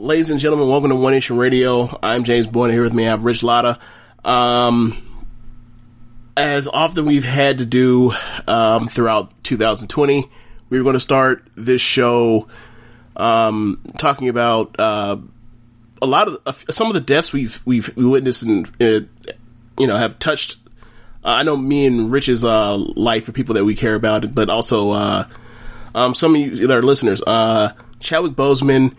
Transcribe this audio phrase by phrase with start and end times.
[0.00, 1.98] Ladies and gentlemen, welcome to One Nation Radio.
[2.00, 2.70] I'm James Boyne.
[2.70, 3.80] Here with me, I have Rich Latta.
[4.24, 5.02] Um,
[6.36, 8.12] as often we've had to do
[8.46, 10.30] um, throughout 2020,
[10.70, 12.46] we were going to start this show
[13.16, 15.16] um, talking about uh,
[16.00, 19.00] a lot of uh, some of the deaths we've we've witnessed and uh,
[19.80, 20.58] you know have touched.
[21.24, 24.48] Uh, I know me and Rich's uh, life for people that we care about, but
[24.48, 25.28] also uh,
[25.92, 27.20] um, some of you that are listeners.
[27.98, 28.94] Chadwick Boseman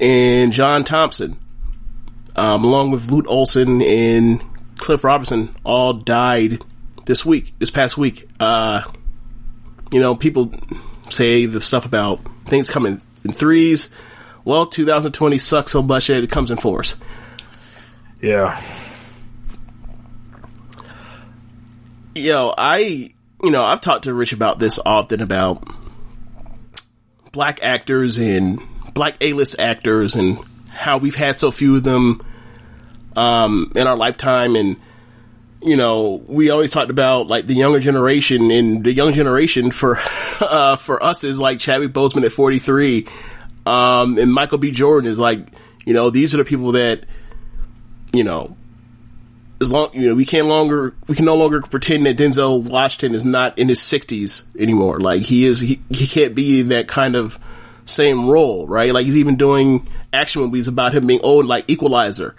[0.00, 1.38] and John Thompson,
[2.34, 4.42] um, along with Lute Olson and
[4.76, 6.62] Cliff Robertson, all died
[7.06, 8.28] this week, this past week.
[8.38, 8.82] Uh,
[9.92, 10.52] you know, people
[11.10, 13.88] say the stuff about things coming in threes.
[14.44, 16.96] Well, 2020 sucks so much that it comes in fours.
[18.20, 18.60] Yeah.
[22.14, 23.10] Yo, I,
[23.42, 25.68] you know, I've talked to Rich about this often about
[27.32, 28.62] black actors and
[28.96, 30.38] black A-list actors and
[30.70, 32.22] how we've had so few of them
[33.14, 34.80] um, in our lifetime and
[35.62, 39.98] you know, we always talked about like the younger generation and the young generation for,
[40.40, 43.06] uh, for us is like Chadwick Boseman at 43.
[43.66, 44.70] Um, and Michael B.
[44.70, 45.48] Jordan is like,
[45.84, 47.04] you know, these are the people that,
[48.12, 48.56] you know,
[49.60, 53.14] as long, you know, we can't longer, we can no longer pretend that Denzel Washington
[53.16, 55.00] is not in his sixties anymore.
[55.00, 57.40] Like he is, he, he can't be in that kind of,
[57.86, 58.92] same role, right?
[58.92, 62.36] Like he's even doing action movies about him being old, like Equalizer.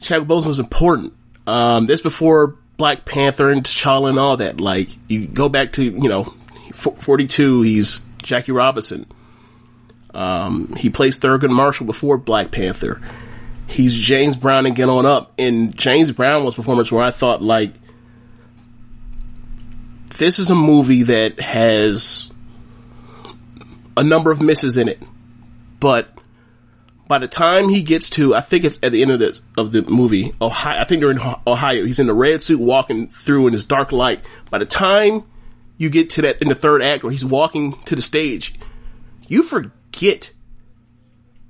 [0.00, 1.14] Chadwick Boseman was important.
[1.46, 4.60] Um, this before Black Panther and T'Challa and all that.
[4.60, 6.34] Like you go back to you know,
[6.72, 7.62] forty two.
[7.62, 9.06] He's Jackie Robinson.
[10.14, 13.00] Um, he plays Thurgood Marshall before Black Panther.
[13.66, 15.32] He's James Brown and get on up.
[15.38, 17.72] And James Brown was performance where I thought like,
[20.18, 22.30] this is a movie that has
[23.96, 25.02] a number of misses in it,
[25.80, 26.08] but
[27.08, 29.72] by the time he gets to, I think it's at the end of the of
[29.72, 30.80] the movie, Ohio.
[30.80, 31.84] I think they're in Ohio.
[31.84, 34.24] He's in the red suit walking through in his dark light.
[34.50, 35.24] By the time
[35.78, 38.54] you get to that in the third act where he's walking to the stage,
[39.28, 40.32] you forget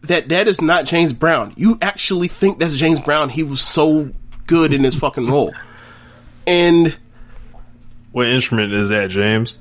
[0.02, 1.54] that that is not James Brown.
[1.56, 3.30] You actually think that's James Brown.
[3.30, 4.12] He was so
[4.46, 5.54] good in his fucking role.
[6.46, 6.96] And
[8.12, 9.58] what instrument is that, James?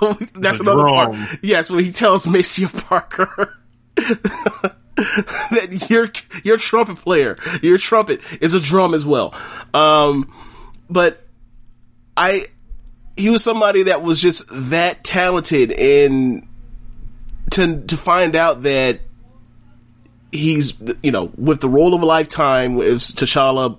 [0.34, 1.16] that's the another part.
[1.42, 3.56] Yes, when he tells Maceo Parker
[4.96, 6.10] that your
[6.44, 9.34] your trumpet player, your trumpet is a drum as well.
[9.74, 10.32] Um,
[10.90, 11.24] but
[12.16, 12.46] I,
[13.16, 16.46] he was somebody that was just that talented, and
[17.52, 19.00] to to find out that
[20.32, 23.78] he's you know with the role of a lifetime with T'Challa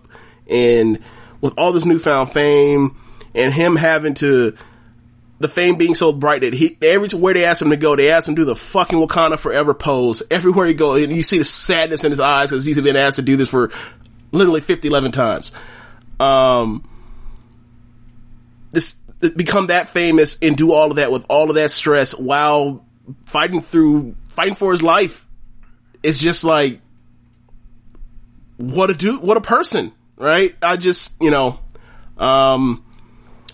[0.49, 0.99] and
[1.41, 2.97] with all this newfound fame
[3.35, 4.55] and him having to
[5.39, 8.27] the fame being so bright that he everywhere they ask him to go, they ask
[8.27, 11.45] him to do the fucking Wakanda Forever pose everywhere he go, and you see the
[11.45, 13.71] sadness in his eyes because he's been asked to do this for
[14.31, 15.51] literally 50, 11 times.
[16.19, 16.87] Um,
[18.71, 18.95] this
[19.35, 22.85] become that famous and do all of that with all of that stress while
[23.25, 25.25] fighting through fighting for his life.
[26.03, 26.81] It's just like
[28.57, 30.55] what a dude, what a person, right?
[30.61, 31.59] I just you know,
[32.17, 32.85] um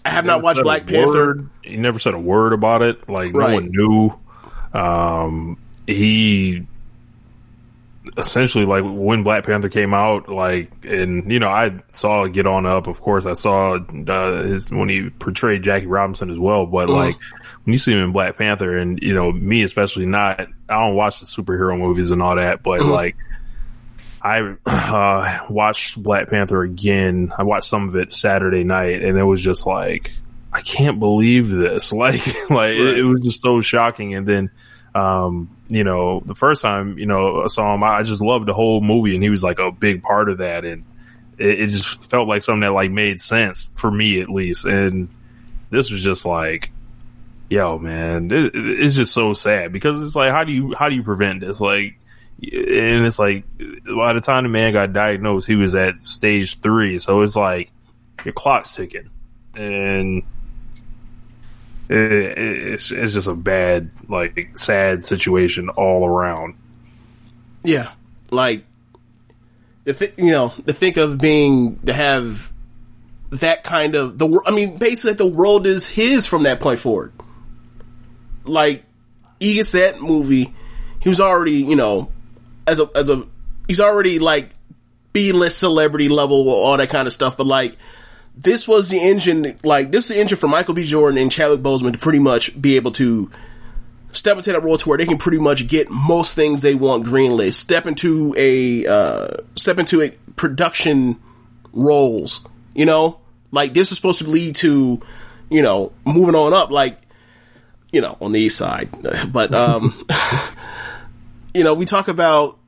[0.03, 1.07] I have not watched Black Panther.
[1.07, 1.49] Word.
[1.65, 3.09] He never said a word about it.
[3.09, 3.49] Like right.
[3.49, 4.19] no one knew.
[4.73, 6.65] Um, he
[8.17, 12.65] essentially like when Black Panther came out, like, and you know, I saw Get On
[12.65, 12.87] Up.
[12.87, 16.65] Of course, I saw uh, his when he portrayed Jackie Robinson as well.
[16.65, 16.95] But mm.
[16.95, 17.17] like
[17.63, 20.39] when you see him in Black Panther, and you know, me especially, not
[20.69, 22.89] I don't watch the superhero movies and all that, but mm.
[22.89, 23.15] like
[24.21, 27.31] I uh, watched Black Panther again.
[27.37, 30.11] I watched some of it Saturday night, and it was just like,
[30.55, 31.91] I can't believe this.
[31.95, 32.71] Like, like right.
[32.71, 34.15] it, it, was just so shocking.
[34.15, 34.51] And then,
[34.93, 38.53] um, you know, the first time you know I saw him, I just loved the
[38.53, 40.85] whole movie, and he was like a big part of that, and
[41.37, 44.65] it, it just felt like something that like made sense for me at least.
[44.65, 45.09] And
[45.69, 46.71] this was just like,
[47.49, 50.95] yo, man, it, it's just so sad because it's like, how do you how do
[50.95, 51.59] you prevent this?
[51.59, 51.97] Like
[52.41, 56.97] and it's like by the time the man got diagnosed, he was at stage three.
[56.97, 57.71] So it's like
[58.23, 59.09] your clock's ticking,
[59.55, 60.23] and
[61.89, 66.55] it's it's just a bad, like, sad situation all around.
[67.63, 67.91] Yeah,
[68.31, 68.65] like
[69.85, 72.51] the th- you know to think of being to have
[73.29, 77.13] that kind of the I mean basically the world is his from that point forward.
[78.43, 78.83] Like
[79.39, 80.53] he gets that movie,
[80.99, 82.11] he was already you know
[82.67, 83.25] as a as a
[83.67, 84.49] he's already like
[85.13, 87.37] B list celebrity level, all that kind of stuff.
[87.37, 87.77] But like
[88.37, 90.83] this was the engine, like this is the engine for Michael B.
[90.83, 93.31] Jordan and Chadwick Boseman to pretty much be able to
[94.11, 97.05] step into that role to where they can pretty much get most things they want
[97.05, 97.53] greenlit.
[97.53, 101.19] Step into a uh, step into a production
[101.71, 102.45] roles.
[102.73, 103.19] You know,
[103.51, 105.01] like this is supposed to lead to,
[105.49, 106.71] you know, moving on up.
[106.71, 106.99] Like,
[107.91, 108.89] you know, on the east side,
[109.31, 110.05] but um,
[111.53, 112.59] you know, we talk about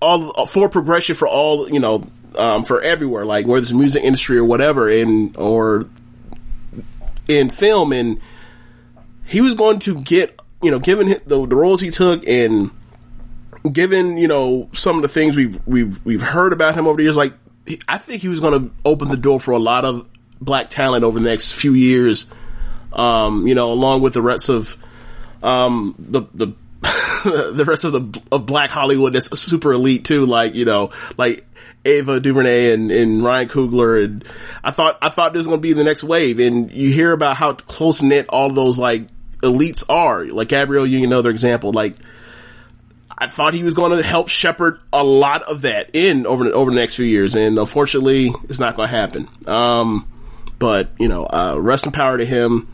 [0.00, 2.06] all for progression for all you know
[2.36, 5.88] um, for everywhere, like whether it's music industry or whatever, in or
[7.28, 8.20] in film, and
[9.24, 12.70] he was going to get you know given the, the roles he took and
[13.70, 17.02] given you know some of the things we've we've we've heard about him over the
[17.02, 17.34] years, like
[17.88, 20.06] I think he was going to open the door for a lot of
[20.40, 22.30] black talent over the next few years.
[22.92, 24.76] Um, you know, along with the rest of
[25.42, 26.46] um, the the
[27.24, 30.26] the rest of the of Black Hollywood that's super elite too.
[30.26, 31.46] Like you know, like
[31.84, 34.24] Ava DuVernay and, and Ryan Coogler, and
[34.62, 36.38] I thought I thought this was going to be the next wave.
[36.38, 39.08] And you hear about how close knit all those like
[39.38, 40.24] elites are.
[40.24, 41.72] Like Gabrielle Union, another example.
[41.72, 41.96] Like
[43.16, 46.70] I thought he was going to help shepherd a lot of that in over over
[46.70, 49.28] the next few years, and unfortunately, it's not going to happen.
[49.46, 50.08] Um,
[50.58, 52.68] but you know, uh, rest in power to him.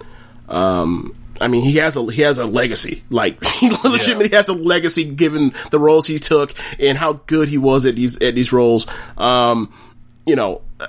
[0.49, 3.05] Um, I mean, he has a he has a legacy.
[3.11, 4.39] Like he legitimately yeah.
[4.39, 8.21] has a legacy given the roles he took and how good he was at these
[8.21, 8.87] at these roles.
[9.17, 9.73] Um,
[10.27, 10.87] you know, uh,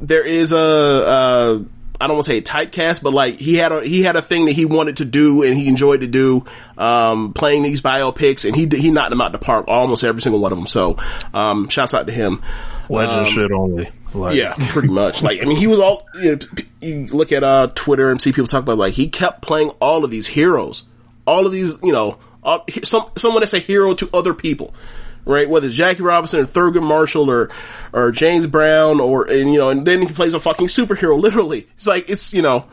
[0.00, 0.58] there is a.
[0.58, 1.58] Uh,
[2.00, 4.46] I don't want to say typecast, but like he had a he had a thing
[4.46, 6.44] that he wanted to do and he enjoyed to do,
[6.76, 10.40] um, playing these biopics, and he he knocked them out the park, almost every single
[10.40, 10.68] one of them.
[10.68, 10.96] So,
[11.34, 12.42] um, shouts out to him.
[12.88, 13.90] Legend um, shit only.
[14.14, 14.34] Like.
[14.36, 15.22] Yeah, pretty much.
[15.22, 16.38] Like, I mean, he was all, you know,
[16.80, 20.04] you look at, uh, Twitter and see people talk about, like, he kept playing all
[20.04, 20.84] of these heroes.
[21.26, 24.72] All of these, you know, all, some, someone that's a hero to other people.
[25.28, 25.48] Right?
[25.48, 27.50] Whether it's Jackie Robinson or Thurgood Marshall or,
[27.92, 31.68] or James Brown or, and, you know, and then he plays a fucking superhero, literally.
[31.74, 32.64] It's like, it's, you know,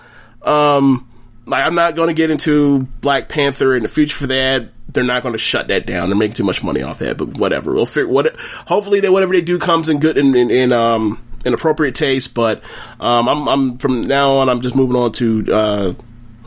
[0.41, 1.09] um,
[1.45, 5.03] like, I'm not going to get into Black Panther in the future for that they're
[5.03, 6.09] not going to shut that down.
[6.09, 7.73] They're making too much money off that, but whatever.
[7.73, 8.35] We'll figure what.
[8.39, 11.93] Hopefully, that whatever they do comes in good and in, in, in, um in appropriate
[11.93, 12.33] taste.
[12.33, 12.63] But
[12.99, 14.49] um, I'm I'm from now on.
[14.49, 15.93] I'm just moving on to uh,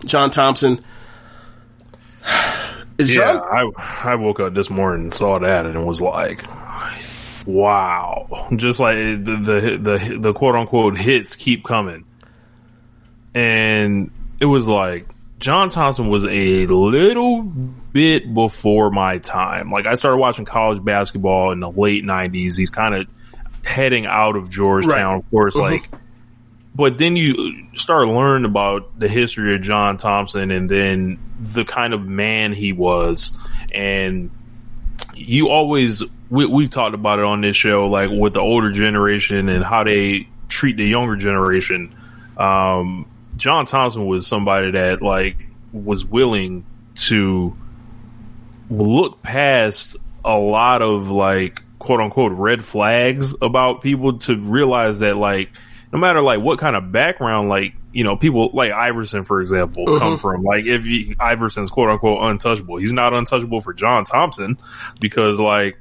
[0.04, 0.80] John Thompson.
[2.98, 3.72] Is yeah, John?
[3.76, 6.44] I I woke up this morning and saw that and was like,
[7.46, 8.48] wow!
[8.56, 12.04] Just like the the the, the quote unquote hits keep coming,
[13.34, 14.10] and
[14.40, 15.08] it was like
[15.38, 19.70] John Thompson was a little bit before my time.
[19.70, 22.56] Like I started watching college basketball in the late nineties.
[22.56, 23.06] He's kind of
[23.62, 25.16] heading out of Georgetown, right.
[25.18, 25.72] of course, mm-hmm.
[25.72, 25.88] like,
[26.78, 31.92] but then you start learning about the history of John Thompson and then the kind
[31.92, 33.36] of man he was.
[33.74, 34.30] And
[35.12, 39.48] you always, we, we've talked about it on this show, like with the older generation
[39.48, 41.96] and how they treat the younger generation.
[42.36, 45.36] Um, John Thompson was somebody that like
[45.72, 46.64] was willing
[46.94, 47.56] to
[48.70, 55.16] look past a lot of like quote unquote red flags about people to realize that
[55.16, 55.50] like
[55.92, 59.86] no matter like what kind of background like you know people like Iverson for example
[59.86, 59.98] mm-hmm.
[59.98, 64.58] come from like if you, Iverson's quote unquote untouchable he's not untouchable for John Thompson
[65.00, 65.78] because like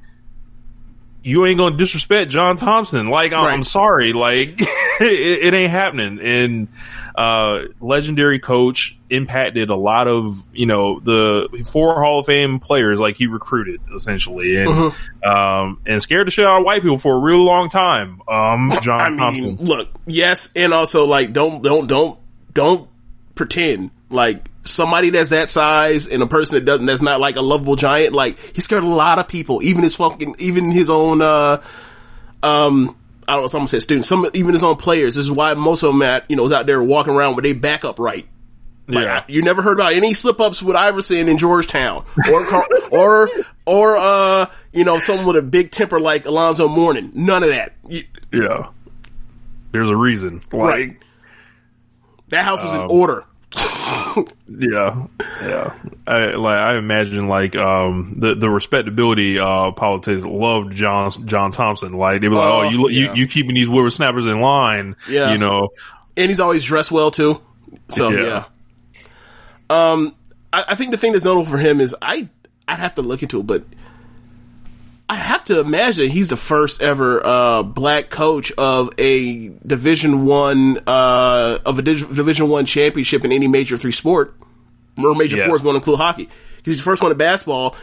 [1.23, 3.09] you ain't gonna disrespect John Thompson.
[3.09, 3.53] Like, I'm, right.
[3.53, 4.13] I'm sorry.
[4.13, 4.67] Like, it,
[5.01, 6.19] it, ain't happening.
[6.21, 6.67] And,
[7.15, 12.99] uh, legendary coach impacted a lot of, you know, the four Hall of Fame players,
[12.99, 15.29] like he recruited essentially and, mm-hmm.
[15.29, 18.21] um, and scared the shit out of white people for a real long time.
[18.27, 19.43] Um, John I Thompson.
[19.43, 20.49] Mean, look, yes.
[20.55, 22.19] And also like, don't, don't, don't,
[22.53, 22.87] don't
[23.35, 27.41] pretend like somebody that's that size and a person that doesn't, that's not like a
[27.41, 31.21] lovable giant, like he scared a lot of people, even his fucking, even his own,
[31.21, 31.61] uh,
[32.43, 32.97] um,
[33.27, 35.15] I don't know, someone said students, some, even his own players.
[35.15, 37.43] This is why most of them at, you know, is out there walking around with
[37.43, 38.27] they back up right.
[38.87, 39.23] Like, yeah.
[39.27, 43.29] you never heard about any slip ups with Iverson in Georgetown or, or,
[43.65, 47.11] or, uh, you know, someone with a big temper like Alonzo Mourning.
[47.13, 47.73] None of that.
[47.87, 48.69] You, yeah.
[49.73, 50.41] There's a reason.
[50.53, 50.97] Like, right.
[52.29, 53.25] That house was um, in order.
[54.49, 55.07] yeah,
[55.41, 55.73] yeah.
[56.05, 61.93] I, like I imagine, like um, the the respectability uh, politics loved John John Thompson.
[61.93, 63.13] Like they were like, oh, oh you yeah.
[63.13, 64.95] you you keeping these whippersnappers in line.
[65.09, 65.69] Yeah, you know.
[66.17, 67.41] And he's always dressed well too.
[67.89, 68.45] So yeah.
[68.99, 69.03] yeah.
[69.69, 70.15] Um,
[70.51, 72.27] I, I think the thing that's notable for him is I
[72.67, 73.63] I'd have to look into it, but
[75.09, 80.79] I have to imagine he's the first ever uh, black coach of a Division One
[80.85, 84.35] uh, of a Division One championship in any major three sport
[84.97, 85.45] or major yes.
[85.45, 86.25] four if you want to include hockey
[86.57, 87.75] because he's the first one in basketball.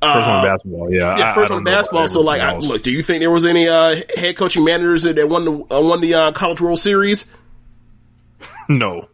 [0.00, 1.16] Uh, first one in basketball, yeah.
[1.16, 2.08] Yeah, first I, one in basketball.
[2.08, 5.28] So, like, I, look, do you think there was any uh, head coaching managers that
[5.28, 7.30] won the uh, won the uh, College World Series?
[8.68, 9.08] No.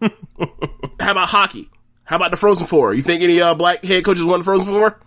[1.01, 1.69] How about hockey?
[2.05, 2.95] How about the Frozen Four?
[2.95, 5.01] You think any uh, black head coaches won the Frozen Four?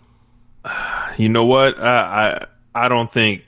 [1.18, 1.78] You know what?
[1.78, 3.42] I I, I don't think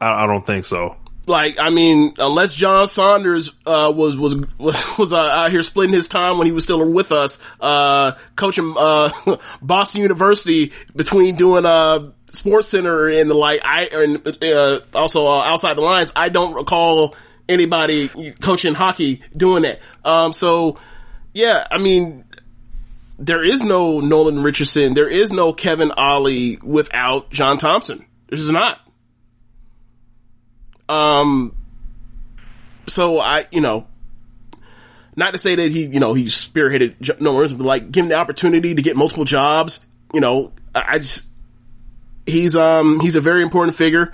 [0.00, 0.96] I, I don't think so.
[1.26, 5.94] Like, I mean, unless John Saunders uh, was was was, was uh, out here splitting
[5.94, 9.10] his time when he was still with us, uh, coaching uh,
[9.62, 13.60] Boston University between doing uh, Sports Center and the like.
[13.64, 16.12] I and uh, also outside the lines.
[16.16, 17.14] I don't recall
[17.48, 18.08] anybody
[18.40, 19.80] coaching hockey doing that.
[20.04, 20.78] Um, so
[21.34, 22.24] yeah, I mean,
[23.18, 24.94] there is no Nolan Richardson.
[24.94, 28.04] There is no Kevin Ollie without John Thompson.
[28.28, 28.80] There's not.
[30.88, 31.56] Um,
[32.86, 33.86] so I, you know,
[35.16, 38.08] not to say that he, you know, he spearheaded no words, but like give him
[38.08, 39.80] the opportunity to get multiple jobs.
[40.12, 41.26] You know, I, I just
[42.26, 44.12] he's um he's a very important figure.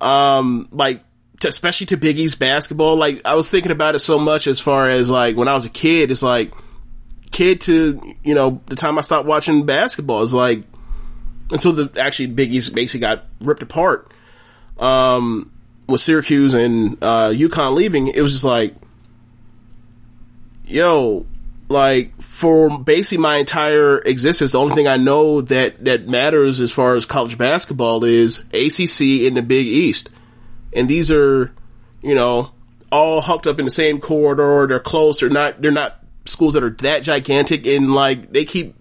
[0.00, 1.02] Um, like
[1.40, 2.96] to, especially to Big East basketball.
[2.96, 5.66] Like I was thinking about it so much as far as like when I was
[5.66, 6.10] a kid.
[6.10, 6.52] It's like
[7.38, 10.64] kid to you know the time I stopped watching basketball is like
[11.52, 14.12] until the actually Big East basically got ripped apart.
[14.76, 15.52] Um,
[15.88, 18.74] with Syracuse and uh, UConn leaving, it was just like,
[20.66, 21.26] yo,
[21.68, 26.72] like for basically my entire existence, the only thing I know that that matters as
[26.72, 30.10] far as college basketball is ACC in the Big East,
[30.74, 31.52] and these are,
[32.02, 32.50] you know,
[32.90, 34.66] all hooked up in the same corridor.
[34.66, 35.20] They're close.
[35.20, 35.62] They're not.
[35.62, 35.97] They're not
[36.28, 38.74] schools that are that gigantic, and like they keep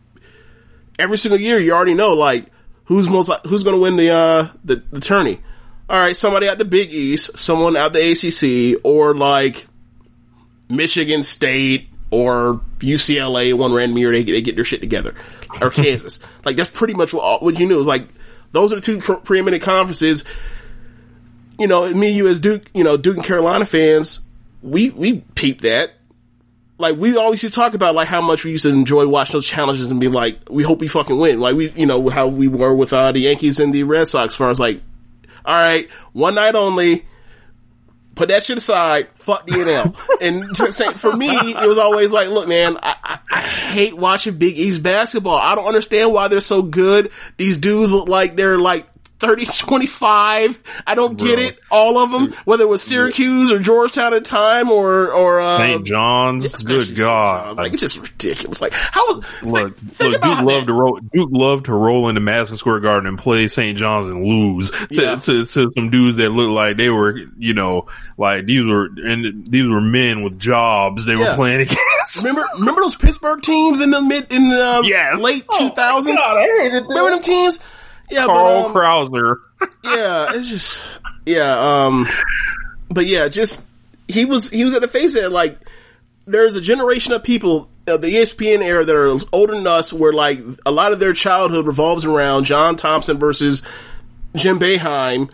[1.00, 1.60] every single year.
[1.60, 2.46] You already know like
[2.86, 5.40] who's most who's going to win the uh the, the tourney
[5.90, 9.68] all right, somebody at the Big East, someone at the ACC, or like
[10.70, 13.54] Michigan State or UCLA.
[13.58, 15.16] One random year they, they get their shit together,
[15.62, 16.20] or Kansas.
[16.46, 17.80] like that's pretty much what, what you knew.
[17.80, 18.10] Is like
[18.52, 20.26] those are the two pre- preeminent conferences.
[21.58, 24.20] You know, me you as Duke, you know, Duke and Carolina fans,
[24.62, 25.94] we we peeped that.
[26.80, 29.34] Like we always used to talk about like how much we used to enjoy watching
[29.34, 31.40] those challenges and be like, we hope we fucking win.
[31.40, 34.34] Like we, you know, how we were with uh, the Yankees and the Red Sox,
[34.34, 34.82] as far as like
[35.48, 37.06] all right, one night only.
[38.16, 39.10] Put that shit aside.
[39.16, 39.96] Fuck the NL.
[40.22, 44.58] and for me, it was always like, look, man, I, I, I, hate watching Big
[44.58, 45.38] East basketball.
[45.38, 47.12] I don't understand why they're so good.
[47.38, 48.88] These dudes look like they're like
[49.20, 50.84] 30, 25.
[50.86, 51.60] I don't get it.
[51.72, 55.86] All of them, whether it was Syracuse or Georgetown at time or, or, uh, St.
[55.86, 56.62] John's.
[56.62, 57.46] Good God.
[57.46, 57.58] John's.
[57.58, 58.62] Like, it's just ridiculous.
[58.62, 62.58] Like, how, look, think look, Duke loved to roll, Duke loved to roll into Madison
[62.58, 63.78] Square Garden and play St.
[63.78, 65.16] John's and lose to, yeah.
[65.16, 69.48] to, to, some dudes that looked like they were, you know, like these were, and
[69.48, 71.30] these were men with jobs they yeah.
[71.30, 72.18] were playing against.
[72.18, 75.22] remember, remember those Pittsburgh teams in the mid, in the um, yes.
[75.24, 76.16] late oh 2000s?
[76.16, 77.60] God, remember them teams?
[78.10, 79.36] Yeah, Carl but, um, Krauser.
[79.84, 80.84] yeah, it's just
[81.26, 81.86] yeah.
[81.86, 82.08] Um,
[82.90, 83.62] but yeah, just
[84.08, 85.30] he was he was at the face of it.
[85.30, 85.58] Like
[86.26, 90.14] there's a generation of people uh, the ESPN era that are older than us, where
[90.14, 93.64] like a lot of their childhood revolves around John Thompson versus
[94.36, 95.32] Jim Boeheim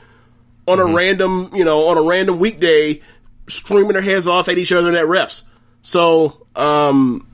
[0.68, 0.94] on mm-hmm.
[0.94, 3.02] a random, you know, on a random weekday,
[3.48, 5.44] screaming their heads off at each other at refs.
[5.82, 7.28] So, um,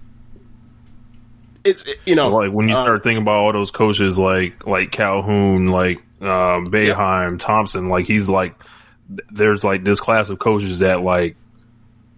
[1.63, 4.91] it's you know like when you uh, start thinking about all those coaches like like
[4.91, 7.37] Calhoun, like um, Boeheim, yeah.
[7.37, 8.55] Thompson, like he's like
[9.31, 11.35] there's like this class of coaches that like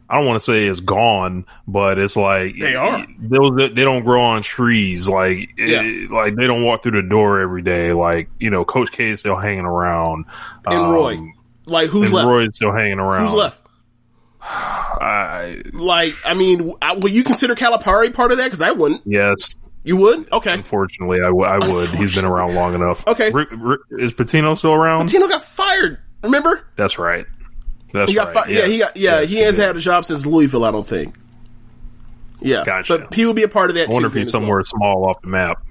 [0.10, 3.08] I don't want to say it's gone, but it's like they are.
[3.18, 5.08] Those they don't grow on trees.
[5.08, 5.82] Like yeah.
[5.84, 7.94] it, like they don't walk through the door every day.
[7.94, 10.26] Like you know, Coach K is still hanging around.
[10.66, 11.18] And um, Roy,
[11.66, 12.28] like who's left?
[12.28, 13.28] Roy's still hanging around.
[13.28, 13.61] Who's left?
[14.42, 18.46] I, like, I mean, will you consider Calipari part of that?
[18.46, 19.02] Because I wouldn't.
[19.06, 19.56] Yes.
[19.84, 20.32] You would?
[20.32, 20.54] Okay.
[20.54, 21.90] Unfortunately, I, w- I would.
[22.00, 23.06] He's been around long enough.
[23.08, 23.32] Okay.
[23.32, 25.08] R- R- is Pitino still around?
[25.10, 26.00] Pitino got fired.
[26.24, 26.66] Remember?
[26.76, 27.26] That's right.
[27.94, 28.46] That's he got right.
[28.46, 28.60] Fi- yes.
[28.68, 28.98] Yeah, he got.
[28.98, 30.64] Yeah, yes, he, he hasn't had a job since Louisville.
[30.66, 31.16] I don't think.
[32.42, 33.00] Yeah, gotcha.
[33.00, 33.90] But he will be a part of that.
[33.90, 34.66] I wonder if he's somewhere well.
[34.66, 35.64] small off the map.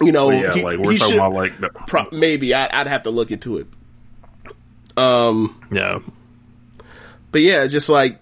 [0.00, 1.52] You know, yeah, he, like we're talking should, about like
[1.86, 3.66] pro- maybe I, would have to look into it.
[4.96, 5.98] Um, yeah,
[7.30, 8.18] but yeah, just like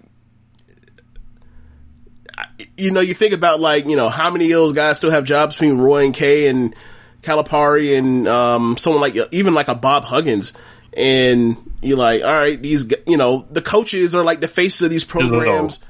[2.77, 5.25] you know, you think about like you know how many of those guys still have
[5.25, 6.75] jobs between Roy and K and
[7.23, 10.53] Calipari and um, someone like even like a Bob Huggins,
[10.93, 14.91] and you're like, all right, these you know the coaches are like the faces of
[14.91, 15.81] these programs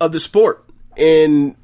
[0.00, 0.64] of the sport,
[0.96, 1.56] and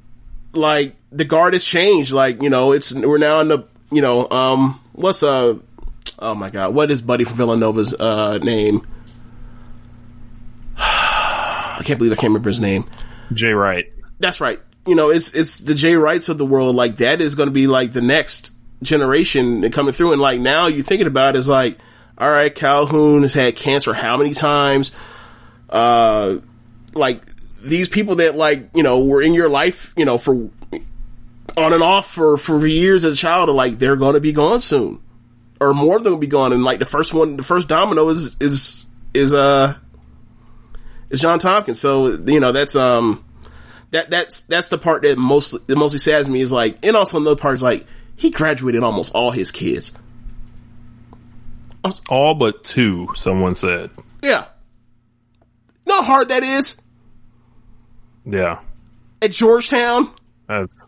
[0.53, 2.13] like the guard has changed.
[2.13, 5.59] Like, you know, it's, we're now in the, you know, um, what's, uh,
[6.19, 8.87] oh my God, what is Buddy from Villanova's, uh, name?
[10.77, 12.89] I can't believe I can't remember his name.
[13.33, 13.87] Jay Wright.
[14.19, 14.61] That's right.
[14.87, 16.75] You know, it's, it's the Jay Wrights of the world.
[16.75, 18.53] Like, that is going to be like the next
[18.83, 20.13] generation coming through.
[20.13, 21.79] And like, now you're thinking about is like,
[22.19, 24.93] all right, Calhoun has had cancer how many times?
[25.71, 26.39] Uh,
[26.93, 27.23] like
[27.63, 30.35] these people that like you know were in your life, you know, for
[31.57, 34.33] on and off for for years as a child, are like they're going to be
[34.33, 35.01] gone soon,
[35.61, 36.53] or more of them will be gone.
[36.53, 39.77] And like the first one, the first domino is is is uh
[41.11, 41.75] is John Thompson.
[41.75, 43.25] So you know that's um
[43.91, 47.19] that that's that's the part that mostly that mostly saddens me is like, and also
[47.19, 47.87] another part is like
[48.17, 49.93] he graduated almost all his kids.
[52.09, 53.91] All but two, someone said.
[54.23, 54.47] Yeah.
[55.87, 56.77] Know how hard that is?
[58.25, 58.61] Yeah.
[59.23, 60.11] At Georgetown?
[60.47, 60.83] That's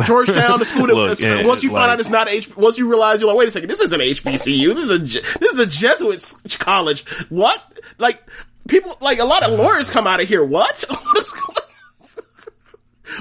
[0.04, 2.56] Georgetown, the school that Look, uh, yeah, once you like, find out it's not H,
[2.56, 5.52] once you realize you're like, wait a second, this isn't HBCU, this is a this
[5.52, 7.06] is a Jesuit college.
[7.28, 7.60] What?
[7.98, 8.22] Like
[8.68, 10.44] people, like a lot of lawyers come out of here.
[10.44, 10.84] What?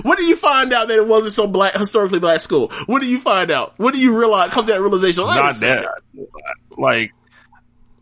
[0.03, 2.71] What do you find out that it wasn't so black, historically black school?
[2.85, 3.73] What do you find out?
[3.77, 4.51] What do you realize?
[4.51, 5.23] Come to that realization?
[5.23, 5.87] Oh, not that.
[6.77, 7.11] Like,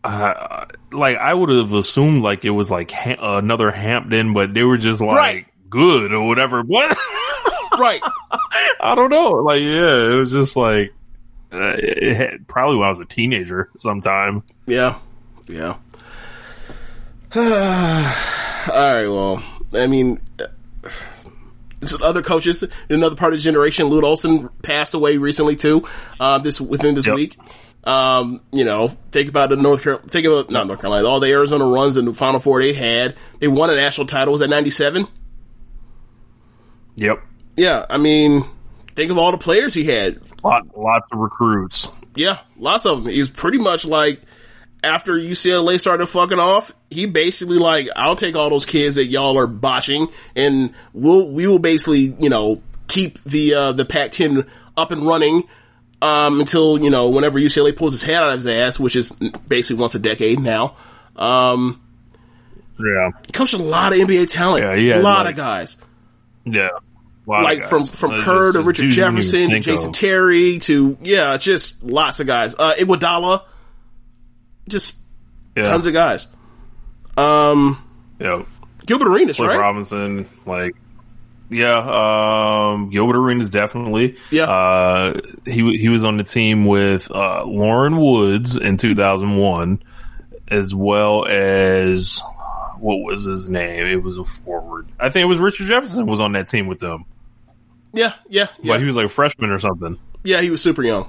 [0.04, 4.62] uh, like I would have assumed like it was like ha- another Hampton, but they
[4.62, 5.46] were just like right.
[5.68, 6.62] good or whatever.
[6.68, 6.96] What?
[7.78, 8.02] right.
[8.80, 9.30] I don't know.
[9.30, 10.92] Like, yeah, it was just like
[11.52, 14.42] uh, it had, probably when I was a teenager sometime.
[14.66, 14.98] Yeah.
[15.48, 15.76] Yeah.
[17.36, 19.06] All right.
[19.06, 19.42] Well,
[19.74, 20.20] I mean,
[22.02, 25.86] other coaches, another part of the generation, Lute Olson passed away recently too.
[26.18, 27.14] Uh, this within this yep.
[27.14, 27.36] week.
[27.84, 31.30] Um, you know, think about the North Carolina, think about not North Carolina, all the
[31.30, 33.16] Arizona runs in the Final Four they had.
[33.38, 34.32] They won a national title.
[34.32, 35.06] Was that ninety seven?
[36.96, 37.22] Yep.
[37.56, 38.44] Yeah, I mean,
[38.94, 40.20] think of all the players he had.
[40.42, 41.90] Lot, lots of recruits.
[42.14, 43.12] Yeah, lots of them.
[43.12, 44.20] He's pretty much like
[44.82, 49.38] after UCLA started fucking off, he basically like, I'll take all those kids that y'all
[49.38, 54.92] are botching and we'll, we will basically, you know, keep the, uh, the Pac-10 up
[54.92, 55.48] and running,
[56.00, 59.10] um, until, you know, whenever UCLA pulls his head out of his ass, which is
[59.48, 60.76] basically once a decade now.
[61.16, 61.80] Um,
[62.78, 63.10] yeah.
[63.32, 64.64] Coached a lot of NBA talent.
[64.64, 65.00] Yeah, yeah.
[65.00, 65.76] A lot like, of guys.
[66.44, 66.68] Yeah.
[67.26, 69.94] Like from, from Kerr to Richard Jefferson to Jason of.
[69.94, 72.54] Terry to, yeah, just lots of guys.
[72.58, 73.42] Uh, Iguodala
[74.66, 74.96] just
[75.54, 75.64] yeah.
[75.64, 76.26] tons of guys.
[77.18, 77.84] Um,
[78.18, 78.44] yeah,
[78.86, 79.58] Gilbert Arenas, Cliff right?
[79.58, 80.74] Robinson, like,
[81.50, 84.16] yeah, um, Gilbert Arenas definitely.
[84.30, 89.36] Yeah, uh, he he was on the team with uh, Loren Woods in two thousand
[89.36, 89.82] one,
[90.48, 92.20] as well as
[92.78, 93.86] what was his name?
[93.86, 94.88] It was a forward.
[94.98, 97.04] I think it was Richard Jefferson was on that team with them.
[97.92, 98.74] Yeah, yeah, yeah.
[98.74, 99.98] But he was like a freshman or something.
[100.22, 101.08] Yeah, he was super young.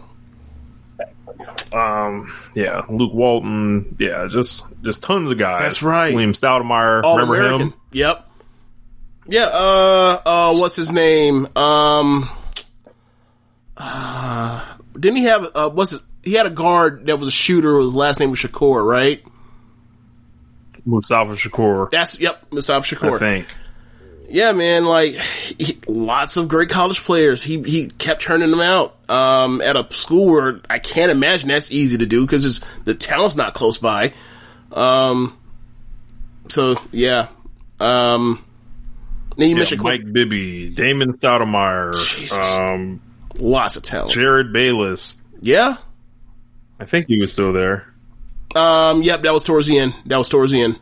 [1.74, 3.96] Um, yeah, Luke Walton.
[4.00, 5.60] Yeah, just just tons of guys.
[5.60, 6.14] That's right.
[6.14, 7.04] William Stoudamire.
[7.04, 7.68] All remember American.
[7.68, 7.74] him?
[7.92, 8.29] Yep.
[9.30, 9.46] Yeah.
[9.46, 10.22] Uh.
[10.26, 10.58] Uh.
[10.58, 11.48] What's his name?
[11.56, 12.30] Um.
[13.78, 15.48] Uh, didn't he have?
[15.54, 15.70] Uh.
[15.74, 16.02] Was it?
[16.24, 17.80] He had a guard that was a shooter.
[17.80, 19.24] His last name was Shakur, right?
[20.86, 21.90] Mustafa Shakur.
[21.90, 23.16] That's yep, Mustafa Shakur.
[23.16, 23.48] I think
[24.30, 27.42] yeah, man, like he, lots of great college players.
[27.42, 31.72] He he kept turning them out um, at a school where I can't imagine that's
[31.72, 34.14] easy to do because it's, the town's not close by.
[34.72, 35.38] Um,
[36.48, 37.30] so yeah,
[37.80, 38.44] um,
[39.40, 43.02] then you yeah, mentioned Mike Bibby, Damon Stoudamire, um,
[43.36, 44.12] lots of talent.
[44.12, 45.18] Jerryd Bayless.
[45.42, 45.78] Yeah,
[46.80, 47.94] I think he was still there.
[48.56, 49.94] Um, yep, that was towards the end.
[50.06, 50.80] That was towards the end.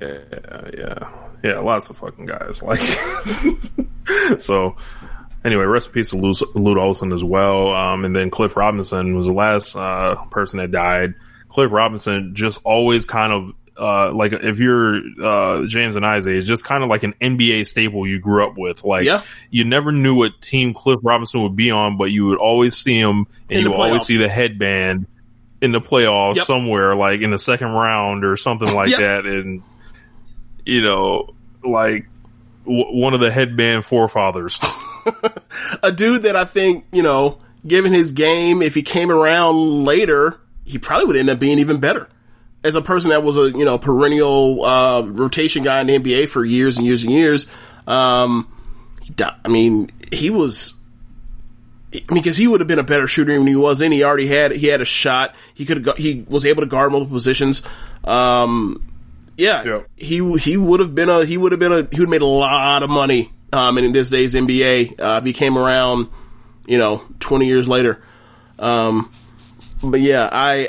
[0.00, 1.08] Yeah, yeah,
[1.42, 1.58] yeah.
[1.60, 2.62] Lots of fucking guys.
[2.66, 2.80] Like,
[4.40, 4.76] so.
[5.44, 7.74] Anyway, rest in peace to Lute Olson as well.
[7.74, 11.12] Um, and then Cliff Robinson was the last uh, person that died.
[11.48, 16.46] Cliff Robinson just always kind of uh, like if you're uh, James and Isaiah, it's
[16.46, 18.84] just kind of like an NBA staple you grew up with.
[18.84, 19.22] Like yeah.
[19.50, 22.98] you never knew what team Cliff Robinson would be on, but you would always see
[22.98, 25.06] him and you would always see the headband
[25.60, 26.44] in the playoffs yep.
[26.44, 29.00] somewhere, like in the second round or something like yep.
[29.00, 29.26] that.
[29.26, 29.62] And
[30.64, 31.34] you know,
[31.64, 32.06] like
[32.64, 34.60] w- one of the headband forefathers.
[35.82, 40.38] a dude that I think, you know, given his game, if he came around later,
[40.64, 42.08] he probably would end up being even better.
[42.64, 46.30] As a person that was a, you know, perennial, uh, rotation guy in the NBA
[46.30, 47.46] for years and years and years,
[47.86, 48.50] um,
[49.44, 50.74] I mean, he was,
[51.92, 53.92] I mean, because he would have been a better shooter than he was then.
[53.92, 55.34] He already had he had a shot.
[55.54, 57.62] He could have he was able to guard multiple positions.
[58.02, 58.90] Um,
[59.36, 59.88] yeah, yep.
[59.96, 62.22] he he would have been a he would have been a he would have made
[62.22, 66.08] a lot of money um, in this day's NBA uh, if he came around,
[66.66, 68.02] you know, twenty years later.
[68.58, 69.10] Um,
[69.82, 70.68] but yeah, I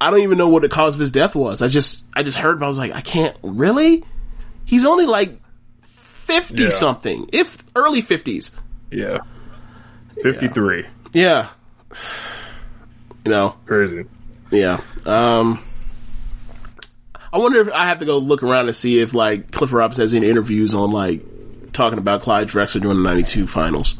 [0.00, 1.62] I don't even know what the cause of his death was.
[1.62, 4.04] I just I just heard, but I was like, I can't really.
[4.64, 5.40] He's only like
[5.82, 6.70] fifty yeah.
[6.70, 8.50] something, if early fifties.
[8.90, 9.18] Yeah,
[10.22, 10.84] fifty three.
[11.12, 11.48] Yeah.
[11.90, 11.98] yeah.
[13.24, 14.04] you know, crazy.
[14.50, 14.80] Yeah.
[15.04, 15.62] Um,
[17.32, 20.02] I wonder if I have to go look around and see if like Clifford Robinson
[20.02, 23.98] has any interviews on like talking about Clyde Drexler during the '92 finals.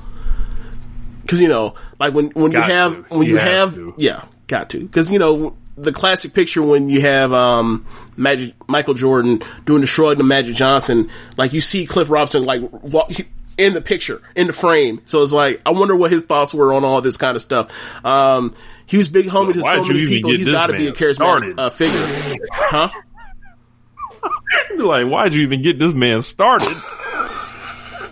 [1.22, 3.14] Because you know, like when when got you have to.
[3.14, 4.80] when you, you have, have yeah, got to.
[4.80, 7.86] Because you know the classic picture when you have um,
[8.16, 12.62] Magic Michael Jordan doing the shrug to Magic Johnson, like you see Cliff Robinson like
[12.82, 13.10] walk,
[13.58, 15.00] in the picture in the frame.
[15.06, 17.70] So it's like I wonder what his thoughts were on all this kind of stuff.
[18.04, 18.54] Um,
[18.86, 20.30] he was big homie to so many people.
[20.30, 22.88] He's got to be a charismatic uh, figure, huh?
[24.78, 26.76] like, why'd you even get this man started?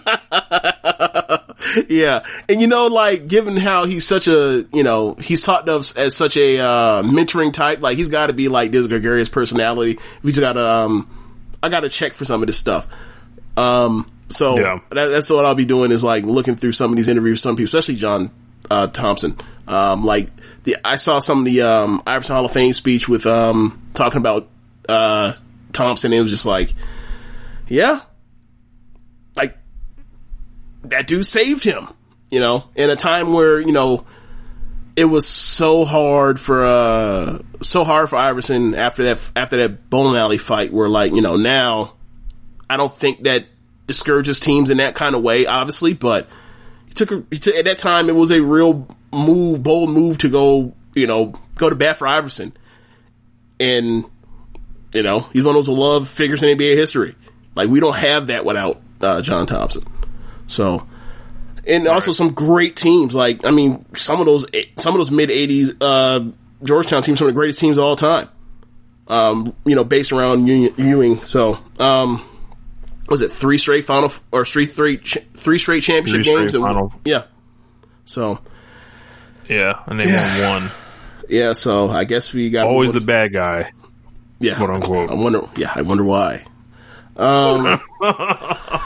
[1.88, 2.24] yeah.
[2.48, 6.16] And you know, like, given how he's such a, you know, he's taught us as
[6.16, 9.98] such a, uh, mentoring type, like, he's gotta be like this gregarious personality.
[10.22, 11.08] We just gotta, um,
[11.62, 12.86] I gotta check for some of this stuff.
[13.56, 14.80] Um, so yeah.
[14.90, 17.56] that, that's what I'll be doing is like looking through some of these interviews, some
[17.56, 18.30] people, especially John,
[18.70, 19.36] uh, Thompson.
[19.66, 20.28] Um, like
[20.64, 24.18] the, I saw some of the, um, Iverson Hall of Fame speech with, um, talking
[24.18, 24.48] about,
[24.88, 25.34] uh,
[25.72, 26.12] Thompson.
[26.12, 26.72] It was just like,
[27.68, 28.00] yeah,
[30.84, 31.88] that dude saved him,
[32.30, 34.06] you know, in a time where, you know,
[34.96, 40.16] it was so hard for, uh, so hard for Iverson after that, after that Bone
[40.16, 41.94] alley fight where like, you know, now
[42.68, 43.46] I don't think that
[43.86, 46.28] discourages teams in that kind of way, obviously, but
[46.86, 50.18] he took, a, he took at that time, it was a real move, bold move
[50.18, 52.52] to go, you know, go to bat for Iverson.
[53.58, 54.04] And,
[54.92, 57.14] you know, he's one of those love figures in NBA history.
[57.54, 59.84] Like, we don't have that without, uh, John Thompson.
[60.46, 60.86] So,
[61.66, 63.14] and also some great teams.
[63.14, 66.30] Like, I mean, some of those, some of those mid '80s uh,
[66.62, 68.28] Georgetown teams, some of the greatest teams of all time.
[69.06, 71.22] Um, you know, based around Ewing.
[71.24, 72.24] So, um,
[73.08, 76.52] was it three straight final or three three three straight championship three games?
[76.52, 76.92] Straight final.
[77.04, 77.24] Yeah.
[78.04, 78.40] So.
[79.48, 80.50] Yeah, and they yeah.
[80.50, 80.72] won one.
[81.28, 83.72] Yeah, so I guess we got always the bad guy.
[84.40, 85.10] Yeah, quote unquote.
[85.10, 85.42] I wonder.
[85.56, 86.44] Yeah, I wonder why.
[87.16, 87.80] Um.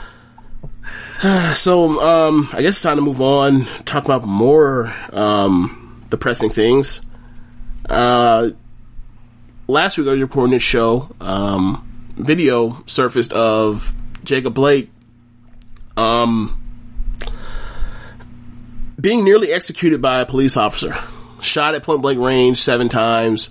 [1.54, 3.66] so, um, I guess it's time to move on.
[3.84, 7.00] Talk about more um, depressing things.
[7.88, 8.50] Uh,
[9.66, 11.14] last week was reporting this show.
[11.20, 14.90] Um, video surfaced of Jacob Blake
[15.96, 16.62] um,
[19.00, 20.94] being nearly executed by a police officer.
[21.40, 23.50] Shot at point blank range seven times.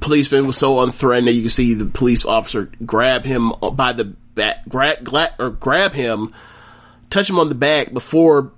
[0.00, 4.16] Policeman was so unthreatened that you can see the police officer grab him by the
[4.34, 6.34] back, grab, grab, or grab him,
[7.08, 8.52] touch him on the back before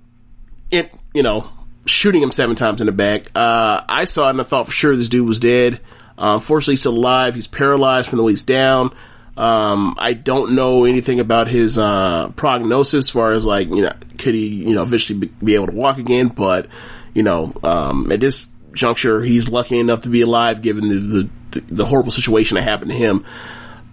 [0.71, 1.49] it, you know,
[1.85, 3.27] shooting him seven times in the back.
[3.35, 5.81] Uh, I saw it and I thought for sure this dude was dead.
[6.17, 7.35] Uh, unfortunately, he's still alive.
[7.35, 8.93] He's paralyzed from the waist down.
[9.35, 13.93] Um, I don't know anything about his uh, prognosis as far as like you know
[14.19, 16.67] could he you know eventually be, be able to walk again, but
[17.15, 21.61] you know um, at this juncture he's lucky enough to be alive given the the,
[21.61, 23.25] the horrible situation that happened to him.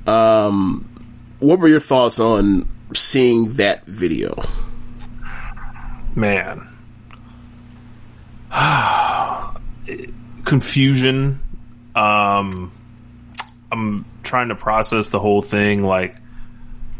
[0.06, 0.89] Um,
[1.40, 4.42] what were your thoughts on seeing that video?
[6.14, 6.68] Man,
[10.44, 11.40] confusion.
[11.94, 12.72] Um,
[13.72, 16.16] I'm trying to process the whole thing, like,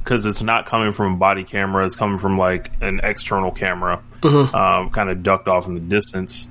[0.02, 4.02] because it's not coming from a body camera; it's coming from like an external camera,
[4.20, 4.54] mm-hmm.
[4.54, 6.48] um, kind of ducked off in the distance.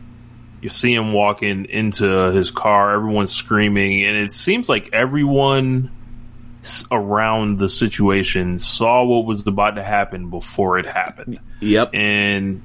[0.61, 2.93] You see him walking into his car.
[2.93, 5.91] Everyone's screaming, and it seems like everyone
[6.91, 11.39] around the situation saw what was about to happen before it happened.
[11.61, 11.91] Yep.
[11.93, 12.61] And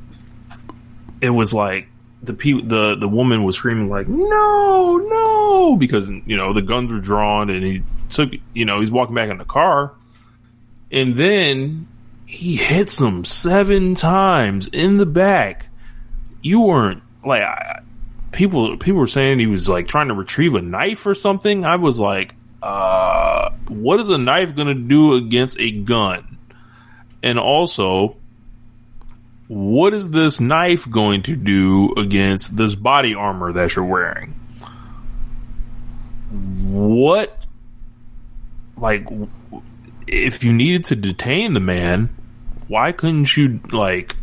[1.21, 1.89] it was like
[2.23, 6.93] the pe- the the woman was screaming like no no because you know the guns
[6.93, 9.95] were drawn and he took you know he's walking back in the car
[10.91, 11.87] and then
[12.27, 15.67] he hits them seven times in the back.
[16.43, 17.81] You weren't like I,
[18.33, 21.65] people people were saying he was like trying to retrieve a knife or something.
[21.65, 26.39] I was like uh, what is a knife going to do against a gun?
[27.23, 28.17] And also,
[29.49, 34.33] what is this knife going to do against this body armor that you're wearing?
[36.33, 37.45] What,
[38.79, 39.09] like,
[40.07, 42.17] if you needed to detain the man,
[42.67, 44.17] why couldn't you, like,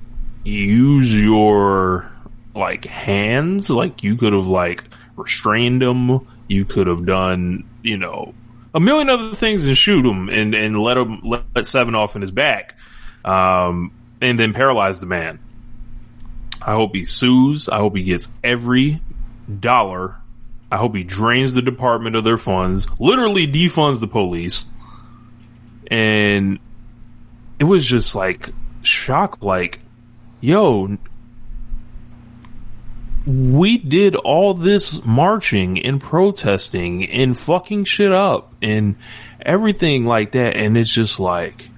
[0.44, 2.12] use your,
[2.56, 3.70] like, hands?
[3.70, 4.84] Like, you could have, like,
[5.16, 6.28] restrained him.
[6.48, 8.34] You could have done you know,
[8.74, 12.16] a million other things and shoot him and, and let him let, let seven off
[12.16, 12.78] in his back,
[13.26, 13.92] um,
[14.22, 15.40] and then paralyze the man.
[16.62, 17.70] I hope he sues.
[17.70, 19.02] I hope he gets every
[19.60, 20.16] dollar.
[20.72, 24.66] I hope he drains the department of their funds, literally defunds the police.
[25.90, 26.60] And
[27.60, 28.50] it was just like
[28.84, 29.82] shock, like,
[30.40, 30.98] yo,
[33.26, 38.96] we did all this marching and protesting and fucking shit up and
[39.40, 40.56] everything like that.
[40.56, 41.70] And it's just like,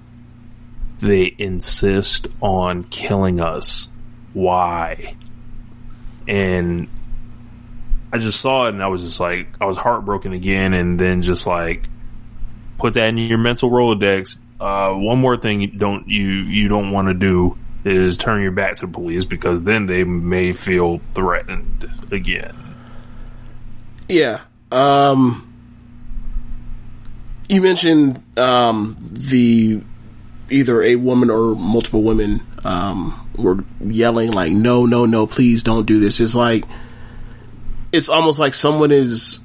[0.98, 3.90] they insist on killing us.
[4.32, 5.16] Why?
[6.26, 6.88] And
[8.10, 10.72] I just saw it and I was just like, I was heartbroken again.
[10.72, 11.88] And then just like,
[12.78, 14.38] put that in your mental Rolodex.
[14.58, 18.52] Uh, one more thing you don't, you, you don't want to do is turn your
[18.52, 22.56] back to the police because then they may feel threatened again.
[24.08, 24.40] Yeah.
[24.72, 25.52] Um,
[27.48, 29.82] you mentioned um, the
[30.50, 35.26] either a woman or multiple women um, were yelling like, "No, no, no!
[35.26, 36.64] Please don't do this." It's like
[37.92, 39.40] it's almost like someone is.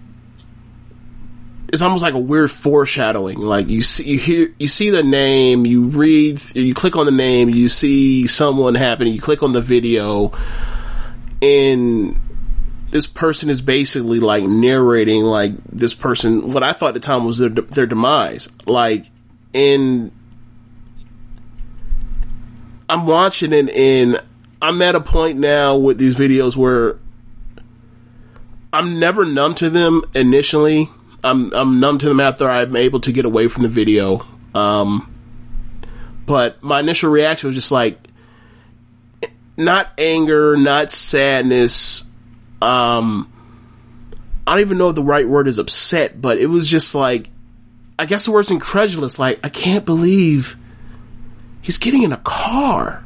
[1.71, 3.39] It's almost like a weird foreshadowing.
[3.39, 7.11] Like you see, you hear, you see the name, you read, you click on the
[7.11, 10.33] name, you see someone happening, you click on the video,
[11.41, 12.19] and
[12.89, 17.23] this person is basically like narrating like this person what I thought at the time
[17.23, 18.49] was their their demise.
[18.65, 19.09] Like
[19.53, 20.11] in
[22.89, 24.19] I'm watching it and
[24.61, 26.97] I'm at a point now with these videos where
[28.73, 30.89] I'm never numb to them initially.
[31.23, 34.25] I'm I'm numb to them after I'm able to get away from the video.
[34.53, 35.13] Um,
[36.25, 37.97] but my initial reaction was just like
[39.57, 42.03] not anger, not sadness.
[42.61, 43.31] Um,
[44.47, 47.29] I don't even know if the right word is upset, but it was just like
[47.97, 49.19] I guess the word's incredulous.
[49.19, 50.57] Like I can't believe
[51.61, 53.03] He's getting in a car.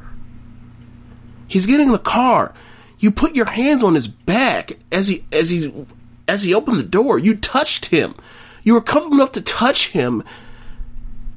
[1.48, 2.54] He's getting in the car.
[3.00, 5.86] You put your hands on his back as he as he
[6.28, 7.20] as he opened the door.
[7.20, 8.16] You touched him.
[8.64, 10.24] You were comfortable enough to touch him.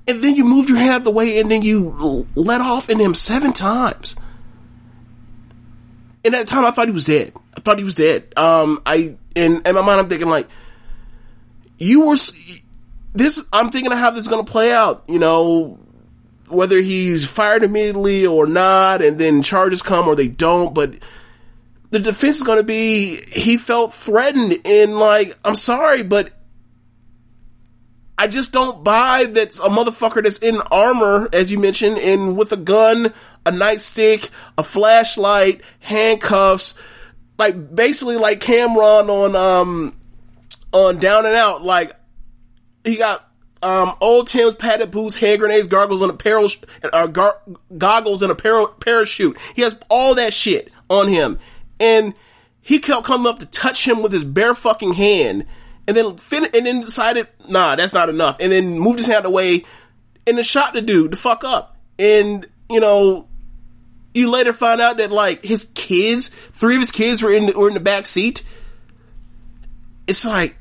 [0.07, 3.15] And then you moved your hand the way and then you let off in him
[3.15, 4.15] seven times.
[6.25, 7.33] And at the time I thought he was dead.
[7.57, 8.33] I thought he was dead.
[8.37, 10.49] Um, I, in, in my mind I'm thinking like,
[11.79, 12.17] you were,
[13.13, 15.05] this, I'm thinking of how this is going to play out.
[15.09, 15.79] You know,
[16.49, 20.95] whether he's fired immediately or not, and then charges come or they don't, but
[21.91, 26.33] the defense is going to be he felt threatened and like, I'm sorry, but
[28.19, 32.53] I just don't buy that a motherfucker that's in armor, as you mentioned, and with
[32.53, 33.13] a gun,
[33.45, 36.75] a nightstick, a flashlight, handcuffs,
[37.39, 39.97] like basically like Cameron on um
[40.73, 41.93] on Down and Out, like
[42.85, 43.27] he got
[43.63, 47.41] um, old Tim's padded boots, hand grenades, gargles, and a paral- uh, gar-
[47.77, 49.37] goggles and a par- parachute.
[49.55, 51.39] He has all that shit on him,
[51.81, 52.15] and
[52.63, 55.47] he kept coming up to touch him with his bare fucking hand,
[55.87, 59.25] and then fin- and then decided, nah, that's not enough, and then moved his hand
[59.27, 59.65] away,
[60.27, 63.29] and then shot the dude the fuck up, and you know.
[64.15, 67.53] You later find out that like his kids, three of his kids were in the,
[67.53, 68.43] were in the back seat.
[70.07, 70.57] It's like,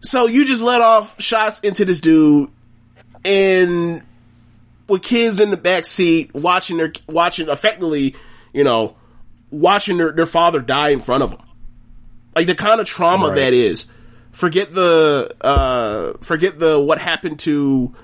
[0.00, 2.50] so you just let off shots into this dude
[3.24, 4.02] and
[4.88, 8.16] with kids in the back seat watching their watching effectively,
[8.52, 8.96] you know,
[9.54, 11.42] watching their, their father die in front of them.
[12.34, 13.36] Like the kind of trauma right.
[13.36, 13.86] that is.
[14.32, 17.94] Forget the uh forget the what happened to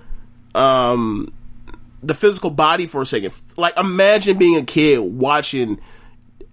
[0.54, 1.32] um
[2.02, 3.34] the physical body for a second.
[3.56, 5.80] Like imagine being a kid watching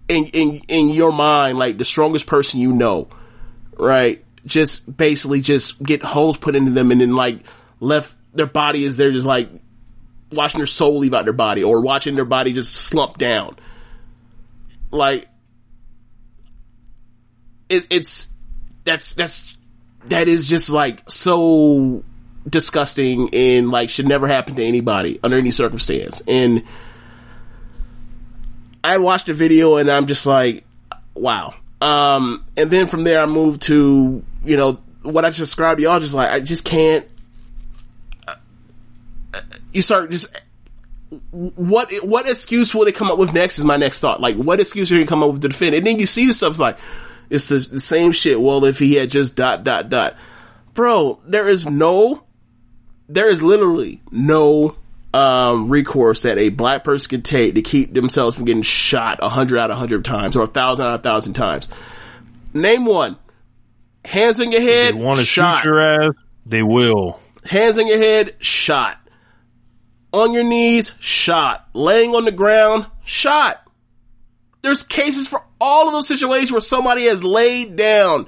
[0.07, 3.07] in in in your mind like the strongest person you know,
[3.77, 4.23] right?
[4.47, 7.41] just basically just get holes put into them and then like
[7.79, 9.49] left their body is there just like
[10.31, 13.55] watching their soul leave out their body or watching their body just slump down.
[14.91, 15.27] Like
[17.69, 18.29] it, it's
[18.85, 19.57] that's that's
[20.05, 22.03] that is just like so
[22.47, 26.21] disgusting and like should never happen to anybody under any circumstance.
[26.27, 26.63] And
[28.83, 30.63] I watched the video and I'm just like,
[31.13, 31.55] wow.
[31.81, 35.99] Um, and then from there I moved to you know, what I just described, y'all
[35.99, 37.05] just like, I just can't,
[38.27, 38.35] uh,
[39.73, 40.41] you start just,
[41.31, 44.21] what, what excuse will they come up with next is my next thought.
[44.21, 45.75] Like, what excuse are you come up with to defend?
[45.75, 46.77] And then you see the stuff, it's like,
[47.29, 48.39] it's the, the same shit.
[48.39, 50.15] Well, if he had just dot, dot, dot.
[50.73, 52.23] Bro, there is no,
[53.07, 54.75] there is literally no,
[55.13, 59.29] um, recourse that a black person can take to keep themselves from getting shot a
[59.29, 61.69] hundred out of hundred times or a thousand out of thousand times.
[62.53, 63.17] Name one
[64.07, 64.95] Hands in your head.
[64.95, 66.13] They want to shoot your ass.
[66.45, 67.19] They will.
[67.43, 68.35] Hands in your head.
[68.39, 68.97] Shot.
[70.13, 70.95] On your knees.
[70.99, 71.67] Shot.
[71.73, 72.87] Laying on the ground.
[73.03, 73.61] Shot.
[74.61, 78.27] There's cases for all of those situations where somebody has laid down.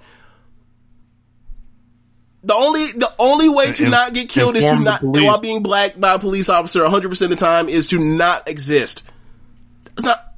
[2.43, 5.99] The only the only way to not get killed is to not while being black
[5.99, 9.03] by a police officer 100 percent of the time is to not exist.
[9.97, 10.33] It's not.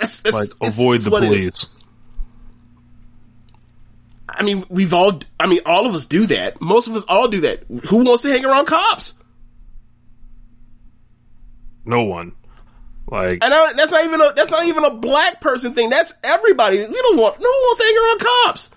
[0.00, 1.66] It's, it's, like avoid the police.
[4.28, 6.60] I mean, we've all, I mean, all of us do that.
[6.60, 7.64] Most of us all do that.
[7.88, 9.14] Who wants to hang around cops?
[11.90, 12.32] No one.
[13.08, 15.90] Like, and I, that's not even a, that's not even a black person thing.
[15.90, 16.78] That's everybody.
[16.78, 18.70] We don't want, no one wants to hang around cops.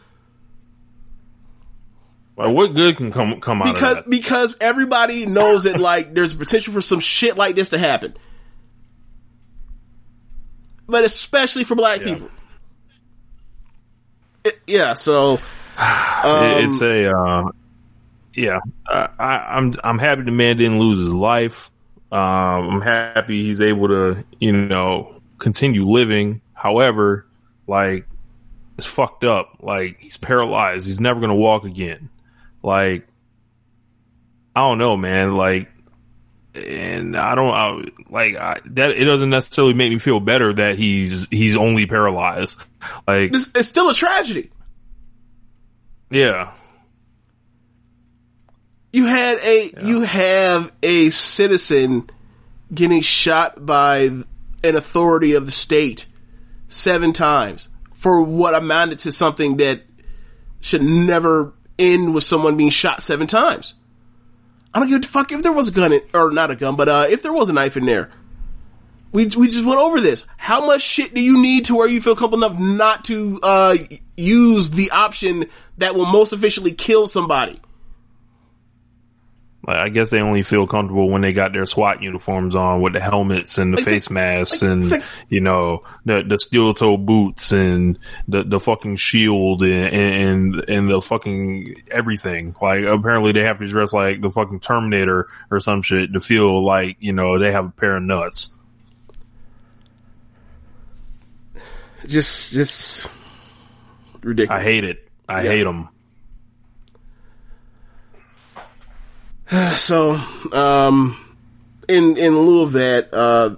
[2.35, 4.09] Like, what good can come come out because, of that?
[4.09, 8.15] Because everybody knows that like there's potential for some shit like this to happen.
[10.87, 12.05] But especially for black yeah.
[12.07, 12.29] people.
[14.43, 15.33] It, yeah, so
[15.77, 17.51] um, it's a uh,
[18.33, 18.59] yeah.
[18.87, 21.69] I, I, am I'm, I'm happy the man didn't lose his life.
[22.13, 26.41] Um, I'm happy he's able to you know continue living.
[26.53, 27.25] However,
[27.65, 28.05] like
[28.77, 29.57] it's fucked up.
[29.61, 30.85] Like he's paralyzed.
[30.85, 32.09] He's never gonna walk again.
[32.61, 33.07] Like
[34.55, 35.35] I don't know, man.
[35.35, 35.69] Like
[36.53, 38.91] and I don't I, like I, that.
[38.91, 42.63] It doesn't necessarily make me feel better that he's he's only paralyzed.
[43.07, 44.51] Like it's, it's still a tragedy.
[46.11, 46.53] Yeah.
[48.93, 49.87] You had a yeah.
[49.87, 52.09] you have a citizen
[52.73, 54.01] getting shot by
[54.63, 56.05] an authority of the state
[56.67, 59.81] seven times for what amounted to something that
[60.61, 63.73] should never end with someone being shot seven times.
[64.73, 66.75] I don't give a fuck if there was a gun in, or not a gun,
[66.75, 68.11] but uh, if there was a knife in there.
[69.11, 70.27] We we just went over this.
[70.37, 73.77] How much shit do you need to where you feel comfortable enough not to uh,
[74.15, 75.45] use the option
[75.79, 77.59] that will most efficiently kill somebody?
[79.65, 82.99] I guess they only feel comfortable when they got their SWAT uniforms on with the
[82.99, 86.97] helmets and the like face masks like, and like, you know the the steel toe
[86.97, 87.97] boots and
[88.27, 92.53] the the fucking shield and, and and the fucking everything.
[92.61, 96.63] Like apparently they have to dress like the fucking Terminator or some shit to feel
[96.65, 98.57] like you know they have a pair of nuts.
[102.05, 103.09] Just just
[104.21, 104.61] ridiculous.
[104.61, 105.09] I hate it.
[105.29, 105.49] I yeah.
[105.49, 105.87] hate them.
[109.77, 110.19] so,
[110.51, 111.17] um,
[111.87, 113.55] in in lieu of that, uh,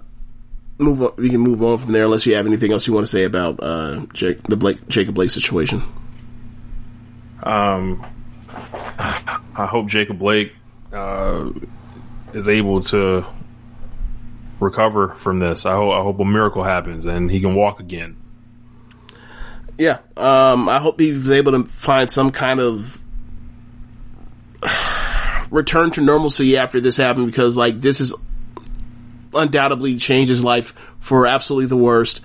[0.78, 3.06] move on, we can move on from there unless you have anything else you want
[3.06, 5.82] to say about uh, Jake, the Blake Jacob Blake situation.
[7.42, 8.04] Um,
[8.98, 10.52] I hope Jacob Blake
[10.92, 11.50] uh,
[12.34, 13.24] is able to
[14.60, 15.64] recover from this.
[15.64, 18.16] I hope I hope a miracle happens and he can walk again.
[19.78, 23.00] Yeah, um, I hope he's able to find some kind of
[25.50, 28.14] return to normalcy after this happened because like this is
[29.34, 32.20] undoubtedly changed his life for absolutely the worst.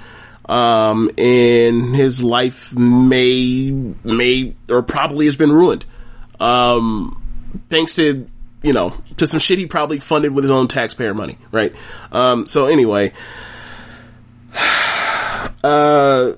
[0.48, 5.86] Um, and his life may, may, or probably has been ruined.
[6.40, 7.22] Um,
[7.70, 8.28] thanks to,
[8.64, 11.74] you know, to some shit he probably funded with his own taxpayer money, right?
[12.12, 13.14] Um, so anyway,
[15.64, 16.34] uh,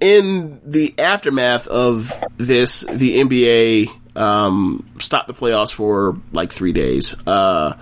[0.00, 7.14] in the aftermath of this, the NBA um, stopped the playoffs for like three days.
[7.26, 7.76] Uh,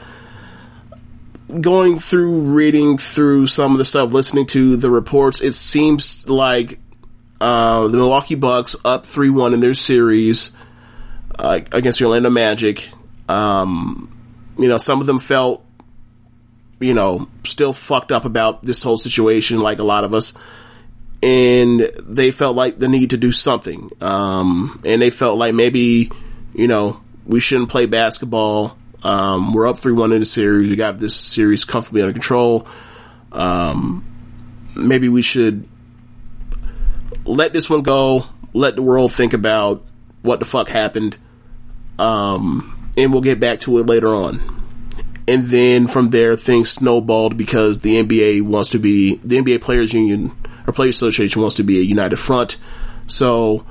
[1.60, 6.78] going through, reading through some of the stuff, listening to the reports, it seems like
[7.40, 10.52] uh, the Milwaukee Bucks up three one in their series
[11.38, 12.88] uh, against the Orlando Magic.
[13.28, 14.12] Um,
[14.58, 15.64] you know, some of them felt,
[16.80, 20.32] you know, still fucked up about this whole situation, like a lot of us
[21.22, 23.90] and they felt like the need to do something.
[24.00, 26.10] Um, and they felt like maybe
[26.56, 28.78] you know, we shouldn't play basketball.
[29.02, 30.70] Um, we're up 3-1 in the series.
[30.70, 32.66] We got this series comfortably under control.
[33.30, 34.04] Um,
[34.74, 35.68] maybe we should
[37.26, 38.26] let this one go.
[38.54, 39.84] Let the world think about
[40.22, 41.18] what the fuck happened.
[41.98, 44.54] Um, and we'll get back to it later on.
[45.28, 49.92] And then from there, things snowballed because the NBA wants to be, the NBA Players
[49.92, 50.32] Union,
[50.66, 52.56] or Players Association wants to be a united front.
[53.08, 53.66] So,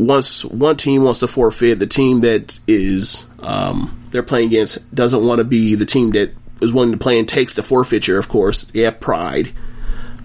[0.00, 5.26] once one team wants to forfeit, the team that is um, they're playing against doesn't
[5.26, 8.18] want to be the team that is willing to play and takes the forfeiture.
[8.18, 9.52] Of course, they have pride.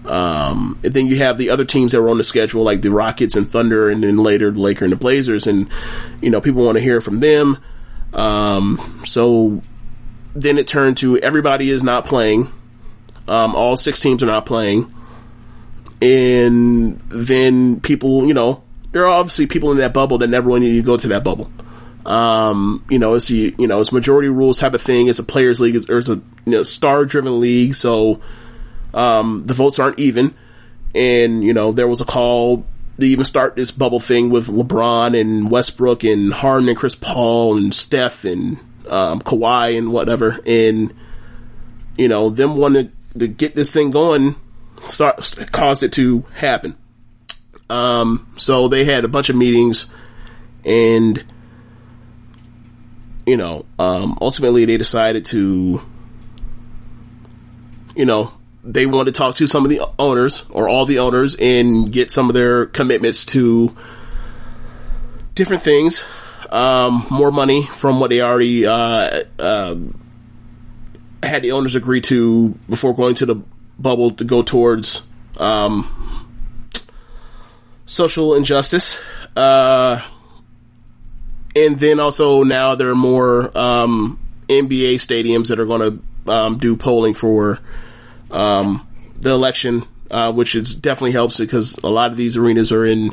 [0.06, 2.90] Um, and then you have the other teams that were on the schedule, like the
[2.90, 5.68] Rockets and Thunder, and then later the Laker and the Blazers, and
[6.22, 7.58] you know people want to hear from them.
[8.14, 9.60] Um, so
[10.34, 12.50] then it turned to everybody is not playing.
[13.28, 14.94] Um, all six teams are not playing,
[16.00, 18.62] and then people, you know,
[18.96, 21.50] there are obviously people in that bubble that never wanted to go to that bubble.
[22.06, 25.08] Um, you know, it's you know, it's majority rules type of thing.
[25.08, 25.76] It's a players league.
[25.76, 27.74] It's, it's a, you know, star driven league.
[27.74, 28.22] So,
[28.94, 30.34] um, the votes aren't even.
[30.94, 32.64] And, you know, there was a call
[32.98, 37.58] to even start this bubble thing with LeBron and Westbrook and Harden and Chris Paul
[37.58, 40.40] and Steph and, um, Kawhi and whatever.
[40.46, 40.94] And,
[41.98, 44.36] you know, them wanting to get this thing going
[44.86, 45.18] start,
[45.52, 46.78] caused it to happen.
[47.68, 49.86] Um, so they had a bunch of meetings,
[50.64, 51.24] and
[53.26, 55.82] you know, um, ultimately they decided to,
[57.96, 61.34] you know, they wanted to talk to some of the owners or all the owners
[61.34, 63.74] and get some of their commitments to
[65.34, 66.04] different things,
[66.50, 69.76] um, more money from what they already uh, uh,
[71.22, 73.36] had the owners agree to before going to the
[73.78, 75.02] bubble to go towards
[75.38, 76.05] um,
[77.86, 79.00] social injustice.
[79.34, 80.02] Uh,
[81.54, 84.18] and then also now there are more um,
[84.48, 87.60] NBA stadiums that are going to um, do polling for
[88.30, 88.86] um,
[89.18, 93.12] the election, uh, which is definitely helps because a lot of these arenas are in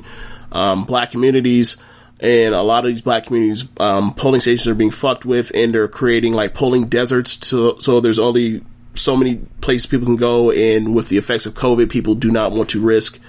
[0.52, 1.78] um, black communities.
[2.20, 5.74] And a lot of these black communities, um, polling stations are being fucked with, and
[5.74, 7.46] they're creating like polling deserts.
[7.46, 8.64] So, so there's only
[8.96, 12.54] so many places people can go, and with the effects of COVID, people do not
[12.54, 13.20] want to risk,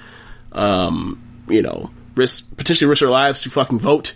[0.53, 4.15] um, you know, risk potentially risk their lives to fucking vote,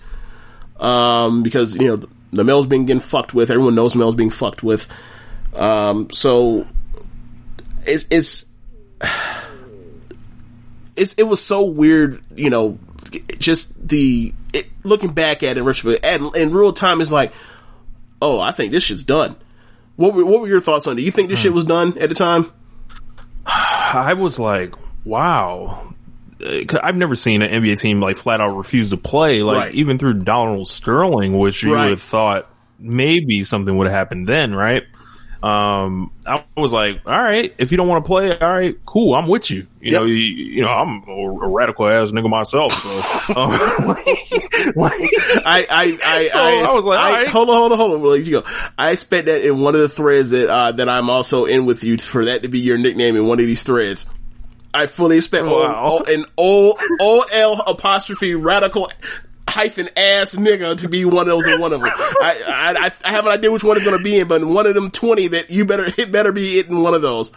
[0.78, 3.50] um, because you know the, the mail's being getting fucked with.
[3.50, 4.88] Everyone knows mail's being fucked with.
[5.56, 6.66] Um, so
[7.86, 8.44] it's it's
[10.96, 12.78] it's it was so weird, you know,
[13.38, 17.32] just the it, looking back at it, Richard, and in real time, is like,
[18.20, 19.36] oh, I think this shit's done.
[19.96, 20.96] What were, what were your thoughts on it?
[20.96, 22.52] Do you think this shit was done at the time?
[23.46, 24.74] I was like,
[25.04, 25.94] wow.
[26.44, 29.42] Uh, I've never seen an NBA team like flat out refuse to play.
[29.42, 29.74] Like Right.
[29.74, 31.82] even through Donald Sterling, which you Right.
[31.84, 34.82] would have thought maybe something would have happened then, right?
[35.40, 39.14] Um, I was like, all right, if you don't want to play, all right, cool,
[39.14, 39.68] I'm with you.
[39.80, 40.00] You Yep.
[40.00, 42.72] know, you, you know, I'm a, a radical ass nigga myself.
[42.72, 42.88] So,
[43.40, 43.50] um,
[44.76, 45.10] like,
[45.46, 47.28] I I I, So I, I was like, I- alright.
[47.28, 48.00] hold on, hold on, hold on.
[48.00, 48.50] We'll let you go.
[48.76, 51.84] I expect that in one of the threads that uh, that I'm also in with
[51.84, 54.06] you for that to be your nickname in one of these threads.
[54.74, 55.86] I fully expect oh, Wow.
[55.90, 58.90] o, o, an O O L apostrophe radical
[59.48, 61.90] hyphen ass nigga to be one of those in one of them.
[61.90, 62.42] I,
[62.76, 64.66] I I have an idea which one it's going to be in, but in one
[64.66, 67.32] of them twenty that you better it better be it in one of those.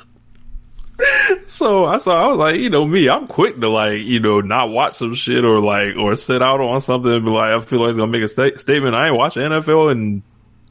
[1.47, 4.41] So I saw, I was like, you know, me, I'm quick to like, you know,
[4.41, 7.59] not watch some shit or like, or sit out on something and be like, I
[7.59, 8.93] feel like it's gonna make a sta- statement.
[8.93, 10.21] I ain't watching NFL in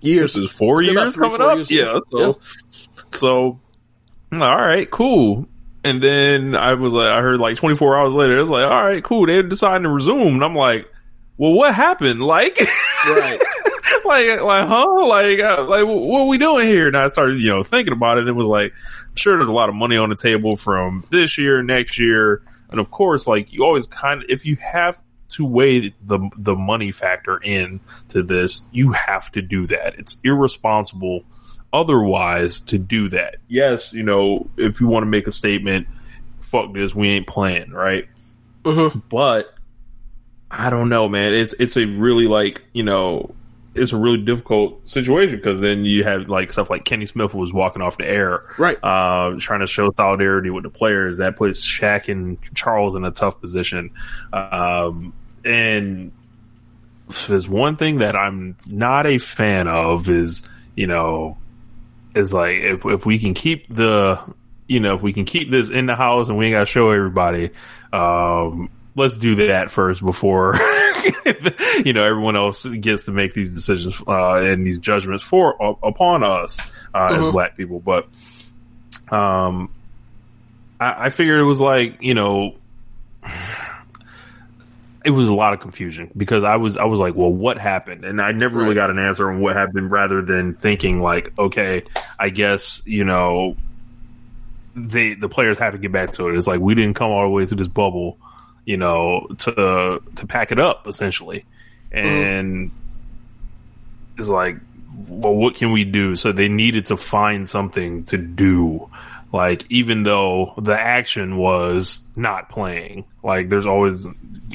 [0.02, 0.34] Years.
[0.34, 1.56] this is four It's been about years three, coming four up.
[1.56, 1.98] years, yeah.
[2.12, 2.32] yeah.
[2.32, 2.40] So,
[3.08, 3.60] so,
[4.40, 5.46] all right, cool.
[5.82, 8.84] And then I was like, I heard like 24 hours later, it was like, all
[8.84, 9.26] right, cool.
[9.26, 10.34] They're deciding to resume.
[10.34, 10.86] And I'm like,
[11.38, 12.20] well, what happened?
[12.20, 12.58] Like,
[13.06, 13.40] Right.
[14.04, 15.06] like, like, huh?
[15.06, 16.88] Like, uh, like, what are we doing here?
[16.88, 18.22] And I started, you know, thinking about it.
[18.22, 18.72] And it was like,
[19.08, 22.42] I'm sure there's a lot of money on the table from this year, next year.
[22.70, 25.00] And of course, like, you always kind of, if you have
[25.30, 29.98] to weigh the, the money factor in to this, you have to do that.
[29.98, 31.24] It's irresponsible
[31.72, 33.36] otherwise to do that.
[33.48, 35.86] Yes, you know, if you want to make a statement,
[36.40, 38.06] fuck this, we ain't playing, right?
[38.64, 39.02] Mhm.
[39.08, 39.54] But
[40.50, 41.32] I don't know, man.
[41.34, 43.34] It's it's a really like you know,
[43.74, 47.52] it's a really difficult situation because then you have like stuff like Kenny Smith was
[47.52, 48.76] walking off the air, Right.
[48.82, 51.18] uh, trying to show solidarity with the players.
[51.18, 53.90] That puts Shaq and Charles in a tough position.
[54.32, 55.12] Um,
[55.44, 56.10] and
[57.28, 60.42] there's one thing that I'm not a fan of is,
[60.74, 61.38] you know,
[62.14, 64.18] is like if if we can keep the,
[64.66, 66.66] you know, if we can keep this in the house and we ain't got to
[66.66, 67.50] show everybody,
[67.92, 70.54] um, let's do that first before,
[71.84, 76.22] you know, everyone else gets to make these decisions uh, and these judgments for upon
[76.24, 76.60] us
[76.94, 77.32] uh, as Mhm.
[77.32, 77.80] black people.
[77.80, 78.08] But
[79.14, 79.70] um,
[80.78, 82.54] I, I figured it was like you know,
[85.04, 88.04] it was a lot of confusion because I was I was like, well, what happened?
[88.04, 91.84] And I never really got an answer on what happened, rather than thinking like, okay,
[92.18, 93.56] I guess you know,
[94.76, 96.36] they the players have to get back to it.
[96.36, 98.18] It's like we didn't come all the way through this bubble,
[98.64, 101.44] you know, to to pack it up essentially,
[101.92, 102.06] mm-hmm.
[102.06, 102.70] and
[104.18, 104.58] it's like,
[105.08, 106.14] well, what can we do?
[106.14, 108.90] So they needed to find something to do.
[109.32, 114.06] Like, even though the action was not playing, like there's always,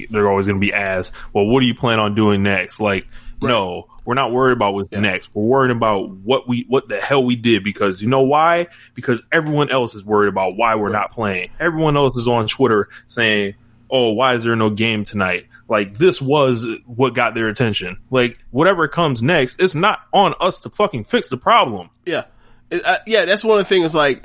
[0.09, 2.79] they're always going to be asked, well, what do you plan on doing next?
[2.81, 3.07] Like,
[3.41, 4.99] no, we're not worried about what's Yeah.
[4.99, 5.29] next.
[5.33, 8.67] We're worried about what we, what the hell we did because you know why?
[8.95, 11.51] Because everyone else is worried about why we're not playing.
[11.59, 13.55] Everyone else is on Twitter saying,
[13.89, 15.45] oh, why is there no game tonight?
[15.69, 17.97] Like this was what got their attention.
[18.11, 21.89] Like whatever comes next, it's not on us to fucking fix the problem.
[22.05, 22.25] Yeah,
[22.71, 23.25] uh, yeah.
[23.25, 23.95] That's one of the things.
[23.95, 24.23] Like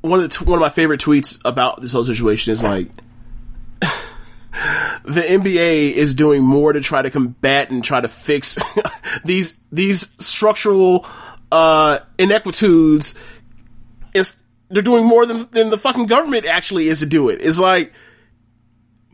[0.00, 2.88] one of the t- one of my favorite tweets about this whole situation is like
[3.80, 8.58] the NBA is doing more to try to combat and try to fix
[9.24, 11.06] these these structural
[11.50, 13.14] uh, inequitudes.
[14.14, 17.40] It's, they're doing more than than the fucking government actually is to do it.
[17.42, 17.92] It's like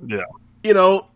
[0.05, 0.25] Yeah.
[0.63, 1.09] You know,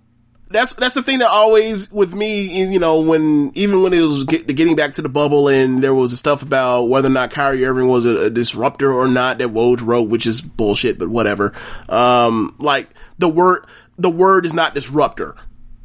[0.51, 4.25] that's that's the thing that always with me, you know, when even when it was
[4.25, 7.65] get, getting back to the bubble and there was stuff about whether or not Kyrie
[7.65, 11.53] Irving was a, a disruptor or not that Woj wrote, which is bullshit, but whatever.
[11.89, 12.89] Um, like
[13.19, 13.67] the word
[13.99, 15.35] the word is not disruptor.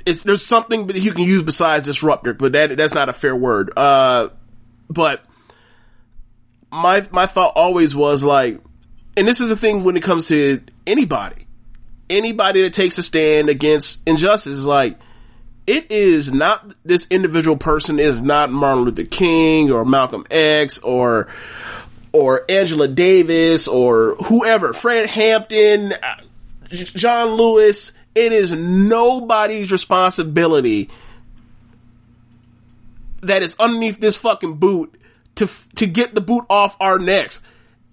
[0.06, 3.36] It's there's something that you can use besides disruptor, but that that's not a fair
[3.36, 3.72] word.
[3.76, 4.30] Uh,
[4.90, 5.26] but
[6.72, 8.62] my my thought always was like,
[9.18, 11.48] and this is the thing when it comes to anybody
[12.10, 14.98] anybody that takes a stand against injustice is like,
[15.66, 21.30] it is not this individual person is not Martin Luther King or Malcolm X or
[22.12, 25.94] or Angela Davis or whoever, Fred Hampton,
[26.70, 27.94] John Lewis.
[28.14, 30.90] It is nobody's responsibility
[33.22, 35.00] that is underneath this fucking boot
[35.36, 37.42] to to get the boot off our necks.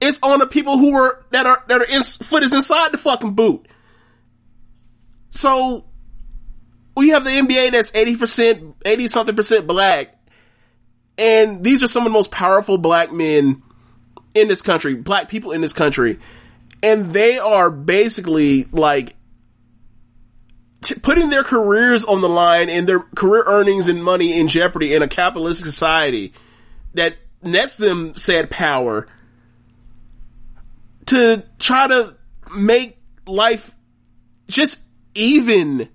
[0.00, 2.98] It's on the people who are that are that are in foot is inside the
[2.98, 3.66] fucking boot.
[5.30, 5.84] So
[6.96, 10.16] we have the NBA that's 80%, 80 something percent black.
[11.16, 13.62] And these are some of the most powerful black men
[14.34, 16.18] in this country, black people in this country.
[16.82, 19.14] And they are basically like
[20.80, 24.94] t- putting their careers on the line and their career earnings and money in jeopardy
[24.94, 26.32] in a capitalistic society
[26.94, 29.06] that nets them said power
[31.06, 32.16] to try to
[32.54, 33.74] make life
[34.48, 34.80] just
[35.14, 35.88] even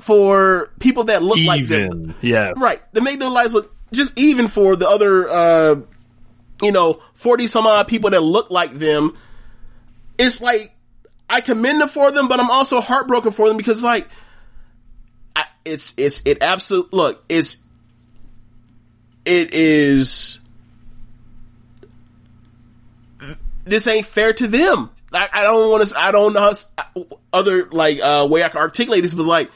[0.00, 2.14] for people that look even, like them.
[2.22, 2.52] Yeah.
[2.56, 2.80] Right.
[2.94, 5.80] To make their lives look just even for the other, uh,
[6.62, 9.16] you know, 40 some odd people that look like them.
[10.18, 10.74] It's like,
[11.28, 14.08] I commend them for them, but I'm also heartbroken for them because like,
[15.34, 17.62] I, it's, it's, it absolute, look, it's,
[19.24, 20.40] it is,
[23.64, 24.90] this ain't fair to them.
[25.12, 26.52] I, I don't want to, I don't know
[27.32, 29.50] other, like, uh, way I can articulate this, but like,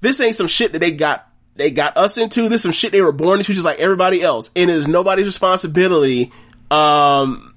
[0.00, 1.26] this ain't some shit that they got,
[1.56, 2.48] they got us into.
[2.48, 4.50] This some shit they were born into just like everybody else.
[4.56, 6.32] And it is nobody's responsibility,
[6.70, 7.54] um,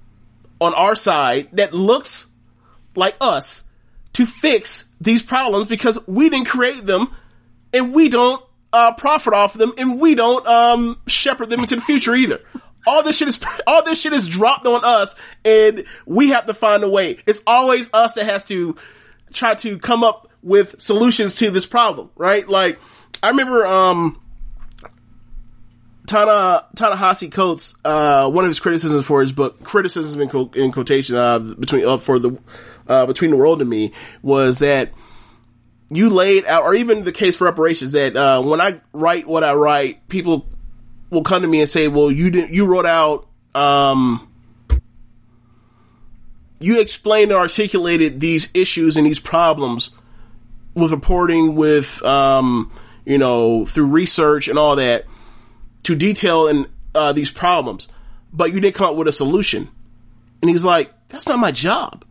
[0.60, 2.28] on our side that looks
[2.96, 3.64] like us
[4.14, 7.14] to fix these problems because we didn't create them
[7.74, 11.82] and we don't, uh, profit off them and we don't, um, shepherd them into the
[11.82, 12.42] future either
[12.86, 16.54] all this shit is all this shit is dropped on us and we have to
[16.54, 17.18] find a way.
[17.26, 18.76] It's always us that has to
[19.34, 22.48] try to come up with solutions to this problem, right?
[22.48, 22.80] Like
[23.22, 24.20] I remember um
[26.06, 31.16] Tana Ta-Nehisi Coates, uh, one of his criticisms for his book, criticism in, in quotation,
[31.16, 32.38] uh, between, uh, for the,
[32.88, 34.92] uh, between the world and me was that
[35.90, 39.44] you laid out, or even the case for reparations that, uh, when I write what
[39.44, 40.48] I write, people
[41.14, 44.28] will come to me and say, well, you didn't, you wrote out, um,
[46.60, 49.92] you explained and articulated these issues and these problems
[50.74, 52.72] with reporting, with, um,
[53.06, 55.06] you know, through research and all that
[55.84, 57.88] to detail and, uh, these problems,
[58.32, 59.70] but you didn't come up with a solution.
[60.42, 62.06] And he's like, that's not my job.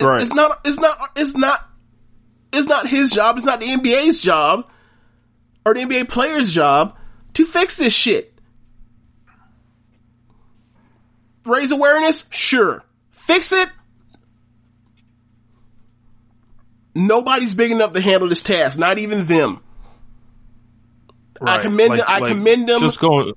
[0.00, 0.22] Right.
[0.22, 1.60] It's not, it's not, it's not,
[2.52, 3.36] it's not his job.
[3.36, 4.68] It's not the NBA's job
[5.64, 6.96] or the NBA player's job
[7.34, 8.32] to fix this shit.
[11.44, 12.24] Raise awareness?
[12.30, 12.82] Sure.
[13.10, 13.68] Fix it?
[16.94, 19.60] Nobody's big enough to handle this task, not even them.
[21.40, 21.58] Right.
[21.58, 22.80] I commend like, I like commend them.
[22.80, 23.32] Just going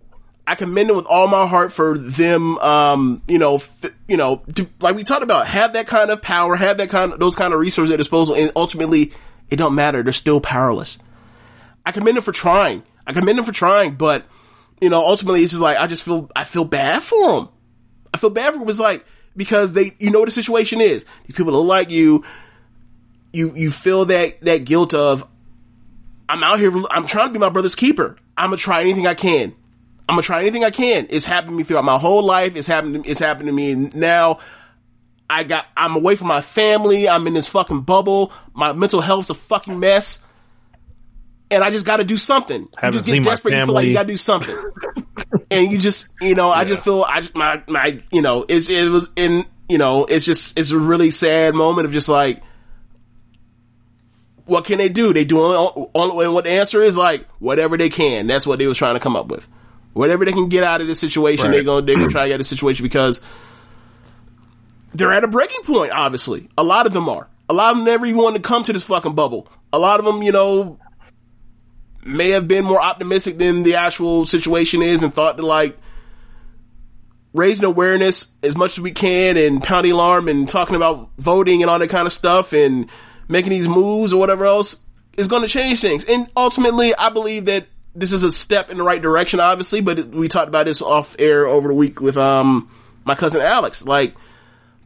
[0.45, 4.43] I commend them with all my heart for them, um, you know, f- you know,
[4.55, 7.35] to, like we talked about, have that kind of power, have that kind of, those
[7.35, 9.11] kind of resources at disposal, and ultimately,
[9.49, 10.03] it don't matter.
[10.03, 10.99] They're still powerless.
[11.87, 12.83] I commend him for trying.
[13.07, 14.25] I commend him for trying, but
[14.81, 17.49] you know, ultimately it's just like I just feel I feel bad for him.
[18.13, 18.67] I feel bad for him.
[18.67, 19.05] It's like
[19.37, 21.05] because they you know what the situation is.
[21.25, 22.25] These people don't like you.
[23.31, 25.25] You you feel that that guilt of
[26.27, 26.73] I'm out here.
[26.91, 28.17] I'm trying to be my brother's keeper.
[28.35, 29.55] I'm gonna try anything I can.
[30.09, 31.07] I'm gonna try anything I can.
[31.09, 32.57] It's happened to me throughout my whole life.
[32.57, 33.01] It's happened.
[33.01, 34.39] To, it's happened to me now.
[35.29, 35.67] I got.
[35.77, 37.07] I'm away from my family.
[37.07, 38.33] I'm in this fucking bubble.
[38.53, 40.19] My mental health's a fucking mess
[41.49, 42.67] and I just got to do something.
[42.77, 43.53] Haven't you just get desperate.
[43.53, 44.55] You feel like you got to do something,
[45.51, 48.69] and you just, you know, I just feel, I just, my, my, you know, it's,
[48.69, 52.41] it was in, you know, it's just, it's a really sad moment of just like,
[54.45, 55.13] what can they do?
[55.13, 58.27] They do only, what the answer is like, whatever they can.
[58.27, 59.47] That's what they was trying to come up with.
[59.93, 61.51] Whatever they can get out of this situation, right.
[61.51, 63.19] they're gonna, they're gonna try to get a situation because
[64.93, 66.49] they're at a breaking point, obviously.
[66.57, 67.27] A lot of them are.
[67.49, 69.47] A lot of them never even want to come to this fucking bubble.
[69.73, 70.79] A lot of them, you know,
[72.07, 75.77] may have been more optimistic than the actual situation is and thought that like
[77.33, 81.69] raising awareness as much as we can and pounding alarm and talking about voting and
[81.69, 82.89] all that kind of stuff and
[83.27, 84.77] making these moves or whatever else
[85.17, 86.05] is going to change things.
[86.05, 90.09] And ultimately, I believe that this is a step in the right direction, obviously, but
[90.09, 92.71] we talked about this off air over the week with, um,
[93.03, 93.85] my cousin Alex.
[93.85, 94.15] Like,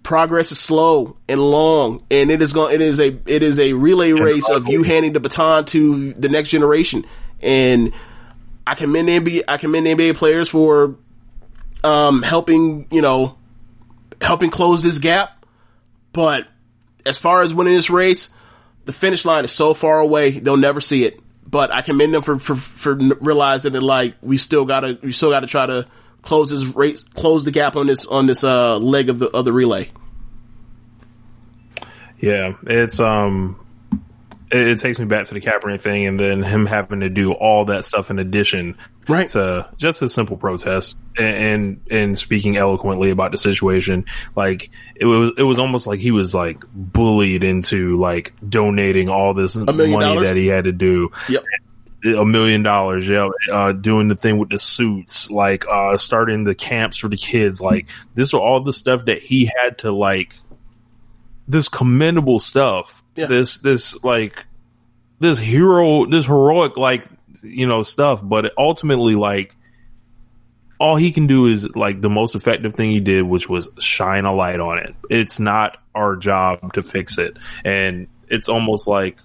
[0.04, 2.74] progress is slow and long, and it is going.
[2.74, 6.30] It is a it is a relay race of you handing the baton to the
[6.30, 7.06] next generation.
[7.42, 7.94] And
[8.66, 9.44] I commend NBA.
[9.48, 10.98] I commend NBA players for
[11.84, 13.38] um, helping you know
[14.22, 15.46] helping close this gap.
[16.14, 16.48] But
[17.06, 18.30] as far as winning this race,
[18.86, 21.20] the finish line is so far away; they'll never see it.
[21.46, 25.32] But I commend them for for, for realizing that like we still gotta we still
[25.32, 25.88] gotta try to
[26.22, 29.46] close this race, close the gap on this on this uh, leg of the of
[29.46, 29.90] the relay.
[32.20, 33.60] Yeah, it's um,
[34.52, 37.32] it, it, takes me back to the Kaepernick thing, and then him having to do
[37.32, 39.28] all that stuff in addition, right?
[39.30, 44.06] To just a simple protest and, and and speaking eloquently about the situation.
[44.36, 49.34] Like it was, it was almost like he was like bullied into like donating all
[49.34, 50.28] this money dollars?
[50.28, 51.10] that he had to do.
[51.28, 51.44] Yep
[52.04, 56.56] a million dollars, yeah, uh, doing the thing with the suits, like, uh, starting the
[56.56, 60.34] camps for the kids, like, this was all the stuff that he had to, like,
[61.48, 63.28] this commendable stuff, yeah.
[63.28, 64.46] this, this, like,
[65.20, 67.06] this hero, this heroic, like,
[67.44, 69.56] you know, stuff, but ultimately, like,
[70.80, 74.26] all he can do is, like, the most effective thing he did, which was shine
[74.26, 74.96] a light on it.
[75.12, 77.38] It's not our job to fix it.
[77.64, 79.20] And it's almost like,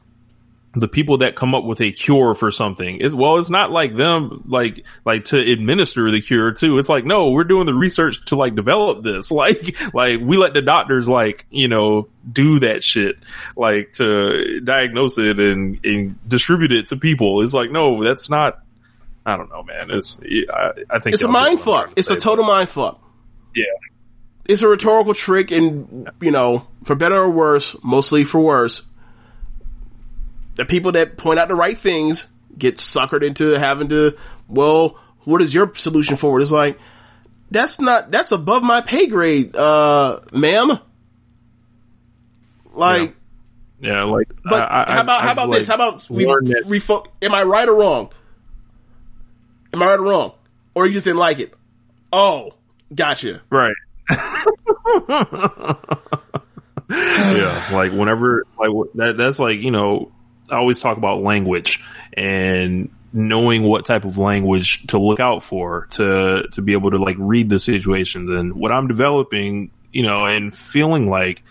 [0.77, 3.01] the people that come up with a cure for something.
[3.01, 6.79] Is well it's not like them like like to administer the cure too.
[6.79, 9.33] It's like no we're doing the research to like develop this.
[9.47, 13.17] Like like we let the doctors like you know do that shit
[13.55, 17.43] like to diagnose it and, and distribute it to people.
[17.43, 18.61] It's like no that's not
[19.27, 19.91] i don't know man.
[19.91, 20.19] It's
[20.51, 21.93] i, I think it's a mind fuck.
[21.97, 23.01] it's a total mind fuck.
[23.55, 23.65] Yeah.
[24.49, 28.83] It's a rhetorical trick and you know for better or worse mostly for worse
[30.57, 32.27] the people that point out the right things
[32.59, 34.17] get suckered into having to,
[34.49, 36.43] well, what is your solution for it?
[36.43, 36.79] It's like,
[37.51, 40.81] that's not, that's above my pay grade, uh, ma'am.
[42.73, 43.15] Like,
[43.81, 45.69] yeah, yeah like, but I, how about, I, how about like this?
[45.69, 48.11] How about we, refo- am I right or wrong?
[49.73, 50.33] Am I right or wrong?
[50.75, 51.55] Or you just didn't like it?
[52.13, 52.51] Oh,
[52.95, 53.43] gotcha.
[53.51, 53.75] Right.
[56.91, 60.13] yeah, like whenever, like that, that's like, you know,
[60.51, 61.83] I always talk about language
[62.13, 66.99] and knowing what type of language to look out for to to be able to
[66.99, 71.43] like read the situations and what I'm developing, you know, and feeling like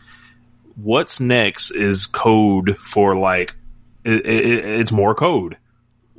[0.75, 3.55] what's next is code for like
[4.03, 5.57] it, it, it's more code.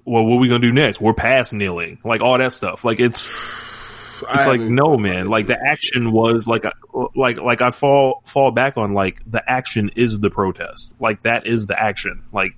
[0.05, 1.01] Well, what are we gonna do next?
[1.01, 2.85] We're past kneeling, like all that stuff.
[2.85, 3.27] Like it's
[4.31, 6.73] it's like no man like the action was like a,
[7.15, 11.47] like like i fall fall back on like the action is the protest like that
[11.47, 12.57] is the action like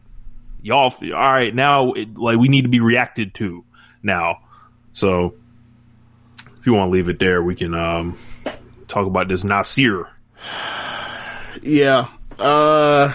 [0.62, 3.64] y'all, all right, now, it, like, we need to be reacted to
[4.02, 4.38] now.
[4.92, 5.34] So,
[6.58, 8.18] if you want to leave it there, we can, um,
[8.88, 10.08] talk about this Nasir.
[11.62, 12.08] Yeah.
[12.38, 13.12] Uh,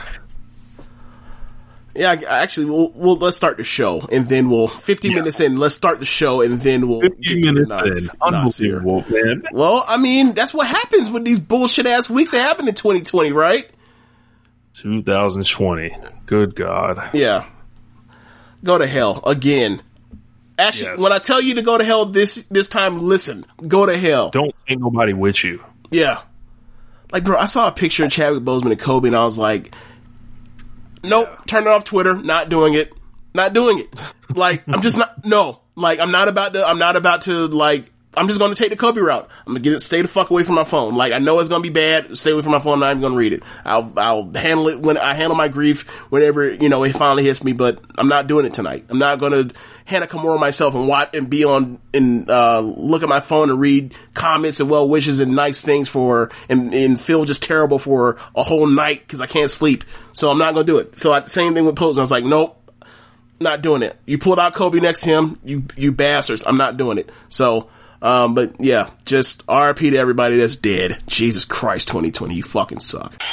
[1.96, 5.16] yeah, actually, we'll, we'll, let's start the show and then we'll, 50 yeah.
[5.16, 8.80] minutes in, let's start the show and then we'll get to the Nas, Nasir.
[8.82, 9.44] Man.
[9.52, 13.32] Well, I mean, that's what happens with these bullshit ass weeks that happen in 2020,
[13.32, 13.70] right?
[14.74, 15.96] 2020.
[16.26, 17.10] Good God.
[17.14, 17.46] Yeah.
[18.64, 19.82] Go to hell again.
[20.58, 21.00] Actually, yes.
[21.02, 23.46] when I tell you to go to hell this this time, listen.
[23.68, 24.30] Go to hell.
[24.30, 25.64] Don't take nobody with you.
[25.90, 26.22] Yeah.
[27.12, 29.76] Like, bro, I saw a picture of Chadwick Boseman and Kobe, and I was like,
[31.04, 31.38] "Nope, yeah.
[31.46, 32.16] turn it off Twitter.
[32.16, 32.94] Not doing it.
[33.36, 34.00] Not doing it.
[34.36, 35.26] Like, I'm just not.
[35.26, 35.60] No.
[35.76, 36.68] Like, I'm not about to.
[36.68, 39.28] I'm not about to like I'm just to take the Kobe route.
[39.46, 40.96] I'm gonna get it, stay the fuck away from my phone.
[40.96, 42.18] Like I know it's gonna be bad.
[42.18, 42.74] Stay away from my phone.
[42.74, 43.44] I'm not even gonna read it.
[43.66, 47.44] I'll I'll handle it when I handle my grief whenever you know it finally hits
[47.44, 47.54] me.
[47.54, 48.86] But I'm not doing it tonight.
[48.90, 49.50] I'm not gonna
[49.86, 53.60] Hana Kimura myself and watch and be on and uh, look at my phone and
[53.60, 58.18] read comments and well wishes and nice things for and, and feel just terrible for
[58.36, 59.84] a whole night because I can't sleep.
[60.12, 61.00] So I'm not gonna do it.
[61.00, 61.98] So I, same thing with Boseman.
[61.98, 62.60] I was like, nope.
[63.40, 63.98] Not doing it.
[64.06, 66.46] You pulled out Kobe next to him, you you bastards.
[66.46, 67.10] I'm not doing it.
[67.30, 67.70] So
[68.04, 71.02] um, but yeah, just RIP to everybody that's dead.
[71.08, 73.24] Jesus Christ, 2020, you fucking suck.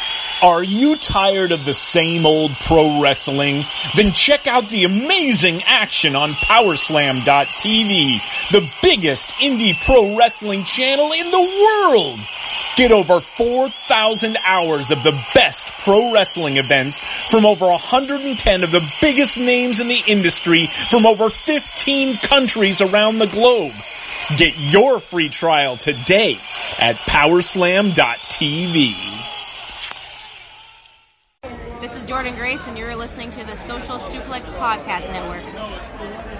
[0.44, 3.64] Are you tired of the same old pro wrestling?
[3.96, 11.32] Then check out the amazing action on Powerslam.tv, the biggest indie pro wrestling channel in
[11.32, 12.20] the world.
[12.76, 18.88] Get over 4,000 hours of the best pro wrestling events from over 110 of the
[19.00, 23.72] biggest names in the industry from over 15 countries around the globe.
[24.36, 26.36] Get your free trial today
[26.78, 28.94] at powerslam.tv.
[31.80, 36.39] This is Jordan Grace, and you're listening to the Social Suplex Podcast Network.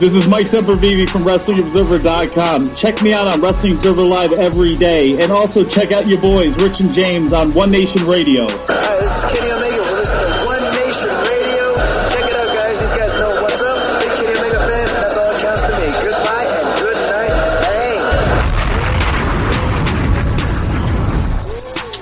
[0.00, 2.74] This is Mike Sempervive from WrestlingObserver.com.
[2.74, 5.14] Check me out on Wrestling Observer Live every day.
[5.22, 8.42] And also check out your boys, Rich and James, on One Nation Radio.
[8.50, 9.78] Hi, this is Kenny Omega.
[9.86, 11.78] We're listening to One Nation Radio.
[12.10, 12.74] Check it out, guys.
[12.82, 13.78] These guys know what's up.
[14.02, 14.90] Big Kenny Omega fans.
[14.98, 15.86] That's all that counts to me.
[16.02, 17.38] Goodbye and good night.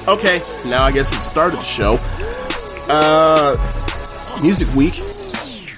[0.00, 0.16] Bang.
[0.16, 0.40] Okay,
[0.72, 2.00] now I guess it started the show.
[2.88, 3.52] Uh,
[4.42, 4.96] Music Week.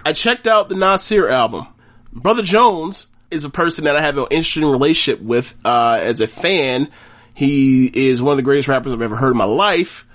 [0.06, 1.73] I checked out the Nasir album.
[2.14, 6.26] Brother Jones is a person that I have an interesting relationship with uh, as a
[6.26, 6.88] fan.
[7.34, 10.06] He is one of the greatest rappers I've ever heard in my life,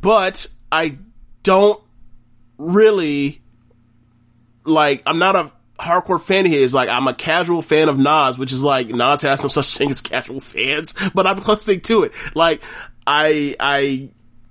[0.00, 0.98] but I
[1.44, 1.80] don't
[2.58, 3.40] really
[4.64, 5.02] like.
[5.06, 6.74] I'm not a hardcore fan of his.
[6.74, 9.90] Like I'm a casual fan of Nas, which is like Nas has no such thing
[9.90, 12.12] as casual fans, but I'm listening to it.
[12.34, 12.62] Like
[13.06, 14.08] I, I,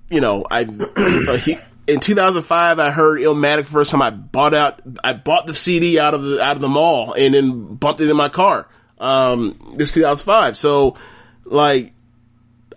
[0.09, 0.63] you know, I,
[1.87, 6.13] in 2005, I heard Illmatic first time I bought out, I bought the CD out
[6.13, 8.67] of the, out of the mall and then bumped it in my car.
[8.99, 10.57] Um, this 2005.
[10.57, 10.95] So,
[11.43, 11.93] like,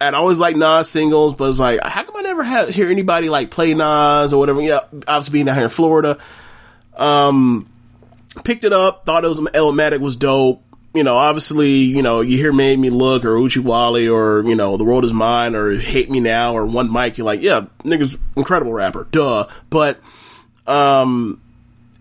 [0.01, 3.29] I'd always like Nas singles, but it's like, how come I never have, hear anybody
[3.29, 4.61] like play Nas or whatever?
[4.61, 6.19] Yeah, obviously being down here in Florida.
[6.97, 7.69] Um,
[8.43, 10.63] picked it up, thought it was, Illmatic was dope
[10.97, 14.55] you know, obviously, you know, you hear Made Me Look or Oochie Wally or, you
[14.55, 17.67] know, The World Is Mine or Hate Me Now or One Mic, you're like, yeah,
[17.85, 19.49] nigga's incredible rapper, duh.
[19.71, 20.01] But,
[20.67, 21.41] um,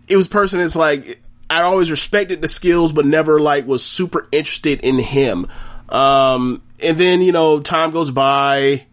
[0.07, 4.27] it was person that's like, I always respected the skills, but never like was super
[4.31, 5.47] interested in him.
[5.89, 8.85] Um, and then, you know, time goes by,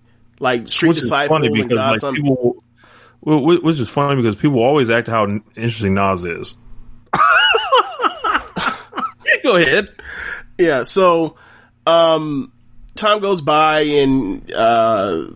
[0.43, 2.63] like Street Which Disciple funny and like people,
[3.23, 5.27] which is funny because people always act how
[5.57, 6.55] interesting Nas is.
[9.45, 9.89] Go ahead.
[10.59, 11.37] Yeah, so
[11.87, 12.53] um
[12.95, 15.27] time goes by and uh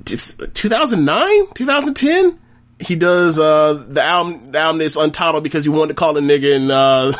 [0.00, 2.38] it's 2009, 2010
[2.80, 6.20] he does uh the album the album is untitled because he wanted to call a
[6.20, 7.12] nigga and uh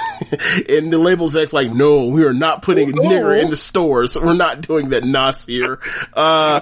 [0.69, 4.17] and the label's ex like no we are not putting a nigger in the stores.
[4.17, 5.81] We're not doing that Nas here.
[6.13, 6.61] Uh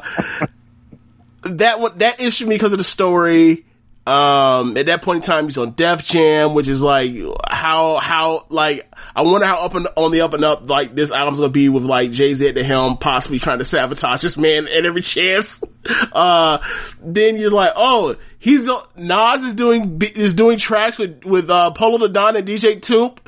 [1.42, 3.66] that one that issued me because of the story
[4.06, 7.12] um, at that point in time, he's on Def Jam, which is like
[7.50, 11.10] how how like I wonder how up and on the up and up like this
[11.10, 14.36] album's gonna be with like Jay Z at the helm, possibly trying to sabotage this
[14.36, 15.62] man at every chance.
[16.12, 16.58] Uh,
[17.00, 22.00] then you're like, oh, he's Nas is doing is doing tracks with with uh, Polow
[22.00, 23.18] da Don and DJ Toomp.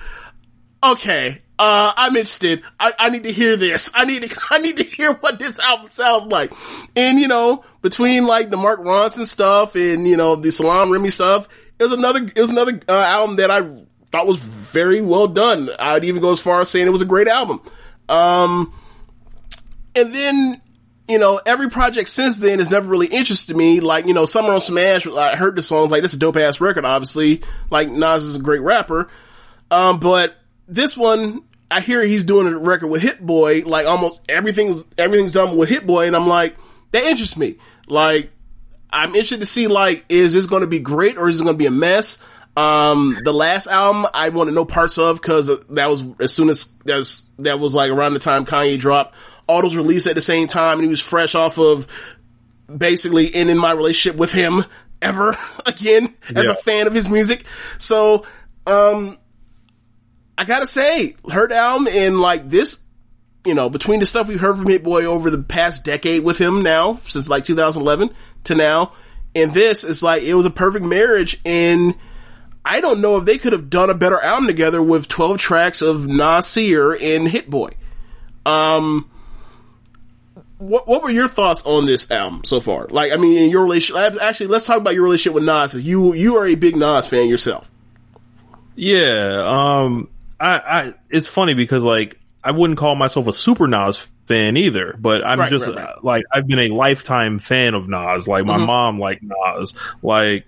[0.83, 2.63] Okay, uh, I'm interested.
[2.79, 3.91] I, I need to hear this.
[3.95, 6.53] I need to, I need to hear what this album sounds like.
[6.95, 11.11] And, you know, between like the Mark Ronson stuff and, you know, the Salaam Remi
[11.11, 11.49] stuff,
[11.79, 13.63] it was another, it was another uh, album that I
[14.11, 15.71] thought was very well done.
[15.79, 17.61] I'd even go as far as saying it was a great album.
[18.09, 18.73] Um,
[19.95, 20.61] and then,
[21.09, 23.81] you know, every project since then has never really interested me.
[23.81, 26.37] Like, you know, Summer on Smash, I heard the songs, like, this is a dope
[26.37, 27.43] ass record, obviously.
[27.71, 29.09] Like, Nas is a great rapper.
[29.71, 30.35] Um, but
[30.67, 35.33] this one, I hear he's doing a record with Hit Boy, like almost everything's, everything's
[35.33, 36.57] done with Hit Boy, and I'm like,
[36.93, 37.57] that interests me.
[37.89, 38.31] Like,
[38.91, 41.55] I'm interested to see, like, is this going to be great or is it going
[41.55, 42.19] to be a mess?
[42.57, 46.49] Um, the last album I want to know parts of because that was as soon
[46.49, 49.15] as that was, that was like around the time Kanye dropped.
[49.47, 51.87] All those released at the same time and he was fresh off of
[52.75, 54.65] basically ending my relationship with him
[55.01, 55.37] ever
[55.67, 56.53] again as Yeah.
[56.53, 57.45] a fan of his music.
[57.79, 58.25] So,
[58.67, 59.19] um,
[60.37, 62.79] I gotta say, her album and like this,
[63.49, 66.39] you know, between the stuff we've heard from Hit Boy over the past decade with
[66.39, 68.93] him now, since like 2011 to now,
[69.35, 71.95] and this is like, it was a perfect marriage and
[72.65, 75.81] I don't know if they could have done a better album together with 12 tracks
[75.81, 77.73] of Nasir and Hit Boy.
[78.45, 79.11] Um,
[80.59, 82.89] what what were your thoughts on this album so far?
[82.89, 84.21] Like, I mean, in your relationship.
[84.21, 85.75] Actually, let's talk about your relationship with Nas.
[85.75, 87.71] You you are a big Nas fan yourself.
[88.75, 92.19] Yeah, um, I, I it's funny because like
[92.49, 96.03] I wouldn't call myself a super Nas fan either, but I'm Right, just right, right.
[96.05, 98.27] like I've been a lifetime fan of Nas.
[98.27, 98.67] Like my Mhm.
[98.67, 99.75] mom liked Nas.
[100.03, 100.47] Like,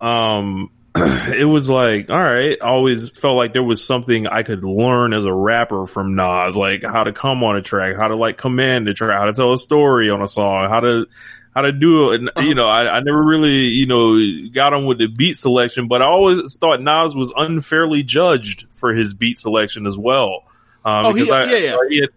[0.00, 2.58] um, it was like all right.
[2.60, 6.82] Always felt like there was something I could learn as a rapper from Nas, like
[6.82, 9.52] how to come on a track, how to like command a track, how to tell
[9.52, 11.06] a story on a song, how to
[11.54, 12.20] how to do it.
[12.20, 12.46] And, Uh-huh.
[12.46, 14.16] you know, I, I never really, you know,
[14.52, 18.94] got on with the beat selection, but I always thought Nas was unfairly judged for
[18.94, 20.44] his beat selection as well.
[20.86, 21.76] Um, Oh, he- I, yeah, yeah.
[21.90, 22.08] he had-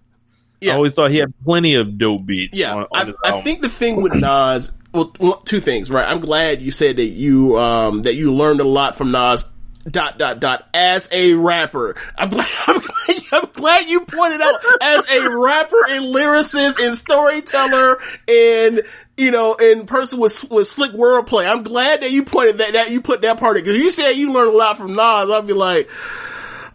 [0.61, 0.71] Yeah.
[0.73, 2.57] I always thought he had plenty of dope beats.
[2.57, 5.07] Yeah, on, on I, I think the thing with Nas, well,
[5.45, 6.07] two things, right?
[6.07, 9.45] I'm glad you said that you um that you learned a lot from Nas.
[9.89, 10.67] Dot dot dot.
[10.73, 12.45] As a rapper, I'm glad.
[12.67, 17.97] I'm glad, I'm glad you pointed out as a rapper and lyricist and storyteller
[18.27, 18.81] and
[19.15, 21.49] you know and person with with slick wordplay.
[21.49, 24.11] I'm glad that you pointed that that you put that part in because you said
[24.11, 25.29] you learned a lot from Nas.
[25.29, 25.89] I'd be like,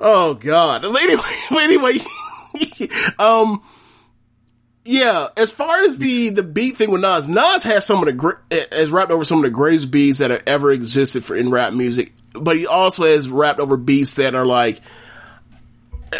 [0.04, 0.84] oh god.
[0.84, 1.98] Anyway, anyway,
[3.18, 3.62] um.
[4.86, 8.12] Yeah, as far as the the beat thing with Nas, Nas has some of the
[8.12, 11.50] gre- has rapped over some of the greatest beats that have ever existed for in
[11.50, 14.82] rap music, but he also has rapped over beats that are like
[16.12, 16.18] uh,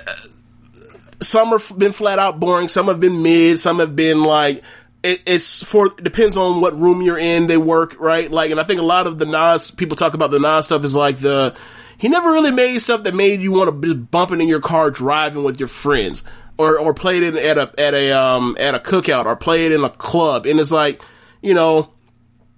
[1.21, 4.63] some have been flat out boring, some have been mid, some have been like
[5.03, 7.47] it, it's for depends on what room you're in.
[7.47, 10.31] They work right, like, and I think a lot of the Nas people talk about
[10.31, 11.55] the Nas stuff is like the
[11.99, 14.91] he never really made stuff that made you want to be bumping in your car
[14.91, 16.23] driving with your friends.
[16.57, 19.73] Or, or played it at a, at a, um, at a cookout or play it
[19.73, 20.47] in a club.
[20.47, 21.03] And it's like,
[21.43, 21.91] you know,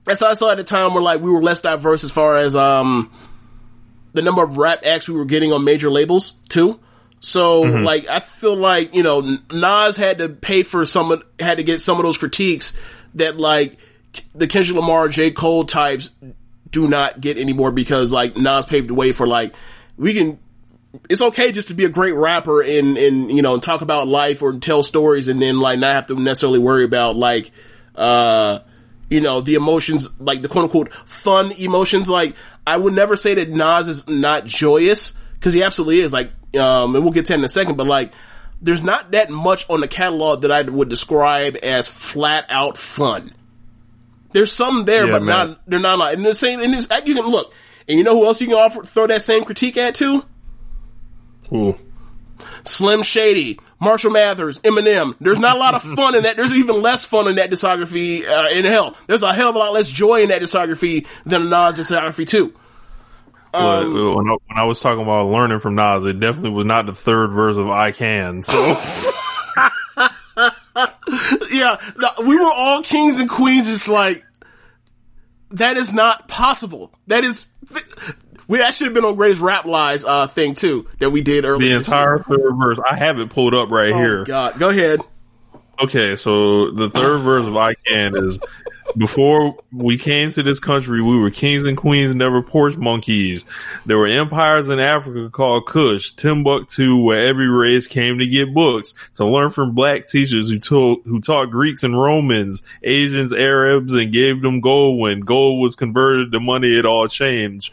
[0.05, 2.37] that's so I saw at a time where like we were less diverse as far
[2.37, 3.11] as, um,
[4.12, 6.80] the number of rap acts we were getting on major labels too.
[7.20, 11.59] So like I feel like you know Nas had to pay for some of, had
[11.59, 12.76] to get some of those critiques
[13.14, 13.78] that like
[14.34, 16.11] the Kendrick Lamar, J Cole types
[16.70, 19.54] do not get anymore because like Nas paved the way for like
[19.96, 20.38] we can.
[21.10, 24.08] It's okay just to be a great rapper and and you know and talk about
[24.08, 27.50] life or tell stories and then like not have to necessarily worry about like
[27.94, 28.60] uh
[29.08, 32.10] you know, the emotions, like the quote unquote fun emotions.
[32.10, 32.34] Like,
[32.66, 36.12] I would never say that Nas is not joyous, cause he absolutely is.
[36.12, 38.12] Like, um, and we'll get to that in a second, but like,
[38.60, 43.32] there's not that much on the catalog that I would describe as flat out fun.
[44.37, 45.49] There's some there, Yeah, but man.
[45.49, 47.55] not, they're not, and the same, and this, you can look,
[47.89, 50.26] and you know who else you can offer, throw that same critique at too?
[51.55, 51.74] Ooh.
[52.64, 55.14] Slim Shady, Marshall Mathers, Eminem.
[55.22, 56.37] There's not a lot of fun in that.
[56.37, 58.28] There's even less fun in that discography.
[58.28, 61.41] Uh, in hell, there's a hell of a lot less joy in that discography than
[61.41, 62.53] a Nas discography too.
[63.55, 66.84] Um, when, I, when I was talking about learning from Nas, it definitely was not
[66.84, 68.78] the third verse of "I Can." So
[71.51, 71.76] yeah,
[72.22, 73.68] we were all kings and queens.
[73.68, 74.24] It's like
[75.57, 76.92] that is not possible.
[77.09, 77.46] That is.
[78.48, 81.42] We that should have been on Greatest Rap Lies uh, thing too that we did
[81.44, 81.78] the earlier.
[81.78, 84.24] this entire third verse, I have it pulled up right Oh, here.
[84.24, 85.00] God, go ahead.
[85.80, 88.38] Okay, so the third verse of I Can is
[88.97, 93.45] before we came to this country, we were kings and queens, never porch monkeys.
[93.84, 98.95] There were empires in Africa called Kush, Timbuktu, where every race came to get books
[99.14, 104.12] to learn from black teachers who taught, who taught Greeks and Romans, Asians, Arabs, and
[104.12, 107.72] gave them gold when gold was converted to money, it all changed.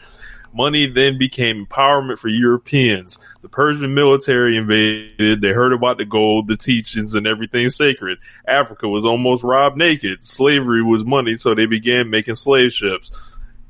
[0.54, 3.18] Money then became empowerment for Europeans.
[3.42, 5.40] The Persian military invaded.
[5.40, 8.18] They heard about the gold, the teachings, and everything sacred.
[8.46, 10.22] Africa was almost robbed naked.
[10.22, 13.10] Slavery was money, so they began making slave ships.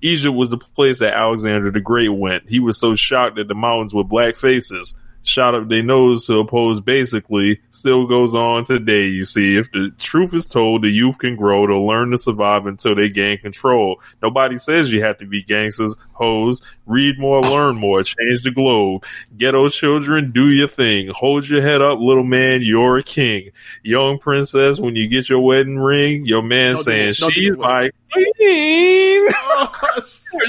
[0.02, 2.50] Egypt was the place that Alexander the Great went.
[2.50, 4.94] He was so shocked at the mountains with black faces.
[5.26, 9.06] Shot up their nose to oppose basically still goes on today.
[9.06, 12.66] You see, if the truth is told, the youth can grow to learn to survive
[12.66, 14.02] until they gain control.
[14.22, 16.60] Nobody says you have to be gangsters, hoes.
[16.86, 19.04] Read more, learn more, change the globe.
[19.34, 21.08] Ghetto children, do your thing.
[21.14, 23.50] Hold your head up, little man, you're a king.
[23.82, 27.14] Young princess, when you get your wedding ring, your man Don't saying.
[27.18, 27.58] Don't she's it.
[27.58, 29.28] my queen.
[29.56, 30.00] Oh,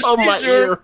[0.04, 0.80] oh my ear.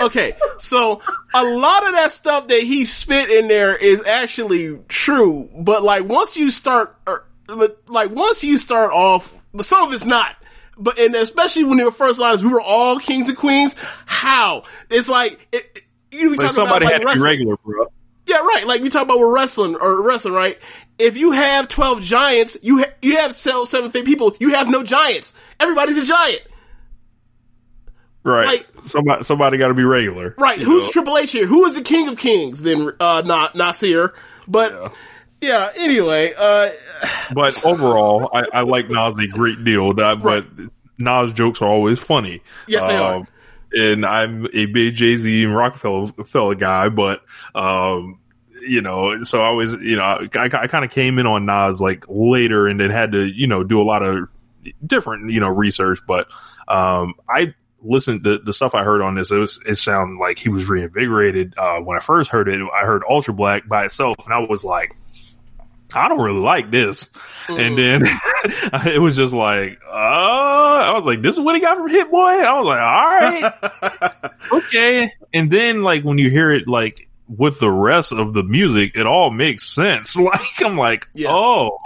[0.00, 1.02] Okay, so
[1.34, 6.04] a lot of that stuff that he spit in there is actually true, but like
[6.04, 10.36] once you start, er, but like once you start off, but some of it's not.
[10.78, 13.76] But and especially when the first line is we were all kings and queens.
[14.06, 17.22] How it's like it, you talking somebody about had like to be wrestling.
[17.22, 17.86] regular, bro.
[18.26, 18.66] Yeah, right.
[18.66, 20.58] Like we talk about with wrestling or wrestling, right?
[20.98, 24.34] If you have twelve giants, you ha- you have sell seven people.
[24.40, 25.34] You have no giants.
[25.58, 26.42] Everybody's a giant.
[28.22, 28.46] Right.
[28.46, 30.34] Like- somebody, somebody got to be regular.
[30.38, 30.58] Right.
[30.58, 30.90] Who's know?
[30.90, 31.46] Triple H here?
[31.46, 32.62] Who is the king of kings?
[32.62, 34.12] Then, uh, not Nasir.
[34.48, 34.96] But
[35.40, 35.70] yeah.
[35.76, 36.70] Anyway, uh,
[37.32, 39.92] But overall, I, I like Nas a great deal.
[39.94, 40.44] But
[40.98, 42.42] Nas jokes are always funny.
[42.66, 43.14] Yes, they are.
[43.16, 43.26] Um,
[43.72, 47.20] And I'm a big Jay Z and Roc-A-Fella guy, but
[47.54, 48.18] um,
[48.60, 51.80] you know, so I was, you know, I, I kind of came in on Nas
[51.80, 54.28] like later, and then had to, you know, do a lot of
[54.84, 56.00] different, you know, research.
[56.06, 56.26] But
[56.68, 59.30] um, I listened the the stuff I heard on this.
[59.30, 61.54] It was it sounded like he was reinvigorated.
[61.56, 64.64] Uh, when I first heard it, I heard Ultra Black by itself, and I was
[64.64, 64.94] like.
[65.92, 67.10] I don't really like this.
[67.48, 68.02] And then
[68.86, 72.08] it was just like, uh, I was like, this is what he got from Hit
[72.12, 72.16] Boy.
[72.28, 74.22] I was like, all right,
[74.52, 75.12] okay.
[75.34, 79.04] And then like when you hear it like with the rest of the music, it
[79.04, 80.14] all makes sense.
[80.20, 81.30] Like I'm like, Yeah.
[81.32, 81.78] oh,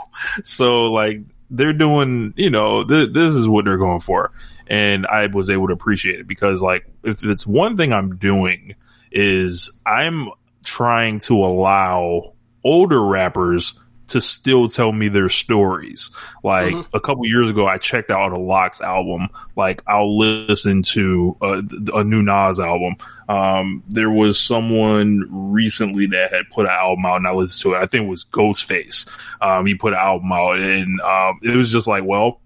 [0.42, 4.32] so like they're doing, you know, th- this is what they're going for.
[4.66, 8.74] And I was able to appreciate it because like if it's one thing I'm doing
[9.12, 10.30] is I'm
[10.62, 12.34] trying to allow
[12.64, 16.10] older rappers to still tell me their stories.
[16.42, 19.28] Like a couple years ago, I checked out a LOX album.
[19.56, 21.62] Like I'll listen to a,
[21.94, 22.96] a new Nas album.
[23.28, 27.76] Um, there was someone recently that had put an album out and I listened to
[27.76, 27.82] it.
[27.82, 29.08] I think it was Ghostface.
[29.40, 32.40] Um, he put an album out and, um, it was just like, well,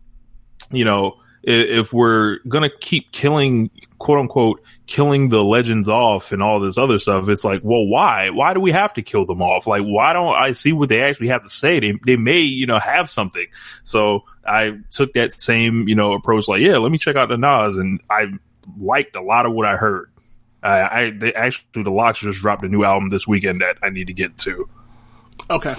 [0.71, 6.61] you know, if we're gonna keep killing, quote unquote, killing the legends off and all
[6.61, 8.31] this other stuff, it's like, well, why?
[8.31, 9.67] Why do we have to kill them off?
[9.67, 11.81] Like, why don't I see what they actually have to say?
[11.81, 13.47] They, they may, you know, have something.
[13.85, 17.37] So I took that same, you know, approach, like, yeah, let me check out the
[17.37, 18.27] Nas, and I
[18.79, 20.11] liked a lot of what I heard.
[20.63, 23.91] I, I they actually the LOX just dropped a new album this weekend that I
[23.91, 24.69] need to get to.
[25.49, 25.75] Okay.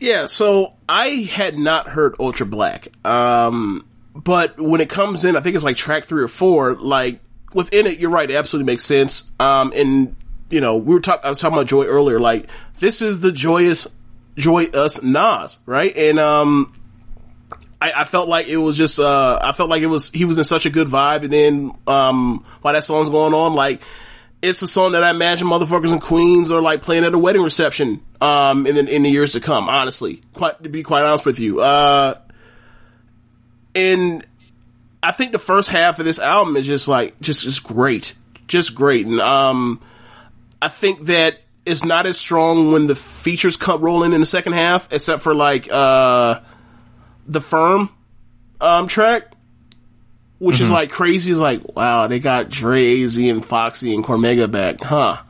[0.00, 2.88] Yeah, so I had not heard Ultra Black.
[3.06, 7.20] Um, but when it comes in, I think it's like track three or four, like
[7.52, 9.30] within it, you're right, it absolutely makes sense.
[9.40, 10.16] Um, and
[10.50, 12.48] you know, we were talking, I was talking about Joy earlier, like
[12.78, 13.88] this is the joyous,
[14.36, 15.96] joyous Nas, right?
[15.96, 16.74] And, um,
[17.80, 20.38] I, I felt like it was just, uh, I felt like it was, he was
[20.38, 21.22] in such a good vibe.
[21.22, 23.82] And then, um, while that song's going on, like,
[24.40, 27.42] it's a song that I imagine motherfuckers in Queens are like playing at a wedding
[27.42, 30.22] reception, um, in the, in the years to come, honestly.
[30.32, 31.60] Quite, to be quite honest with you.
[31.60, 32.18] Uh,
[33.74, 34.24] and
[35.02, 38.14] I think the first half of this album is just like, just, just great.
[38.46, 39.06] Just great.
[39.06, 39.80] And, um,
[40.60, 44.52] I think that it's not as strong when the features come rolling in the second
[44.52, 46.40] half, except for like, uh,
[47.26, 47.90] the firm,
[48.60, 49.34] um, track
[50.38, 51.32] which is like crazy.
[51.32, 55.22] Is like, wow, they got Dre, Z, and Foxy and Cormega back, huh?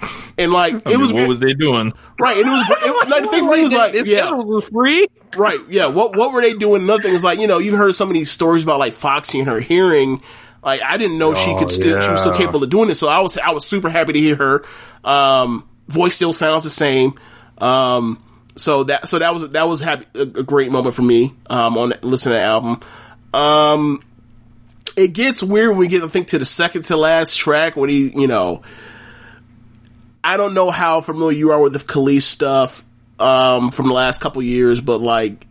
[0.38, 1.94] And like, I it mean, was what was they doing?
[2.20, 4.30] right, and it was, it was like, the thing for me was like, It's yeah,
[4.32, 5.06] was free.
[5.34, 5.86] right, yeah.
[5.86, 6.84] What what were they doing?
[6.84, 7.14] Nothing.
[7.14, 9.60] It's like, you know, you've heard some of these stories about like Foxy and her
[9.60, 10.20] hearing.
[10.62, 12.98] Like, I didn't know she Oh, could still, she was still capable of doing this.
[13.00, 14.64] So I was, I was super happy to hear her.
[15.04, 17.14] Um, voice still sounds the same.
[17.56, 18.22] Um,
[18.56, 21.78] so that, so that was, that was happy, a, a great moment for me, um,
[21.78, 22.80] on listening to the album.
[23.32, 24.02] Um,
[24.96, 27.88] it gets weird when we get, I think, to the second to last track when
[27.88, 28.62] he, you know,
[30.26, 32.84] I don't know how familiar you are with the Kelis stuff,
[33.20, 35.46] um, from the last couple years, but like,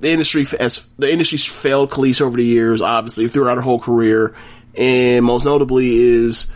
[0.00, 4.34] the industry has, the industry's failed Kelis over the years, obviously, throughout her whole career,
[4.74, 6.48] and most notably is,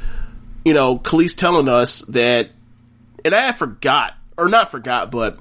[0.64, 2.50] you know, Kelis telling us that,
[3.24, 5.38] and I forgot, or not forgot, but,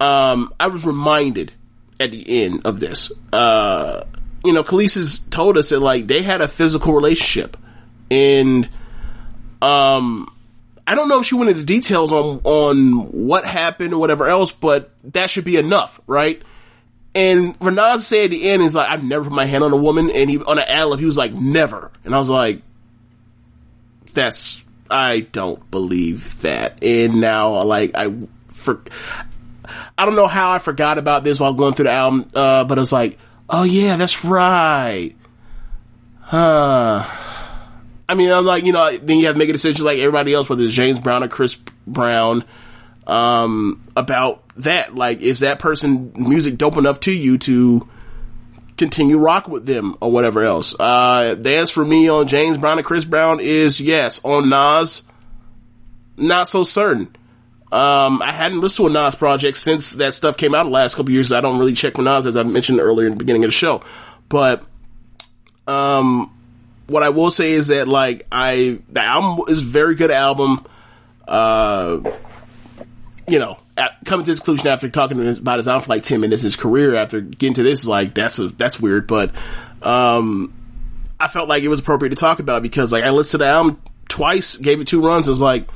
[0.00, 1.52] um, I was reminded
[2.00, 4.04] at the end of this, uh,
[4.46, 7.58] you know, Kelis has told us that like they had a physical relationship,
[8.10, 8.66] and
[9.60, 10.32] um,
[10.86, 14.52] I don't know if she went into details on on what happened or whatever else,
[14.52, 16.40] but that should be enough, right?
[17.14, 19.76] And Renaz said at the end, he's like, I've never put my hand on a
[19.76, 22.62] woman, and he on an ad he was like, never, and I was like,
[24.12, 28.14] that's I don't believe that, and now like I
[28.48, 28.82] for.
[29.98, 32.78] I don't know how I forgot about this while going through the album, uh, but
[32.78, 33.18] I was like,
[33.48, 35.14] oh yeah, that's right.
[36.20, 37.04] Huh.
[38.08, 40.32] I mean, I'm like, you know, then you have to make a decision like everybody
[40.32, 42.44] else, whether it's James Brown or Chris Brown,
[43.06, 44.94] um, about that.
[44.94, 47.88] Like, is that person music dope enough to you to
[48.76, 50.78] continue rock with them or whatever else?
[50.78, 54.20] Uh, the answer for me on James Brown and Chris Brown is yes.
[54.24, 55.02] On Nas,
[56.16, 57.14] not so certain.
[57.72, 60.94] Um, I hadn't listened to a Nas project since that stuff came out the last
[60.94, 61.32] couple years.
[61.32, 63.52] I don't really check for Nas, as I mentioned earlier in the beginning of the
[63.52, 63.82] show.
[64.28, 64.64] But,
[65.66, 66.32] um,
[66.86, 70.66] what I will say is that, like, I, the album is a very good album.
[71.26, 72.12] Uh,
[73.28, 76.20] you know, at, coming to this conclusion after talking about his album for like 10
[76.20, 79.06] minutes, his career after getting to this, like, that's a, that's weird.
[79.06, 79.34] But,
[79.82, 80.54] um,
[81.18, 83.50] I felt like it was appropriate to talk about because, like, I listened to the
[83.50, 85.68] album twice, gave it two runs, and was like,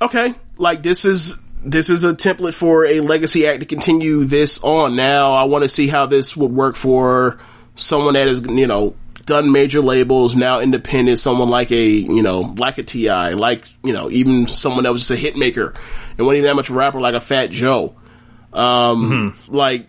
[0.00, 4.62] okay, like this is this is a template for a legacy act to continue this
[4.62, 4.96] on.
[4.96, 7.38] Now I want to see how this would work for
[7.74, 8.94] someone that is you know
[9.30, 11.20] done major labels now independent.
[11.20, 15.02] Someone like a you know like a T.I., like you know even someone that was
[15.02, 15.72] just a hit maker
[16.18, 17.94] and wasn't even that much rapper like a Fat Joe.
[18.52, 19.88] Um, like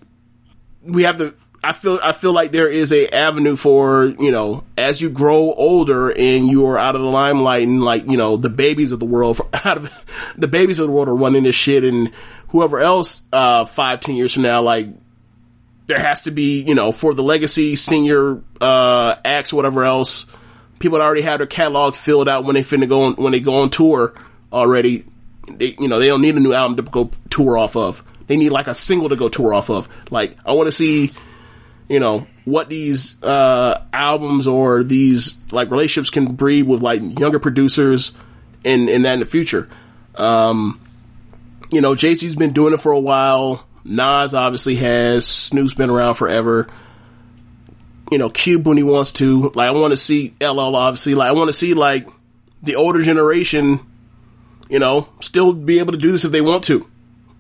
[0.84, 1.34] we have to.
[1.64, 5.54] I feel I feel like there is a avenue for you know as you grow
[5.54, 9.00] older and you are out of the limelight and like you know the babies of
[9.00, 12.12] the world for, out of the babies of the world are running this shit and
[12.48, 14.88] whoever else uh five ten years from now like
[15.92, 20.26] there has to be you know for the legacy senior uh acts whatever else
[20.80, 23.40] people that already have their catalog filled out when they finna go on when they
[23.40, 24.14] go on tour
[24.52, 25.06] already
[25.48, 28.04] they you know they don't need a new album to go tour off of.
[28.28, 29.90] They need like a single to go tour off of.
[30.10, 31.12] Like I want to see
[31.90, 37.40] you know what these uh albums or these like relationships can breed with like younger
[37.40, 38.12] producers
[38.64, 39.70] and and that in the future.
[40.16, 40.80] Um
[41.72, 46.16] you know jay-z's been doing it for a while nas obviously has snoop's been around
[46.16, 46.68] forever.
[48.12, 49.52] You know cube when he wants to.
[49.56, 51.16] Like i want to see ll obviously.
[51.16, 52.08] Like i want to see like
[52.64, 53.80] the older generation
[54.70, 56.86] you know still be able to do this if they want to.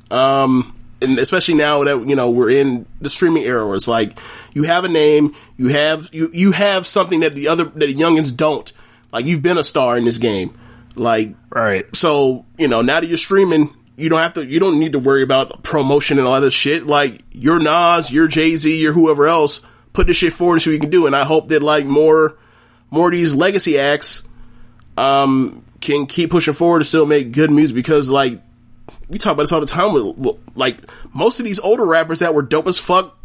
[0.09, 4.17] Um and especially now that you know we're in the streaming era where it's like
[4.53, 7.95] you have a name you have you you have something that the other that the
[7.95, 8.71] youngins don't.
[9.11, 10.57] Like you've been a star in this game.
[10.95, 11.85] Like Right.
[11.95, 14.99] so you know now that you're streaming you don't have to you don't need to
[14.99, 16.85] worry about promotion and all that shit.
[16.85, 19.61] Like you're Nas you're Jay-Z you're whoever else
[19.93, 21.07] put this shit forward and see what you can do.
[21.07, 22.37] And I hope that like more
[22.89, 24.23] more of these legacy acts
[24.97, 28.41] um can keep pushing forward and still make good music because like
[29.09, 30.77] we talk about this all the time with, like
[31.13, 33.17] most of these older rappers that were dope as fuck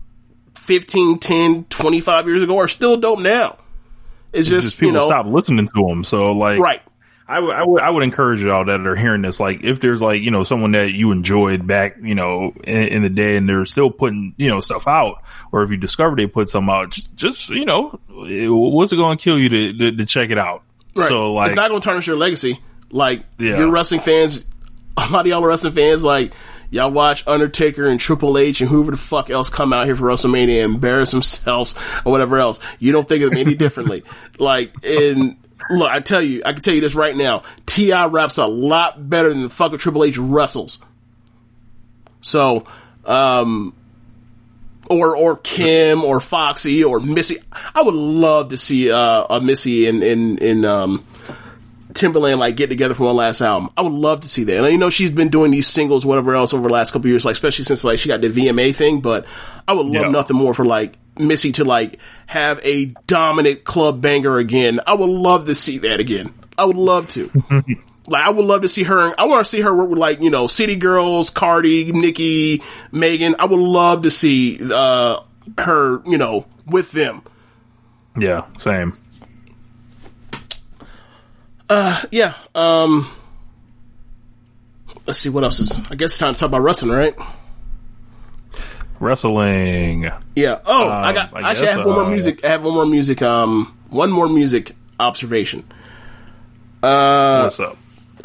[0.57, 3.59] 15 10 25 years ago are still dope now.
[4.33, 6.05] It's just, Just people you know stop listening to them.
[6.05, 6.83] So like, right
[7.29, 10.01] I would, I would, I would encourage y'all that are hearing this, like, if there's
[10.01, 13.49] like, you know, someone that you enjoyed back, you know, in, in the day and
[13.49, 16.91] they're still putting, you know, stuff out, or if you discover they put some out,
[16.91, 20.31] just, just, you know, it- what's it going to kill you to, to, to check
[20.31, 20.63] it out?
[20.95, 21.09] Right.
[21.09, 22.61] So like, it's not going to tarnish your legacy.
[22.91, 23.59] Like Yeah.
[23.59, 24.45] your wrestling fans,
[24.97, 26.05] a lot of y'all are wrestling fans.
[26.05, 26.33] Like
[26.71, 30.05] y'all watch Undertaker and Triple H and whoever the fuck else come out here for
[30.05, 31.75] WrestleMania and embarrass themselves
[32.05, 32.61] or whatever else.
[32.79, 34.05] You don't think of them any differently.
[34.39, 35.37] Like and
[35.71, 37.43] look, I tell you, I can tell you this right now.
[37.67, 38.07] T.I.
[38.07, 40.79] raps a lot better than the fucking Triple H wrestles.
[42.21, 42.67] So,
[43.05, 43.75] um.
[44.89, 47.39] Or or Kim or Foxy or Missy.
[47.75, 51.05] I would love to see uh, a Missy in in in um,
[51.93, 53.71] Timbaland like get together for one last album.
[53.77, 54.63] I would love to see that.
[54.63, 57.25] And you know she's been doing these singles, whatever else, over the last couple years,
[57.25, 59.01] like especially since like she got the VMA thing.
[59.01, 59.27] But
[59.67, 60.09] I would love Yeah.
[60.11, 64.81] nothing more for like Missy to like have a dominant club banger again.
[64.87, 66.33] I would love to see that again.
[66.59, 67.31] I would love to.
[68.07, 69.15] like I would love to see her.
[69.19, 72.63] I want to see her work with like you know City Girls, Cardi, Nicki,
[72.93, 73.37] Megan.
[73.39, 75.21] I would love to see uh
[75.59, 77.23] her you know with them.
[78.19, 78.93] yeah, same.
[81.69, 82.35] Uh, Yeah.
[82.55, 83.11] Um.
[85.07, 85.73] Let's see what else is.
[85.91, 87.15] I guess it's time to talk about wrestling, right?
[89.01, 90.11] Wrestling.
[90.35, 90.61] Yeah.
[90.65, 91.35] Oh, I got.
[91.35, 92.45] I actually, I have one more uh, music.
[92.45, 93.23] I have one more music.
[93.23, 95.65] Um, one more music observation.
[96.83, 97.77] Uh, What's up?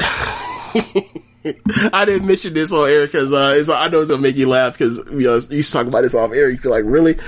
[1.92, 4.48] I didn't mention this on air because uh, it's, I know it's gonna make you
[4.48, 6.48] laugh because you know you used to talk about this off air.
[6.48, 7.18] You feel like really,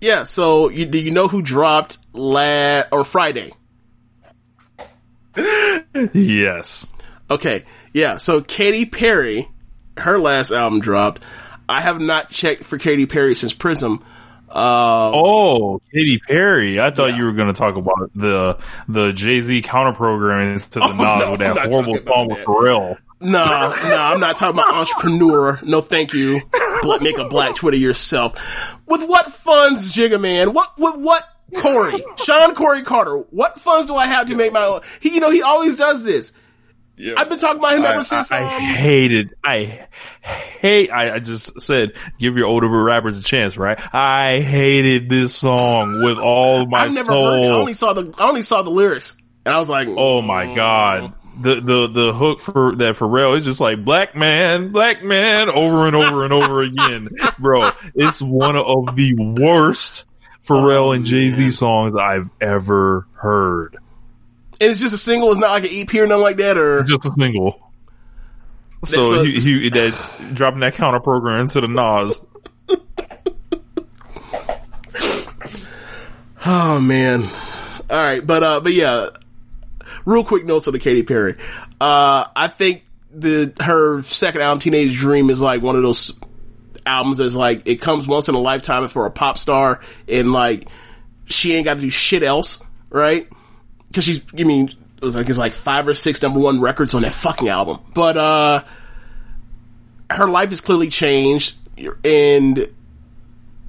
[0.00, 0.24] yeah.
[0.24, 3.52] So you, do you know who dropped la or Friday?
[6.12, 6.92] Yes.
[7.30, 8.16] Okay, yeah.
[8.16, 9.48] So Katy Perry,
[9.96, 11.22] her last album dropped.
[11.68, 14.04] I have not checked for Katy Perry since Prism.
[14.48, 16.78] Uh, Oh, Katy Perry.
[16.80, 17.16] I thought Yeah.
[17.18, 18.58] you were going to talk about the
[18.88, 22.38] the Jay Z counter programming to the Oh, Nas no, with that horrible song with.
[22.46, 22.96] Pharrell.
[23.20, 25.58] No, no, I'm not talking about entrepreneur.
[25.62, 26.42] No, thank you.
[27.00, 28.34] Make a black Twitter yourself.
[28.86, 30.52] With what funds, Jigga Man?
[30.52, 31.22] What, with what,
[31.56, 32.04] Corey?
[32.24, 33.18] Shawn Corey Carter.
[33.30, 34.80] What funds do I have to make my own?
[35.00, 36.32] He, you know, he always does this.
[37.16, 39.34] I've been talking about him I, ever since, I, I um, hated.
[39.42, 39.88] I
[40.20, 40.90] hate.
[40.90, 43.78] I, I just said give your older rappers a chance, right?
[43.94, 47.26] I hated this song with all my I've never soul.
[47.26, 47.50] heard it.
[47.50, 49.16] I only saw the, I only saw the lyrics.
[49.44, 51.14] And I was like, Oh my god.
[51.40, 55.86] The the the hook for that Pharrell is just like black man, black man over
[55.86, 57.08] and over and over again.
[57.38, 60.04] Bro, it's one of the worst
[60.46, 63.78] Pharrell and Jay-Z songs I've ever heard.
[64.62, 65.28] And it's just a single.
[65.32, 66.82] It's not like an EP or nothing like that or.
[66.84, 67.72] Just a single.
[68.84, 72.24] So So- he, he that dropping that counter program into the Nas.
[76.44, 77.22] Oh man.
[77.90, 79.10] All right, but uh, but yeah,
[80.04, 81.36] real quick notes on the Katy Perry.
[81.80, 86.18] Uh, I think the her second album, Teenage Dream, is like one of those
[86.84, 90.66] albums that's like it comes once in a lifetime for a pop star, and like
[91.26, 92.60] she ain't got to do shit else,
[92.90, 93.28] right?
[93.92, 96.94] Because she's, I mean, it was like it's like five or six number one records
[96.94, 98.64] on that fucking album, but uh,
[100.10, 101.56] her life has clearly changed,
[102.04, 102.68] and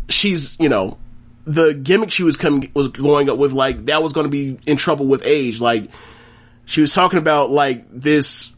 [0.09, 0.97] she's you know
[1.45, 4.57] the gimmick she was coming was going up with like that was going to be
[4.65, 5.59] in trouble with age.
[5.59, 5.89] Like
[6.65, 8.51] she was talking about like this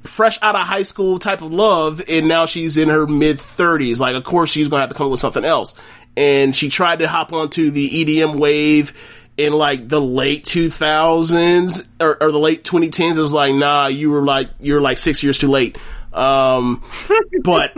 [0.00, 4.00] fresh out of high school type of love and now she's in her mid 30s
[4.00, 5.74] like of course she's going to have to come up with something else.
[6.16, 8.92] And she tried to hop onto the EDM wave
[9.36, 14.10] in like the late 2000s or, or the late 2010s it was like nah you
[14.10, 15.78] were like you're like 6 years too late
[16.12, 16.82] um
[17.42, 17.72] but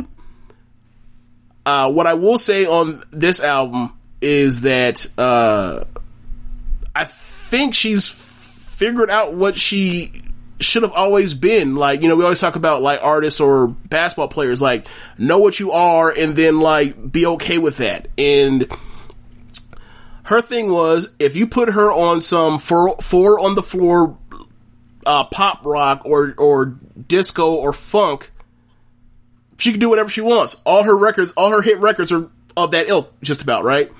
[1.64, 5.84] uh, what I will say on this album is that uh,
[6.94, 10.22] I think she's figured out what she
[10.60, 11.76] should have always been.
[11.76, 14.86] Like, you know, we always talk about like artists or basketball players, like,
[15.18, 18.08] know what you are and then like be okay with that.
[18.18, 18.68] And
[20.32, 24.18] her thing was if you put her on some four, four on the floor
[25.06, 26.66] uh, pop rock or, or
[27.06, 28.30] disco or funk,
[29.58, 30.60] she can do whatever she wants.
[30.64, 33.90] All her records, all her hit records are of that ilk, just about, right?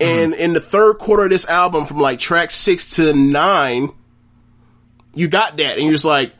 [0.00, 3.90] And in the third quarter of this album, from like track six to nine,
[5.14, 6.32] you got that, and you're just like,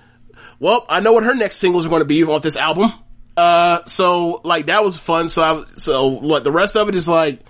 [0.61, 2.93] well, I know what her next singles are going to be on this album.
[3.36, 5.28] Uh, so like that was fun.
[5.28, 7.40] So I, so what the rest of it is like,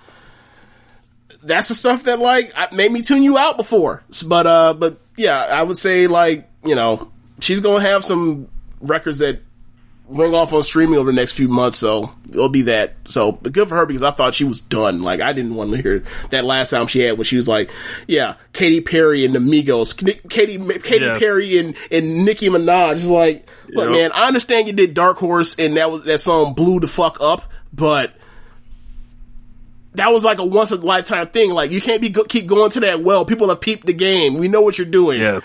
[1.43, 4.03] that's the stuff that like I- made me tune you out before.
[4.25, 8.47] But uh, but yeah, I would say like you know she's gonna have some
[8.81, 9.41] records that
[10.07, 12.95] ring off on streaming over the next few months, so it'll be that.
[13.09, 15.03] So, but good for her because I thought she was done.
[15.03, 17.69] Like, I didn't want to hear that last album she had when she was like,
[18.07, 19.95] yeah, Katy Perry and the Migos,
[20.27, 21.19] Katy, Katy Yeah.
[21.19, 22.93] Perry and, and Nicki Minaj.
[22.93, 23.91] It's like, look, Yep.
[23.93, 27.19] man, I understand you did Dark Horse and that was, that song blew the fuck
[27.21, 28.11] up, but
[29.99, 31.51] that was like a once in a lifetime thing.
[31.51, 33.23] Like, you can't be, go- keep going to that well.
[33.25, 34.35] People have peeped the game.
[34.35, 35.21] We know what you're doing.
[35.21, 35.41] Yeah,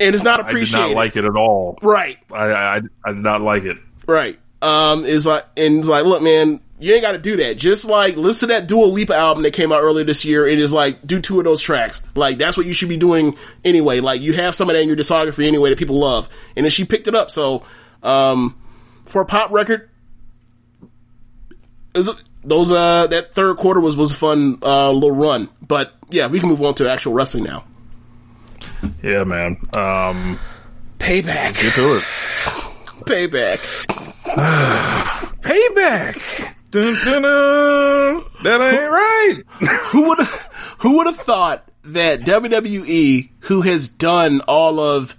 [0.00, 0.82] And it's not appreciated.
[0.82, 1.78] I did not like it at all.
[1.82, 2.18] right.
[2.32, 3.78] I, I I did not like it.
[4.06, 4.38] Right.
[4.62, 7.56] Um, is like, and it's like, look, man, you ain't got to do that.
[7.56, 10.46] Just like, listen to that Dua Lipa album that came out earlier this year.
[10.46, 12.02] It is like, do two of those tracks.
[12.14, 14.00] Like, that's what you should be doing anyway.
[14.00, 16.28] Like, you have some of that in your discography anyway that people love.
[16.56, 17.30] And then she picked it up.
[17.30, 17.62] So,
[18.02, 18.56] um,
[19.04, 19.88] for a pop record,
[21.94, 22.08] is
[22.42, 25.48] those, uh, that third quarter was, was a fun, uh, little run.
[25.60, 27.64] But yeah, we can move on to actual wrestling now.
[29.02, 29.58] Yeah, man.
[29.74, 30.38] Um,
[30.98, 31.60] Payback.
[31.60, 32.02] get to it.
[33.04, 33.86] Payback.
[35.40, 36.54] Payback.
[36.70, 38.22] Dun, dun, dun.
[38.42, 39.42] That ain't right.
[39.86, 40.18] who would
[40.78, 45.16] who would have thought that WWE, who has done all of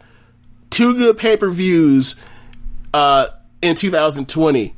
[0.70, 2.16] two good pay per views
[2.94, 3.28] uh,
[3.62, 4.76] in 2020,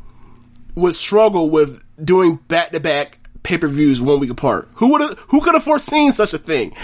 [0.76, 4.70] would struggle with doing back to back pay per views one week apart?
[4.76, 6.76] Who would have who could have foreseen such a thing?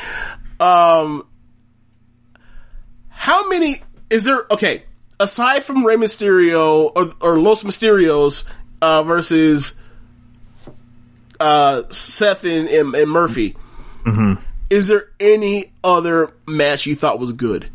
[0.60, 1.28] Um,
[3.10, 4.46] how many is there?
[4.52, 4.84] Okay,
[5.20, 8.46] aside from Rey Mysterio or, or Los Mysterios
[8.82, 9.74] uh, versus
[11.40, 13.56] uh, Seth and, and, and Murphy.
[14.70, 17.70] Is there any other match you thought was good?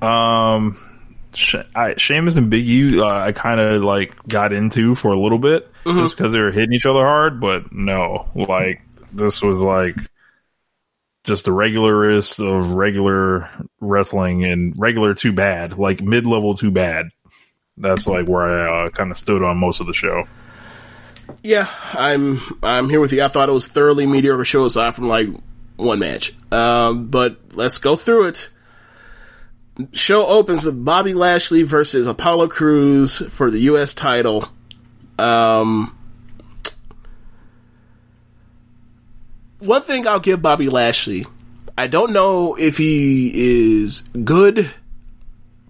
[0.00, 0.78] Um,
[1.34, 5.18] Sh- I, Sheamus and Big U, uh, I kind of like got into for a
[5.18, 8.82] little bit just because they were hitting each other hard, but no, like
[9.12, 9.96] this was like
[11.24, 13.48] just the regularist of regular
[13.80, 17.06] wrestling and regular too bad, like mid level too bad.
[17.76, 20.24] That's like where I uh, kind of stood on most of the show.
[21.42, 23.22] Yeah, I'm I'm here with you.
[23.22, 25.28] I thought it was thoroughly mediocre show aside from like
[25.76, 26.34] one match.
[26.52, 28.50] Um, but let's go through it.
[29.92, 33.94] Show opens with Bobby Lashley versus Apollo Crews for the U.S.
[33.94, 34.48] title.
[35.18, 35.96] Um,
[39.60, 41.26] one thing I'll give Bobby Lashley,
[41.76, 44.70] I don't know if he is good,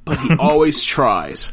[0.05, 1.53] but he always tries.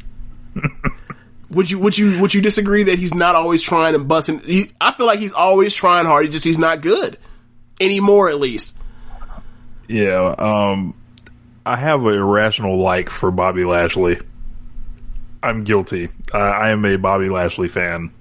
[1.52, 4.40] Would you would you would you disagree that he's not always trying and busting?
[4.40, 6.26] He, I feel like he's always trying hard.
[6.26, 7.18] He just he's not good
[7.80, 8.76] anymore, at least.
[9.88, 10.94] Yeah, um,
[11.70, 14.18] I have an irrational like for Bobby Lashley.
[15.44, 16.10] I'm guilty.
[16.34, 18.12] Uh, I am a Bobby Lashley fan.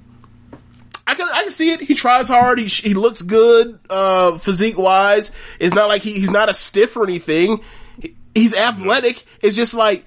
[1.07, 1.81] I can I can see it.
[1.81, 2.59] He tries hard.
[2.59, 5.31] He he looks good, uh, physique wise.
[5.59, 7.63] It's not like he, he's not a stiff or anything.
[8.01, 9.25] He- he's athletic.
[9.41, 10.05] It's just like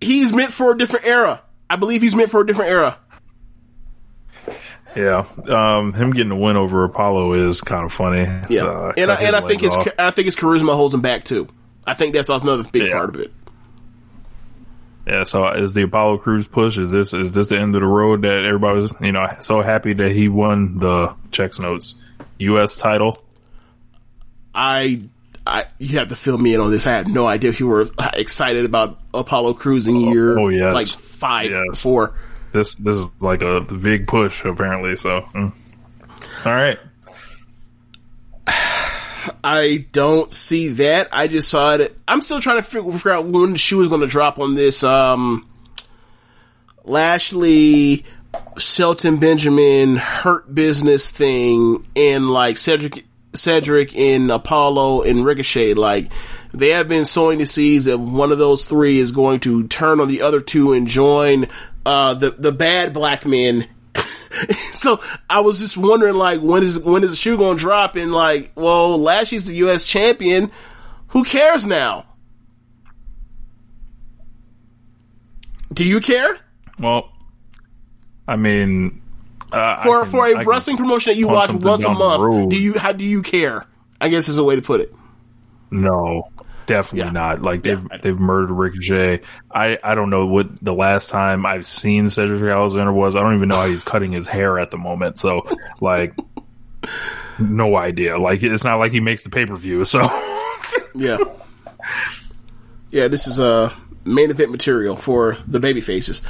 [0.00, 1.40] he's meant for a different era.
[1.70, 2.98] I believe he's meant for a different era.
[4.96, 8.26] Yeah, um, him getting a win over Apollo is kind of funny.
[8.48, 9.88] Yeah, Uh, and I, and I think legs his off.
[9.98, 11.48] I think his charisma holds him back too.
[11.86, 12.92] I think that's another big Yeah.
[12.92, 13.32] part of it.
[15.06, 16.78] Yeah, so is the Apollo Crews push?
[16.78, 19.60] Is this is this the end of the road that everybody was you know so
[19.60, 21.94] happy that he won the checks notes
[22.38, 22.76] U.S.
[22.76, 23.18] title?
[24.54, 25.02] I,
[25.46, 26.86] I, you have to fill me in on this.
[26.86, 30.72] I had no idea you were excited about Apollo Crews in year Oh, yes.
[30.72, 31.60] like five Yes.
[31.70, 32.14] before.
[32.52, 34.96] This this is like a big push apparently.
[34.96, 35.52] So, mm.
[36.46, 36.78] all right,
[39.42, 41.08] I don't see that.
[41.12, 41.96] I just saw it.
[42.06, 44.82] I'm still trying to figure, figure out when shoe is going to drop on this.
[44.82, 45.48] Um,
[46.84, 48.04] Lashley,
[48.58, 55.74] Shelton Benjamin hurt business thing, and like Cedric, Cedric and Apollo and Ricochet.
[55.74, 56.10] Like
[56.52, 60.00] they have been sowing the seeds that one of those three is going to turn
[60.00, 61.46] on the other two and join
[61.86, 63.68] uh, the the bad black men
[64.72, 67.96] so I was just wondering, like, when is when is the shoe going to drop?
[67.96, 69.84] And like, well, Lashley's the U.S.
[69.84, 70.50] champion.
[71.08, 72.06] Who cares now?
[75.72, 76.38] Do you care
[76.78, 77.10] well,
[78.26, 79.02] I mean,
[79.52, 81.90] uh, I for can- for I a can wrestling promotion that you watch once a
[81.90, 82.50] month?
[82.50, 83.66] Do you how do you care?
[84.00, 84.94] I guess is a way to put it.
[85.70, 86.28] No,
[86.66, 87.10] definitely Yeah.
[87.10, 87.42] not.
[87.42, 89.20] Like they've Yeah, they've murdered Ricochet.
[89.50, 93.16] I I don't know what the last time I've seen Cedric Alexander was.
[93.16, 95.18] I don't even know how he's cutting his hair at the moment.
[95.18, 95.48] So
[95.80, 96.12] like,
[97.38, 98.18] no idea.
[98.18, 99.84] Like it's not like he makes the pay per view.
[99.84, 100.00] So
[100.94, 101.18] Yeah,
[102.90, 103.08] yeah.
[103.08, 103.72] This is uh,
[104.04, 106.22] main event material for the baby faces.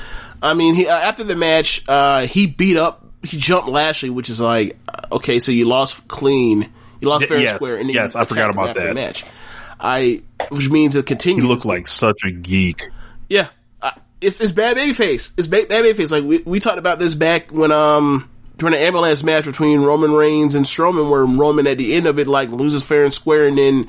[0.43, 4.29] I mean, he, uh, after the match, uh, he beat up, he jumped Lashley, which
[4.29, 4.79] is like,
[5.11, 6.71] okay, so you lost clean,
[7.01, 8.95] you lost fair and square, and yes, I forgot about that.
[8.95, 9.25] Match.
[9.85, 11.45] I, which means it he continues.
[11.47, 12.83] looked like such a geek.
[13.29, 13.49] Yeah,
[13.83, 15.33] uh, it's it's bad baby face.
[15.37, 16.11] It's ba- bad baby face.
[16.11, 20.13] Like we we talked about this back when um during the ambulance match between Roman
[20.13, 23.47] Reigns and Strowman, where Roman at the end of it like loses fair and square,
[23.47, 23.89] and then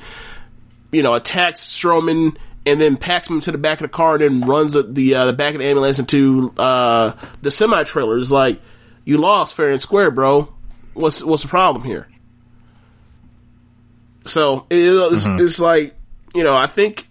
[0.92, 2.36] you know attacks Strowman
[2.66, 5.14] and then packs him to the back of the car and then runs the the,
[5.14, 8.30] uh, the back of the ambulance into uh the semi trailers.
[8.30, 8.60] Like
[9.04, 10.52] you lost fair and square, bro.
[10.94, 12.08] What's what's the problem here?
[14.26, 15.94] So it, it's, it's like
[16.34, 17.08] you know I think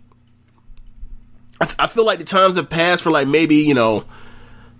[1.59, 4.05] I, I feel like the times have passed for like maybe, you know,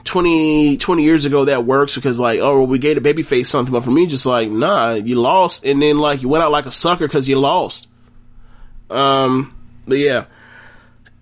[0.03, 3.71] 20, 20 years ago that works because like, oh, well, we gave the babyface something,
[3.71, 6.65] but for me, just like, nah, you lost and then like you went out like
[6.65, 7.87] a sucker because you lost.
[8.89, 9.55] Um,
[9.87, 10.25] but yeah.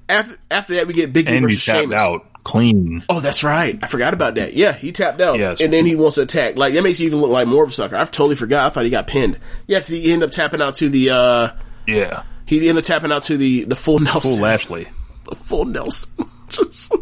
[0.10, 1.99] After, after that, we get Big E And versus Sheamus.
[1.99, 3.03] out clean.
[3.10, 3.80] Oh, that's right.
[3.82, 4.53] I forgot about that.
[4.53, 5.40] Yeah, he tapped out.
[5.40, 5.61] Yes.
[5.61, 6.57] And then he wants to attack.
[6.57, 7.95] Like, that makes you even look like more of a sucker.
[7.95, 8.65] I've totally forgot.
[8.65, 9.40] I thought he got pinned.
[9.68, 11.49] Yeah, he ended up tapping out to the, uh,
[11.88, 14.32] Yeah, he ended up tapping out to the, the full Nelson.
[14.36, 14.88] full Lashley.
[15.30, 16.30] the full Nelson.
[16.49, 16.94] Just,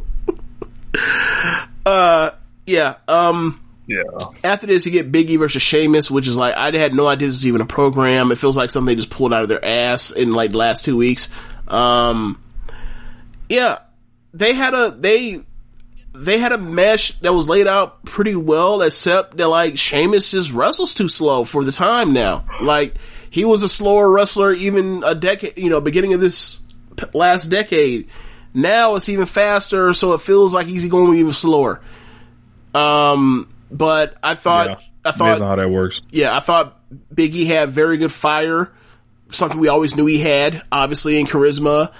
[1.85, 2.31] uh,
[2.65, 2.95] yeah.
[3.07, 4.03] Um, Yeah,
[4.43, 7.37] after this, you get Biggie versus Sheamus, which is like I had no idea this
[7.37, 8.31] was even a program.
[8.31, 10.85] It feels like something they just pulled out of their ass in like the last
[10.85, 11.29] two weeks.
[11.67, 12.41] Um,
[13.49, 13.79] yeah,
[14.33, 15.43] they had a they
[16.13, 20.51] they had a match that was laid out pretty well, except that like Sheamus just
[20.51, 22.45] wrestles too slow for the time now.
[22.61, 22.95] Like
[23.29, 26.59] he was a slower wrestler even a decade, you know, beginning of this
[26.97, 28.09] p- last decade.
[28.53, 31.81] Now it's even faster, so it feels like he's going even slower.
[32.73, 34.75] Um, but I thought yeah.
[35.05, 36.01] I thought how that works.
[36.11, 36.77] yeah, I thought
[37.13, 38.71] Biggie had very good fire.
[39.29, 41.93] Something we always knew he had, obviously, in charisma.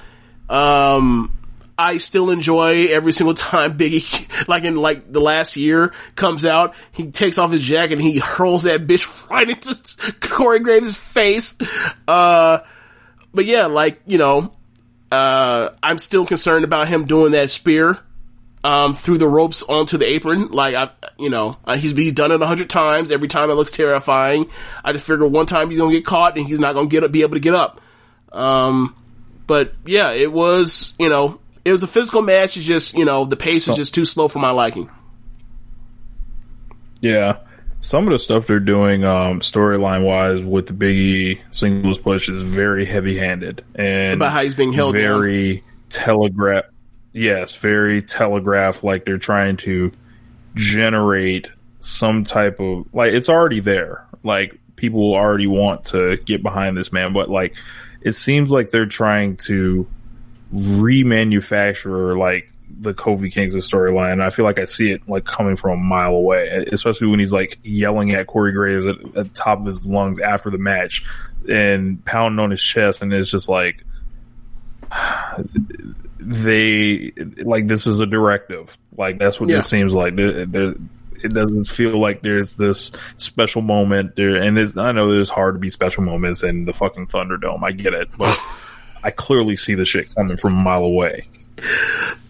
[0.49, 1.37] Um,
[1.81, 6.75] I still enjoy every single time Biggie, like in like the last year, comes out.
[6.91, 11.57] He takes off his jacket and he hurls that bitch right into Corey Graves' face.
[12.07, 12.59] Uh,
[13.33, 14.53] but yeah, like you know,
[15.11, 17.97] uh, I'm still concerned about him doing that spear
[18.63, 20.49] um, through the ropes onto the apron.
[20.49, 23.11] Like I, you know, uh, he's he's done it a hundred times.
[23.11, 24.49] Every time it looks terrifying.
[24.85, 27.11] I just figure one time he's gonna get caught and he's not gonna get up,
[27.11, 27.81] be able to get up.
[28.31, 28.95] Um,
[29.47, 32.57] but yeah, it was you know it was a physical match.
[32.57, 34.89] It's just you know the pace is just too slow for my liking.
[37.01, 37.39] Yeah.
[37.83, 42.43] Some of the stuff they're doing, um, storyline wise with the Biggie singles push is
[42.43, 45.01] very heavy handed and About how he's being held down.
[45.01, 46.65] very telegraph.
[47.11, 48.83] Yes, very telegraph.
[48.83, 49.91] Like they're trying to
[50.53, 54.05] generate some type of like it's already there.
[54.23, 57.55] Like people already want to get behind this man, but like
[58.01, 59.87] it seems like they're trying to
[60.53, 64.21] remanufacture like the Kofi Kingston storyline.
[64.21, 67.33] I feel like I see it like coming from a mile away, especially when he's
[67.33, 71.05] like yelling at Corey Graves at, at the top of his lungs after the match
[71.49, 73.83] and pounding on his chest, and it's just like
[76.19, 77.11] they
[77.43, 78.77] like this is a directive.
[78.95, 79.57] Like that's what Yeah.
[79.57, 80.15] this seems like.
[80.15, 80.73] There, there,
[81.23, 85.53] it doesn't feel like there's this special moment there, and it's, I know there's hard
[85.55, 87.61] to be special moments in the fucking Thunderdome.
[87.63, 88.37] I get it, but
[89.03, 91.27] I clearly see the shit coming from a mile away.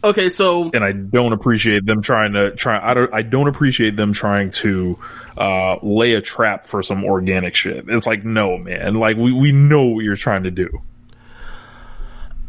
[0.04, 2.80] okay, so and I don't appreciate them trying to try.
[2.82, 3.14] I don't.
[3.14, 5.00] I don't appreciate them trying to
[5.38, 7.86] uh, lay a trap for some organic shit.
[7.88, 8.96] It's like no, man.
[8.96, 10.82] Like we we know what you're trying to do.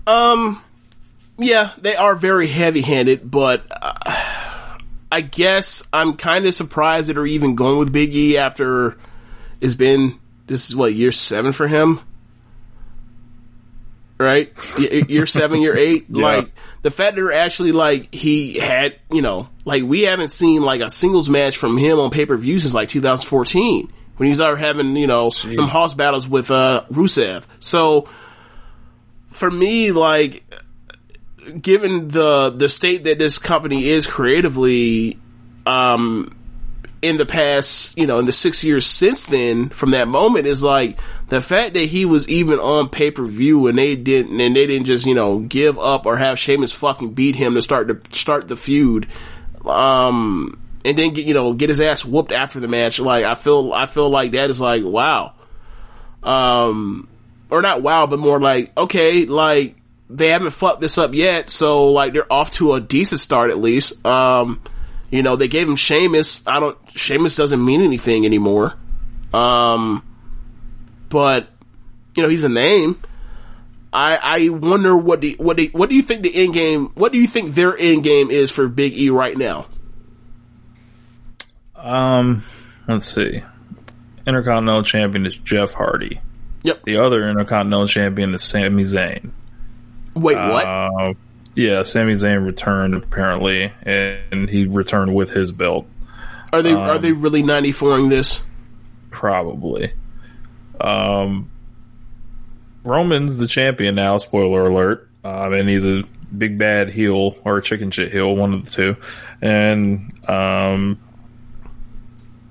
[0.07, 0.63] Um,
[1.39, 4.79] yeah, they are very heavy-handed, but uh,
[5.13, 8.97] I guess I'm kind of surprised that they're even going with Big E after
[9.61, 12.01] it's been this is what year seven for him,
[14.19, 14.53] right?
[14.79, 16.23] Y- year seven, year eight, Yeah.
[16.23, 16.53] like
[16.83, 20.91] the fact that actually like he had, you know, like we haven't seen like a
[20.91, 24.59] singles match from him on pay per view since like 2014 when he was out
[24.59, 27.45] having, you know, them house battles with uh Rusev.
[27.61, 28.09] So
[29.29, 30.45] for me, like
[31.61, 35.19] given the the state that this company is creatively,
[35.67, 36.37] um,
[37.03, 40.63] in the past, you know, in the six years since then, from that moment, is
[40.63, 40.99] like
[41.29, 44.67] the fact that he was even on pay per view and they didn't, and they
[44.67, 48.01] didn't just, you know, give up or have Sheamus fucking beat him to start to
[48.17, 49.09] start the feud,
[49.67, 53.01] um, and then get, you know, get his ass whooped after the match.
[53.01, 55.35] Like, I feel, I feel like that is like, wow.
[56.23, 57.09] Um,
[57.51, 59.77] or not wow, but more like, okay, like,
[60.09, 63.59] they haven't fucked this up yet, so like they're off to a decent start at
[63.59, 64.05] least.
[64.07, 64.61] Um,
[65.13, 66.43] you know, they gave him Sheamus.
[66.47, 68.75] I don't, Sheamus doesn't mean anything anymore.
[69.33, 70.03] Um,
[71.11, 71.49] but,
[72.17, 73.01] you know, he's a name.
[73.93, 77.13] I, I wonder what the, what the, what do you think the end game, what
[77.13, 79.67] do you think their end game is for Big E right now?
[81.77, 82.43] Um,
[82.89, 83.43] let's see.
[84.27, 86.23] Intercontinental champion is Jeff Hardy.
[86.63, 86.85] Yep.
[86.85, 89.31] The other Intercontinental champion is Sami Zayn.
[90.15, 90.65] Wait, what?
[90.65, 91.15] Uh,
[91.55, 95.87] yeah, Sami Zayn returned apparently, and he returned with his belt.
[96.53, 98.43] Are they, are um, they really 94ing this?
[99.11, 99.93] Probably.
[100.81, 101.51] Um,
[102.85, 104.19] Roman's the champion now.
[104.19, 105.09] Spoiler alert.
[105.25, 106.03] Um, and he's a
[106.37, 108.97] big bad heel or a chicken shit heel, one of the two.
[109.41, 110.99] And um,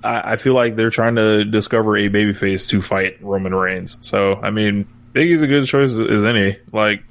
[0.02, 3.98] I, I feel like they're trying to discover a babyface to fight Roman Reigns.
[4.00, 6.56] So I mean, Biggie's a good choice as any.
[6.72, 7.04] Like,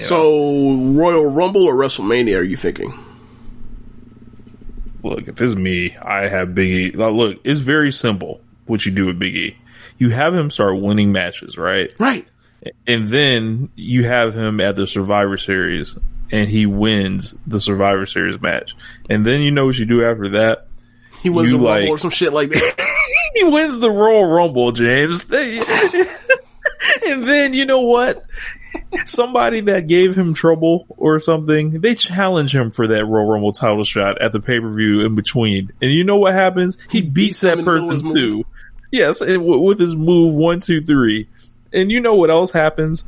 [0.00, 2.92] So, Royal Rumble or WrestleMania are you thinking?
[5.02, 6.94] look, if it's me, I have Biggie.
[6.94, 9.56] Look, it's very simple what you do with Biggie.
[9.98, 11.90] You have him start winning matches, right?
[11.98, 12.26] Right.
[12.86, 15.96] and then you have him at the Survivor Series,
[16.30, 18.74] and he wins the Survivor Series match,
[19.08, 20.66] and then you know what you do after that.
[21.22, 22.86] He wins You the Rumble like- or some shit like that.
[23.34, 28.24] He wins the Royal Rumble, James, and then you know what?
[29.06, 33.84] Somebody that gave him trouble or something, they challenge him for that Royal Rumble title
[33.84, 36.78] shot at the pay per view in between, and you know what happens?
[36.90, 38.14] He, beats that in the middle of person move.
[38.14, 38.44] too.
[38.90, 41.28] Yes, and w- with his move one, two, three.
[41.72, 43.04] And you know what else happens?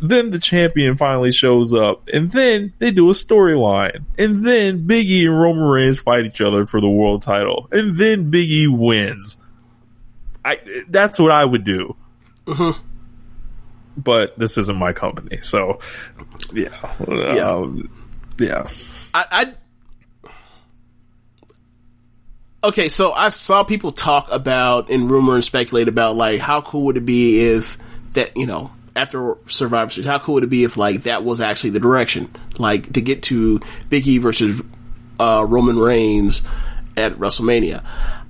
[0.00, 5.08] Then the champion finally shows up, and then they do a storyline, and then Big
[5.08, 8.66] E and Roman Reigns fight each other for the world title, and then Big E
[8.66, 9.36] wins.
[10.44, 10.56] I
[10.88, 11.94] that's what I would do.
[12.48, 12.72] Uh-huh.
[13.96, 15.80] But this isn't my company, so
[16.52, 17.50] yeah, Yeah.
[17.50, 17.90] Um,
[18.38, 18.66] yeah.
[19.14, 19.52] I,
[22.62, 26.62] I okay, so I saw people talk about and rumor and speculate about like how
[26.62, 27.78] cool would it be if
[28.14, 31.40] that you know after Survivor Series, how cool would it be if like that was
[31.40, 34.62] actually the direction, like to get to Big E versus
[35.20, 36.42] uh, Roman Reigns
[36.96, 37.84] at WrestleMania.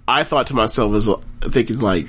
[0.06, 1.08] I thought to myself as
[1.52, 2.08] thinking like.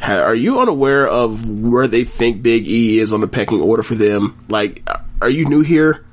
[0.00, 3.94] Are you unaware of where they think Big E is on the pecking order for
[3.94, 4.38] them?
[4.48, 4.88] Like,
[5.20, 6.06] are you new here?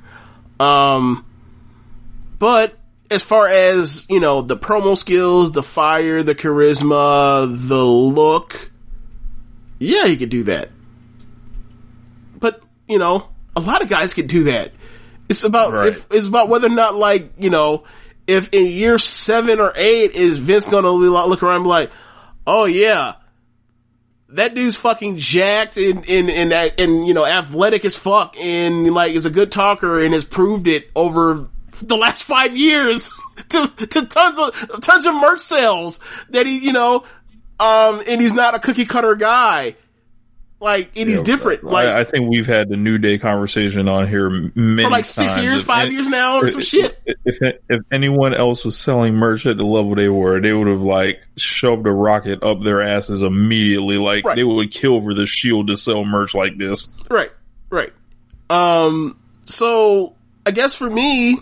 [0.60, 1.26] Um,
[2.40, 2.78] but
[3.12, 8.72] as far as, you know, the promo skills, the fire, the charisma, the look,
[9.78, 10.70] yeah, he could do that.
[12.40, 14.72] But, you know, a lot of guys could do that.
[15.30, 15.90] It's about, Right.
[15.90, 17.84] if, it's about whether or not, like, you know,
[18.28, 21.92] if in year seven or eight is Vince gonna look around and be like,
[22.48, 23.14] oh yeah,
[24.36, 29.14] that dude's fucking jacked and, and, and, and, you know, athletic as fuck and like
[29.14, 31.48] is a good talker and has proved it over
[31.82, 33.10] the last five years
[33.50, 36.00] to, to tons of, tons of merch sales
[36.30, 37.04] that he, you know,
[37.60, 39.76] um, and he's not a cookie cutter guy.
[40.66, 41.64] Like, and he's different.
[41.64, 45.06] Like, I, I think we've had the New Day conversation on here many for like
[45.06, 45.44] six times.
[45.44, 47.00] years, If five any- years now or some if- shit.
[47.24, 47.38] If
[47.70, 51.22] if anyone else was selling merch at the level they were, they would have like
[51.38, 53.98] shoved a rocket up their asses immediately.
[53.98, 54.36] Like Right.
[54.36, 56.90] they would kill for the shield to sell merch like this.
[57.12, 57.32] Right,
[57.70, 57.94] right.
[58.50, 60.16] Um, so
[60.48, 61.38] I guess for me,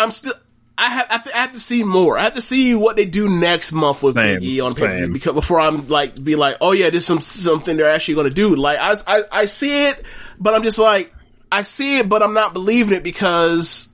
[0.00, 0.34] I'm still.
[0.76, 2.18] I have, I have, to, I have to see more.
[2.18, 4.86] I have to see what they do next month with Same, Big E on pay
[4.86, 7.90] per view because before I'm like be like, oh yeah, this is some something they're
[7.90, 8.56] actually going to do.
[8.56, 10.04] Like I, I, I see it.
[10.38, 11.12] but I'm just like,
[11.50, 13.88] I see it, but I'm not believing it because,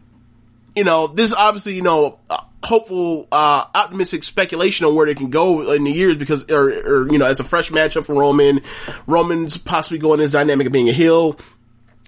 [0.74, 2.18] you know, this is obviously, you know,
[2.62, 7.12] hopeful, uh, optimistic speculation on where they can go in the years because, or, or,
[7.12, 8.60] you know, as a fresh matchup for Roman,
[9.06, 11.38] Roman's possibly going this dynamic of being a heel.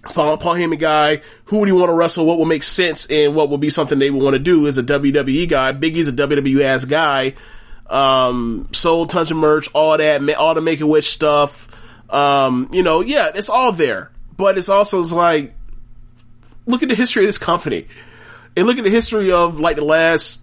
[0.03, 2.27] Paul, Paul Heyman guy, who would he want to wrestle?
[2.27, 4.79] What will make sense and what will be something they would want to do is
[4.79, 5.73] a WWE guy.
[5.73, 7.35] Biggie's a WWE ass guy.
[7.89, 11.69] Um, sold tons of merch, all that, all the Make a Wish stuff.
[12.11, 15.55] Um, you know, yeah, it's all there, but it's also it's like,
[16.66, 17.87] look at the history of this company
[18.57, 20.41] and look at the history of like the last,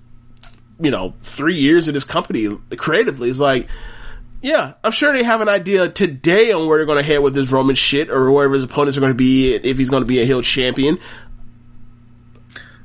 [0.79, 3.29] you know, three years of this company creatively.
[3.29, 3.67] It's like,
[4.41, 7.33] yeah, I'm sure they have an idea today on where they're going to head with
[7.33, 10.07] this Roman shit or wherever his opponents are going to be if he's going to
[10.07, 10.97] be a heel champion.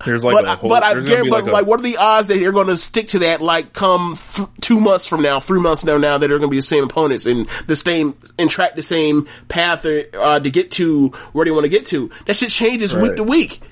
[0.05, 1.81] There's like but a whole, but I there's gonna get be but like, like, what
[1.81, 5.07] are the odds that they're going to stick to that like come th- two months
[5.07, 7.49] from now, three months from now that they're going to be the same opponents and
[7.67, 11.71] the same and track the same path uh, to get to where they want to
[11.71, 12.11] get to.
[12.27, 13.63] That shit changes week to week,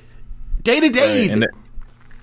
[0.63, 1.23] day to day.
[1.23, 1.47] Right, and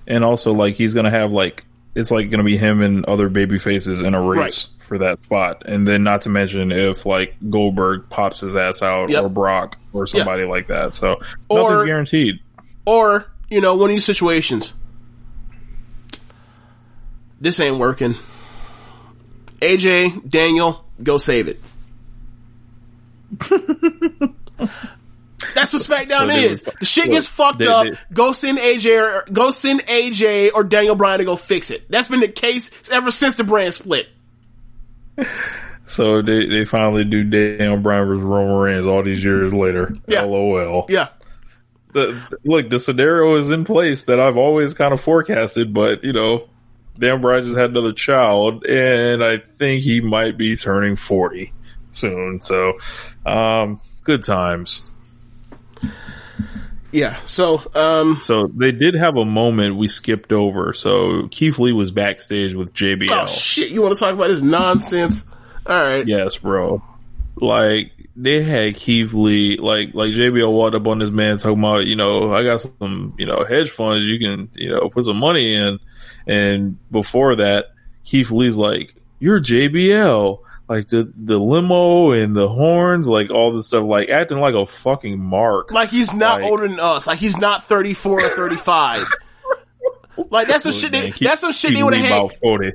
[0.08, 1.64] and also like he's gonna have like
[1.94, 5.62] it's like gonna be him and other baby faces in a race for that spot,
[5.66, 9.22] and then not to mention if like Goldberg pops his ass out Yep.
[9.22, 12.40] or Brock or somebody like that, so Or- nothing's guaranteed.
[12.84, 14.74] Or, you know, one of these situations.
[17.40, 18.16] This ain't working.
[19.62, 21.60] AJ, Daniel, go save it.
[25.54, 26.64] That's what SmackDown So is.
[26.66, 27.84] were- The shit look, gets fucked they- up.
[27.84, 31.88] they- go send AJ or go send AJ or Daniel Bryan to go fix it.
[31.88, 34.08] That's been the case ever since the brand split.
[35.90, 39.92] So they they finally do Daniel Bryan versus Roman Reigns all these years later.
[40.06, 40.22] Yeah.
[40.22, 40.86] LOL.
[40.88, 41.08] Yeah.
[41.92, 46.12] The, look, the scenario is in place that I've always kind of forecasted, but you
[46.12, 46.48] know,
[46.96, 51.52] Dan Bryan just had another child, and I think he might be turning forty
[51.90, 52.40] soon.
[52.40, 52.74] So,
[53.26, 54.92] um, good times.
[56.92, 57.16] Yeah.
[57.24, 60.72] So, um, So they did have a moment we skipped over.
[60.72, 63.10] So Keith Lee was backstage with JBL.
[63.10, 65.26] oh shit, you want to talk about this nonsense?
[65.66, 66.06] All right.
[66.06, 66.82] Yes, bro.
[67.36, 71.86] Like they had Keith Lee, like like JBL walked up on this man talking about,
[71.86, 75.18] you know, I got some, you know, hedge funds you can, you know, put some
[75.18, 75.78] money in.
[76.26, 77.66] And before that,
[78.04, 80.40] Keith Lee's like, "You're JBL."
[80.70, 84.64] Like the the limo and the horns, like all this stuff, like acting like a
[84.64, 85.72] fucking mark.
[85.72, 87.08] Like he's not Like- older than us.
[87.08, 89.04] Like he's not 34 or 35.
[90.30, 90.92] like that's some shit.
[90.92, 92.18] They, that's some shit they would have had.
[92.18, 92.72] about forty.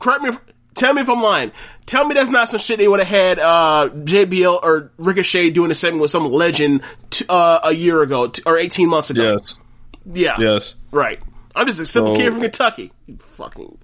[0.00, 0.30] Correct me.
[0.30, 0.40] If,
[0.74, 1.52] tell me if I'm lying.
[1.86, 5.70] Tell me that's not some shit they would have had uh, JBL or Ricochet doing
[5.70, 9.38] a segment with some legend t- uh, a year ago t- or 18 months ago.
[9.38, 9.56] Yes,
[10.04, 10.34] Yeah.
[10.38, 10.74] yes.
[10.90, 11.20] Right.
[11.54, 12.92] I'm just a simple So- kid from Kentucky.
[13.06, 13.78] You fucking.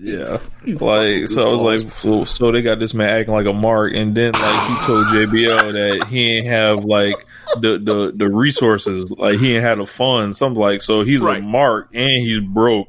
[0.00, 1.42] Yeah, like so.
[1.42, 4.32] I was like, so, so they got this man acting like a mark, and then
[4.32, 7.16] like he told JBL that he ain't have like
[7.60, 10.38] the the the resources, like he ain't had the funds.
[10.38, 11.40] Something like so he's Right.
[11.40, 12.88] a mark and he's broke.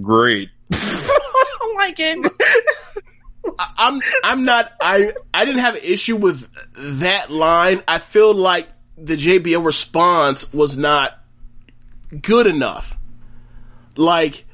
[0.00, 0.48] Great.
[0.72, 2.32] I like it.
[3.78, 6.48] I'm I'm not I I didn't have an issue with
[7.00, 7.82] that line.
[7.86, 11.18] I feel like the JBL response was not
[12.22, 12.96] good enough.
[13.96, 14.46] Like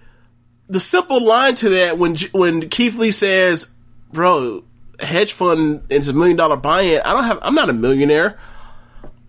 [0.68, 3.70] the simple line to that when when Keith Lee says,
[4.12, 4.64] "Bro,
[5.00, 8.38] hedge fund is a million dollar buy-in." I don't have I'm not a millionaire.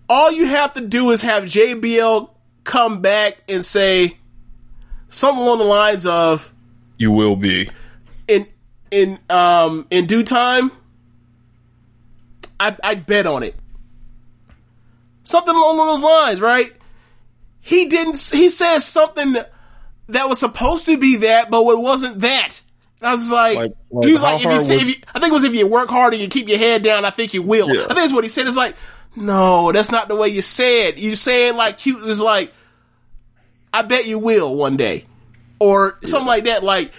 [0.09, 2.30] All you have to do is have JBL
[2.64, 4.18] come back and say
[5.09, 6.51] something along the lines of
[6.97, 7.69] You will be.
[8.27, 8.47] in
[8.89, 10.72] in um in due time,
[12.59, 13.55] I I bet on it.
[15.23, 16.72] Something along those lines, right?
[17.59, 18.18] He didn't.
[18.18, 19.35] He says something
[20.09, 22.61] that was supposed to be that, but it wasn't that.
[23.01, 25.19] I was like, Like- like he was like, if you, say, would- if you, I
[25.19, 27.34] think it was if you work hard and you keep your head down, I think
[27.34, 27.67] you will.
[27.67, 27.84] Yeah.
[27.84, 28.47] I think that's what he said.
[28.47, 28.75] It's like,
[29.15, 30.97] no, that's not the way you said.
[30.99, 32.53] You saying like cute is like,
[33.73, 35.05] I bet you will one day,
[35.59, 36.63] or something like that.
[36.63, 36.91] Like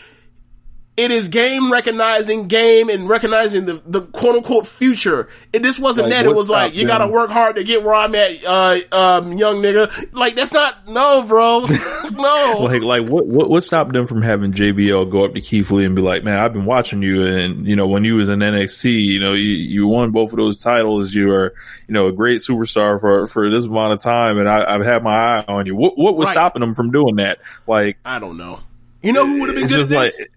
[0.99, 5.29] it is game recognizing game and recognizing the, the quote unquote future.
[5.53, 6.27] It just wasn't Like, that.
[6.27, 9.63] It was like you gotta work hard to get where I'm at, uh, um, young
[9.63, 10.13] nigga.
[10.13, 11.61] Like that's not no, bro.
[12.11, 12.57] no.
[12.61, 15.85] Like, like what, what, what stopped them from having JBL go up to Keith Lee
[15.85, 18.41] and be like, man, I've been watching you and, you know, when you was in
[18.41, 21.15] NXT, you know, you, you won both of those titles.
[21.15, 21.55] You are,
[21.87, 24.39] you know, a great superstar for, for this amount of time.
[24.39, 25.77] And I, I've had my eye on you.
[25.77, 26.33] What, what was Right.
[26.35, 27.39] stopping them from doing that?
[27.69, 28.61] Like, I don't know.
[29.03, 30.19] You know who would have been good at this?
[30.19, 30.31] like,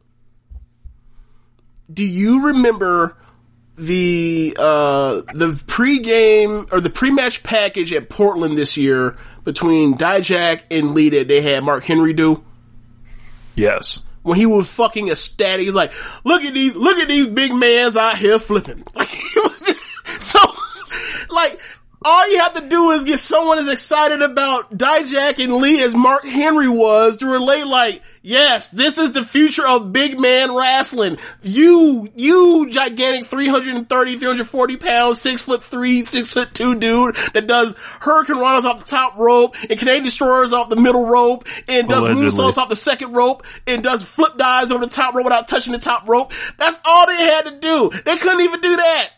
[1.91, 3.17] do you remember
[3.75, 10.91] the uh the pregame or the pre-match package at Portland this year between Dijak and
[10.93, 12.43] Lee that they had Mark Henry do?
[13.55, 14.03] yes.
[14.23, 15.93] When he was fucking ecstatic, he's like,
[16.23, 19.75] "Look at these, look at these big mans out here flipping." Like, just-
[20.19, 20.39] so,
[21.31, 21.59] like,
[22.03, 25.95] all you have to do is get someone as excited about Dijak and Lee as
[25.95, 31.17] Mark Henry was to relate like, yes, this is the future of big man wrestling.
[31.41, 37.73] You, you gigantic 330, 340 pounds, six foot three, six foot two dude that does
[37.73, 42.57] Hurricanranas off the top rope and Canadian Destroyers off the middle rope and does moonsaults
[42.57, 45.79] off the second rope and does flip dives over the top rope without touching the
[45.79, 46.31] top rope.
[46.57, 47.91] That's all they had to do.
[48.05, 49.09] They couldn't even do that.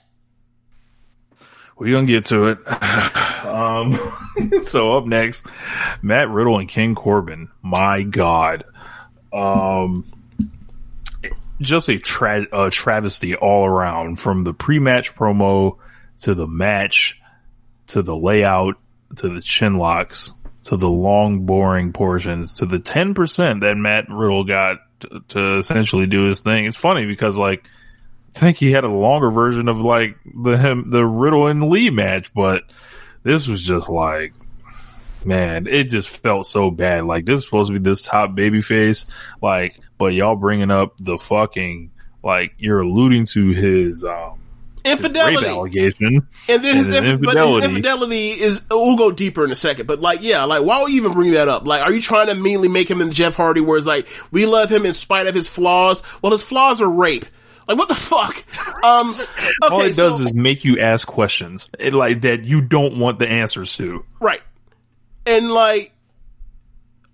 [1.77, 2.59] We're gonna get to it.
[3.45, 3.97] um,
[4.63, 5.45] so up next,
[6.01, 7.49] Matt Riddle and King Corbin.
[7.61, 8.63] My God,
[9.33, 10.05] um,
[11.59, 14.19] just a tra- travesty all around.
[14.19, 15.77] From the pre-match promo
[16.19, 17.19] to the match
[17.87, 18.75] to the layout
[19.17, 20.31] to the chin locks
[20.63, 25.57] to the long, boring portions to the ten percent that Matt Riddle got to, to
[25.57, 26.65] essentially do his thing.
[26.65, 27.67] It's funny because like
[28.35, 31.89] I think he had a longer version of like the him the Riddle and Lee
[31.89, 32.63] match, but
[33.23, 34.33] this was just like
[35.25, 37.05] man, it just felt so bad.
[37.05, 39.05] Like this is supposed to be this top baby face,
[39.41, 41.91] like, but y'all bringing up the fucking
[42.23, 44.39] like you're alluding to his um
[44.85, 45.47] his Infidelity.
[45.47, 47.65] allegation, And then his, and inf- but his infidelity.
[47.67, 50.97] infidelity is, we'll go deeper in a second, but like, yeah, like, why would you
[50.97, 51.65] even bring that up?
[51.65, 54.45] Like, are you trying to immediately make him into Jeff Hardy where it's like, we
[54.45, 56.03] love him in spite of his flaws?
[56.21, 57.25] Well, his flaws are rape.
[57.65, 58.43] Like, what the fuck?
[58.83, 59.23] Um, okay,
[59.73, 63.17] All it does so- is make you ask questions it, like that you don't want
[63.19, 64.03] the answers to.
[64.19, 64.41] Right.
[65.25, 65.91] And like,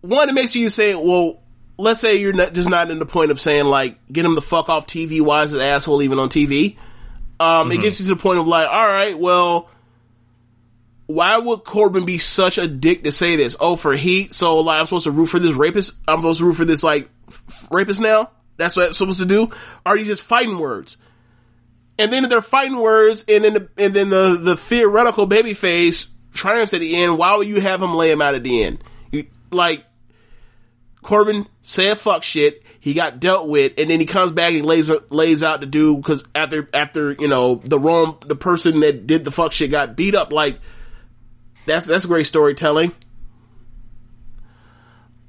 [0.01, 1.41] one, it makes you say, well,
[1.77, 4.41] let's say you're not, just not in the point of saying like, get him the
[4.41, 5.21] fuck off TV.
[5.21, 6.77] Why is this asshole even on TV?
[7.39, 9.69] Um, it gets you to the point of like, all right, well,
[11.07, 13.55] why would Corbin be such a dick to say this?
[13.59, 14.33] Oh, for heat.
[14.33, 15.93] So like, I'm supposed to root for this rapist.
[16.07, 18.29] I'm supposed to root for this like f- rapist now.
[18.57, 19.49] That's what I'm supposed to do.
[19.85, 20.97] Are you just fighting words?
[21.97, 26.73] And then they're fighting words, and then the, and then the the theoretical babyface triumphs
[26.73, 27.17] at the end.
[27.17, 28.83] Why would you have him lay him out at the end?
[29.11, 29.85] You, like
[31.01, 32.63] Corbin said fuck shit.
[32.81, 35.97] He got dealt with, and then he comes back and lays lays out the dude
[35.97, 39.95] because after after you know the wrong the person that did the fuck shit got
[39.95, 40.31] beat up.
[40.31, 40.59] Like
[41.65, 42.93] that's that's great storytelling.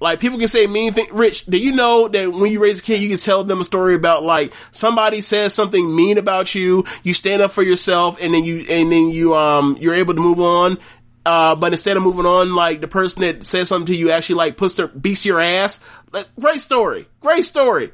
[0.01, 1.09] Like people can say mean thing.
[1.13, 3.65] Rich, do you know that when you raise a kid, you can tell them a
[3.65, 8.33] story about like somebody says something mean about you, you stand up for yourself, and
[8.33, 10.79] then you and then you um you're able to move on.
[11.27, 14.37] Uh, but instead of moving on, like the person that says something to you actually
[14.37, 15.79] like puts their beats your ass.
[16.13, 17.93] Like, great story, great story.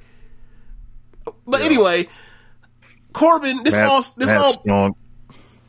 [1.44, 2.08] But anyway,
[3.12, 4.94] Corbin, this Matt- all this Matt all Strong.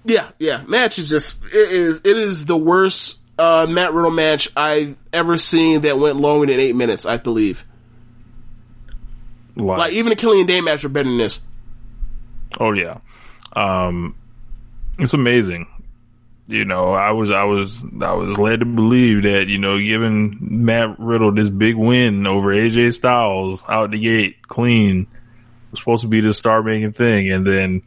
[0.04, 0.62] yeah, yeah.
[0.68, 5.38] Match is just it is it is the worst uh, Matt Riddle match I've ever
[5.38, 7.06] seen that went longer than eight minutes.
[7.06, 7.66] I believe.
[9.56, 11.40] Like, Like even the Killian Dain match are better than this.
[12.60, 13.00] Oh yeah.
[13.54, 14.16] Um
[15.00, 15.68] it's amazing.
[16.48, 20.38] You know, I was I was I was led to believe that, you know, giving
[20.40, 25.08] Matt Riddle this big win over AJ Styles out the gate clean
[25.72, 27.82] was supposed to be the star making thing and then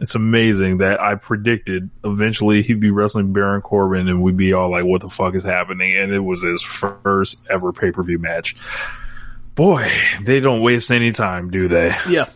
[0.00, 4.70] it's amazing that I predicted eventually he'd be wrestling Baron Corbin and we'd be all
[4.70, 5.96] like, what the fuck is happening?
[5.96, 8.56] And it was his first ever pay per view match.
[9.54, 9.88] Boy,
[10.22, 11.94] they don't waste any time, do they?
[12.08, 12.26] Yeah.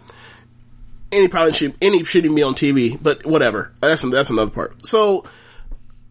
[1.11, 3.73] Any probably any shouldn't be on TV, but whatever.
[3.81, 4.85] That's that's another part.
[4.87, 5.25] So,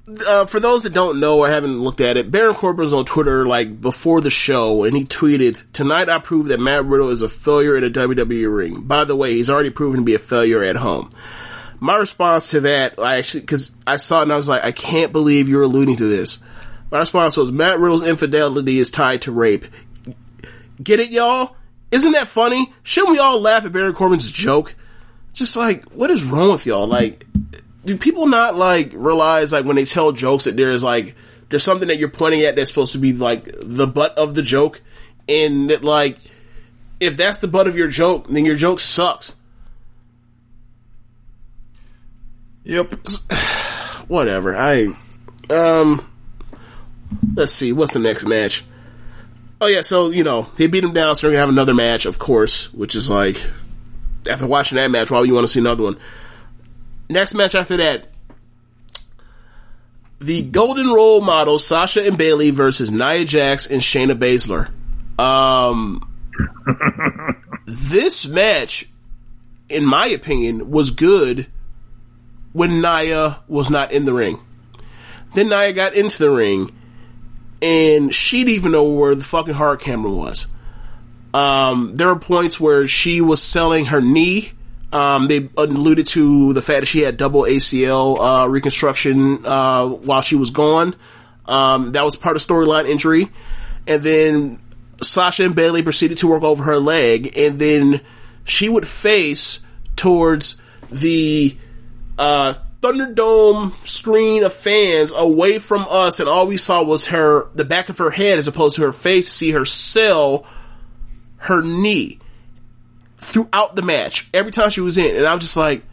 [0.08, 3.06] uh, for those that don't know or haven't looked at it, Baron Corbin was on
[3.06, 7.22] Twitter like before the show, and he tweeted, "Tonight I proved that Matt Riddle is
[7.22, 8.82] a failure in a WWE ring.
[8.82, 11.10] By the way, he's already proven to be a failure at home."
[11.80, 14.72] My response to that, I actually because I saw it and I was like, "I
[14.72, 16.40] can't believe you're alluding to this."
[16.90, 19.66] My response was, "Matt Riddle's infidelity is tied to rape."
[20.82, 21.56] Get it, y'all?
[21.92, 22.74] Isn't that funny?
[22.84, 24.76] Shouldn't we all laugh at Baron Corbin's joke?
[25.34, 26.88] Just like, what is wrong with y'all?
[26.88, 27.27] Like,
[27.88, 31.16] do people not like realize like when they tell jokes that there's like
[31.50, 34.42] there's something that you're pointing at that's supposed to be like the butt of the
[34.42, 34.82] joke,
[35.28, 36.20] and that like
[37.00, 39.36] if that's the butt of your joke, then your joke sucks.
[42.66, 42.94] Yep.
[44.10, 44.56] Whatever.
[44.56, 44.88] I
[45.50, 46.12] um
[47.36, 48.66] let's see, what's the next match?
[49.62, 52.06] Oh yeah, so you know, they beat him down, so they're gonna have another match,
[52.06, 53.42] of course, which is like
[54.30, 55.98] after watching that match, why would you want to see another one?
[57.10, 58.10] Next match after that.
[60.20, 64.72] The Golden Role models Sasha and Bayley versus Nia Jax and Shayna Baszler.
[65.20, 66.12] Um,
[67.66, 68.90] this match,
[69.70, 71.48] in my opinion, was good
[72.54, 74.40] when Nia was not in the ring.
[75.36, 76.72] Then Nia got into the ring,
[77.62, 80.48] and she didn't even know where the fucking hard camera was.
[81.34, 84.54] Um, there were points where she was selling her knee
[84.92, 90.22] Um, they alluded to the fact that she had double ACL uh, reconstruction uh, while
[90.22, 90.96] she was gone.
[91.46, 93.30] Um, that was part of storyline injury,
[93.86, 94.60] and then
[95.02, 98.02] Sasha and Bayley proceeded to work over her leg, and then
[98.44, 99.60] she would face
[99.96, 101.58] towards the
[102.18, 107.66] uh, Thunderdome screen of fans away from us, and all we saw was her the
[107.66, 109.28] back of her head as opposed to her face.
[109.28, 110.46] To see her sell
[111.38, 112.20] her knee
[113.18, 115.84] throughout the match every time she was in, and I was just like,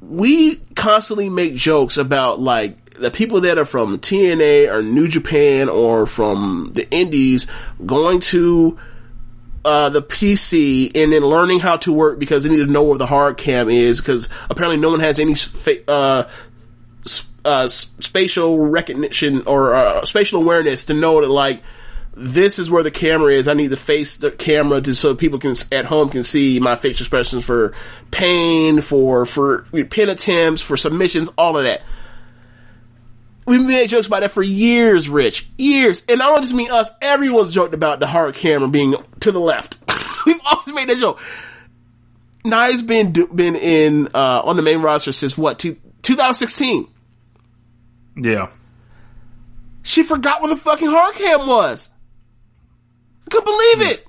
[0.00, 5.68] we constantly make jokes about like the people that are from TNA or New Japan
[5.68, 7.46] or from the Indies
[7.84, 8.78] going to
[9.64, 12.98] uh, the PC and then learning how to work because they need to know where
[12.98, 15.34] the hard cam is because apparently no one has any
[15.88, 16.24] uh,
[17.44, 21.62] uh, spatial recognition or uh, spatial awareness to know that like
[22.16, 23.46] this is where the camera is.
[23.46, 26.74] I need to face the camera to so people can at home can see my
[26.74, 27.74] facial expressions for
[28.10, 31.82] pain, for for pin attempts, for submissions, all of that.
[33.46, 35.48] We made jokes about that for years, Rich.
[35.56, 36.02] Years.
[36.08, 39.38] And I don't just mean us, everyone's joked about the hard camera being to the
[39.38, 39.78] left.
[40.26, 41.20] We've always made that joke.
[42.44, 46.88] Nia's been, been in, uh, on the main roster since what, two, 2016?
[48.16, 48.50] Yeah.
[49.82, 51.88] She forgot what the fucking hard cam was.
[53.26, 54.06] I couldn't believe it.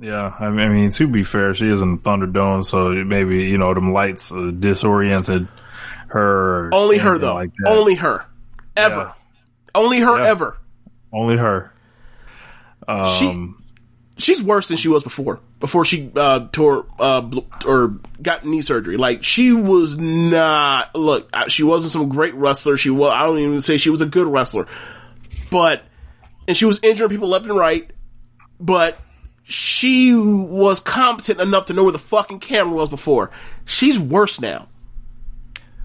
[0.00, 3.58] Yeah, I mean, I mean, to be fair, she is in Thunderdome, so maybe you
[3.58, 5.48] know them lights uh, disoriented
[6.08, 6.72] her.
[6.72, 7.34] Only her though.
[7.34, 8.24] Like Only her
[8.76, 8.96] ever.
[8.96, 9.12] Yeah.
[9.74, 10.28] Only her yeah.
[10.28, 10.58] ever.
[11.12, 11.72] Only her.
[12.86, 13.62] Um,
[14.16, 15.40] she, she's worse than she was before.
[15.60, 17.28] Before she uh, tore uh,
[17.66, 20.94] or got knee surgery, like she was not.
[20.94, 22.76] Look, she wasn't some great wrestler.
[22.76, 23.12] She was.
[23.12, 24.68] I don't even say she was a good wrestler,
[25.50, 25.82] but
[26.46, 27.90] and she was injuring people left and right.
[28.60, 28.98] But
[29.44, 33.30] she was competent enough to know where the fucking camera was before.
[33.64, 34.68] She's worse now.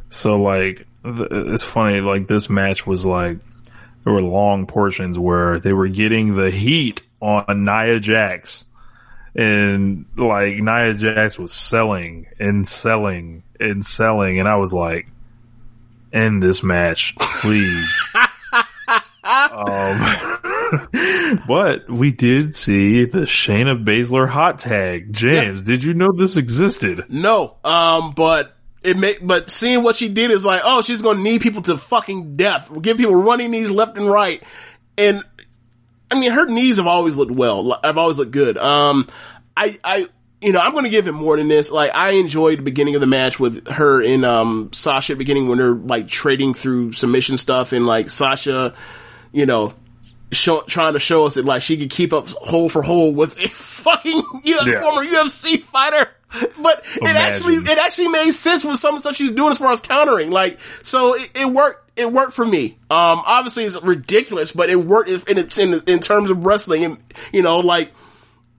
[0.09, 3.39] So like it's funny, like this match was like,
[4.03, 8.65] there were long portions where they were getting the heat on Nia Jax.
[9.35, 14.39] And like Nia Jax was selling and selling and selling.
[14.39, 15.07] And I was like,
[16.11, 17.95] end this match, please.
[19.23, 20.39] um,
[21.47, 25.13] but we did see the Shayna Baszler hot tag.
[25.13, 25.65] James, yep.
[25.65, 27.05] did you know this existed?
[27.09, 27.55] No.
[27.63, 31.39] Um, but it make, but seeing what she did is like, oh, she's gonna knee
[31.39, 32.69] people to fucking death.
[32.81, 34.43] Give people running knees left and right.
[34.97, 35.23] And,
[36.11, 37.79] I mean, her knees have always looked well.
[37.83, 38.57] I've always looked good.
[38.57, 39.07] Um,
[39.55, 40.07] I, I,
[40.41, 41.71] you know, I'm gonna give it more than this.
[41.71, 45.59] Like, I enjoyed the beginning of the match with her and, um, Sasha beginning when
[45.59, 48.75] they're like trading through submission stuff and like Sasha,
[49.33, 49.73] you know,
[50.31, 53.37] show, trying to show us that like she could keep up hole for hole with
[53.39, 54.81] a fucking yeah.
[54.81, 56.09] former UFC fighter.
[56.59, 57.03] But Imagine.
[57.03, 59.59] it actually, it actually made sense with some of the stuff she was doing as
[59.59, 60.31] far as countering.
[60.31, 62.77] Like, so it, it worked, it worked for me.
[62.89, 66.97] Um, obviously it's ridiculous, but it worked in, its in, in terms of wrestling and,
[67.31, 67.91] you know, like,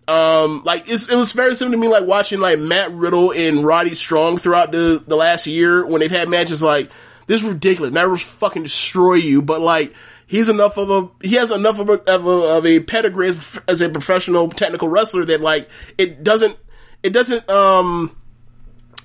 [0.07, 3.95] um, like it was very similar to me, like watching like Matt Riddle and Roddy
[3.95, 6.91] Strong throughout the, the last year when they've had matches like,
[7.27, 7.91] this is ridiculous.
[7.91, 9.95] Matt Riddle's fucking destroy you, but like,
[10.27, 13.61] he's enough of a he has enough of a of a, of a pedigree as,
[13.69, 15.69] as, a professional technical wrestler that like
[15.99, 16.57] it doesn't
[17.03, 18.17] it doesn't um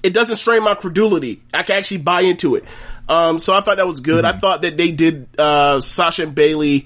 [0.01, 1.41] it doesn't strain my credulity.
[1.53, 2.63] I can actually buy into it.
[3.07, 4.23] Um, so I thought that was good.
[4.23, 4.37] Mm-hmm.
[4.37, 6.85] I thought that they did uh, Sasha and Bayley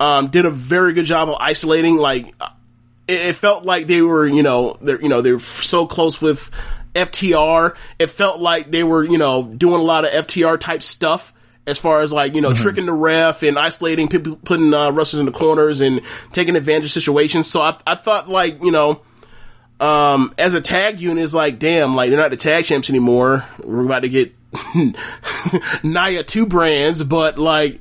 [0.00, 1.96] um, did a very good job of isolating.
[1.96, 2.26] Like
[3.06, 6.50] it, it felt like they were you know they're you know they're so close with
[6.94, 7.76] FTR.
[7.98, 11.32] It felt like they were you know doing a lot of FTR type stuff
[11.66, 12.62] as far as like you know mm-hmm.
[12.62, 16.00] tricking the ref and isolating people, putting uh, wrestlers in the corners and
[16.32, 17.50] taking advantage of situations.
[17.50, 19.02] So I, I thought like you know
[19.82, 23.44] um, as a tag unit, is like, damn, like they're not the tag champs anymore.
[23.64, 24.32] We're about to get
[25.82, 27.80] Nia two brands, but like,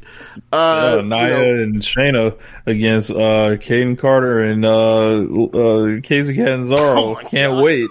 [0.51, 6.35] uh, yeah, Nia you know, and Shayna against, uh, Kayden Carter and, uh, uh, Kacy
[6.35, 7.01] Catanzaro.
[7.01, 7.63] Oh can't God.
[7.63, 7.89] wait.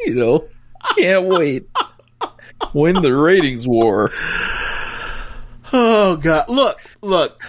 [0.00, 0.48] You know,
[0.96, 1.68] can't wait.
[2.74, 4.10] Win the ratings war.
[5.72, 6.48] Oh God.
[6.48, 7.42] Look, look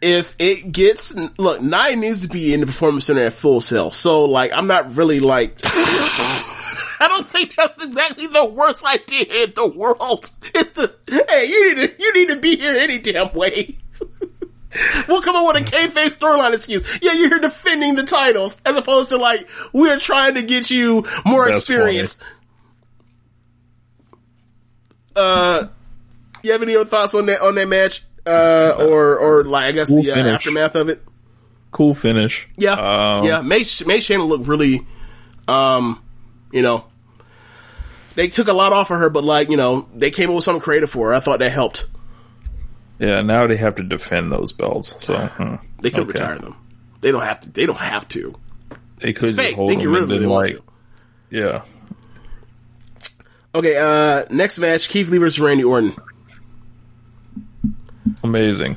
[0.00, 3.90] if it gets look, Nia needs to be in the performance center at Full Sail.
[3.90, 5.58] So like, I'm not really like.
[5.64, 10.30] I don't think that's exactly the worst idea in the world.
[10.54, 13.78] It's the hey, you need to you need to be here any damn way.
[15.08, 16.98] we'll come up with a kayfabe storyline excuse.
[17.02, 21.06] Yeah, you're here defending the titles as opposed to like we're trying to get you
[21.24, 22.14] more that's experience.
[22.14, 22.30] Funny.
[25.16, 25.68] Uh,
[26.42, 28.04] you have any other thoughts on that on that match?
[28.26, 31.02] uh, or or like I guess cool the uh, aftermath of it.
[31.70, 32.48] Cool finish.
[32.56, 33.42] Yeah, um, yeah.
[33.42, 34.86] Made made Shayna look really,
[35.46, 36.02] um,
[36.52, 36.84] you know,
[38.14, 40.44] they took a lot off of her, but like you know, they came up with
[40.44, 41.14] something creative for her.
[41.14, 41.86] I thought that helped.
[42.98, 45.02] Yeah, now they have to defend those belts.
[45.04, 46.20] So hmm, They could okay.
[46.20, 46.56] retire them.
[47.00, 47.50] They don't have to.
[47.50, 48.34] They don't have to.
[48.98, 50.20] They could It's just hold They can get them rid of them.
[50.20, 50.62] They want like, to.
[51.30, 51.62] yeah.
[53.54, 53.76] Okay.
[53.76, 55.94] Uh, next match: Keith Lee versus Randy Orton.
[58.22, 58.76] Amazing.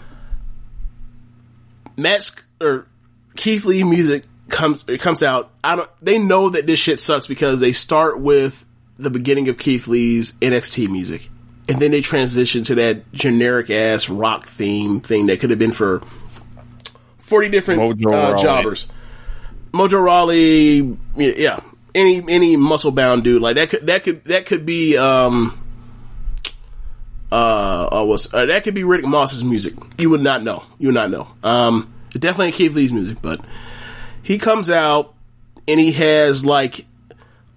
[1.98, 2.88] match or
[3.36, 5.52] Keith Lee music comes it comes out.
[5.64, 5.90] I don't.
[6.02, 8.66] They know that this shit sucks because they start with
[8.96, 11.30] the beginning of Keith Lee's NXT music,
[11.68, 15.72] and then they transition to that generic ass rock theme thing that could have been
[15.72, 16.02] for
[17.18, 18.88] forty different Mojo uh, jobbers.
[19.72, 21.60] Mojo Rawley, yeah,
[21.96, 25.60] any any muscle bound dude like that could that could that could be um
[27.34, 29.74] uh, uh, was uh, that could be Riddick Moss's music.
[29.98, 30.64] You would not know.
[30.78, 31.28] You would not know.
[31.44, 33.44] Um, definitely Keith Lee's music, but
[34.22, 35.16] he comes out
[35.68, 36.86] and he has like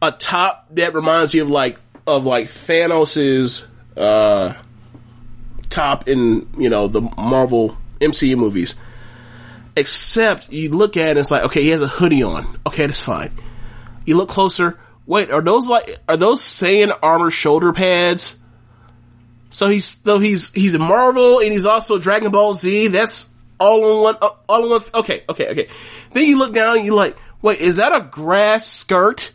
[0.00, 4.54] a top that reminds you of like of like Thanos's uh
[5.68, 8.76] top in you know the Marvel MCU movies.
[9.76, 12.58] Except you look at it, and it's like okay, he has a hoodie on.
[12.66, 13.38] Okay, that's fine.
[14.06, 14.80] You look closer.
[15.04, 18.38] Wait, are those like are those Saiyan armor shoulder pads?
[19.56, 22.88] So he's so he's he's a Marvel and he's also Dragon Ball Z.
[22.88, 24.16] That's all in one.
[24.20, 24.82] uh, All in one.
[24.92, 25.68] Okay, okay, okay.
[26.10, 29.32] Then you look down and you like, wait, is that a grass skirt?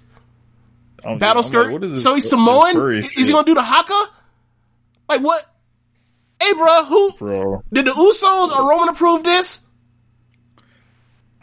[1.18, 1.81] Battle skirt.
[1.81, 2.98] like, so he's Samoan.
[2.98, 4.11] Is shit, he gonna do the haka?
[5.10, 5.43] Like what?
[6.39, 7.64] Hey, bro, who bro?
[7.73, 9.61] did the Usos or Roman approve this?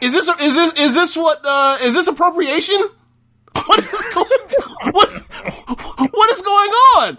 [0.01, 2.79] Is this is this is this what uh, is this appropriation?
[3.67, 4.31] What is going
[4.93, 5.11] what
[6.13, 7.19] what is going on?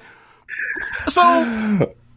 [1.08, 1.24] So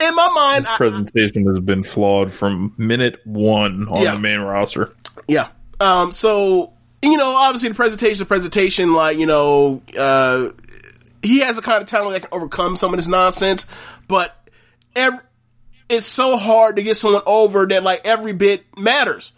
[0.01, 4.15] in my mind, This I, presentation has been flawed from minute one on Yeah.
[4.15, 4.95] the main roster.
[5.29, 5.49] Yeah.
[5.81, 6.73] Um, so,
[7.03, 10.51] you know, obviously the presentation, the presentation, like, you know, uh,
[11.23, 13.67] he has the kind of talent that can overcome some of this nonsense,
[14.09, 14.37] but
[14.97, 15.15] ev
[15.89, 19.33] it's so hard to get someone over that like every bit matters.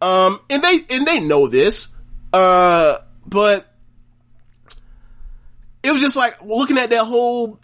[0.00, 1.88] Um, and they, and they know this,
[2.32, 3.66] uh, but
[5.82, 7.58] it was just like looking at that whole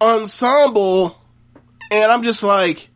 [0.00, 1.20] ensemble
[1.90, 2.88] and I'm just like,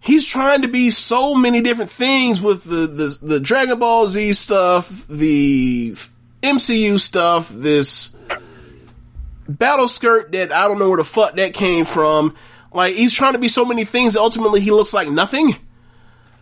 [0.00, 4.32] he's trying to be so many different things with the, the, the Dragon Ball Z
[4.32, 5.94] stuff, the
[6.42, 8.10] MCU stuff, this
[9.48, 12.34] battle skirt that I don't know where the fuck that came from.
[12.72, 15.56] Like, he's trying to be so many things ultimately he looks like nothing.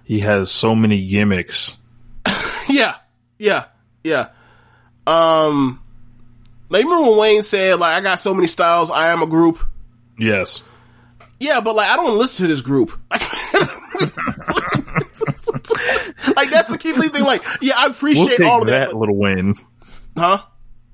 [0.05, 1.76] He has so many gimmicks.
[2.68, 2.97] yeah,
[3.38, 3.66] yeah,
[4.02, 4.30] yeah.
[5.06, 5.82] Um,
[6.70, 9.59] like, remember when Wayne said, like, I got so many styles, I am a group?
[10.18, 10.64] Yes.
[11.38, 12.98] Yeah, but like I don't listen to this group.
[13.10, 13.20] like
[16.51, 17.24] that's the key thing.
[17.24, 19.55] Like, yeah, I We'll appreciate take all of that that, little win.
[20.16, 20.38] huh?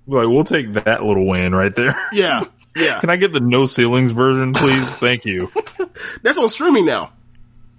[0.07, 1.95] Like we'll take that little win right there.
[2.13, 2.45] Yeah,
[2.77, 3.01] yeah.
[3.01, 4.89] Can I get the no ceilings version, please?
[4.99, 5.51] Thank you.
[6.23, 7.13] That's on streaming now.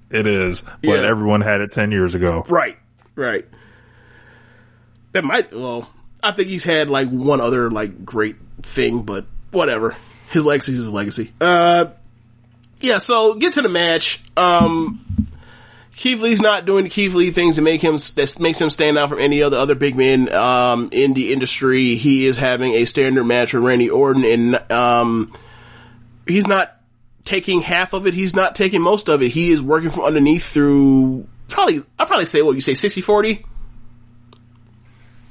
[0.10, 1.08] It is, but Yeah.
[1.08, 2.44] everyone had it ten years ago.
[2.50, 2.78] Right,
[3.16, 3.46] right.
[5.14, 5.54] That might.
[5.54, 5.90] Well,
[6.22, 9.96] I think he's had like one other like great thing, but whatever.
[10.32, 11.32] His legacy is his legacy.
[11.40, 11.88] Uh,
[12.82, 12.98] yeah.
[12.98, 14.22] So get to the match.
[14.36, 15.06] Um,
[15.96, 18.98] Keith Lee's not doing the Keith Lee things that make him that makes him stand
[18.98, 21.96] out from any other other big men um, in the industry.
[21.96, 25.34] He is having a standard match with Randy Orton, and um,
[26.28, 26.78] he's not
[27.24, 28.14] taking half of it.
[28.14, 29.30] He's not taking most of it.
[29.30, 31.82] He is working from underneath through probably.
[31.98, 33.44] I probably say what you say 60-40?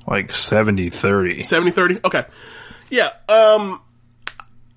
[0.07, 1.43] Like 70 30.
[1.43, 2.25] 70 30 okay
[2.91, 3.81] yeah um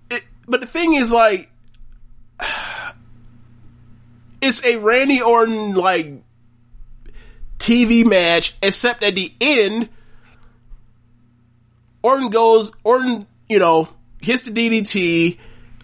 [0.09, 1.49] it, but the thing is like
[4.41, 6.23] it's a randy orton like
[7.59, 9.89] tv match except at the end
[12.01, 13.87] orton goes orton you know
[14.21, 15.37] hits the ddt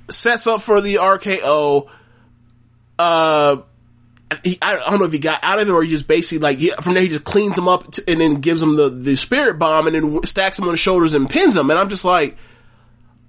[0.09, 1.89] sets up for the rko
[2.97, 3.57] uh
[4.43, 6.59] he, I don't know if he got out of it or he just basically like
[6.59, 9.15] yeah, from there he just cleans him up to, and then gives him the the
[9.15, 11.69] spirit bomb and then stacks him on the shoulders and pins him.
[11.69, 12.35] And I'm just like,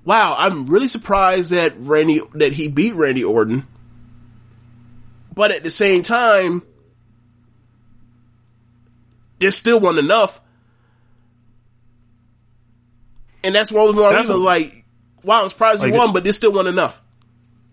[0.04, 3.66] wow, I'm really surprised that Randy that he beat Randy Orton,
[5.34, 6.62] but at the same time,
[9.38, 10.40] there still wasn't enough,
[13.44, 14.84] and that's one of the That's reasons was what- like,
[15.24, 17.00] wow, I'm surprised he won, but this still wasn't enough.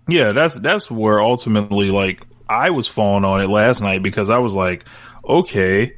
[0.09, 4.37] Yeah, that's that's where ultimately like I was falling on it last night because I
[4.37, 4.85] was like,
[5.27, 5.95] okay,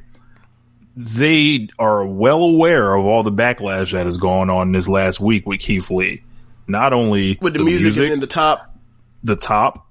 [0.96, 5.46] they are well aware of all the backlash that has gone on this last week
[5.46, 6.22] with Keith Lee.
[6.66, 8.74] Not only With the, music, and then the top,
[9.22, 9.86] the top,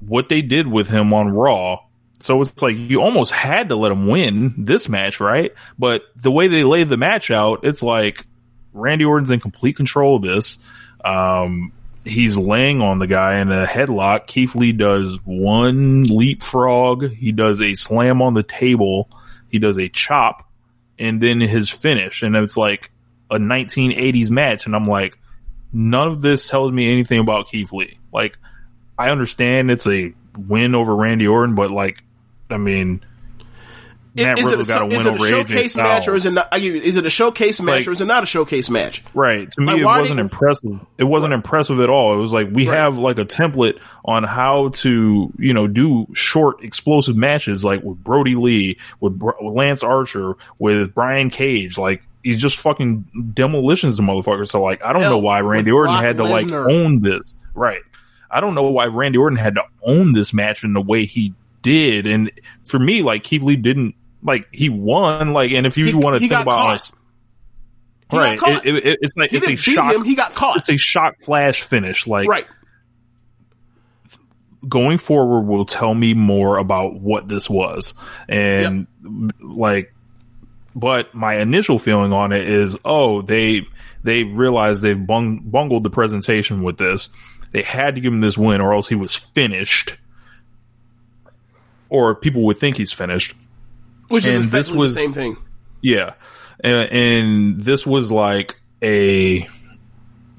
[0.00, 1.80] what they did with him on Raw.
[2.20, 5.52] So it's like you almost had to let him win this match, right?
[5.78, 8.26] But the way they laid the match out, it's like
[8.72, 10.58] Randy Orton's in complete control of this.
[11.04, 11.72] Um,
[12.08, 14.26] he's laying on the guy in a headlock.
[14.26, 17.10] Keith Lee does one leapfrog.
[17.10, 19.08] He does a slam on the table.
[19.48, 20.48] He does a chop
[20.98, 22.22] and then his finish.
[22.22, 22.90] And it's like
[23.30, 24.66] a 1980s match.
[24.66, 25.18] And I'm like,
[25.72, 27.98] none of this tells me anything about Keith Lee.
[28.12, 28.36] Like,
[28.98, 32.02] I understand it's a win over Randy Orton, but like,
[32.50, 33.04] I mean,
[34.14, 36.32] Matt is it a, got a win is it a showcase match or is it
[36.32, 36.48] not?
[36.58, 39.04] Is it a showcase match Like- or is it not a showcase match?
[39.14, 39.50] Right.
[39.52, 40.80] To me, Like, it wasn't you- impressive.
[40.98, 42.14] It wasn't impressive at all.
[42.14, 42.78] It was like we Right.
[42.78, 48.02] have like a template on how to, you know, do short, explosive matches, like with
[48.02, 51.78] Brodie Lee, with, Br- with Lance Archer, with Brian Cage.
[51.78, 54.46] Like he's just fucking demolitions the motherfucker.
[54.48, 57.34] So like, I don't Hell, know why Randy Orton Brock had to like own this.
[57.54, 57.80] Right.
[58.30, 61.32] I don't know why Randy Orton had to own this match in the way he
[61.62, 62.06] did.
[62.06, 62.30] And
[62.64, 65.32] for me, like Keith Lee didn't like he won.
[65.32, 66.90] Like, and if you He- want to think about caught.
[68.10, 68.38] He right?
[68.42, 69.94] It, it, it- it's like He it's a shock.
[69.94, 70.04] him.
[70.04, 70.56] He got caught.
[70.56, 72.06] It's a shock flash finish.
[72.06, 72.46] Like Right.
[74.66, 77.94] going forward will tell me more about what this was,
[78.28, 78.86] and
[79.40, 79.94] like,
[80.74, 83.62] but my initial feeling on it is, oh, they
[84.02, 87.08] they realized they've bung, bungled the presentation with this.
[87.52, 89.96] They had to give him this win, or else he was finished,
[91.88, 93.34] or people would think he's finished.
[94.08, 95.36] Which is And this was- the same thing.
[95.82, 96.14] Yeah.
[96.60, 99.46] And, and this was like a,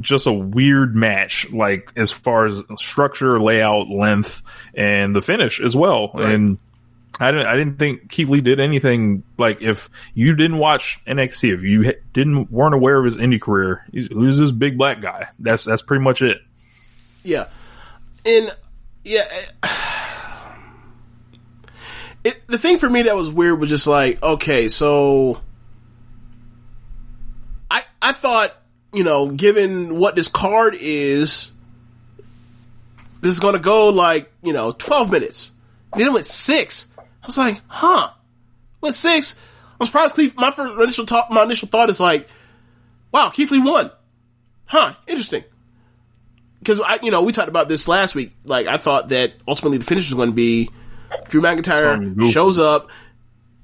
[0.02, 4.42] just a weird match, like as far as structure, layout, length,
[4.74, 6.12] and the finish as well.
[6.14, 6.34] Right.
[6.34, 6.58] And
[7.22, 11.54] I didn't, I didn't think Keith Lee did anything like if you didn't watch NXT,
[11.54, 15.28] if you didn't, weren't aware of his indie career, he's, who's this big black guy?
[15.40, 16.38] That's, that's pretty much it.
[17.24, 17.48] Yeah.
[18.26, 18.54] And
[19.04, 19.26] yeah,
[22.24, 25.42] it, the thing for me that was weird was just like, okay, so
[27.70, 28.54] I I thought,
[28.94, 31.52] you know, given what this card is,
[33.22, 35.52] this is to go like, you know, 12 minutes.
[35.92, 36.92] And then it went 6.
[36.98, 38.12] I was like, "Huh."
[38.82, 39.40] Went 6.
[39.82, 42.28] I'm surprised Keith, my first initial thought, my initial thought is like,
[43.12, 43.92] "Wow, Keith won."
[44.68, 45.44] Huh, interesting
[46.60, 48.34] because I, you know, we talked about this last week.
[48.44, 50.70] Like, I thought that ultimately the finish was going to be
[51.30, 52.90] Drew McIntyre shows up,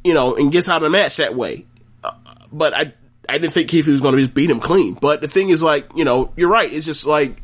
[0.04, 1.66] you know, and gets out of the match that way.
[2.04, 2.12] Uh,
[2.52, 2.94] but I,
[3.28, 4.94] I didn't think Keith was going to just beat him clean.
[4.94, 6.72] But the thing is, like, you know, you're right.
[6.72, 7.42] It's just like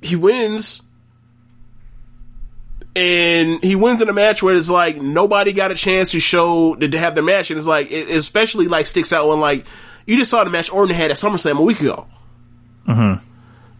[0.00, 0.82] he wins.
[2.96, 6.74] And he wins in a match where it's like nobody got a chance to show
[6.74, 9.66] to, to have the match, and it's like it especially like sticks out when like
[10.04, 12.08] you just saw the match Orton had at SummerSlam a week ago.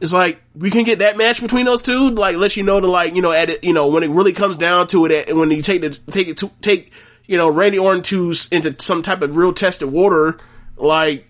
[0.01, 2.87] It's like we can get that match between those two, like let you know to
[2.87, 5.35] like you know at it, you know when it really comes down to it, at,
[5.35, 6.93] when you take the take it to take
[7.27, 10.39] you know Randy Orton to into some type of real tested water,
[10.77, 11.27] like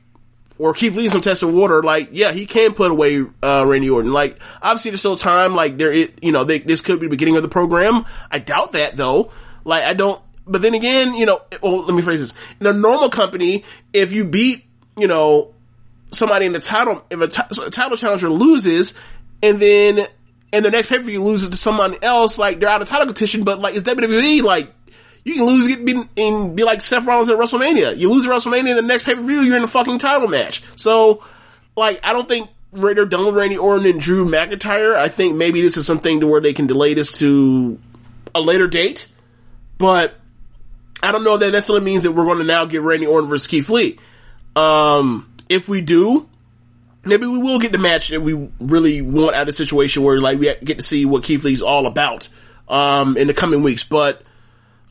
[0.59, 4.12] or Keith Lee some tested water, like yeah he can put away uh, Randy Orton.
[4.12, 7.11] Like obviously there's still time, like there it you know they, this could be the
[7.11, 8.05] beginning of the program.
[8.31, 9.32] I doubt that though.
[9.65, 10.20] Like I don't.
[10.47, 14.12] But then again, you know, well, let me phrase this: in a normal company, if
[14.12, 14.65] you beat
[14.99, 15.55] you know
[16.10, 18.94] somebody in the title, if a, ti- a title challenger loses,
[19.43, 20.06] and then
[20.52, 23.06] and the next pay per view loses to someone else, like they're out of title
[23.06, 24.72] competition, but like it's WWE, like
[25.24, 27.97] you can lose get be, and be like Seth Rollins at WrestleMania.
[27.98, 30.62] You lose at WrestleMania, the next pay per view, you're in a fucking title match.
[30.76, 31.22] So,
[31.76, 34.94] like, I don't think they're done with Randy Orton and Drew McIntyre.
[34.94, 37.78] I think maybe this is something to where they can delay this to
[38.35, 39.09] a later date,
[39.76, 40.14] but
[41.02, 43.47] I don't know that necessarily means that we're going to now get Randy Orton versus
[43.47, 43.98] Keith Lee.
[44.56, 46.29] Um, if we do,
[47.05, 50.20] maybe we will get the match that we really want out of the situation where
[50.20, 52.29] like we get to see what Keith Lee's all about
[52.69, 53.85] um, in the coming weeks.
[53.85, 54.23] But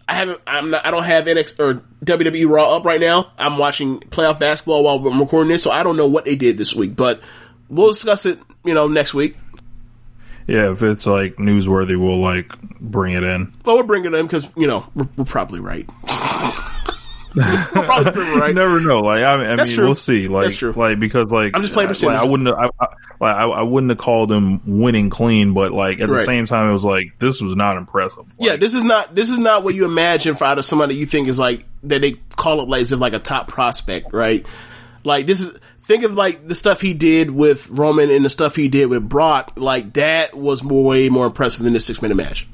[0.07, 3.31] I haven't, I'm not, I don't have NX or WWE Raw up right now.
[3.37, 6.57] I'm watching playoff basketball while I'm recording this, so I don't know what they did
[6.57, 6.95] this week.
[6.95, 7.21] But
[7.69, 9.35] we'll discuss it, you know, next week.
[10.47, 13.53] Yeah, if it's like newsworthy, we'll like bring it in.
[13.65, 15.89] Well, we'll bring it in because you know we're, we're probably right.
[17.37, 18.47] we're probably pretty right.
[18.49, 19.01] You never know.
[19.01, 19.85] Like I, I mean, true.
[19.85, 20.27] we'll see.
[20.27, 20.71] Like, That's true.
[20.71, 22.47] like because like I'm just playing like, I wouldn't.
[22.47, 22.87] Have, I, I,
[23.19, 26.69] like, I, I wouldn't have called him winning clean, but like at the same time,
[26.69, 28.25] it was like this was not impressive.
[28.39, 31.05] Yeah, this is not this is not what you imagine for out of somebody you
[31.05, 34.45] think is like that they call up like as if like a top prospect, right?
[35.03, 38.55] Like this is think of like the stuff he did with Roman and the stuff
[38.55, 39.53] he did with Brock.
[39.55, 42.47] Like that was way more impressive than this six minute match.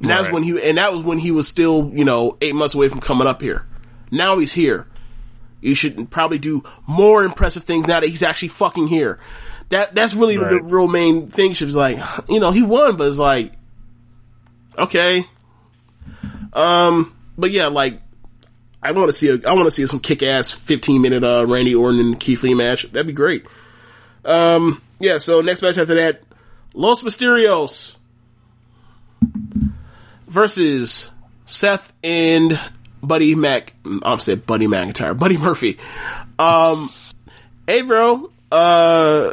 [0.00, 0.34] And that was Right.
[0.34, 3.00] when he and that was when he was still you know eight months away from
[3.00, 3.64] coming up here.
[4.10, 4.86] Now he's here.
[5.60, 9.18] You should probably do more impressive things now that he's actually fucking here.
[9.70, 11.54] That that's really the, the real main thing.
[11.54, 11.98] She was like,
[12.28, 13.52] you know, he won, but it's like,
[14.78, 15.24] okay.
[16.52, 18.00] Um, but yeah, like,
[18.82, 21.44] I want to see a, I want to see some kick ass 15 minute, uh,
[21.46, 22.84] Randy Orton and Keith Lee match.
[22.92, 23.44] That'd be great.
[24.24, 26.22] Um, yeah, so next match after that,
[26.74, 27.96] Los Mysterios
[30.36, 31.10] versus
[31.46, 32.60] Seth and
[33.02, 33.72] Buddy Mac,
[34.02, 35.78] I'm saying Buddy McIntyre, Buddy Murphy.
[36.38, 36.78] Um,
[37.66, 39.32] hey bro, uh,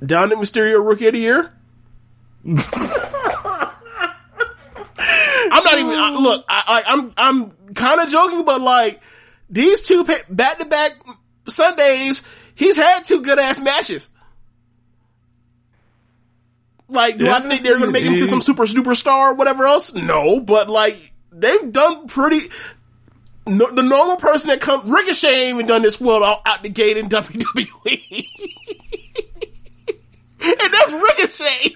[0.00, 1.52] Dominic Mysterio Rookie of the Year?
[2.46, 2.54] I'm
[5.64, 9.00] not even, I, look, I, I, I'm, I'm kind of joking, but like,
[9.50, 10.92] these two back to back
[11.48, 12.22] Sundays,
[12.54, 14.08] he's had two good ass matches.
[16.88, 19.66] Like, do Yeah, I think they're gonna make him to some super superstar or whatever
[19.66, 19.92] else?
[19.92, 20.96] No, but like,
[21.32, 22.48] they've done pretty,
[23.46, 26.68] no, the normal person that comes, Ricochet ain't even done this well out, out the
[26.70, 28.26] gate in WWE.
[30.40, 31.74] and that's Ricochet.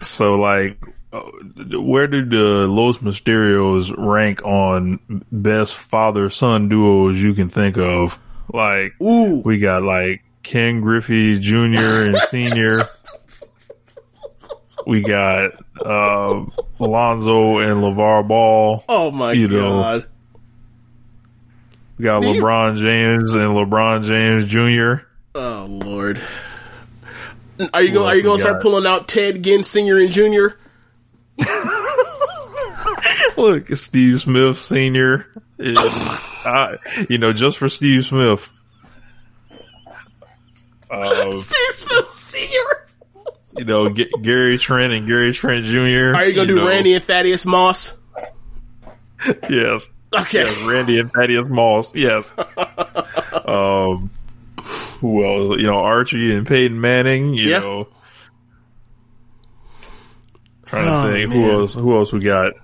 [0.00, 0.78] So like,
[1.12, 4.98] where do the Los Mysterios rank on
[5.30, 8.18] best father son duos you can think of?
[8.52, 9.40] Like, Ooh.
[9.44, 12.04] we got like Ken Griffey Jr.
[12.04, 12.80] and Senior.
[14.86, 15.52] we got
[15.84, 16.44] uh,
[16.80, 18.84] Alonzo and LeVar Ball.
[18.88, 19.82] Oh my You know.
[19.82, 20.06] god.
[21.98, 25.04] We got LeBron James and LeBron James Jr.
[25.34, 26.20] Oh lord.
[27.74, 28.06] Are you going?
[28.08, 30.56] Are you going to start pulling out Ted Ginn Senior and Junior?
[33.36, 35.26] Look, Steve Smith Senior.
[35.58, 35.76] is,
[36.44, 36.76] uh,
[37.08, 38.50] you know, just for Steve Smith.
[40.90, 42.86] Uh, Steve Smith Senior.
[43.56, 46.14] you know, G- Gary Trent and Gary Trent Jr.
[46.14, 47.96] Are you going to do know, Randy and Thaddeus Moss?
[49.50, 49.86] Yes.
[50.18, 50.38] Okay.
[50.44, 51.94] Yes, Randy and Thaddeus Moss.
[51.94, 52.34] Yes.
[53.46, 54.08] um,
[55.00, 55.58] who else?
[55.58, 57.34] You know, Archie and Peyton Manning.
[57.34, 57.58] You Yeah.
[57.58, 57.88] know,
[60.64, 61.38] trying to Oh, think man.
[61.38, 61.74] who else.
[61.74, 62.54] Who else we got?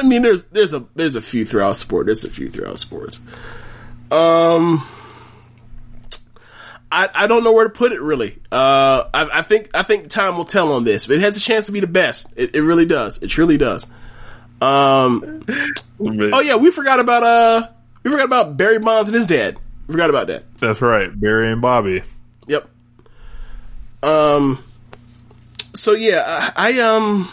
[0.00, 2.06] I mean, there's there's a there's a few throughout sport.
[2.06, 3.20] There's a few throughout sports.
[4.10, 4.86] Um,
[6.90, 8.38] I I don't know where to put it really.
[8.50, 11.06] Uh, I, I think I think time will tell on this.
[11.06, 12.32] But it has a chance to be the best.
[12.36, 13.22] It, it really does.
[13.22, 13.86] It truly does.
[14.60, 15.44] Um.
[16.00, 17.68] Oh yeah, we forgot about uh
[18.02, 19.58] we forgot about Barry Bonds and his dad.
[19.86, 20.44] We forgot about that.
[20.58, 22.02] That's right, Barry and Bobby.
[22.46, 22.68] Yep.
[24.02, 24.62] Um.
[25.74, 27.30] So yeah, I, I um.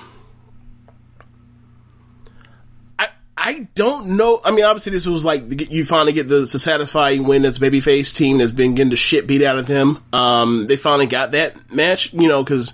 [3.48, 4.42] I don't know.
[4.44, 8.14] I mean, obviously, this was like you finally get the, the satisfying win as babyface
[8.14, 10.04] team that's been getting the shit beat out of them.
[10.12, 12.74] Um, they finally got that match, you know, because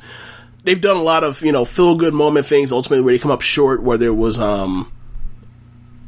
[0.64, 2.72] they've done a lot of you know feel good moment things.
[2.72, 4.92] Ultimately, where they come up short, where there was um,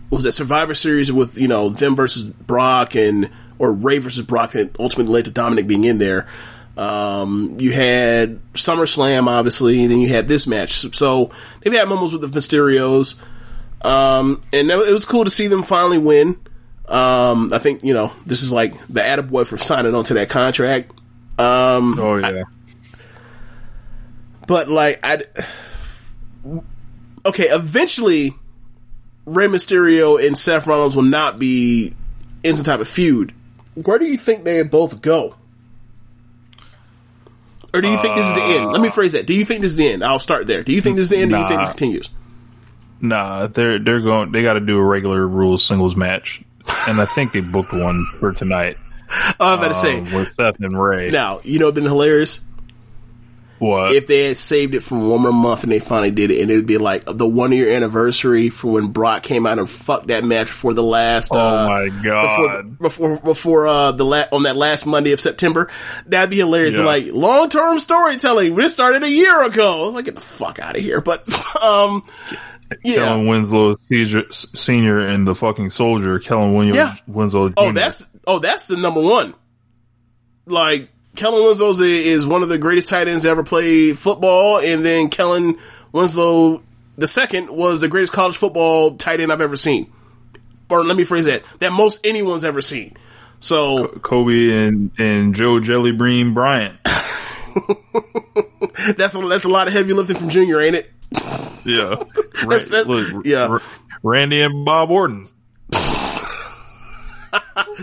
[0.10, 3.30] was that Survivor Series with you know them versus Brock and
[3.60, 6.26] or Rey versus Brock that ultimately led to Dominic being in there.
[6.76, 10.72] Um, you had SummerSlam, obviously, and then you had this match.
[10.96, 11.30] So
[11.62, 13.22] they've had moments with the Mysterios.
[13.82, 16.40] Um, and it was cool to see them finally win.
[16.88, 20.92] Um, I think, you know, this is like the attaboy for signing onto that contract.
[21.40, 22.44] Um, Oh yeah.
[24.48, 25.22] but like, I,
[27.26, 28.34] okay, eventually
[29.26, 31.94] Rey Mysterio and Seth Rollins will not be
[32.44, 33.34] in some type of feud.
[33.74, 35.36] Where do you think they both go?
[37.74, 38.72] Or do you think this is the end?
[38.72, 39.26] Let me phrase that.
[39.26, 40.02] Do you think this is the end?
[40.04, 40.64] I'll start there.
[40.64, 42.10] Do you think this is the end or do you think this continues?
[43.08, 44.32] Nah, they're they're going.
[44.32, 46.42] They got to do a regular rules singles match,
[46.88, 48.78] and I think they booked one for tonight.
[49.40, 50.00] Oh, I'm about to say.
[50.00, 51.12] um, with Seth and Rey.
[51.12, 52.40] Now, you know, it'd been hilarious
[53.60, 53.94] what?
[53.94, 56.52] if they had saved it for one more month and they finally did it, and
[56.52, 60.24] it'd be like the one year anniversary for when Brock came out and fucked that
[60.26, 61.32] match before the last.
[61.34, 62.80] oh uh, my Before, god!
[62.80, 65.70] before, before, uh, the la- on that last Monday of September,
[66.08, 66.78] that'd be hilarious.
[66.78, 66.84] Yeah.
[66.84, 68.56] Like long term storytelling.
[68.56, 69.84] This started a year ago.
[69.84, 71.00] I was like, get the fuck out of here.
[71.00, 71.24] But,
[71.62, 72.04] um,
[72.84, 72.96] yeah.
[72.96, 73.76] Kellen Winslow
[74.32, 76.96] Senior and the fucking soldier Kellen Williams Yeah.
[77.08, 77.54] Winslow.
[77.58, 79.34] Oh, that's oh, that's the number one.
[80.46, 84.60] Like Kellen Winslow is, is one of the greatest tight ends to ever play football,
[84.60, 85.58] and then Kellen
[85.92, 86.62] Winslow
[86.98, 89.92] the second was the greatest college football tight end I've ever seen.
[90.70, 92.96] Or let me phrase that: that most anyone's ever seen.
[93.40, 96.78] So Kobe and and Joe Jellybean Bryant.
[98.98, 100.92] that's a, that's a lot of heavy lifting from Junior, ain't it?
[101.66, 101.96] Yeah,
[102.42, 103.48] That's- that- look, yeah.
[103.48, 103.62] R-
[104.04, 105.28] Randy and Bob Orton.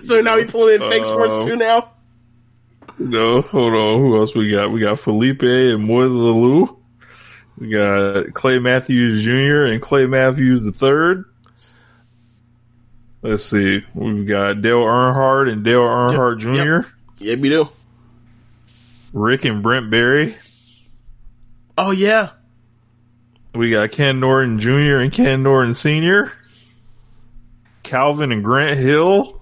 [0.05, 1.93] So now we pulling in fake sports Uh, too now.
[2.99, 4.01] No, hold on.
[4.01, 4.71] Who else we got?
[4.71, 6.79] We got Felipe and Moise Alou.
[7.59, 9.67] We got Clay Matthews Jr.
[9.73, 11.25] and Clay Matthews the third.
[13.23, 13.81] Let's see.
[13.95, 16.89] We've got Dale Earnhardt and Dale Earnhardt Jr.
[17.19, 17.69] Yeah, we do.
[19.13, 20.37] Rick and Brent Barry.
[21.77, 22.31] Oh yeah,
[23.55, 24.99] We got Ken Norton Jr.
[24.99, 26.33] and Ken Norton Sr.
[27.83, 29.41] Calvin and Grant Hill.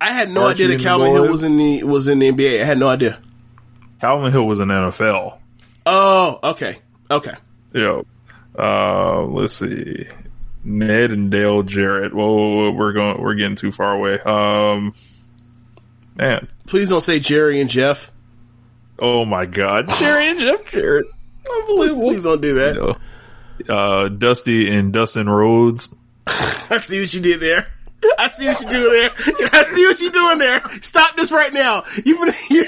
[0.00, 2.60] I had no Archie idea that Calvin Hill was in the was in the NBA.
[2.60, 3.20] I had no idea.
[4.00, 5.38] Calvin Hill was in NFL.
[5.86, 6.78] Oh, okay,
[7.10, 7.34] okay.
[7.72, 8.04] Yo,
[8.58, 10.06] uh, let's see.
[10.64, 12.12] Ned and Dale Jarrett.
[12.12, 13.20] Whoa, whoa, whoa, we're going.
[13.20, 14.18] We're getting too far away.
[14.20, 14.92] Um,
[16.16, 16.48] man.
[16.66, 18.12] Please don't say Jerry and Jeff.
[18.98, 21.06] Oh my God, Jerry and Jeff Jarrett.
[21.50, 22.08] Unbelievable.
[22.08, 22.74] Please don't do that.
[22.76, 25.94] Know, uh, Dusty and Dustin Rhodes.
[26.26, 27.66] I see what you did there.
[28.18, 29.10] I see what you're doing there.
[29.52, 30.62] I see what you're doing there.
[30.80, 31.84] Stop this right now.
[32.04, 32.66] You, you,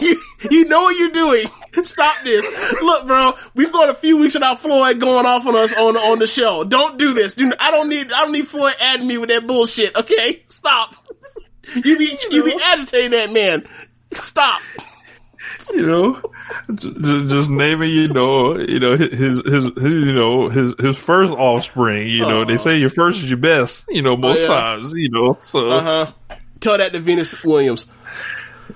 [0.00, 1.46] you, you know what you're doing.
[1.82, 2.44] Stop this.
[2.80, 6.18] Look, bro, we've gone a few weeks without Floyd going off on us on on
[6.18, 6.64] the show.
[6.64, 7.34] Don't do this.
[7.34, 9.96] Do, I don't need I don't need Floyd adding me with that bullshit.
[9.96, 10.94] Okay, stop.
[11.74, 13.64] You be you be agitating that man.
[14.12, 14.60] Stop.
[15.72, 16.22] You know,
[16.74, 17.90] just, just naming.
[17.90, 22.08] You know, you know his, his his you know his his first offspring.
[22.08, 23.84] You know, they say your first is your best.
[23.88, 24.48] You know, most yeah.
[24.48, 24.92] times.
[24.92, 26.36] You know, so Uh huh.
[26.60, 27.86] Tell that to Venus Williams.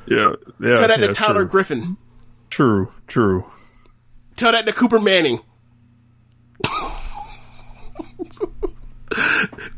[0.07, 0.75] yeah, yeah.
[0.75, 1.49] Tell that yeah, to Tyler true.
[1.49, 1.97] Griffin.
[2.51, 3.45] True, true.
[4.37, 5.41] Tell that to Cooper Manning.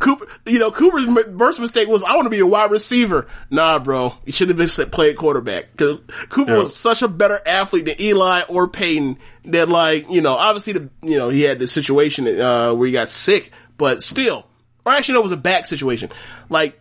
[0.01, 1.05] Cooper, you know, Cooper's
[1.39, 3.29] first mistake was, I want to be a wide receiver.
[3.51, 4.15] Nah, bro.
[4.25, 5.77] You should have been played quarterback.
[5.77, 6.01] Cause
[6.31, 6.59] Cooper Yeah.
[6.59, 10.89] was such a better athlete than Eli or Peyton that like, you know, obviously the,
[11.03, 14.47] you know, he had the situation, uh, where he got sick, but still,
[14.85, 16.11] or actually no, it was a back situation.
[16.49, 16.81] Like,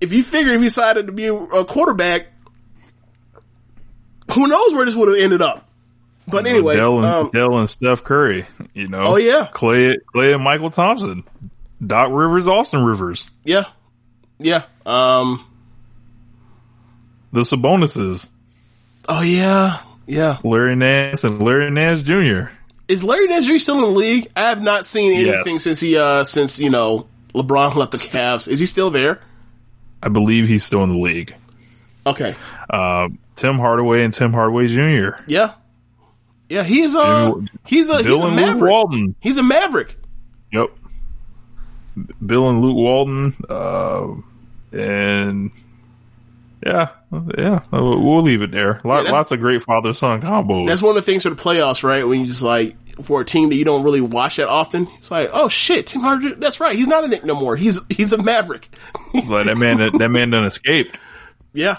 [0.00, 2.28] if you figured if he decided to be a, quarterback,
[4.32, 5.68] who knows where this would have ended up.
[6.26, 8.46] But anyway, Dell and, um, Dell and Steph Curry.
[8.74, 8.98] You know.
[8.98, 9.48] Oh, yeah.
[9.50, 11.24] Clay, Clay and Mychal Thompson.
[11.84, 13.30] Doc Rivers, Austin Rivers.
[13.44, 13.64] yeah,
[14.38, 15.44] yeah, um,
[17.32, 18.28] The Sabonuses.
[19.08, 20.38] oh yeah, yeah.
[20.44, 22.50] Larry Nance and Larry Nance Jr.
[22.88, 23.58] Is Larry Nance Jr.
[23.58, 24.28] still in the league?
[24.34, 25.62] I have not seen anything Yes.
[25.62, 28.48] since he, uh, since, you know, LeBron left the Cavs.
[28.48, 29.20] Is he still there?
[30.02, 31.34] I believe he's still in the league.
[32.06, 32.34] Okay.
[32.70, 35.20] Uh, Tim Hardaway and Tim Hardaway Jr.
[35.26, 35.52] Yeah.
[36.48, 38.70] Yeah, he's, uh, Jimmy- he's a, he's a maverick.
[38.72, 39.14] Walton.
[39.20, 39.94] He's a maverick.
[40.50, 40.70] Yep.
[42.24, 43.34] Bill and Luke Walton.
[43.48, 44.14] Uh,
[44.72, 45.50] and
[46.64, 46.88] yeah,
[47.36, 48.80] yeah, we'll we'll leave it there.
[48.84, 50.66] Lot, that's- lots of great father son combos.
[50.66, 52.06] That's one of the things for the playoffs, right?
[52.06, 55.10] When you just like, for a team that you don't really watch that often, it's
[55.10, 56.76] like, oh shit, Tim Hardaway, that's right.
[56.76, 57.54] He's not a Knick no more.
[57.56, 58.68] He's, he's a maverick.
[59.14, 60.98] like that man, that, that man done escaped.
[61.54, 61.78] Yeah.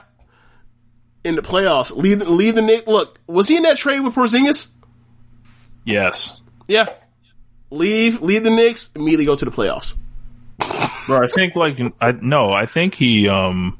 [1.24, 1.96] In the playoffs.
[1.96, 2.88] Leave, leave the Knick.
[2.88, 4.68] Look, was he in that trade with Porzingis?
[5.86, 6.42] Yes.
[6.68, 6.88] Yeah.
[7.70, 9.96] Leave, leave the Knicks, immediately go to the playoffs.
[11.10, 13.78] Bro, I think like I no, I think he um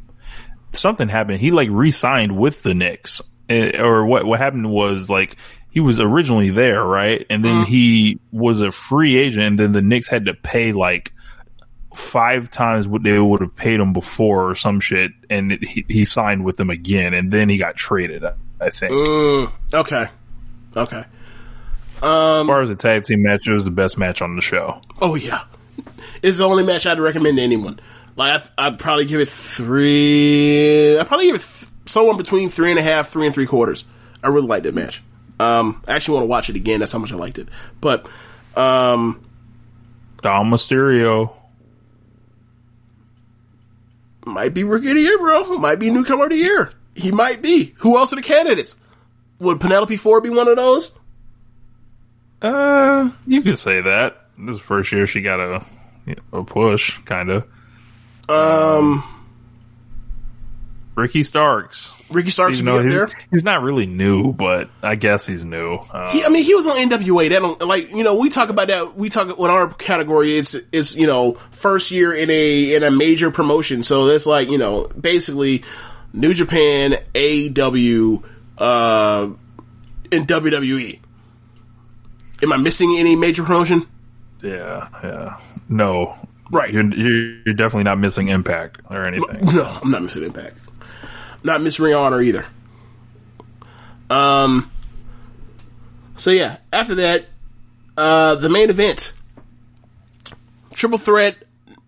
[0.74, 1.40] something happened.
[1.40, 4.26] He like re-signed with the Knicks, Eh, or what?
[4.26, 5.36] What happened was like
[5.72, 7.26] he was originally there, right?
[7.30, 11.12] And then he was a free agent, and then the Knicks had to pay like
[11.94, 15.12] five times what they would have paid him before, or some shit.
[15.30, 18.24] And it, he he signed with them again, and then he got traded.
[18.62, 18.92] I think.
[18.92, 20.08] Mm, okay.
[20.78, 21.04] Okay.
[22.02, 24.82] as far as the tag team match, it was the best match on the show.
[25.02, 25.44] Oh yeah.
[26.22, 27.80] It's the only match I'd recommend to anyone.
[28.16, 32.70] Like, I, I'd probably give it three, I'd probably give it th- somewhere between three
[32.70, 33.86] and a half, three and three quarters.
[34.22, 35.02] I really liked that match.
[35.40, 36.80] Um, I actually want to watch it again.
[36.80, 37.48] That's how much I liked it.
[37.80, 38.10] But,
[38.56, 39.26] um,
[40.22, 41.34] Dom Mysterio.
[44.26, 45.58] might be rookie of the year, bro.
[45.58, 46.72] Might be newcomer of the year.
[46.96, 47.74] He might be.
[47.78, 48.76] Who else are the candidates?
[49.40, 50.92] Would Penelope Ford be one of those?
[52.42, 54.26] Uh, you could say that.
[54.38, 55.66] This is the first year she got a
[56.10, 57.46] you know, a push, kind of.
[58.28, 59.04] Um,
[60.96, 61.94] Ricky Starks.
[62.12, 63.10] Ricky Starks would though be up he's, there.
[63.32, 65.76] he's not really new, but I guess he's new.
[65.76, 67.30] Uh, He, I mean, he was on NWA.
[67.30, 68.96] That don't like you know we talk about that.
[68.96, 72.92] We talk when our category is is you know first year in a in a
[72.92, 73.84] major promotion.
[73.84, 75.64] So that's like you know basically
[76.12, 78.24] New Japan, AEW,
[78.58, 79.30] uh,
[80.12, 81.00] and WWE.
[82.42, 83.88] Am I missing any major promotion?
[84.42, 85.40] Yeah, yeah.
[85.68, 86.16] No,
[86.52, 86.74] Right.
[86.74, 89.56] You're, you're definitely not missing Impact or anything.
[89.56, 90.58] No, I'm not missing Impact.
[91.44, 92.46] Not missing Ring Honor either.
[94.10, 94.72] Um.
[96.18, 97.28] So yeah, after that,
[97.96, 99.14] uh, the main event,
[100.74, 101.38] triple threat,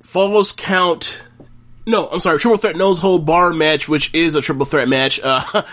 [0.03, 1.22] falls count.
[1.88, 5.19] No, I'm sorry, triple threat no holds barred match, which is a triple threat match.
[5.22, 5.64] Uh,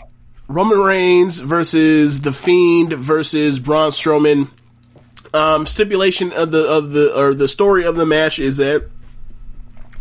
[0.48, 4.48] Roman Reigns versus the Fiend versus Braun Strowman.
[5.34, 8.88] Um, stipulation of the of the or the story of the match is that,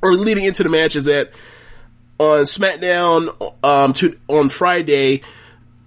[0.02, 1.32] or leading into the match is that
[2.20, 5.22] on SmackDown um, to on Friday,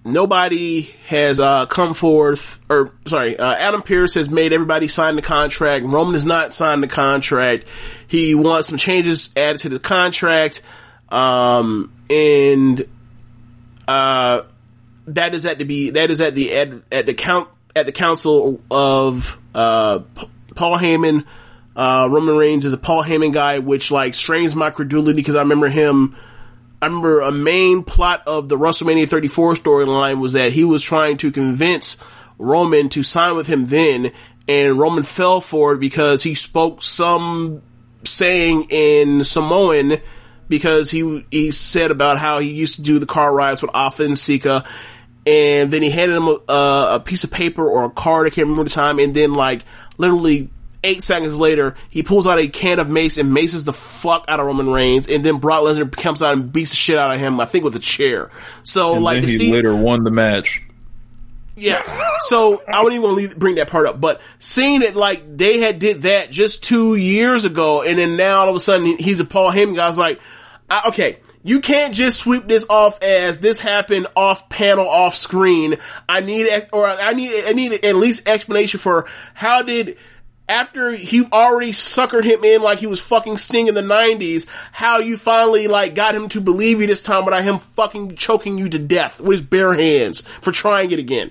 [0.05, 5.23] nobody has uh, come forth, or sorry, uh, Adam Pearce has made everybody sign the
[5.23, 5.85] contract.
[5.85, 7.65] Roman has not signed the contract.
[8.07, 10.62] He wants some changes added to the contract,
[11.09, 12.87] um, and
[13.89, 14.43] uh,
[15.07, 17.93] that is at the be that is at the at, at the count at the
[17.93, 20.01] council of uh,
[20.55, 21.25] Paul Heyman.
[21.77, 25.41] Uh, Roman Reigns is a Paul Heyman guy, which like strains my credulity because I
[25.43, 26.17] remember him.
[26.83, 31.19] I remember a main plot of the WrestleMania 34 storyline was that he was trying
[31.19, 31.97] to convince
[32.39, 34.13] Roman to sign with him then,
[34.49, 37.63] and Roman fell for it because he spoke some
[38.05, 40.01] saying in Samoan
[40.49, 44.03] because he he said about how he used to do the car rides with Afa
[44.03, 44.65] and Sika,
[45.31, 48.27] and then he handed him a, uh, a piece of paper or a card.
[48.27, 49.62] I can't remember the time, and then like
[49.98, 50.51] literally
[50.82, 54.40] eight seconds later, he pulls out a can of mace and maces the fuck out
[54.40, 57.20] of Roman Reigns, and then Brock Lesnar comes out and beats the shit out of
[57.20, 57.39] him.
[57.39, 58.31] I think with a chair.
[58.62, 60.62] So And like he see, later won the match.
[61.57, 61.82] yeah.
[62.20, 65.78] So I wouldn't even leave, bring that part up, but seeing it like they had
[65.78, 69.24] did that just two years ago, and then now all of a sudden he's a
[69.24, 69.85] Paul Heyman guy.
[69.85, 70.20] I was like,
[70.70, 75.77] I, okay, you can't just sweep this off as this happened off panel, off screen.
[76.09, 79.97] I need, or I need, I need at least explanation for how did.
[80.49, 84.99] After he already suckered him in like he was fucking Sting in the nineties, how
[84.99, 88.69] you finally like got him to believe you this time without him fucking choking you
[88.69, 91.31] to death with his bare hands for trying it again.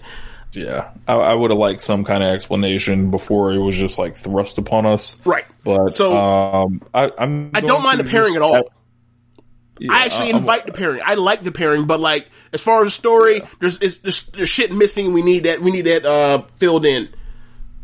[0.54, 4.16] Yeah, I, I would have liked some kind of explanation before it was just like
[4.16, 5.18] thrust upon us.
[5.26, 5.44] Right.
[5.66, 8.70] But So- um, I, I'm I don't mind to the pairing at all.
[9.80, 11.02] Yeah, I actually I'm- invite the pairing.
[11.06, 14.50] I like the pairing, but like as far as the story, there's, it's, there's there's
[14.50, 15.14] shit missing.
[15.14, 15.62] We need that.
[15.62, 17.10] We need that uh, filled in.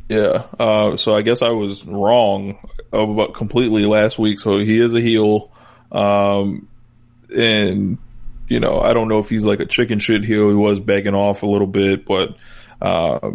[0.10, 0.44] Yeah.
[0.60, 2.60] Uh, so I guess I was wrong
[2.92, 4.40] about completely last week.
[4.40, 5.52] So he is a heel.
[5.92, 6.68] Um,
[7.36, 7.98] and
[8.48, 10.50] you know, I don't know if he's like a chicken shit heel.
[10.50, 12.38] He was begging off a little bit, but,
[12.80, 13.32] uh,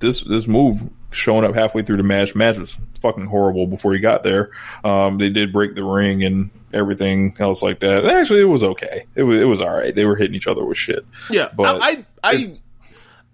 [0.00, 0.82] this, this move
[1.14, 4.50] showing up halfway through the match, match was fucking horrible before he got there.
[4.82, 8.04] Um, they did break the ring and everything else like that.
[8.04, 9.06] Actually, it was okay.
[9.14, 9.94] It was, it was alright.
[9.94, 11.06] They were hitting each other with shit.
[11.30, 12.54] Yeah, But I I I,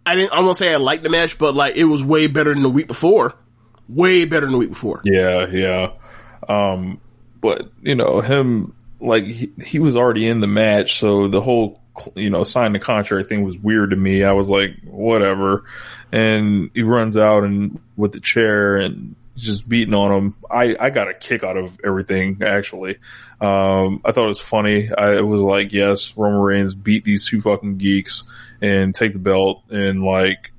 [0.06, 0.32] I didn't.
[0.32, 2.70] I won't say I liked the match, but like it was way better than the
[2.70, 3.34] week before.
[3.88, 5.00] Way better than the week before.
[5.04, 5.92] Yeah, yeah.
[6.48, 7.00] Um,
[7.40, 11.79] but you know him like he, he was already in the match, so the whole
[12.14, 14.24] you know sign the contract thing was weird to me.
[14.24, 15.64] I was like, whatever.
[16.12, 20.36] And he runs out and with the chair and just beating on him.
[20.50, 22.98] I I got a kick out of everything actually.
[23.40, 24.90] Um, I thought it was funny.
[24.92, 28.24] I was like, yes, Roman Reigns beat these two fucking geeks
[28.60, 30.52] and take the belt and like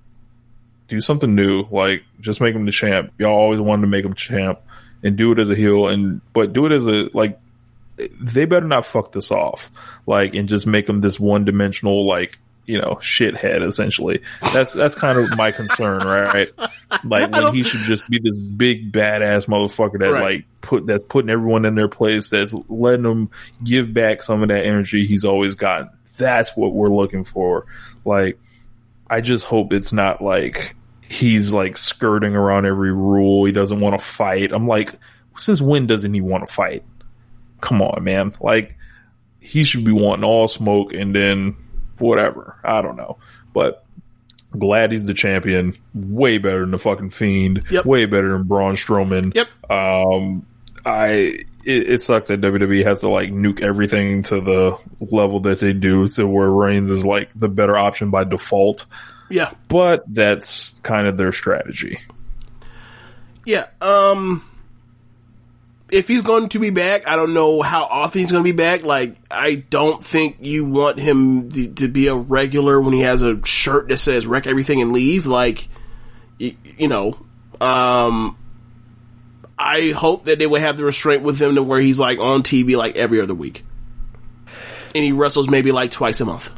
[0.88, 1.64] do something new.
[1.64, 3.14] Like just make him the champ.
[3.18, 4.60] Y'all always wanted to make him champ
[5.04, 7.40] and do it as a heel and but do it as a like
[7.98, 9.72] they better not fuck this off.
[10.06, 14.22] Like and just make him this one dimensional like you know, shithead essentially.
[14.54, 16.50] That's that's kind of my concern, right?
[17.04, 20.22] Like when he should just be this big badass motherfucker that Right.
[20.22, 23.32] like put that's putting everyone in their place, that's letting them
[23.64, 25.90] give back some of that energy he's always gotten.
[26.18, 27.66] That's what we're looking for.
[28.06, 28.40] Like
[29.10, 33.44] I just hope it's not like he's like skirting around every rule.
[33.44, 34.54] He doesn't want to fight.
[34.54, 34.94] I'm like,
[35.36, 36.84] since when doesn't he want to fight?
[37.62, 38.34] Come on, man.
[38.42, 38.76] Like
[39.40, 41.56] he should be wanting all smoke and then
[41.98, 42.58] whatever.
[42.64, 43.18] I don't know,
[43.54, 43.86] but
[44.58, 45.74] glad he's the champion.
[45.94, 47.64] Way better than the fucking fiend.
[47.72, 47.86] Yep.
[47.86, 49.34] Way better than Braun Strowman.
[49.34, 49.48] Yep.
[49.72, 50.46] Um,
[50.86, 55.60] I it, it sucks that WWE has to like nuke everything to the level that
[55.60, 58.86] they do, so where Reigns is like the better option by default.
[59.30, 62.00] Yeah, But that's kind of their strategy.
[63.46, 63.68] yeah.
[63.80, 64.44] Um,
[65.92, 68.56] if he's going to be back, I don't know how often he's going to be
[68.56, 68.84] back.
[68.84, 73.22] Like, I don't think you want him to, to be a regular when he has
[73.22, 75.68] a shirt that says "wreck everything and leave." Like,
[76.38, 77.18] you, you know,
[77.60, 78.38] um,
[79.60, 82.42] I hope that they would have the restraint with him to where he's like on
[82.42, 83.64] TV like every other week,
[84.96, 86.50] and he wrestles maybe like twice a month.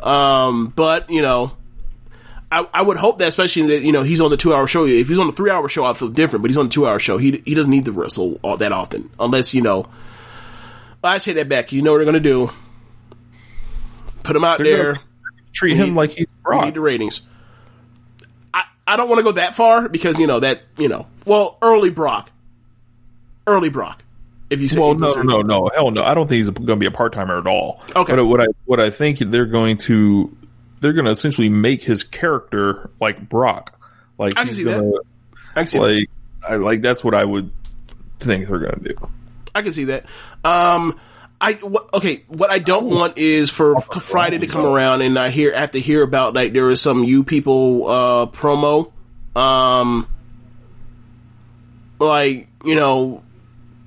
[0.00, 1.56] Um, but you know,
[2.50, 4.86] I, I would hope that, especially that you know he's on the two hour show.
[4.86, 6.42] If he's on the three hour show, I feel different.
[6.42, 7.18] But he's on the two hour show.
[7.18, 9.86] He he doesn't need to wrestle all that often, unless you know.
[11.02, 11.70] I take that back.
[11.72, 12.50] You know what they're gonna do?
[14.22, 15.00] Put him out They're there.
[15.52, 16.64] Treat him need- like he's We Brock.
[16.64, 17.20] need the ratings.
[18.52, 21.58] I I don't want to go that far because you know that you know well
[21.62, 22.30] early Brock,
[23.46, 24.02] early Brock.
[24.50, 26.04] If you say Well, no, no, no, no, hell no.
[26.04, 27.82] I don't think he's going to be a part timer at all.
[27.96, 28.14] Okay.
[28.14, 30.36] But what I what I think they're going to
[30.80, 33.78] they're going to essentially make his character like Brock.
[34.18, 34.78] Like I can see that.
[34.78, 34.92] gonna,
[35.54, 35.84] I can see that.
[35.84, 36.10] Like
[36.48, 37.50] I like that's what I would
[38.18, 39.08] think they're going to do.
[39.54, 40.04] I can see that.
[40.44, 40.98] Um,
[41.40, 42.24] I what, okay.
[42.28, 45.80] What I don't want is for Friday to come around and I hear have to
[45.80, 48.92] hear about like there was some you people uh promo,
[49.34, 50.08] um,
[51.98, 53.22] like you know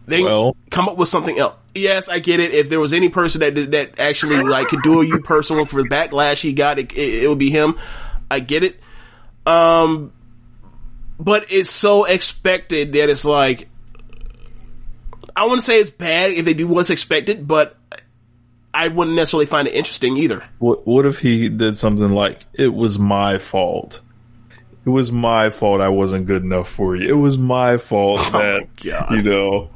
[0.06, 1.56] they Well- come up with something else.
[1.80, 2.54] Yes, I get it.
[2.54, 5.82] If there was any person that that actually like could do a you person for
[5.82, 7.78] the backlash he got, it, it, it would be him.
[8.30, 8.80] I get it.
[9.46, 10.14] Um,
[11.20, 13.70] but it's so expected that it's like
[15.36, 17.76] I wouldn't say it's bad if they do what's expected, but
[18.74, 20.44] I wouldn't necessarily find it interesting either.
[20.60, 24.02] What what if he did something like it was my fault?
[24.86, 27.10] It was my fault I wasn't good enough for you.
[27.10, 29.12] It was my fault that God.
[29.12, 29.70] you know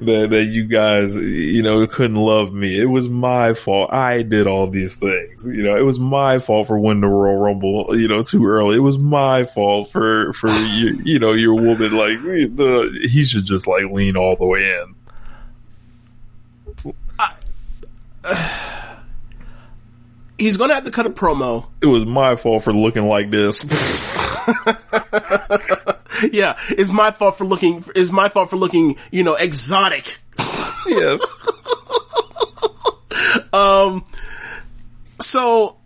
[0.00, 2.80] that that you guys you know couldn't love me.
[2.80, 3.92] It was my fault.
[3.92, 5.46] I did all these things.
[5.46, 7.98] You know, it was my fault for winning the Royal Rumble.
[7.98, 8.76] You know, too early.
[8.76, 11.00] It was my fault for for you.
[11.04, 14.74] You know, your woman like the he should just like lean all the way
[16.84, 16.94] in.
[20.38, 21.66] He's gonna have to cut a promo.
[21.82, 23.62] It was my fault for looking like this.
[26.32, 27.84] yeah, it's my fault for looking.
[27.94, 30.18] It's my fault for looking, you know, exotic.
[30.86, 31.20] yes.
[33.52, 34.04] Um,
[35.20, 35.76] so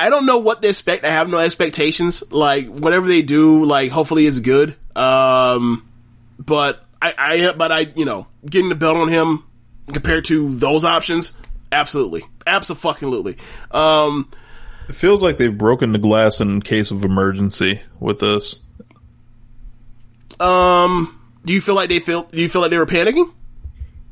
[0.00, 1.04] I don't know what they expect.
[1.04, 2.24] I have no expectations.
[2.30, 4.74] Like whatever they do, like hopefully it's good.
[4.96, 5.88] Um,
[6.38, 9.44] but I, I, but I, you know, getting the belt on him
[9.92, 11.34] compared to those options,
[11.70, 13.36] absolutely, absolutely.
[13.70, 14.28] Um,
[14.88, 18.58] It feels like they've broken the glass in case of emergency with this.
[20.42, 22.24] Um, do you feel like they feel?
[22.24, 23.32] Do you feel like they were panicking?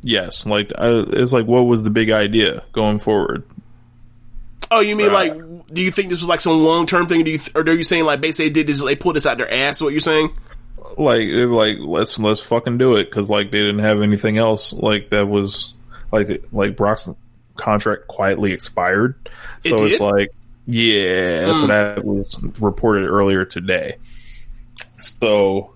[0.03, 3.45] Yes, like I, it's like what was the big idea going forward?
[4.71, 5.33] Oh, you mean like?
[5.73, 7.25] Do you think this was like some long term thing?
[7.25, 8.83] Do you, or are you saying like basically they did this?
[8.83, 9.81] They pulled this out their ass?
[9.81, 10.31] What you're saying?
[10.97, 14.73] Like, it, like let's let's fucking do it because like they didn't have anything else
[14.73, 15.75] like that was
[16.13, 17.09] like like Brock's
[17.57, 19.17] contract quietly expired,
[19.65, 20.31] It so it's like
[20.67, 21.67] yeah, so Hmm.
[21.69, 23.97] that was reported earlier today.
[25.01, 25.75] So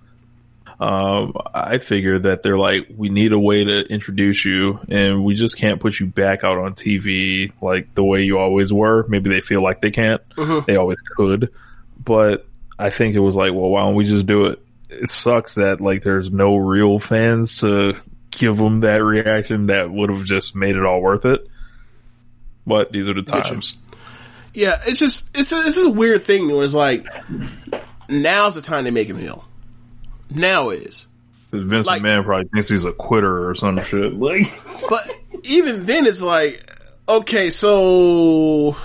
[0.80, 5.34] um, I figure that they're like, we need a way to introduce you, and we
[5.34, 9.06] just can't put you back out on TV like the way you always were.
[9.08, 10.20] Maybe they feel like they can't.
[10.36, 10.66] Mhm.
[10.66, 11.50] They always could,
[12.02, 12.46] but
[12.78, 14.60] I think it was like, well, why don't we just do it?
[14.90, 17.94] It sucks that like there's no real fans to
[18.30, 21.46] give them that reaction that would have just made it all worth it.
[22.66, 23.76] But these are the times.
[24.54, 27.06] Yeah, it's just it's a, it's just a weird thing where it's like
[28.08, 29.44] now's the time to make him heel.
[30.30, 31.06] Now is.
[31.52, 34.14] Vince Like- McMahon probably thinks he's a quitter or some shit.
[34.14, 34.52] Like,
[34.88, 35.08] But
[35.44, 36.68] even then, it's like,
[37.08, 38.76] okay, so,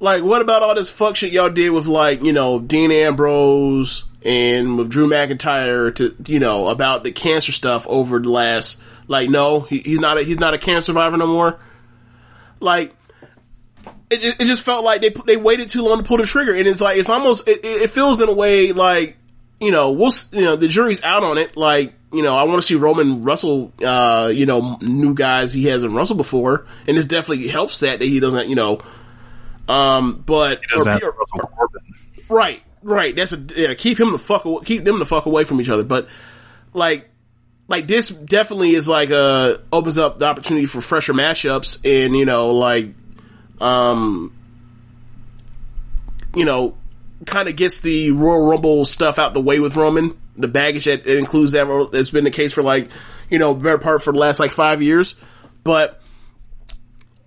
[0.00, 4.04] like, what about all this fuck shit y'all did with like, you know, Dean Ambrose
[4.22, 9.30] and with Drew McIntyre to, you know, about the cancer stuff over the last, like,
[9.30, 11.58] no, he, he's not a, he's not a cancer survivor no more.
[12.60, 12.94] Like,
[14.10, 16.54] it, it just felt like they put- they waited too long to pull the trigger,
[16.54, 19.16] and it's like it's almost it it feels in a way like
[19.60, 21.56] you know we'll you know the jury's out on it.
[21.56, 25.64] Like you know I want to see Roman Russell, uh, you know new guys he
[25.66, 28.80] hasn't wrestled before, and this definitely helps that that he doesn't you know.
[29.68, 31.80] Um, but or- have or- Corbin.
[32.28, 33.14] Right, right.
[33.16, 33.74] That's a yeah.
[33.74, 35.84] Keep him the fuck keep them the fuck away from each other.
[35.84, 36.08] But
[36.72, 37.08] like,
[37.68, 42.24] like this definitely is like uh opens up the opportunity for fresher matchups, and you
[42.26, 42.94] know like,
[43.60, 44.34] um,
[46.34, 46.76] you know,
[47.24, 50.16] kind of gets the Royal Rumble stuff out the way with Roman.
[50.36, 52.90] The baggage that it includes that that's been the case for like
[53.30, 55.14] you know better part for the last like five years,
[55.62, 56.00] but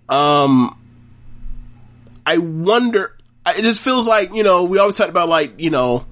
[0.10, 0.78] um.
[2.28, 3.16] I wonder.
[3.48, 6.06] It just feels like you know we always talk about like you know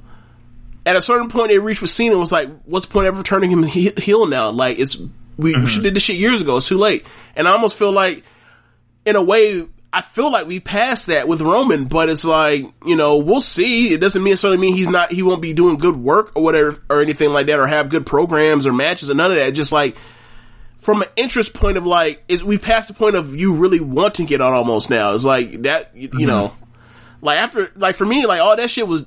[0.86, 3.24] at a certain point they reached with Cena was like what's the point of ever
[3.24, 4.98] turning him he- heel now like it's
[5.38, 7.06] we, we should did this shit years ago it's too late
[7.36, 8.24] and I almost feel like
[9.06, 12.96] in a way I feel like we passed that with Roman but it's like you
[12.96, 16.34] know we'll see it doesn't necessarily mean he's not he won't be doing good work
[16.36, 19.38] or whatever or anything like that or have good programs or matches or none of
[19.38, 19.96] that just like
[20.86, 24.30] from an interest point of like is we passed the point of you really wanting
[24.30, 25.14] it on almost now.
[25.14, 26.26] It's like that you, you mm-hmm.
[26.28, 26.54] know,
[27.22, 29.04] like after like for me like all that shit was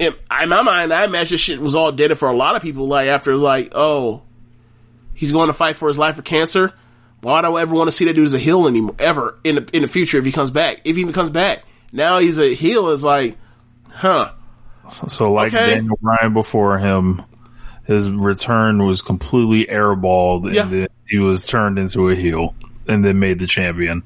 [0.00, 0.92] in, in my mind.
[0.92, 2.88] I imagine shit was all dead for a lot of people.
[2.88, 4.22] Like after like oh,
[5.14, 6.72] he's going to fight for his life for cancer.
[7.22, 8.94] Why do I ever want to see that dude as a heel anymore?
[8.98, 10.80] Ever in the in the future if he comes back?
[10.84, 11.62] If he even comes back,
[11.92, 12.88] now he's a heel.
[12.88, 13.36] Is like,
[13.90, 14.32] huh?
[14.88, 15.74] So, so like Okay.
[15.74, 17.22] Daniel Bryan before him,
[17.84, 22.54] his return was completely airballed, and then he was turned into a heel,
[22.88, 24.02] and then made the champion.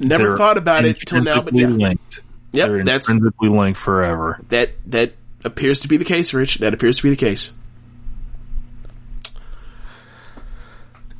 [0.00, 1.68] Never They're thought about it till now, but yeah.
[1.68, 2.20] linked.
[2.52, 4.40] Yep, They're that's intrinsically linked forever.
[4.48, 5.12] that that
[5.44, 6.56] appears to be the case, Rich.
[6.58, 7.52] That appears to be the case.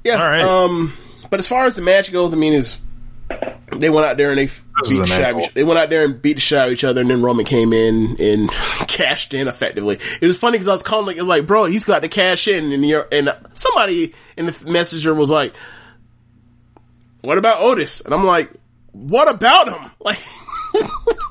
[0.07, 0.23] Yeah.
[0.23, 0.43] All right.
[0.43, 0.93] Um,
[1.31, 2.81] but as far as the match goes, I mean, is
[3.73, 5.91] they went out there and they is beat the an of each, they went out
[5.91, 8.51] there and beat the shit out of each other, and then Roman came in and
[8.89, 9.99] cashed in effectively.
[10.21, 12.09] It was funny because I was calling like, it was like, bro, he's got to
[12.09, 15.55] cash in, and you're, and somebody in the messenger was like,
[17.23, 18.01] what about Otis?
[18.03, 18.53] And I'm like,
[18.93, 19.91] what about him?
[20.01, 20.19] Like,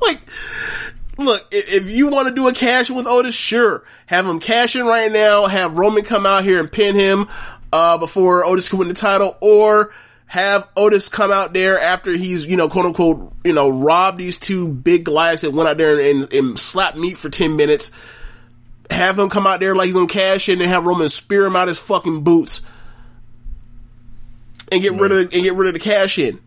[0.02, 0.20] like,
[1.18, 3.84] look, if you want to do a cash in with Otis, sure.
[4.08, 7.28] Have him cash in right now, have Roman come out here and pin him,
[7.72, 9.94] uh, before Otis can win the title, or
[10.28, 14.38] have Otis come out there after he's, you know, quote unquote, you know, robbed these
[14.38, 17.92] two big Goliaths that went out there and, and, and slapped meat for 10 minutes.
[18.90, 21.56] Have him come out there like he's gonna cash in and have Roman spear him
[21.56, 22.62] out his fucking boots.
[24.72, 26.40] And get rid of, and get rid of the cash in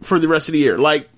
[0.00, 0.78] for the rest of the year.
[0.78, 1.10] Like,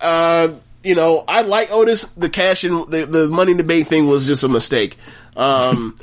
[0.00, 0.48] uh,
[0.84, 2.04] you know, I like Otis.
[2.16, 4.96] The cash in, the, the money in the bank thing was just a mistake.
[5.36, 5.96] Um,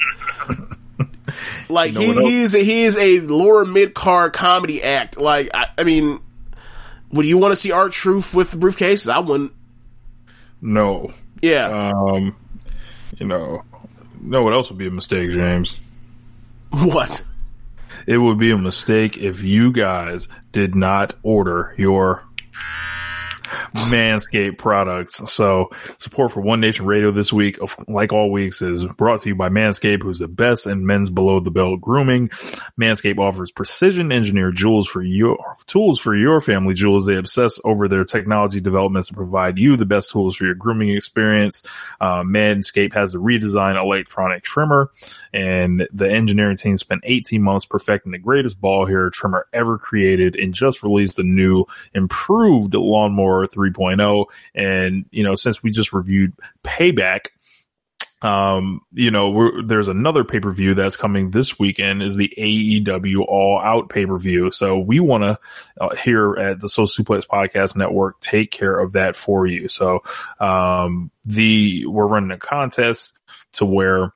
[1.69, 2.19] like know he, else?
[2.19, 5.17] he's a, he is a lower mid card comedy act.
[5.17, 6.19] Like, I, I mean,
[7.11, 9.11] would you want to see R-Truth with briefcases?
[9.11, 9.51] I wouldn't.
[10.61, 11.13] no.
[11.41, 11.91] Yeah.
[11.93, 12.35] Um,
[13.19, 13.63] you know,
[14.22, 14.43] No.
[14.43, 15.80] what else would be a mistake, James?
[16.72, 17.23] what?
[18.07, 22.23] It would be a mistake if you guys did not order your
[23.90, 25.32] Manscaped products.
[25.32, 27.57] So support for One Nation Radio this week,
[27.88, 31.40] like all weeks, is brought to you by Manscaped, who's the best in men's below
[31.40, 32.30] the belt grooming.
[32.80, 37.06] Manscaped offers precision engineered jewels for your tools for your family jewels.
[37.06, 40.90] They obsess over their technology developments to provide you the best tools for your grooming
[40.90, 41.64] experience.
[41.99, 44.91] Uh, Manscaped has a redesigned electronic trimmer
[45.34, 50.36] and the engineering team spent 18 months perfecting the greatest ball hair trimmer ever created
[50.36, 54.26] and just released the new improved lawnmower 3.0.
[54.53, 57.27] And, you know, since we just reviewed payback,
[58.22, 63.23] um, you know, there's another pay per view that's coming this weekend is the AEW
[63.27, 64.51] All Out pay per view.
[64.51, 65.39] So we want to
[65.80, 69.67] uh, here at the Social Suplex Podcast Network take care of that for you.
[69.67, 70.01] So
[70.39, 73.15] um, the we're running a contest
[73.53, 74.13] to where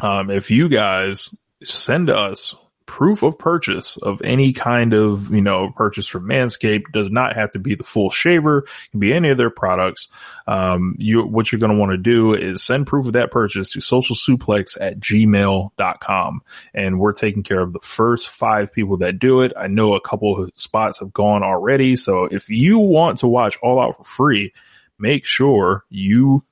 [0.00, 2.56] um, if you guys send us
[2.88, 7.52] proof of purchase of any kind of, you know, purchase from Manscaped does not have
[7.52, 8.60] to be the full shaver.
[8.60, 10.08] It can be any of their products.
[10.48, 13.72] Um, you, what you're going to want to do is send proof of that purchase
[13.72, 16.40] to socialsuplex at gmail.com.
[16.74, 19.52] And we're taking care of the first five people that do it.
[19.54, 21.94] I know a couple of spots have gone already.
[21.94, 24.54] So if you want to watch All Out for free,
[24.98, 26.42] make sure you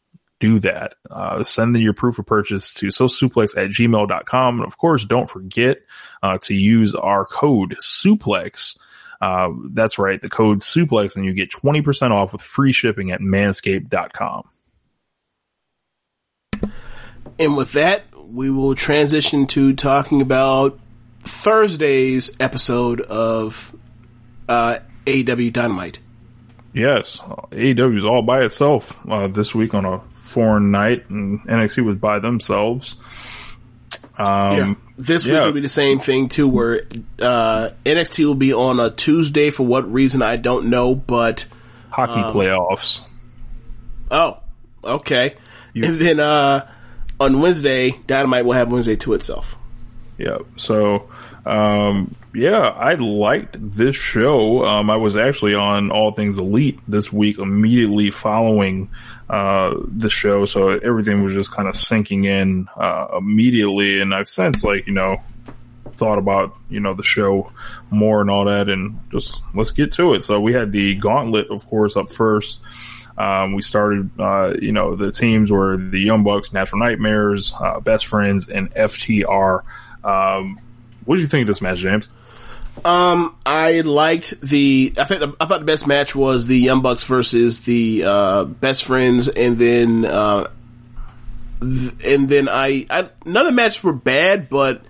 [0.41, 0.95] do that.
[1.11, 4.57] Uh, send in your proof of purchase to socialsuplex at gmail.com.
[4.57, 5.79] And of course, don't forget
[6.23, 8.79] uh, to use our code suplex.
[9.21, 13.21] Uh, that's right, the code suplex, and you get 20% off with free shipping at
[13.21, 14.49] manscaped.com.
[17.39, 20.79] And with that, we will transition to talking about
[21.21, 23.75] Thursday's episode of
[24.49, 26.01] uh, AEW Dynamite.
[26.77, 31.83] Yes, AEW is all by itself uh, this week on a foreign night, and NXT
[31.87, 32.97] was by themselves.
[34.19, 34.27] Um,
[34.59, 34.75] yeah.
[34.99, 36.83] This week will be the same thing too, where
[37.21, 41.47] uh, NXT will be on a Tuesday for what reason I don't know, but
[41.89, 43.01] Hockey um, playoffs.
[44.11, 44.39] Oh,
[44.85, 45.35] okay.
[45.73, 46.71] You- and then uh,
[47.19, 49.57] on Wednesday, Dynamite will have Wednesday to itself.
[50.19, 50.39] Yeah.
[50.57, 51.11] So,
[51.47, 54.67] um, yeah, I liked this show.
[54.67, 58.91] Um, I was actually on All Things Elite this week immediately following,
[59.31, 60.45] uh, the show.
[60.45, 64.01] So everything was just kind of sinking in, uh, immediately.
[64.01, 65.23] And I've since like, you know,
[65.93, 67.53] thought about, you know, the show
[67.91, 70.25] more and all that and just let's get to it.
[70.25, 72.61] So we had the gauntlet, of course, up first.
[73.17, 77.79] Um, we started, uh, you know, the teams were the Young Bucks, Natural Nightmares, uh,
[77.81, 79.63] Best Friends, and FTR.
[80.05, 80.59] Um,
[81.07, 82.09] what did you think of this match, James?
[82.85, 84.93] Um, I liked the.
[84.99, 88.85] I think I thought the best match was the Young Bucks versus the uh, Best
[88.85, 90.49] Friends, and then uh,
[91.61, 94.83] th- and then I, I none of the matches were bad, but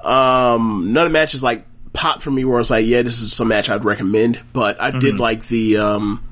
[0.00, 3.20] um, none of the matches like popped for me where I was like, yeah, this
[3.20, 4.40] is some match I'd recommend.
[4.52, 6.22] But I did like the um,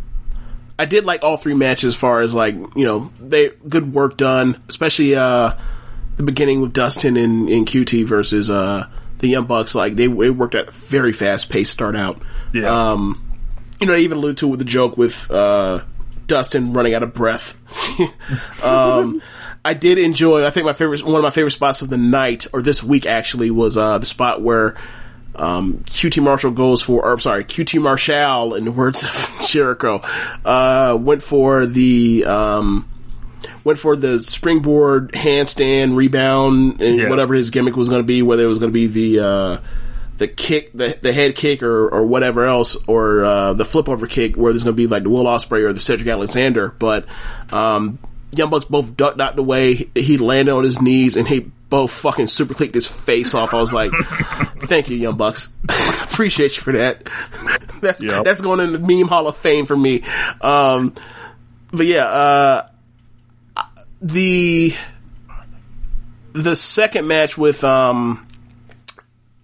[0.78, 4.16] I did like all three matches as far as like you know they good work
[4.16, 5.54] done, especially uh
[6.16, 8.88] the beginning with Dustin and, and QT versus uh
[9.24, 9.74] the Young Bucks.
[9.74, 12.22] Like they, they worked at a very fast pace start out.
[12.52, 12.90] Yeah.
[12.90, 13.20] Um,
[13.80, 15.84] you know, they even allude to it with the joke with uh
[16.26, 17.58] Dustin running out of breath.
[18.64, 19.20] um,
[19.64, 20.44] I did enjoy.
[20.44, 23.06] I think my favorite, one of my favorite spots of the night or this week
[23.06, 24.76] actually was uh the spot where.
[25.36, 30.00] Um, QT Marshall goes for, or I'm sorry, QT Marshall, in the words of Jericho,
[30.44, 32.88] uh, went for the, um,
[33.64, 37.08] went for the springboard handstand rebound and Yes.
[37.10, 39.60] whatever his gimmick was going to be, whether it was going to be the, uh,
[40.18, 44.06] the kick, the, the head kick or, or whatever else, or, uh, the flip over
[44.06, 46.68] kick where there's going to be like the Will Ospreay or the Cedric Alexander.
[46.78, 47.06] But,
[47.50, 47.98] um,
[48.36, 49.88] Young Bucks both ducked out the way.
[49.94, 53.54] He landed on his knees and he both fucking superkicked his face off.
[53.54, 53.92] I was like,
[54.58, 55.52] thank you, Young Bucks.
[56.02, 57.04] Appreciate you for that.
[57.80, 58.24] that's, Yep.
[58.24, 60.02] that's going in the meme hall of fame for me.
[60.40, 60.94] Um,
[61.72, 62.68] but yeah, uh,
[64.00, 64.74] the,
[66.32, 68.26] the second match with, um,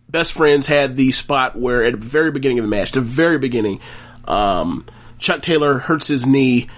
[0.09, 3.39] best friends had the spot where at the very beginning of the match, the very
[3.39, 3.81] beginning,
[4.25, 4.85] um,
[5.19, 6.69] Chuck Taylor hurts his knee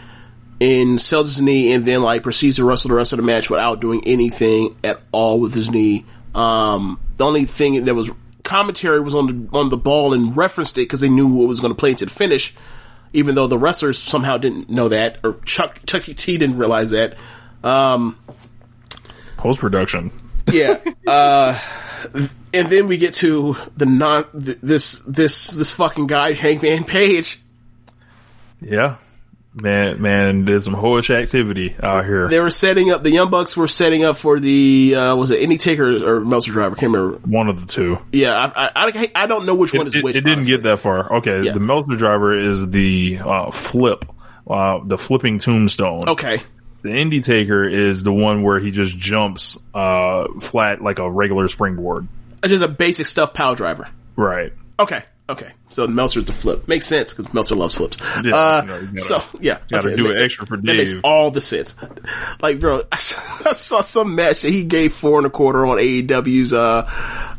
[0.61, 3.51] and sells his knee and then like proceeds to wrestle the rest of the match
[3.51, 6.05] without doing anything at all with his knee.
[6.35, 8.11] Um, the only thing that was
[8.43, 11.61] commentary was on the on the ball and referenced it because they knew what was
[11.61, 12.55] going to play into the finish,
[13.13, 17.17] even though the wrestlers somehow didn't know that or Chuck Chucky T didn't realize that.
[17.65, 18.19] Um,
[19.37, 20.11] Post production.
[20.53, 20.79] yeah.
[21.07, 21.59] Uh,
[22.55, 27.41] and then we get to the non th- this this this fucking guy Hangman Page.
[28.61, 28.97] Yeah.
[29.55, 32.27] Man, man, there's some hoish activity out here.
[32.29, 33.03] They were setting up.
[33.03, 36.53] The Young Bucks were setting up for the uh, was it Indie Taker or Meltzer
[36.53, 36.75] driver?
[36.75, 37.19] I can't remember.
[37.29, 37.99] One of the two.
[38.13, 40.17] Yeah, I I, I, I don't know which one is It, which.
[40.17, 41.17] it didn't get that far.
[41.19, 41.53] Okay, Yeah.
[41.53, 44.07] the Meltzer driver is the uh, flip,
[44.49, 46.09] uh, the flipping tombstone.
[46.09, 46.41] Okay,
[46.83, 51.47] The Indie Taker is the one where he just jumps uh, flat like a regular
[51.49, 52.09] springboard.
[52.45, 53.89] just a basic stuff power driver.
[54.17, 54.53] Right.
[54.81, 55.53] Okay, okay.
[55.69, 57.99] So Meltzer's the flip makes sense because Meltzer loves flips.
[58.25, 61.01] Yeah, uh, gotta- so yeah, gotta okay, do it extra for That makes Dave.
[61.05, 61.75] all the sense.
[62.41, 66.53] Like, bro, I saw some match that he gave four and a quarter on AEW's
[66.53, 66.91] uh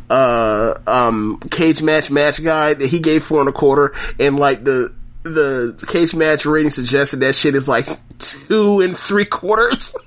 [0.10, 4.64] uh um cage match match guide that he gave four and a quarter, and like
[4.64, 4.94] the
[5.24, 7.88] the cage match rating suggested that shit is like
[8.20, 9.95] two and three quarters.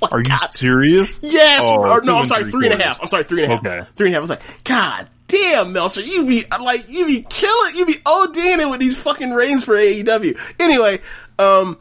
[0.00, 1.18] Like, Are you God serious?
[1.22, 1.62] Yes.
[1.64, 3.00] Oh, or no, I'm sorry, three and a half.
[3.02, 3.66] I'm sorry, three and a half.
[3.66, 3.90] Okay.
[3.94, 4.18] Three and a half.
[4.18, 8.60] I was like, God damn, Meltzer, you be like, you be killing, you be ODing
[8.60, 10.38] it with these fucking ratings for AEW.
[10.60, 11.00] Anyway,
[11.38, 11.78] um,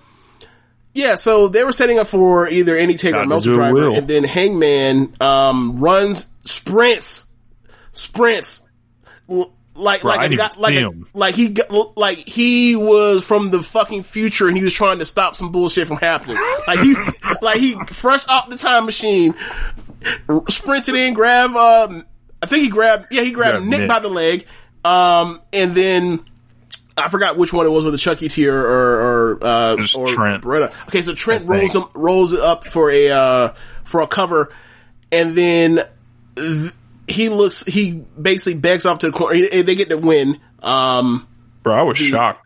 [0.94, 4.24] yeah, so they were setting up for either Indie Taker or Meltzer driver, and then
[4.24, 7.24] Hangman um runs sprints,
[7.92, 8.62] sprints.
[9.82, 11.56] Like, Bro, like, a guy, like, a, like he,
[11.96, 15.88] like he was from the fucking future, and he was trying to stop some bullshit
[15.88, 16.38] from happening.
[16.68, 16.96] Like he,
[17.42, 19.34] like he fresh off the time machine,
[20.50, 22.06] sprinted in, grab, um,
[22.42, 23.90] I think he grabbed, yeah, he grabbed Grabbed Nick, Nick.
[23.90, 24.46] by the leg,
[24.86, 26.24] um, and then
[26.98, 29.02] I forgot which one it was with the Chucky T or or,
[29.38, 30.44] or, uh, or Trent.
[30.44, 30.88] Beretta.
[30.88, 33.54] Okay, so Trent rolls him, rolls it up for a uh,
[33.84, 34.54] for a cover,
[35.12, 35.84] and then
[36.36, 36.74] th-
[37.12, 39.46] he looks, he basically begs off to the corner.
[39.52, 40.40] and They get the win.
[40.62, 41.28] Um,
[41.64, 42.46] Bro, I was shocked.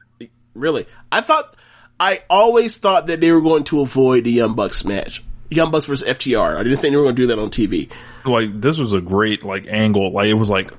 [0.54, 1.56] really, I thought,
[2.00, 5.86] I always thought that they were going to avoid the Young Bucks match, Young Bucks
[5.86, 6.58] versus FTR.
[6.58, 7.90] I didn't think they were going to do that on TV.
[8.26, 10.12] Like this was a great like angle.
[10.12, 10.72] Like it was like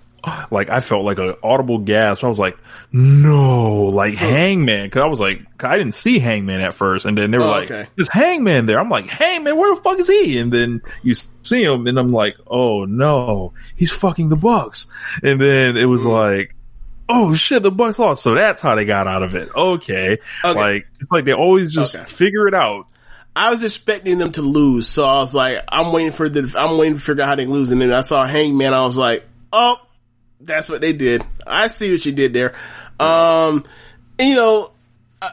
[0.51, 2.25] like I felt like a audible gasp.
[2.25, 2.59] I was like,
[2.93, 4.91] no, like Hangman.
[4.91, 7.07] Cause I was like, I didn't see Hangman at first.
[7.07, 7.89] And then they were Oh, like, okay.
[7.97, 8.79] is Hangman there?
[8.81, 10.39] I'm like, Hangman, where the fuck is he?
[10.39, 14.87] And then you see him and I'm like, oh no, he's fucking the Bucks.
[15.23, 16.11] And then it was mm-hmm.
[16.11, 16.55] like,
[17.09, 18.23] oh shit, the Bucks lost.
[18.23, 19.49] So that's how they got out of it.
[19.55, 20.19] Okay.
[20.45, 20.55] Okay.
[20.61, 22.05] Like, it's like they always just Okay.
[22.05, 22.87] figure it out.
[23.37, 26.79] I was expecting them to lose, so I was like, I'm waiting for the, I'm
[26.79, 29.29] waiting to figure out how they lose, and then I saw Hangman, I was like,
[29.53, 29.77] oh,
[30.41, 31.23] that's what they did.
[31.47, 32.55] I see what you did there.
[32.99, 33.65] Um,
[34.19, 34.73] and, you know,
[35.21, 35.31] uh,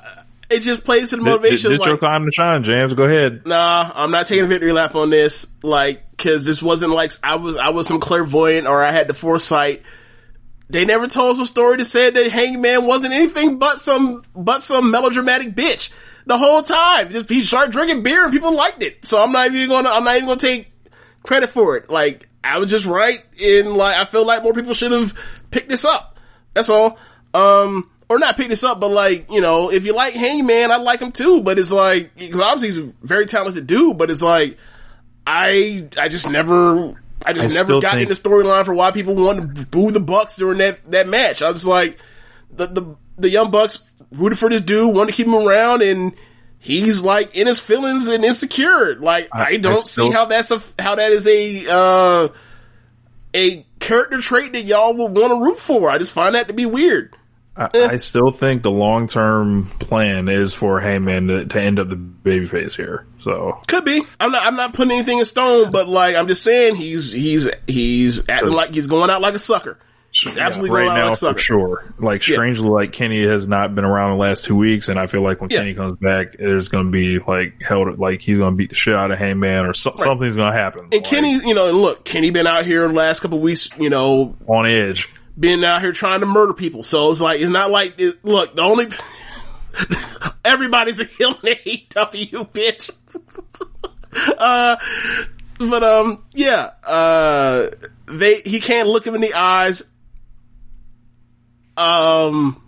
[0.49, 1.71] it just plays to the motivation.
[1.71, 2.93] It's of, your time to shine, James.
[2.93, 3.45] Go ahead.
[3.45, 7.35] nah, I'm not taking a victory lap on this, like, cause this wasn't like, I
[7.35, 9.81] was, I was some clairvoyant or I had the foresight.
[10.69, 14.91] They never told some story that said that Hangman wasn't anything but some, but some
[14.91, 15.91] melodramatic bitch
[16.25, 17.09] the whole time.
[17.09, 19.05] Just, he started drinking beer and people liked it.
[19.05, 20.71] So I'm not even gonna, I'm not even gonna take
[21.21, 21.89] credit for it.
[21.89, 25.13] Like, I was just right in like, I feel like more people should have
[25.51, 26.17] picked this up.
[26.53, 26.97] That's all.
[27.33, 30.75] Um, or not pick this up, but like, you know, if you like Hangman, I
[30.77, 34.21] like him too, but it's like, cause obviously he's a very talented dude, but it's
[34.21, 34.57] like,
[35.25, 38.91] I, I just never, I just I never got think- in the storyline for why
[38.91, 41.41] people wanted to boo the Bucks during that, that match.
[41.41, 41.97] I was like,
[42.51, 43.79] the, the, the Young Bucks
[44.11, 46.13] rooted for this dude, wanted to keep him around, and
[46.63, 48.95] he's like in his feelings and insecure.
[48.95, 52.27] Like, I, I- I don't still- see how that's a, how that is a, uh,
[53.35, 55.89] a character trait that y'all would want to root for.
[55.89, 57.15] I just find that to be weird.
[57.55, 61.89] I, I still think the long term plan is for Hangman to, to end up
[61.89, 63.05] the babyface here.
[63.19, 64.01] So Could be.
[64.19, 64.43] I'm not.
[64.43, 68.53] I'm not putting anything in stone, but like I'm just saying, he's he's he's acting
[68.53, 69.77] like he's going out like a sucker.
[70.15, 71.93] He's absolutely right going now like for sure.
[71.97, 72.35] Like Yeah.
[72.35, 75.41] strangely, like Kenny has not been around the last two weeks, and I feel like
[75.41, 75.57] when Yeah.
[75.59, 78.75] Kenny comes back, there's going to be like held like he's going to beat the
[78.75, 80.89] shit out of Hangman or so, something's going to happen.
[80.91, 83.69] And Kenny, you know, look, Kenny been out here in the last couple of weeks,
[83.79, 85.09] you know, on edge.
[85.39, 86.83] been out here trying to murder people.
[86.83, 88.85] So it's like, it's not like, it, look, the only,
[90.45, 92.91] everybody's a heel in AEW, bitch.
[94.37, 94.75] uh,
[95.57, 97.69] but, um, yeah, uh,
[98.05, 99.81] they, he can't look him in the eyes.
[101.77, 102.61] Um,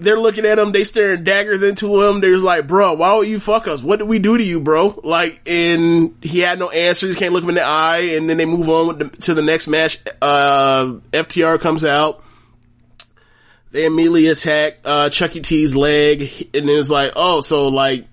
[0.00, 2.20] they're looking at him, they staring daggers into him.
[2.20, 3.82] They're like, bro, why would you fuck us?
[3.82, 4.98] What did we do to you, bro?
[5.04, 7.14] Like, and he had no answers.
[7.14, 8.14] He can't look him in the eye.
[8.16, 9.98] And then they move on the, to the next match.
[10.22, 12.24] Uh, FTR comes out.
[13.72, 16.22] They immediately attack, uh, Chucky T's leg.
[16.54, 18.06] And then it's like, oh, so like,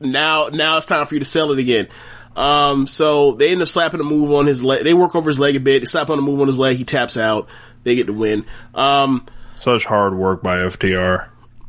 [0.00, 1.88] now, now it's time for you to sell it again.
[2.36, 4.84] Um, so they end up slapping a move on his leg.
[4.84, 5.80] They work over his leg a bit.
[5.80, 6.76] They slap on a move on his leg.
[6.76, 7.48] He taps out.
[7.84, 8.44] They get the win.
[8.74, 11.28] Um, such hard work by FTR.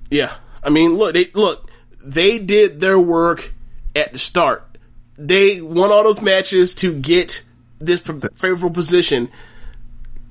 [0.09, 0.33] Yeah,
[0.63, 1.69] I mean, look, they look,
[2.03, 3.53] they did their work
[3.95, 4.77] at the start.
[5.17, 7.43] They won all those matches to get
[7.79, 9.29] this favorable position,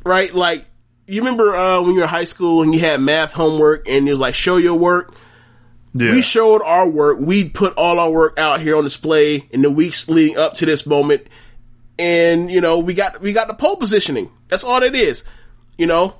[0.04, 0.32] right?
[0.34, 0.66] Like,
[1.06, 4.08] you remember uh, when you were in high school and you had math homework and
[4.08, 5.14] it was like, show your work.
[5.94, 6.12] Yeah.
[6.12, 7.18] We showed our work.
[7.20, 10.66] We put all our work out here on display in the weeks leading up to
[10.66, 11.26] this moment.
[11.98, 14.30] And, you know, we got, we got the pole positioning.
[14.48, 15.24] That's all it is.
[15.76, 16.14] You know,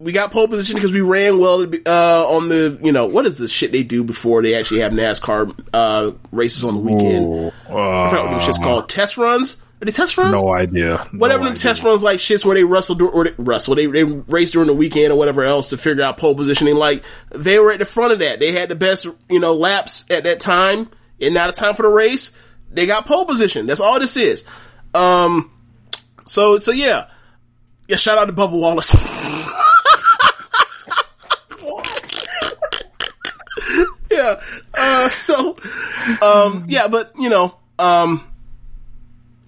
[0.00, 3.38] we got pole position because we ran well uh, on the you know what is
[3.38, 7.26] the shit they do before they actually have NASCAR uh, races on the weekend.
[7.26, 8.88] Ooh, uh, I forgot what shit's called.
[8.88, 9.58] Test runs.
[9.80, 10.32] Are they test runs?
[10.32, 10.98] No idea.
[11.12, 14.04] Whatever no the test runs like shits where they wrestle or they wrestle they they
[14.04, 16.74] race during the weekend or whatever else to figure out pole positioning.
[16.74, 18.40] Like they were at the front of that.
[18.40, 21.82] They had the best you know laps at that time, and now the time for
[21.82, 22.32] the race.
[22.72, 23.66] They got pole position.
[23.66, 24.44] That's all this is.
[24.92, 25.50] Um.
[26.26, 27.08] So so yeah.
[27.88, 27.96] Yeah.
[27.96, 28.94] Shout out to Bubba Wallace.
[34.10, 34.40] yeah.
[34.74, 35.56] Uh, so,
[36.22, 38.29] um, yeah, but you know, um,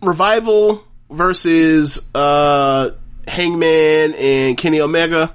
[0.03, 2.91] revival versus uh,
[3.27, 5.35] Hangman and Kenny Omega.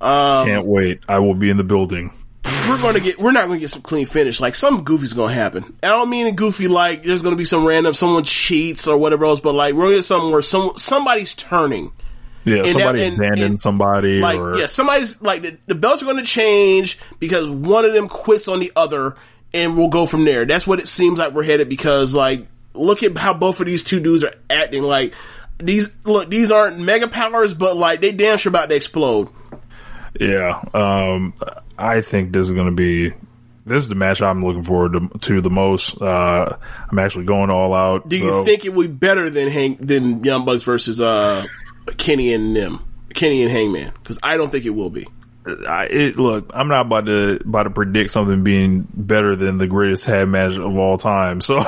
[0.00, 1.00] Um, Can't wait!
[1.08, 2.12] I will be in the building.
[2.68, 3.18] We're gonna get.
[3.18, 4.40] We're not gonna get some clean finish.
[4.40, 5.76] Like some goofy's gonna happen.
[5.82, 9.40] I don't mean goofy like there's gonna be some random someone cheats or whatever else,
[9.40, 11.92] but like we're gonna get something where some somebody's turning
[12.48, 14.20] yeah, and somebody's abandoned somebody.
[14.20, 14.58] Like, or...
[14.58, 18.48] yeah, somebody's like the, the belts are going to change because one of them quits
[18.48, 19.16] on the other,
[19.52, 20.44] and we'll go from there.
[20.44, 22.46] That's what it seems like we're headed because like
[22.78, 24.82] look at how both of these two dudes are acting.
[24.82, 25.14] Like
[25.58, 29.28] these look, these aren't mega powers, but like they damn sure about to explode.
[30.18, 31.34] Yeah, um,
[31.76, 33.12] I think this is going to be
[33.68, 36.00] this is the match I'm looking forward to, to the most.
[36.00, 36.56] Uh,
[36.90, 38.08] I'm actually going all out.
[38.08, 38.44] Do you so.
[38.44, 41.44] think it will be better than Hank than Young Bucks versus uh,
[41.96, 42.84] Kenny and them,
[43.14, 45.06] Kenny and Hangman, because I don't think it will be.
[45.46, 49.66] I, it, look, I'm not about to about to predict something being better than the
[49.66, 51.40] greatest tag match of all time.
[51.40, 51.56] So,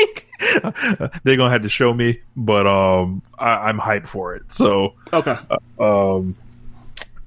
[0.00, 4.52] like, they're gonna have to show me, but um, I, am hyped for it.
[4.52, 5.36] So, okay.
[5.78, 6.36] Uh, um,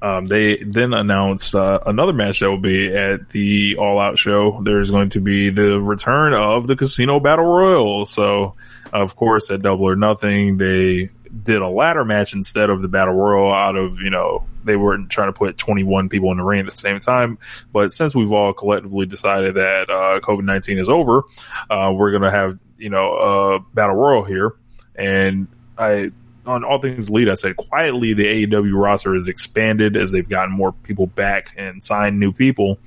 [0.01, 4.61] um, they then announced uh, another match that will be at the All Out show.
[4.61, 8.05] There's going to be the return of the Casino Battle Royal.
[8.05, 8.53] So,
[8.93, 11.09] of course, at Double or Nothing, they
[11.43, 15.09] did a ladder match instead of the battle royal out of, you know, they weren't
[15.09, 17.37] trying to put 21 people in the ring at the same time.
[17.71, 21.23] But since we've all collectively decided that, uh, COVID-19 is over,
[21.69, 24.55] uh, we're going to have, you know, a battle royal here.
[24.95, 25.47] And
[25.77, 26.11] I,
[26.45, 30.53] on All Things Elite, I said quietly the AEW roster has expanded as they've gotten
[30.53, 32.79] more people back and signed new people.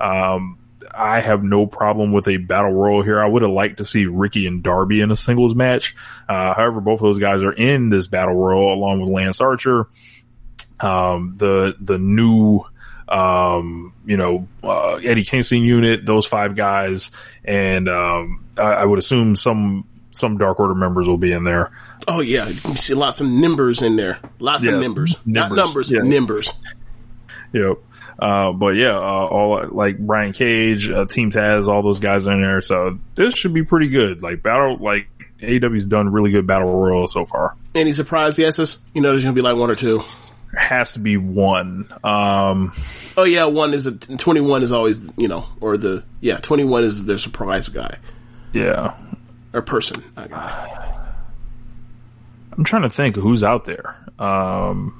[0.00, 0.58] Um,
[0.96, 3.20] I have no problem with a battle royal here.
[3.20, 5.96] I would have liked to see Ricky and Darby in a singles match.
[6.28, 9.86] Uh, however, both of those guys are in this battle royal along with Lance Archer.
[10.80, 12.60] Um, the, the new,
[13.08, 17.10] um, you know, uh, Eddie Kingston unit, those five guys.
[17.44, 21.72] And, um, I, I, would assume some, some Dark Order members will be in there.
[22.06, 22.46] Oh yeah.
[22.46, 24.18] You see lots of numbers in there.
[24.38, 25.16] Lots yes, of members.
[25.24, 26.04] Not numbers, yes.
[26.04, 26.52] numbers.
[27.52, 27.78] Yep.
[28.18, 32.40] Uh, but yeah, uh, all like Brian Cage, uh, Team Taz, all those guys in
[32.40, 32.60] there.
[32.60, 34.22] So this should be pretty good.
[34.22, 35.08] Like battle, like
[35.40, 37.56] AEW's done really good battle royal so far.
[37.74, 38.78] Any surprise guesses?
[38.94, 40.02] You know, there's gonna be like one or two.
[40.56, 41.88] has to be one.
[42.04, 42.72] Um,
[43.16, 47.04] oh yeah, one is a, 21 is always, you know, or the, yeah, 21 is
[47.04, 47.98] their surprise guy.
[48.52, 48.96] Yeah.
[49.52, 50.04] Or person.
[52.56, 53.96] I'm trying to think who's out there.
[54.18, 54.98] Um,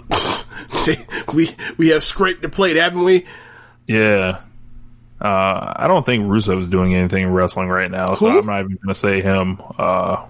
[1.35, 3.27] we we have scraped the plate, haven't we?
[3.87, 4.41] Yeah.
[5.21, 8.39] Uh, I don't think Rusev's doing anything in wrestling right now, so Who?
[8.39, 9.59] I'm not even going to say him.
[9.79, 10.27] Uh,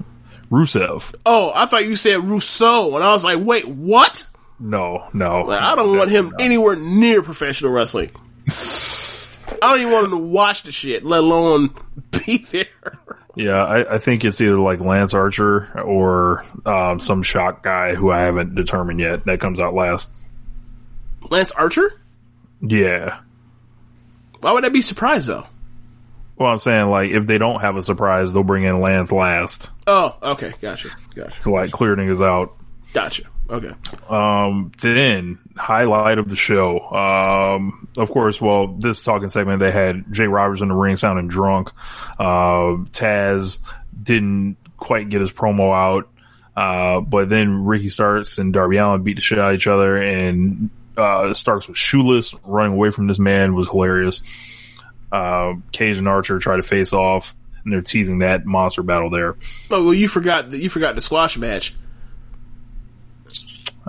[0.50, 1.14] Rusev.
[1.26, 4.26] Oh, I thought you said Russo, and I was like, wait, what?
[4.60, 5.42] No, no.
[5.42, 6.36] Like, I don't want him no.
[6.38, 8.10] anywhere near professional wrestling.
[9.62, 11.74] I don't even want him to watch the shit, let alone
[12.10, 12.66] be there.
[13.36, 18.10] Yeah, I, I think it's either like Lance Archer or um, some shock guy who
[18.10, 19.24] I haven't determined yet.
[19.24, 20.12] That comes out last.
[21.30, 22.00] Lance Archer?
[22.60, 23.20] Yeah.
[24.40, 25.46] Why would I be surprised though?
[26.36, 29.70] Well, I'm saying like if they don't have a surprise, they'll bring in Lance last.
[29.86, 32.56] Oh, okay, gotcha, gotcha, to like clear niggas out.
[32.92, 33.24] gotcha.
[33.48, 33.72] Okay.
[34.08, 36.80] Um, then highlight of the show.
[36.80, 41.28] Um, of course, well, this talking segment they had Jake Roberts in the ring sounding
[41.28, 41.70] drunk.
[42.18, 43.60] Uh, Taz
[44.02, 46.08] didn't quite get his promo out.
[46.56, 49.96] Uh, but then Ricky Starks and Darby Allin beat the shit out of each other
[49.96, 54.22] and, uh, Starks was shoeless, running away from this man was hilarious.
[55.10, 59.36] Uh, Cage and Archer try to face off and they're teasing that monster battle there.
[59.70, 61.74] Oh well, you forgot you forgot the squash match.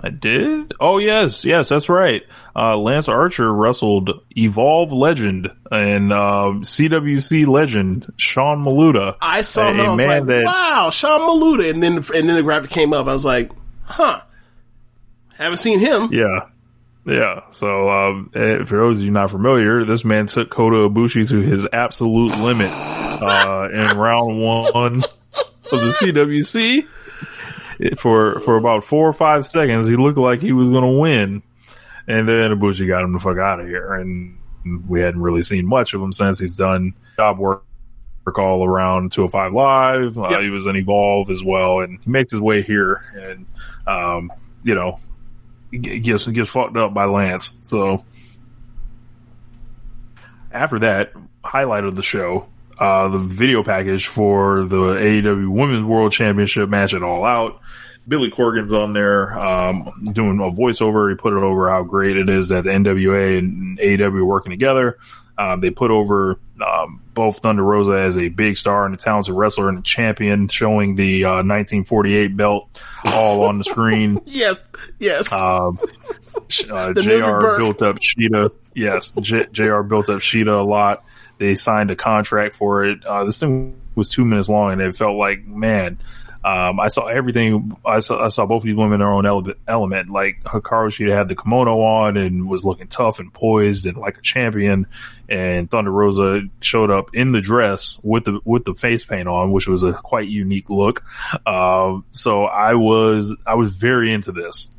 [0.06, 0.72] I did.
[0.78, 2.22] Oh yes, yes, that's right.
[2.54, 9.16] Uh, Lance Archer wrestled Evolve legend and uh, CWC legend Sean Maluta.
[9.20, 9.80] I saw him.
[9.80, 12.70] a I was man like, that "Wow, Sean Maluta!" And then and then the graphic
[12.70, 13.06] came up.
[13.08, 13.50] I was like,
[13.84, 14.20] "Huh."
[15.38, 16.08] Haven't seen him.
[16.12, 16.46] yeah,
[17.04, 17.40] yeah.
[17.50, 21.68] So um, for those of you not familiar, this man took Kota Ibushi to his
[21.72, 26.86] absolute limit uh, in round one of the CWC.
[27.96, 31.42] For for about four or five seconds, he looked like he was going to win,
[32.06, 33.94] and then Ibushi got him the fuck out of here.
[33.94, 34.38] And
[34.88, 37.64] we hadn't really seen much of him since he's done job work
[38.26, 40.18] work all around 205 Live.
[40.18, 40.42] Uh, Yep.
[40.42, 43.46] He was in Evolve as well, and he makes his way here, and
[43.86, 44.32] um,
[44.64, 44.98] you know,
[45.70, 47.58] gets gets fucked up by Lance.
[47.62, 48.04] So
[50.50, 51.12] after that,
[51.44, 52.48] highlight of the show,
[52.78, 57.60] uh, the video package for the AEW Women's World Championship match at All Out.
[58.08, 61.10] Billy Corgan's on there, um, doing a voiceover.
[61.10, 64.50] He put it over how great it is that the NWA and AEW are working
[64.50, 64.98] together.
[65.38, 69.34] Um, they put over um, both Thunder Rosa as a big star and a talented
[69.34, 72.68] wrestler and a champion, showing the uh, 1948 belt
[73.06, 74.20] all on the screen.
[74.26, 74.58] Yes,
[74.98, 75.32] yes.
[75.32, 75.76] Um,
[76.70, 78.50] uh, The JR Built up Shida.
[78.74, 81.04] Yes, J- JR built up Shida a lot.
[81.38, 83.04] They signed a contract for it.
[83.04, 85.98] Uh, this thing was two minutes long, and it felt like man.
[86.44, 87.76] Um, I saw everything.
[87.84, 90.10] I saw, I saw both of these women in their own ele- element.
[90.10, 94.18] Like Hikaru she had the kimono on and was looking tough and poised and like
[94.18, 94.86] a champion.
[95.28, 99.50] And Thunder Rosa showed up in the dress with the with the face paint on,
[99.50, 101.02] which was a quite unique look.
[101.44, 104.72] Uh, so I was I was very into this.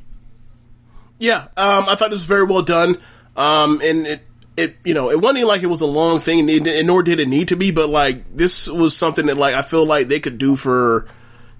[1.19, 2.97] Yeah, um, I thought this was very well done.
[3.35, 4.26] Um, and it,
[4.57, 7.19] it, you know, it wasn't like it was a long thing, and, and nor did
[7.19, 10.19] it need to be, but like, this was something that like, I feel like they
[10.19, 11.07] could do for,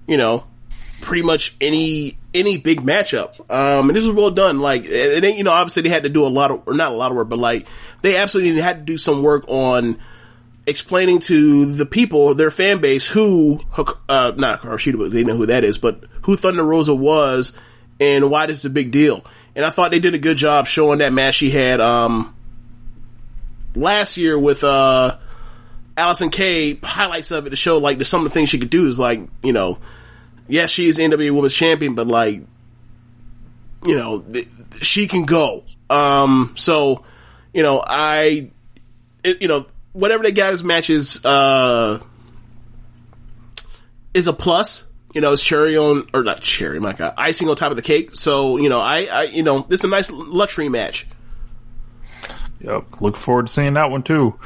[0.08, 0.44] you know,
[1.00, 3.38] pretty much any, any big matchup.
[3.48, 4.58] Um, and this was well done.
[4.58, 6.90] Like, it ain't, you know, obviously they had to do a lot of, or not
[6.90, 7.68] a lot of work, but like,
[8.02, 9.96] they absolutely had to do some work on,
[10.66, 13.58] explaining to the people, their fan base, who,
[14.08, 17.56] uh, not Hikaru but they know who that is, but who Thunder Rosa was
[17.98, 19.24] and why this is a big deal.
[19.56, 22.34] And I thought they did a good job showing that match she had, um,
[23.74, 25.18] last year with, uh,
[25.96, 28.70] Allysin Kay, highlights of it to show like the, some of the things she could
[28.70, 29.78] do is like, you know,
[30.46, 32.42] yes, she is NWA Women's Champion, but like,
[33.84, 34.48] you know, th-
[34.80, 35.64] she can go.
[35.90, 37.04] Um, so,
[37.52, 38.50] you know, I,
[39.24, 42.00] it, you know, whatever they got as matches, uh,
[44.14, 44.84] is a plus.
[45.14, 47.82] You know, it's cherry on, or not cherry, my god, icing on top of the
[47.82, 48.14] cake.
[48.14, 51.06] So, you know, I, I, you know, this is a nice luxury match.
[52.60, 53.00] Yep.
[53.00, 54.38] Look forward to seeing that one too.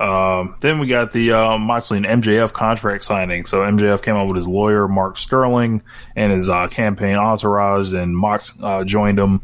[0.00, 3.44] Um, then we got the uh, Moxley and MJF contract signing.
[3.44, 5.82] So MJF came up with his lawyer Mark Sterling
[6.14, 9.42] and his uh, campaign entourage, and Mox uh, joined him.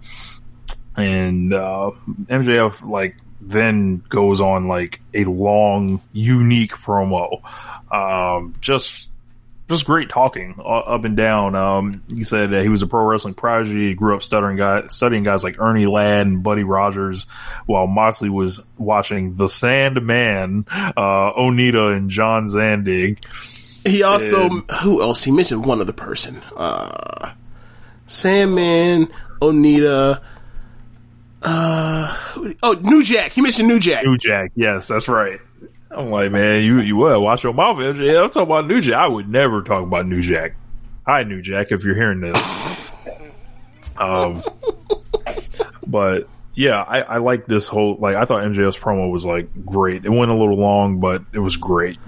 [0.96, 1.90] And uh,
[2.26, 7.42] MJF like then goes on like a long, unique promo.
[7.92, 9.10] Um, just
[9.68, 11.54] just great talking uh, up and down.
[11.54, 13.88] Um, he said that he was a pro wrestling prodigy.
[13.88, 17.26] He grew up stuttering guy, studying guys like Ernie Ladd and Buddy Rogers,
[17.66, 23.24] while Moxley was watching The Sandman, uh, Onita and John Zandig.
[23.86, 25.22] He also, who else?
[25.22, 26.36] He mentioned one other person.
[26.56, 27.32] Uh,
[28.06, 29.08] Sandman,
[29.40, 30.20] Onita,
[31.42, 32.16] uh,
[32.62, 33.32] oh, New Jack.
[33.32, 34.04] He mentioned New Jack.
[34.04, 35.40] New Jack, yes, that's right.
[35.96, 38.20] I'm like, man, you you well watch your mouth, MJ.
[38.20, 38.96] I'm talking about New Jack.
[38.96, 40.56] I would never talk about New Jack.
[41.06, 42.92] Hi, New Jack, if you're hearing this.
[43.96, 44.42] Um,
[45.86, 50.04] but yeah, I, I like this whole like I thought MJF's promo was like great.
[50.04, 51.98] It went a little long, but it was great.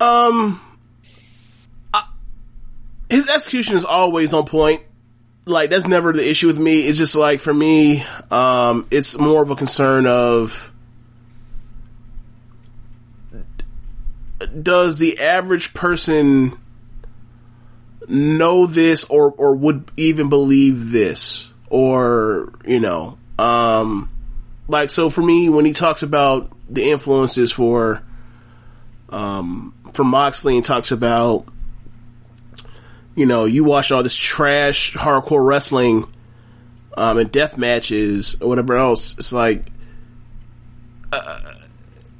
[0.00, 0.60] Um,
[1.92, 2.08] I-
[3.10, 4.82] his execution is always on point.
[5.44, 6.80] Like that's never the issue with me.
[6.80, 10.72] It's just like for me, um, it's more of a concern of
[14.62, 16.58] does the average person
[18.06, 21.52] know this or or would even believe this?
[21.70, 24.10] Or you know um
[24.66, 28.02] like so for me when he talks about the influences for
[29.10, 31.46] um for Moxley and talks about
[33.14, 36.04] you know you watch all this trash hardcore wrestling
[36.96, 39.72] um and death matches or whatever else it's like
[41.12, 41.54] uh,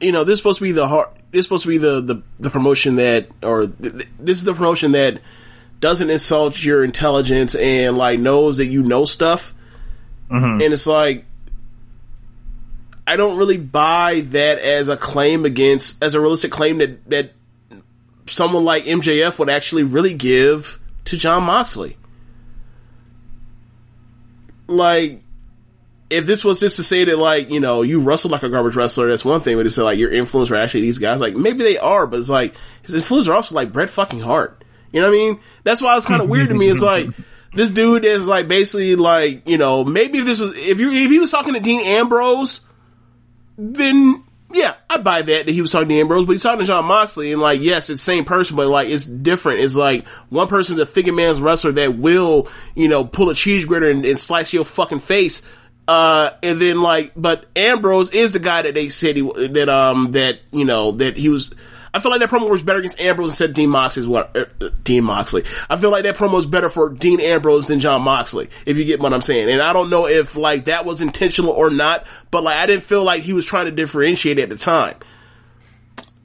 [0.00, 2.00] you know this is supposed to be the hard this is supposed to be the
[2.00, 5.20] the, the promotion that or th- th- this is the promotion that
[5.80, 9.54] doesn't insult your intelligence and like knows that you know stuff.
[10.30, 10.62] Mm-hmm.
[10.62, 11.24] And it's like
[13.06, 17.32] I don't really buy that as a claim against as a realistic claim that that
[18.26, 21.96] someone like MJF would actually really give to Jon Moxley.
[24.66, 25.22] Like
[26.10, 28.76] if this was just to say that like, you know, you wrestle like a garbage
[28.76, 31.36] wrestler, that's one thing, but to say like your influence were actually these guys, like
[31.36, 34.64] maybe they are, but it's like his influence are also like Bret fucking Hart.
[34.92, 35.40] You know what I mean?
[35.64, 36.68] That's why it's kind of weird to me.
[36.68, 37.08] It's like
[37.54, 41.10] this dude is like basically like you know maybe if this was if you if
[41.10, 42.60] he was talking to Dean Ambrose,
[43.58, 46.66] then yeah, I buy that that he was talking to Ambrose, but he's talking to
[46.66, 49.60] Jon Moxley and like yes, it's the same person, but like it's different.
[49.60, 53.66] It's like one person's a figure man's wrestler that will you know pull a cheese
[53.66, 55.42] grater and, and slice your fucking face.
[55.88, 60.10] Uh, and then like, but Ambrose is the guy that they said he, that, um,
[60.12, 61.50] that, you know, that he was,
[61.94, 64.06] I feel like that promo was better against Ambrose instead of Dean Moxley.
[64.06, 65.44] What uh, uh, Dean Moxley?
[65.70, 68.50] I feel like that promo is better for Dean Ambrose than Jon Moxley.
[68.66, 71.52] If you get what I'm saying, and I don't know if like that was intentional
[71.52, 74.58] or not, but like I didn't feel like he was trying to differentiate at the
[74.58, 74.98] time.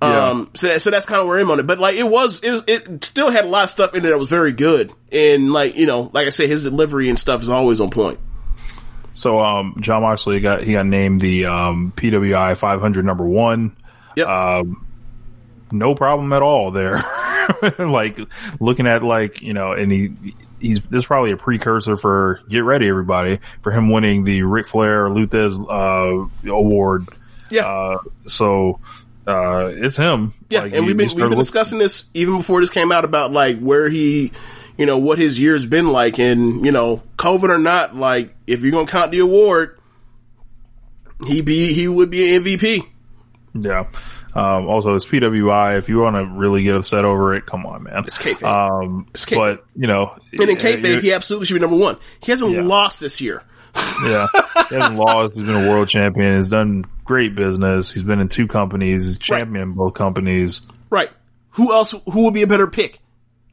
[0.02, 0.28] Yeah.
[0.32, 1.66] Um, so, that, so that's kind of where I'm on it.
[1.68, 4.10] But like, it was, it, was- it still had a lot of stuff in it
[4.10, 4.92] that was very good.
[5.14, 8.20] And like, you know, like I said, his delivery and stuff is always on point.
[9.14, 13.76] So um, Jon Moxley got he got named the um, PWI 500 number one.
[14.16, 14.28] Yep.
[14.28, 14.88] Um,
[15.72, 17.04] no problem at all there.
[17.80, 18.20] like
[18.60, 22.64] looking at like you know, and he he's this is probably a precursor for get
[22.64, 27.08] ready everybody for him winning the Ric Flair Lou Thesz uh, award.
[27.50, 27.68] Yeah.
[27.68, 28.80] Uh, so
[29.28, 30.34] uh, it's him.
[30.50, 33.32] Yeah, Like, and we've been we've been discussing this even before this came out about
[33.32, 34.32] like where he,
[34.78, 38.62] you know, what his year's been like, and you know, COVID or not, like if
[38.62, 39.78] you're gonna count the award,
[41.28, 42.82] he be he would be an MVP.
[43.56, 43.86] Yeah.
[44.36, 45.78] Um, also, it's PWI.
[45.78, 48.00] If you want to really get upset over it, come on, man.
[48.00, 48.44] It's kayfabe.
[48.84, 49.36] Um, It's kayfabe.
[49.58, 51.98] but you know, And in kayfabe, he absolutely should be number one.
[52.20, 52.64] He hasn't Yeah.
[52.64, 53.44] lost this year.
[54.04, 54.28] Yeah.
[54.70, 55.36] He hasn't lost.
[55.36, 56.36] He's been a world champion.
[56.36, 57.94] He's done great business.
[57.94, 59.04] He's been in two companies.
[59.06, 60.62] He's champion in both companies.
[60.90, 61.12] Right?
[61.52, 61.94] Who else?
[62.12, 63.00] Who would be a better pick?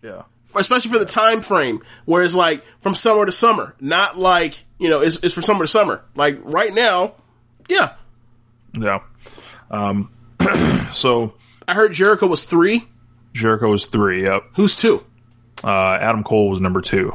[0.03, 0.23] Yeah.
[0.57, 4.89] Especially for the time frame where it's like from summer to summer, not like you
[4.89, 6.03] know it's, it's from summer to summer.
[6.15, 7.15] Like right now,
[7.69, 7.95] yeah.
[8.79, 9.01] Yeah.
[9.71, 10.11] Um,
[10.93, 11.35] so
[11.67, 12.87] I heard Jericho was three.
[13.33, 14.25] Jericho was three.
[14.25, 14.43] Yep.
[14.57, 15.05] Who's two?
[15.63, 17.13] Uh, Adam Cole was number two.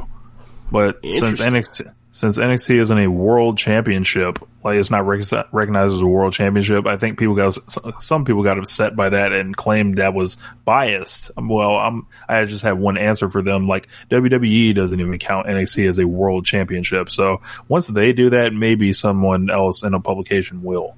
[0.70, 6.00] But since NXT, since NXT isn't a world championship, like it's not rec- recognized as
[6.00, 7.58] a world championship, I think people got
[8.02, 11.30] some people got upset by that and claimed that was biased.
[11.36, 13.68] Well, I'm I just have one answer for them.
[13.68, 17.10] Like WWE doesn't even count NXT as a world championship.
[17.10, 20.96] So once they do that, maybe someone else in a publication will.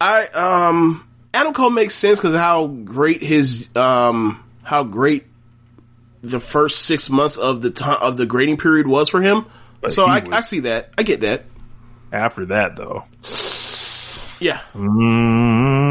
[0.00, 5.26] I um Adam Cole makes sense because how great his um how great
[6.22, 9.46] the first six months of the time of the grading period was for him.
[9.80, 10.90] But so I, was- I see that.
[10.98, 11.44] I get that.
[12.12, 13.04] After that, though,
[14.40, 14.60] Yeah.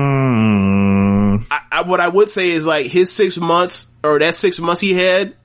[0.07, 4.59] mm, I, I, what I would say is like his six months or that six
[4.59, 5.35] months he had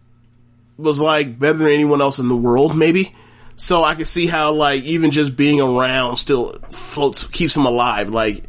[0.79, 3.15] was like better than anyone else in the world, maybe.
[3.57, 8.09] So I can see how like even just being around still floats keeps him alive.
[8.09, 8.45] Like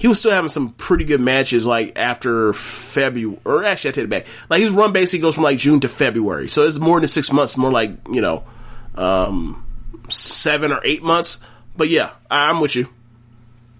[0.00, 4.04] he was still having some pretty good matches like after February or actually I take
[4.04, 4.26] it back.
[4.48, 6.48] Like his run basically goes from like June to February.
[6.48, 8.44] So it's more than six months, more like, you know,
[8.94, 9.66] um
[10.08, 11.38] seven or eight months.
[11.76, 12.88] But yeah, I'm with you.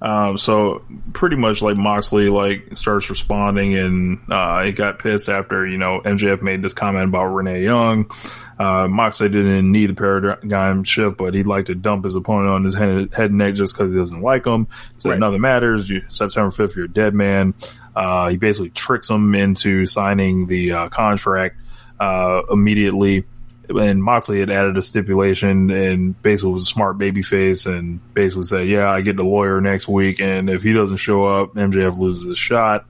[0.02, 5.66] Um, so pretty much like Moxley like starts responding and uh, he got pissed after
[5.66, 8.10] you know MJF made this comment about Renee Young.
[8.58, 12.64] Uh, Moxley didn't need the paradigm shift, but he'd like to dump his opponent on
[12.64, 14.68] his head, head and neck just because he doesn't like him.
[14.98, 15.18] So Right.
[15.18, 15.88] nothing matters.
[15.90, 17.52] You, September fifth, you're a dead man.
[17.94, 21.56] Uh, he basically tricks him into signing the uh, contract
[21.98, 23.24] uh, immediately
[23.70, 28.44] and Moxley had added a stipulation and basically was a smart baby face and basically
[28.44, 30.20] said, yeah, I get the lawyer next week.
[30.20, 32.86] And if he doesn't show up, MJF loses his shot.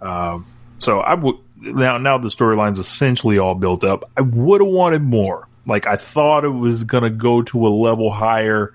[0.00, 0.46] Um,
[0.78, 4.10] so I would, now, now the storyline's essentially all built up.
[4.16, 5.48] I would have wanted more.
[5.66, 8.72] Like I thought it was going to go to a level higher,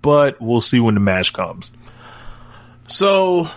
[0.00, 1.72] but we'll see when the match comes.
[2.86, 3.48] So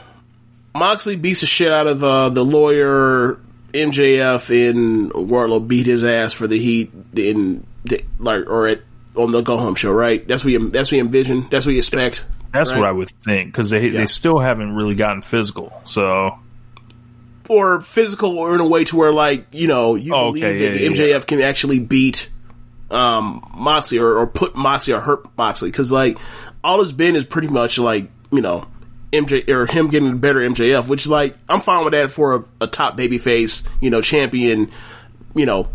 [0.73, 3.39] Moxley beats the shit out of uh, the lawyer
[3.75, 8.81] MJF, and Wardlow beat his ass for the heat in the, like or at
[9.15, 10.25] on the go home show, right?
[10.27, 11.47] That's what you that's what you envision.
[11.49, 12.25] That's what you expect.
[12.53, 12.79] That's right?
[12.79, 13.99] what I would think because they Yeah.
[14.01, 15.73] they still haven't really gotten physical.
[15.83, 16.37] So
[17.47, 20.69] or physical or in a way to where like you know you Oh, believe okay,
[20.69, 22.29] that yeah, MJF yeah, can actually beat
[22.91, 26.17] um Moxley or, or put Moxley or hurt Moxley because like
[26.63, 28.63] all it's been is pretty much like you know
[29.11, 32.63] MJ or him getting better MJF, which is like I'm fine with that for a,
[32.65, 34.71] a top babyface you know champion,
[35.33, 35.69] you know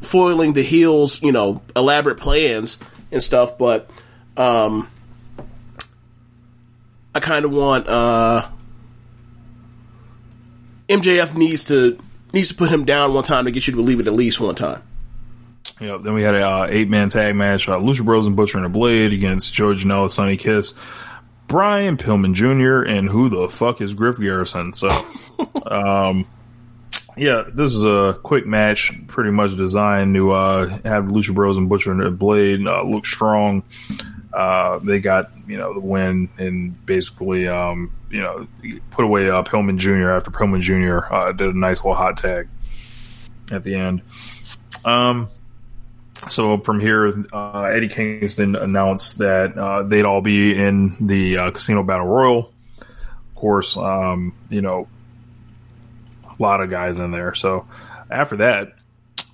[0.00, 2.78] foiling the heels you know elaborate plans
[3.12, 3.90] and stuff, but
[4.36, 4.88] um
[7.14, 8.48] I kind of want uh
[10.88, 11.98] MJF needs to
[12.32, 14.40] needs to put him down one time to get you to believe it at least
[14.40, 14.82] one time.
[15.80, 18.58] Yeah, then we had a uh, eight man tag match: uh, Lucha Bros and Butcher
[18.58, 20.74] and a Blade against Joe Janela, Sunny Kiss,
[21.50, 22.88] Brian Pillman Jr.
[22.88, 24.72] and who the fuck is Griff Garrison?
[24.72, 24.88] So,
[25.66, 26.24] um,
[27.16, 31.68] yeah, this is a quick match, pretty much designed to uh, have Lucha Bros and
[31.68, 33.64] Butcher and Blade uh, look strong.
[34.32, 38.46] Uh, they got you know the win and basically um, you know
[38.90, 40.12] put away uh, Pillman Jr.
[40.12, 41.12] after Pillman Jr.
[41.12, 42.48] Uh, did a nice little hot tag
[43.50, 44.02] at the end.
[44.84, 45.26] Um,
[46.28, 51.50] so from here, uh, Eddie Kingston announced that uh, they'd all be in the uh,
[51.50, 52.52] Casino Battle Royal.
[52.78, 54.86] Of course, um, you know,
[56.24, 57.34] a lot of guys in there.
[57.34, 57.66] So
[58.10, 58.74] after that,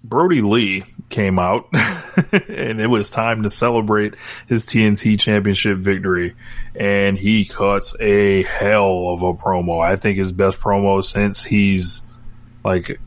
[0.05, 1.69] Brodie Lee came out,
[2.49, 4.15] and it was time to celebrate
[4.47, 6.35] his TNT Championship victory.
[6.75, 9.85] And he cuts a hell of a promo.
[9.85, 12.03] I think his best promo since he's
[12.65, 13.01] like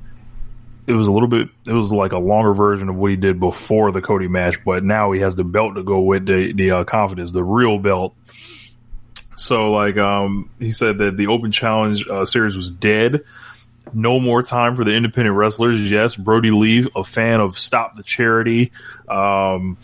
[0.90, 3.40] it was a little bit it was like a longer version of what he did
[3.40, 6.72] before the Cody match, but now he has the belt to go with the the
[6.72, 8.16] uh, confidence, the real belt.
[9.36, 13.22] So like um he said that the open challenge uh, series was dead.
[13.94, 15.90] No more time for the independent wrestlers.
[15.90, 18.72] Yes, Brodie Lee, a fan of Stop the Charity.
[19.08, 19.78] Um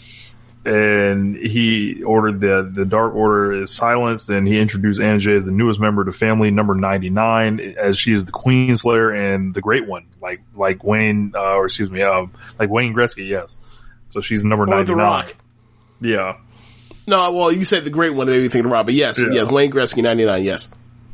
[0.66, 5.46] and he ordered the the Dark Order is silenced, and he introduced Anna Jay as
[5.46, 9.12] the newest member of the family, number ninety nine, as she is the Queen Slayer
[9.12, 13.28] and the Great One, like like Wayne, uh, or excuse me, um, like Wayne Gretzky,
[13.28, 13.58] yes.
[14.08, 14.94] So she's number ninety.
[14.94, 15.36] Rock.
[16.02, 16.38] Yeah,
[17.08, 19.30] No, well, you said the great one made me think of Rob, but yes, Yeah.
[19.32, 20.68] yeah, Wayne Gretzky, 99, yes.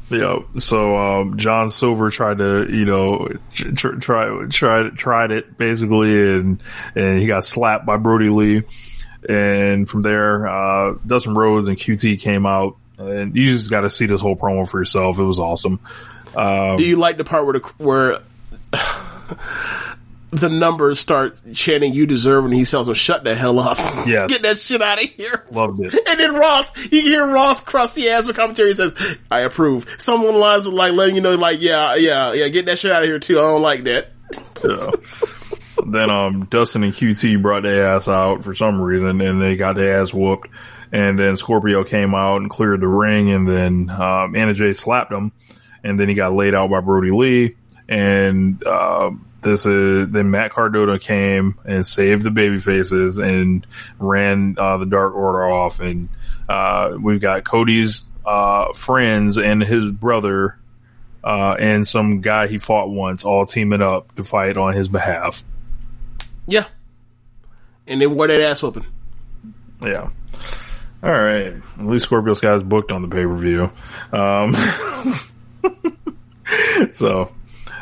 [0.09, 0.39] yeah.
[0.57, 6.11] So um, John Silver tried to, you know, tr- tr- try tried tried it basically,
[6.35, 6.61] and
[6.95, 8.63] and he got slapped by Brodie Lee.
[9.27, 13.89] And from there, uh, Dustin Rhodes and QT came out, and you just got to
[13.89, 15.19] see this whole promo for yourself.
[15.19, 15.79] It was awesome.
[16.35, 18.19] Um, Do you like the part where the, where
[20.31, 23.77] the numbers start chanting "You deserve," and he tells them, "Shut the hell up!
[24.07, 24.29] Yes.
[24.29, 25.93] get that shit out of here." Loved it.
[26.07, 28.95] And then Ross, you hear Ross crusty ass with commentary he says,
[29.29, 32.91] "I approve." Someone lines like letting you know, like, "Yeah, yeah, yeah, get that shit
[32.91, 34.11] out of here too." I don't like that.
[34.67, 34.91] Yeah.
[35.91, 39.75] Then um, Dustin and QT brought their ass out for some reason, and they got
[39.75, 40.49] their ass whooped.
[40.91, 45.11] And then Scorpio came out and cleared the ring, and then um, Anna Jay slapped
[45.11, 45.31] him,
[45.83, 47.55] and then he got laid out by Brodie Lee.
[47.87, 49.11] And uh,
[49.41, 53.65] this is then Matt Cardona came and saved the baby faces and
[53.99, 56.09] ran uh, the Dark Order off, and
[56.47, 60.57] uh, we've got Cody's uh, friends and his brother.
[61.23, 65.43] Uh, and some guy he fought once all teaming up to fight on his behalf.
[66.51, 66.65] Yeah,
[67.87, 68.85] and they wore that ass open.
[69.81, 70.09] Yeah.
[71.03, 71.53] All right.
[71.79, 73.71] At least Scorpio Sky is booked on the pay per view.
[74.13, 74.53] Um,
[76.91, 77.33] so,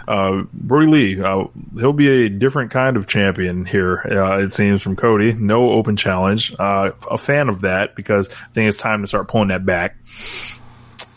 [0.08, 1.46] uh, Brodie Lee, uh,
[1.78, 5.34] he'll be a different kind of champion here, uh, it seems from Cody.
[5.34, 6.54] No open challenge.
[6.58, 9.98] Uh, a fan of that because I think it's time to start pulling that back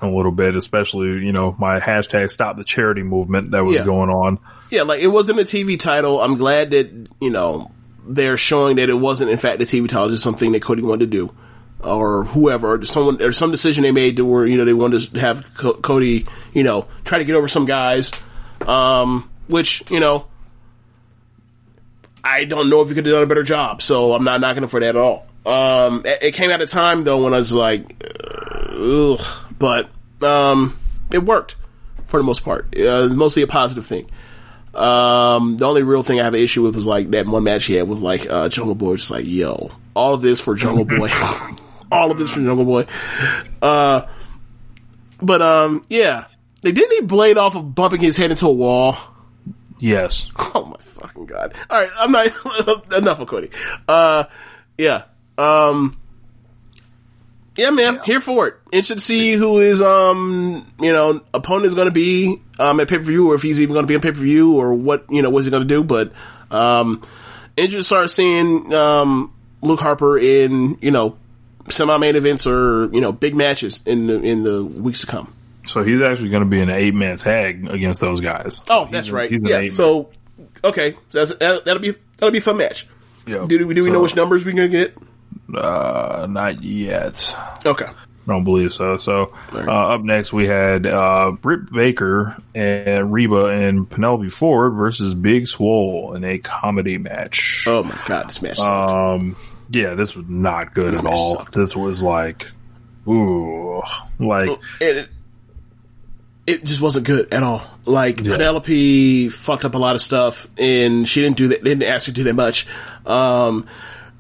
[0.01, 3.85] a little bit, especially, you know, my hashtag stop the charity movement that was Yeah.
[3.85, 4.39] going on.
[4.73, 6.19] Yeah, like it wasn't a TV title.
[6.19, 7.71] I'm glad that you know
[8.07, 11.11] they're showing that it wasn't in fact a TV title, just something that Cody wanted
[11.11, 11.35] to do,
[11.81, 15.13] or whoever, or someone, or some decision they made to where you know they wanted
[15.13, 18.13] to have Co- Cody, you know, try to get over some guys,
[18.67, 20.27] um, which you know.
[22.25, 24.63] I don't know if you could have done a better job, so I'm not knocking
[24.63, 25.27] him for that at all.
[25.45, 28.03] Um, it, it came at a time though when I was like,
[28.71, 29.21] ugh,
[29.59, 29.91] but
[30.23, 30.79] um,
[31.13, 31.57] it worked
[32.07, 32.75] for the most part.
[32.79, 34.09] Uh, mostly a positive thing.
[34.75, 37.67] Um, the only real thing I have an issue with was like that one match
[37.67, 38.97] he had with like uh, Jungle Boy.
[38.97, 41.11] Just like, yo, all of this for Jungle Boy,
[41.93, 42.87] all of this for Jungle Boy.
[43.61, 44.03] Uh,
[45.21, 46.27] but um, yeah,
[46.63, 48.97] they didn't he blade off of bumping his head into a wall.
[49.79, 50.31] Yes.
[50.55, 51.55] Oh my fucking god!
[51.71, 53.49] All right, I'm not enough of Cody.
[53.89, 54.25] Uh,
[54.77, 55.05] yeah.
[55.39, 55.99] Um,
[57.57, 58.55] Yeah, man, here for it.
[58.73, 62.89] Interested to see who his um you know opponent is going to be um at
[62.89, 64.73] pay per view, or if he's even going to be on pay per view, or
[64.75, 65.85] what you know what's he going to do.
[65.85, 66.13] But
[66.51, 67.03] um,
[67.57, 71.17] interested to start seeing um Luke Harper in you know
[71.69, 75.35] semi main events or you know big matches in the in the weeks to come.
[75.67, 78.63] So he's actually going to be an eight man tag against those guys.
[78.69, 79.31] Oh, So that's a- right.
[79.31, 79.67] Yeah.
[79.67, 80.11] So
[80.65, 82.87] okay, that's that, that'll be that'll be a fun match.
[83.27, 83.45] Yeah.
[83.47, 84.97] Do, we- do we know which numbers we're gonna get?
[85.55, 87.37] Uh, not yet.
[87.65, 87.85] Okay.
[87.87, 88.99] I don't believe so.
[88.99, 89.59] So uh,
[89.95, 96.15] up next we had uh, Britt Baker and Reba and Penelope Ford versus Big Swole
[96.15, 97.65] in a comedy match.
[97.67, 98.59] Oh my god, this match.
[98.59, 98.93] sucked.
[98.93, 99.37] Um,
[99.71, 101.37] yeah, this was not good This at all.
[101.37, 101.55] sucked.
[101.55, 102.47] This was like,
[103.09, 103.83] ooh,
[104.21, 104.51] like
[104.81, 105.09] it,
[106.47, 107.65] it just wasn't good at all.
[107.85, 111.65] Like Penelope fucked up a lot of stuff, and she didn't do that.
[111.65, 112.69] Didn't ask her to do that much.
[113.05, 113.67] Um,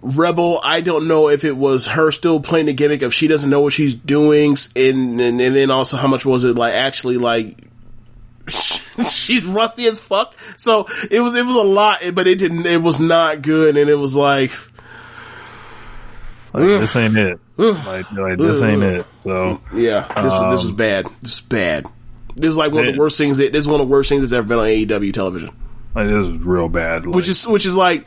[0.03, 3.49] Rebel, I don't know if it was her still playing the gimmick of she doesn't
[3.49, 7.19] know what she's doing, and and, and then also how much was it like actually
[7.19, 7.57] like
[9.09, 10.35] she's rusty as fuck.
[10.57, 12.67] So it was it was a lot, but it didn't.
[12.67, 14.53] It was not good, and it was like.
[16.53, 17.39] like, this ain't it.
[17.59, 19.07] Like, like this ain't it.
[19.21, 21.07] So Yeah, this Um, this is bad.
[21.21, 21.87] This is bad.
[22.35, 23.39] This is like one of the worst things.
[23.39, 25.51] That, this is one of the worst things that's ever been on AEW television.
[25.95, 27.07] like, this is real bad.
[27.07, 28.07] Like, Which is which is like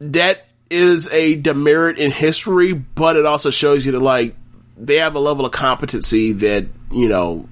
[0.00, 4.34] that is a demerit in history, but it also shows you that like
[4.76, 7.48] they have a level of competency that you know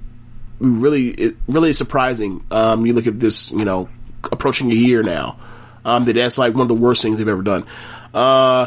[0.59, 2.45] really it really is surprising.
[2.51, 3.89] Um, you look at this, you know,
[4.31, 5.39] approaching a year now.
[5.85, 7.65] Um, that that's like one of the worst things they've ever done.
[8.13, 8.67] Uh,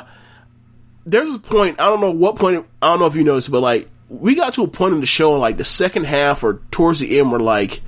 [1.05, 3.61] there's a point, I don't know what point, I don't know if you noticed, but
[3.61, 6.99] like, we got to a point in the show, like the second half or towards
[6.99, 7.81] the end, where like,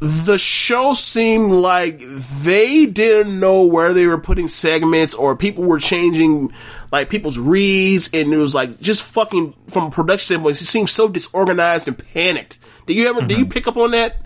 [0.00, 2.00] the show seemed like
[2.38, 6.52] they didn't know where they were putting segments or people were changing
[6.90, 10.88] like people's reads and it was like just fucking from a production standpoint, it seemed
[10.88, 12.58] so disorganized and panicked.
[12.86, 13.52] Did you ever, did you mm-hmm.
[13.52, 14.16] pick up on that?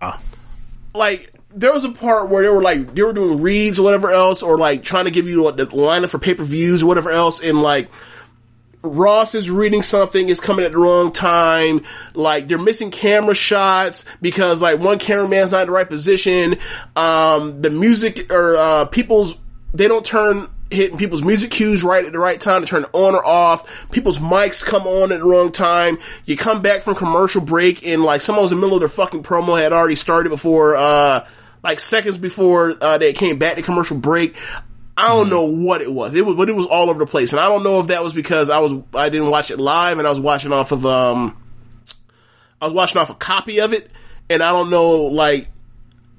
[0.00, 0.16] nah.
[0.94, 4.10] like there was a part where they were like they were doing reads or whatever
[4.10, 6.86] else, or like trying to give you like, the lineup for pay per views or
[6.86, 7.90] whatever else, and like
[8.84, 11.80] Ross is reading something, is coming at the wrong time.
[12.14, 16.58] Like they're missing camera shots because like one cameraman's not in the right position.
[16.94, 19.34] Um, the music or uh, people's
[19.72, 23.14] they don't turn hitting people's music cues right at the right time to turn on
[23.14, 23.90] or off.
[23.90, 25.98] People's mics come on at the wrong time.
[26.26, 28.88] You come back from commercial break and like someone was in the middle of their
[28.88, 31.26] fucking promo had already started before, uh,
[31.62, 34.36] like seconds before, uh, they came back to commercial break.
[34.96, 36.14] I don't know what it was.
[36.14, 37.32] It was, but it was all over the place.
[37.32, 39.98] And I don't know if that was because I was, I didn't watch it live
[39.98, 41.36] and I was watching off of, um,
[42.60, 43.90] I was watching off a copy of it.
[44.30, 45.48] And I don't know, like,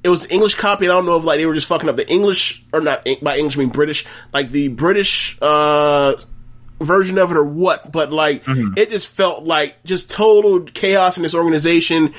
[0.03, 0.85] it was the English copy.
[0.85, 3.07] And I don't know if like they were just fucking up the English or not
[3.23, 6.15] by English I mean British, like the British uh
[6.79, 7.91] version of it or what.
[7.91, 8.43] But like
[8.77, 12.13] it just felt like just total chaos in this organization.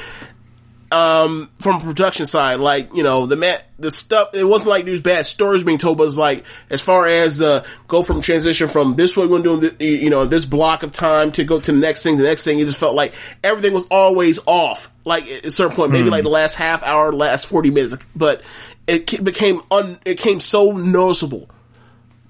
[0.93, 4.35] Um, from a production side, like you know the mat, the stuff.
[4.35, 7.67] It wasn't like these bad stories being told, but it's like as far as the
[7.89, 11.33] go from transition from this way we're doing, the, you know, this block of time
[11.33, 12.61] to go to the next thing, the next thing.
[12.61, 14.91] It just felt like everything was always off.
[15.05, 18.43] Like at a certain point, maybe like the last half hour, last forty minutes, but
[18.87, 21.51] it became un, it came so noticeable.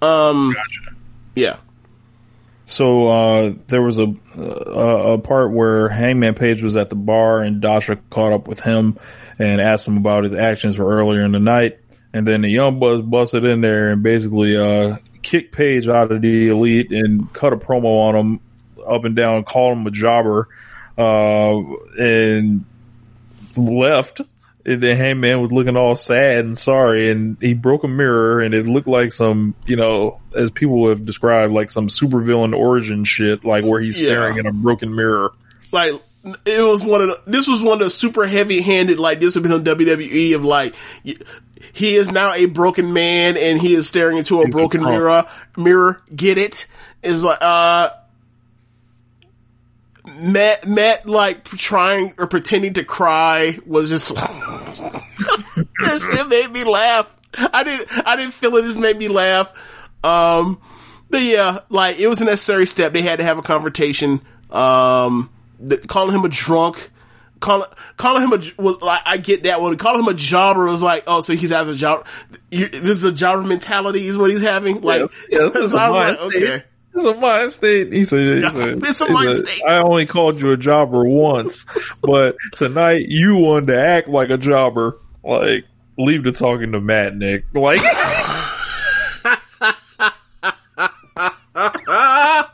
[0.00, 0.56] Um,
[1.34, 1.58] yeah.
[2.68, 7.40] So uh, there was a, a a part where Hangman Page was at the bar
[7.40, 8.98] and Dasha caught up with him
[9.38, 11.78] and asked him about his actions for earlier in the night,
[12.12, 16.20] and then the Young Bucks busted in there and basically uh, kicked Page out of
[16.20, 18.40] the Elite and cut a promo on him
[18.84, 20.48] up and down, called him a jobber,
[20.98, 21.56] uh,
[21.98, 22.64] and
[23.56, 24.22] left.
[24.66, 28.52] And then Hangman was looking all sad and sorry, and he broke a mirror, and
[28.52, 33.44] it looked like some, you know, as people have described, like some supervillain origin shit,
[33.44, 34.08] like where he's Yeah.
[34.08, 35.32] staring in a broken mirror.
[35.72, 35.92] like
[36.44, 39.36] it was one of the, this was one of the super heavy handed like this
[39.36, 43.86] would be on WWE of like he is now a broken man and he is
[43.86, 45.24] staring into a broken mirror
[45.56, 46.66] mirror get it
[47.04, 47.90] is like uh
[50.22, 54.28] Matt Matt like trying or pretending to cry was just shit
[56.28, 59.52] made me laugh I didn't I didn't feel it just made me laugh
[60.04, 60.60] um
[61.08, 62.92] but yeah, like it was a necessary step.
[62.92, 64.20] They had to have a confrontation.
[64.50, 66.90] Um, the, calling him a drunk,
[67.40, 69.76] calling calling him a was like I get that one.
[69.76, 72.06] Calling him a jobber was like, oh, so he's having a job.
[72.50, 74.80] You, this is a jobber mentality, is what he's having.
[74.80, 76.64] Like, Yes, yes, so I was like, okay,
[76.96, 77.92] it's a mind state.
[77.92, 79.62] He said, he said it's a mind state.
[79.68, 81.66] I only called you a jobber once,
[82.02, 84.98] but tonight you wanted to act like a jobber.
[85.22, 85.66] Like,
[85.98, 87.44] leave the talking to Matt Nick.
[87.52, 87.82] Like,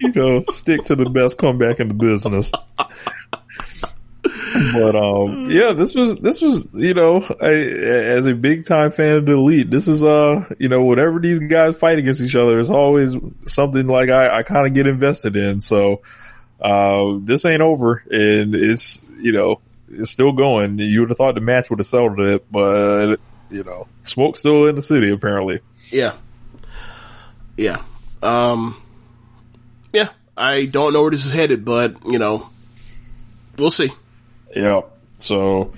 [0.00, 2.52] you know, stick to the best comeback in the business
[4.72, 9.16] but um, yeah, this was this was you know, I, as a big time fan
[9.16, 12.58] of the elite, this is uh, you know, whatever these guys fight against each other
[12.58, 15.60] is always something like I, I kind of get invested in.
[15.60, 16.02] So
[16.60, 20.78] uh, this ain't over, and it's you know, it's still going.
[20.78, 23.16] You would have thought the match would have settled it, but
[23.50, 25.60] you know, smoke's still in the city apparently.
[25.90, 26.14] Yeah.
[27.56, 27.82] Yeah.
[28.22, 28.80] Um,
[29.92, 30.10] yeah.
[30.36, 32.48] I don't know where this is headed, but you know,
[33.58, 33.90] we'll see.
[34.54, 34.82] Yeah.
[35.18, 35.72] So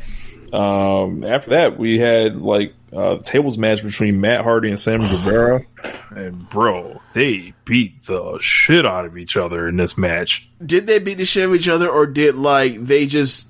[0.52, 5.65] um, after that, we had like uh, tables match between Matt Hardy and Sammy Guevara,
[6.10, 10.49] and bro, they beat the shit out of each other in this match.
[10.65, 13.49] Did they beat the shit out of each other, or did like they just?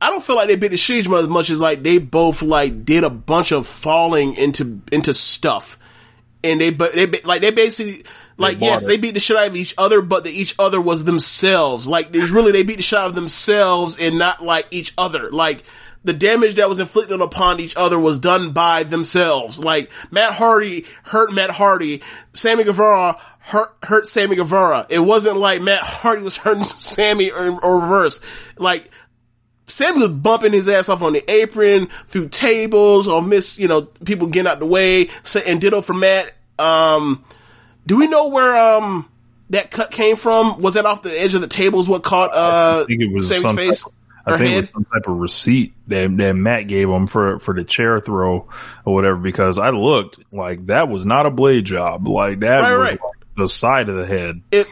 [0.00, 1.60] I don't feel like they beat the shit out of each other as much as
[1.60, 5.78] like they both like did a bunch of falling into into stuff,
[6.42, 8.04] and they but they like they basically
[8.42, 10.80] like They yes they beat the shit out of each other, but the each other
[10.80, 11.86] was themselves.
[11.86, 15.30] Like there's really they beat the shit out of themselves and not like each other.
[15.30, 15.64] Like
[16.04, 19.58] the damage that was inflicted upon each other was done by themselves.
[19.58, 24.86] Like Matt Hardy hurt Matt Hardy, Sammy Guevara hurt hurt Sammy Guevara.
[24.88, 28.20] It wasn't like Matt Hardy was hurting Sammy or, or reverse.
[28.56, 28.90] Like
[29.66, 33.82] Sammy was bumping his ass off on the apron through tables or miss, you know,
[33.82, 35.08] people getting out the way.
[35.46, 36.34] And ditto for Matt.
[36.58, 37.24] Um,
[37.86, 39.08] do we know where um
[39.50, 40.58] that cut came from?
[40.58, 41.88] Was that off the edge of the tables?
[41.88, 43.92] What caught uh I think it was some face type,
[44.24, 47.54] I think it was some type of receipt that, that Matt gave him for for
[47.54, 48.48] the chair throw
[48.84, 49.16] or whatever.
[49.18, 52.06] Because I looked like that was not a blade job.
[52.08, 53.00] Like that Right, was right.
[53.00, 54.40] like the side of the head.
[54.50, 54.66] It.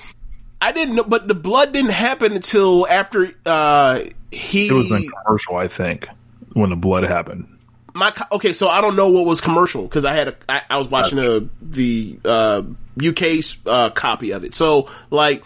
[0.63, 4.69] I didn't know, but the blood didn't happen until after uh he.
[4.69, 6.07] It was in commercial, I think,
[6.53, 7.47] when the blood happened.
[7.95, 10.77] My okay, so I don't know what was commercial because I had a I, I
[10.79, 12.63] was watching a, the uh,
[13.03, 14.55] UK uh, copy of it.
[14.55, 15.45] So like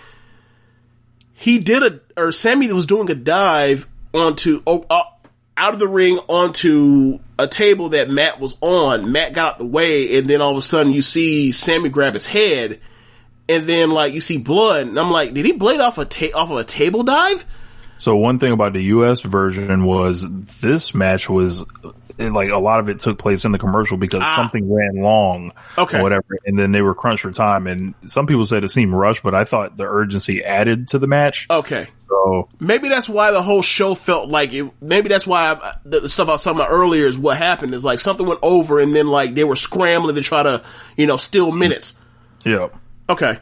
[1.34, 5.02] he did a or Sammy was doing a dive onto oh, uh,
[5.56, 9.12] out of the ring onto a table that Matt was on.
[9.12, 12.14] Matt got out the way, and then all of a sudden you see Sammy grab
[12.14, 12.80] his head,
[13.48, 16.34] and then like you see blood, and I'm like, did he blade off a ta-
[16.34, 17.44] off of a table dive?
[17.96, 19.20] So one thing about the U.S.
[19.20, 20.26] version was
[20.60, 21.64] this match was
[22.18, 24.36] it, like a lot of it took place in the commercial because ah.
[24.36, 25.98] something ran long, Okay.
[25.98, 27.66] or whatever, and then they were crunched for time.
[27.66, 31.06] And some people said it seemed rushed, but I thought the urgency added to the
[31.06, 31.46] match.
[31.50, 31.88] Okay.
[32.08, 34.70] So Maybe that's why the whole show felt like it.
[34.80, 37.74] Maybe that's why I, the the stuff I was talking about earlier is what happened.
[37.74, 40.62] Is like something went over, and then like they were scrambling to try to,
[40.96, 41.94] you know, steal minutes.
[42.44, 42.68] yeah.
[43.08, 43.38] Okay.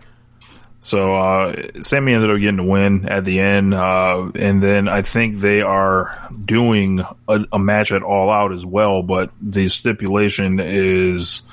[0.85, 5.03] So uh, Sammy ended up getting the win at the end, uh, and then I
[5.03, 6.13] think they are
[6.45, 9.03] doing a, a match at All Out as well.
[9.05, 11.45] But the stipulation is,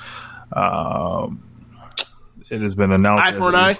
[0.52, 1.44] um
[2.50, 3.78] it has been announced Eye for an a- eye.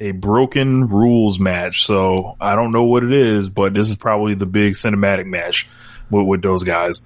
[0.00, 1.86] a broken rules match.
[1.86, 5.68] So I don't know what it is, but this is probably the big cinematic match
[6.10, 7.02] with, with those guys,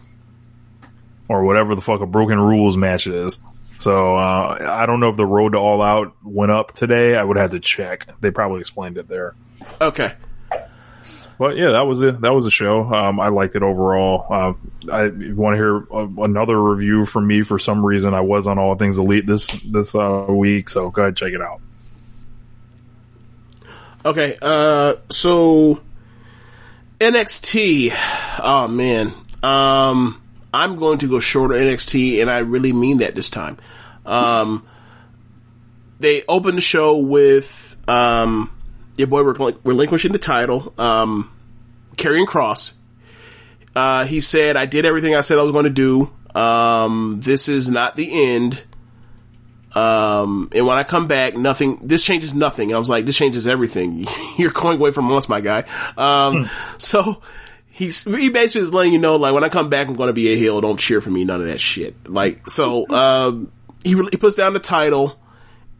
[1.28, 3.38] or whatever the fuck a broken rules match is.
[3.82, 7.16] So uh, I don't know if the road to all out went up today.
[7.16, 8.06] I would have to check.
[8.20, 9.34] They probably explained it there.
[9.80, 10.14] Okay.
[11.36, 12.20] But yeah, that was it.
[12.20, 12.84] That was a show.
[12.84, 14.26] Um, I liked it overall.
[14.30, 14.52] Uh,
[14.92, 17.42] I want to hear a, another review from me.
[17.42, 21.02] For some reason, I was on All Things Elite this this uh, week, so go
[21.02, 21.60] ahead check it out.
[24.04, 24.36] Okay.
[24.40, 24.94] Uh.
[25.10, 25.80] So
[27.00, 27.92] NXT.
[28.40, 29.12] Oh man.
[29.42, 30.21] Um.
[30.52, 33.58] I'm going to go shorter NXT, and I really mean that this time.
[34.06, 34.66] Um.
[36.02, 38.50] They opened the show with um,
[38.96, 41.30] your boy relinqu- relinquishing the title, um,
[41.94, 42.72] Karrion Kross.
[43.76, 46.12] Uh, he said, "I did everything I said I was going to do.
[46.34, 48.64] Um, this is not the end."
[49.74, 52.70] Um, and when I come back, nothing, this changes nothing.
[52.70, 54.06] And I was like, this changes everything.
[54.36, 55.64] You're going away from us, my guy.
[55.96, 57.22] Um, so
[57.72, 60.12] he's, he basically is letting you know, like, when I come back, I'm going to
[60.12, 60.60] be a heel.
[60.60, 61.24] Don't cheer for me.
[61.24, 62.08] None of that shit.
[62.08, 63.50] Like, so, um,
[63.82, 65.18] he, re- he puts down the title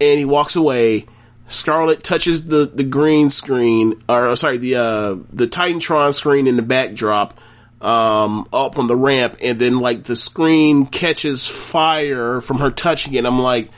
[0.01, 1.07] and he walks away.
[1.47, 6.63] Scarlett touches the, the green screen, or sorry, the, uh, the Titantron screen in the
[6.63, 7.39] backdrop,
[7.83, 13.15] um, up on the ramp, and then like the screen catches fire from her touching
[13.15, 13.27] it.
[13.27, 13.71] I'm like,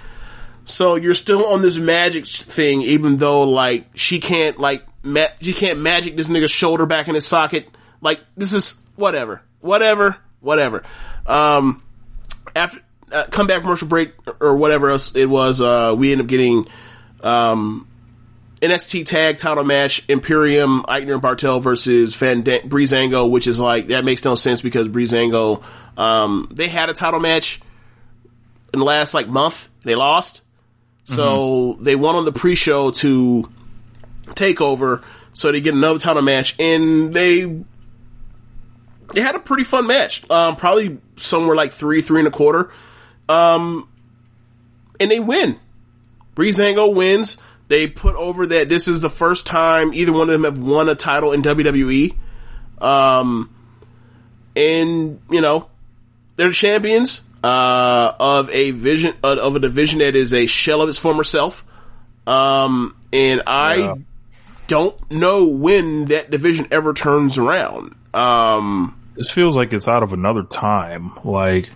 [0.64, 5.52] so you're still on this magic thing, even though like she can't like ma- she
[5.52, 7.68] can't magic this nigga's shoulder back in his socket.
[8.04, 10.84] Like this is whatever, whatever, whatever.
[11.26, 11.82] Um,
[12.54, 16.26] after uh, come back commercial break or whatever else it was, uh, we end up
[16.28, 16.68] getting
[17.22, 17.88] um
[18.60, 24.04] NXT tag title match Imperium Aichner and Barthel versus Fand- Breezango, which is like that
[24.04, 25.62] makes no sense because Breezango
[25.96, 27.60] um they had a title match
[28.72, 29.68] in the last like month.
[29.82, 30.42] They lost.
[31.06, 33.48] So they won on the pre-show to
[34.34, 35.02] take over.
[35.34, 37.64] so they get another title match, and they
[39.12, 40.28] they had a pretty fun match.
[40.30, 42.70] Um, probably somewhere like three, three and a quarter.
[43.28, 43.88] Um,
[45.00, 45.58] and they win.
[46.36, 47.36] Breezango wins.
[47.68, 50.88] They put over that this is the first time either one of them have won
[50.88, 52.16] a title in WWE.
[52.80, 53.50] Um,
[54.56, 55.68] and you know,
[56.36, 60.88] they're champions uh, of a vision uh, of a division that is a shell of
[60.88, 61.64] its former self.
[62.26, 63.94] Um, and I Yeah.
[64.66, 67.94] don't know when that division ever turns around.
[68.14, 71.12] Um, This feels like it's out of another time.
[71.24, 71.70] Like,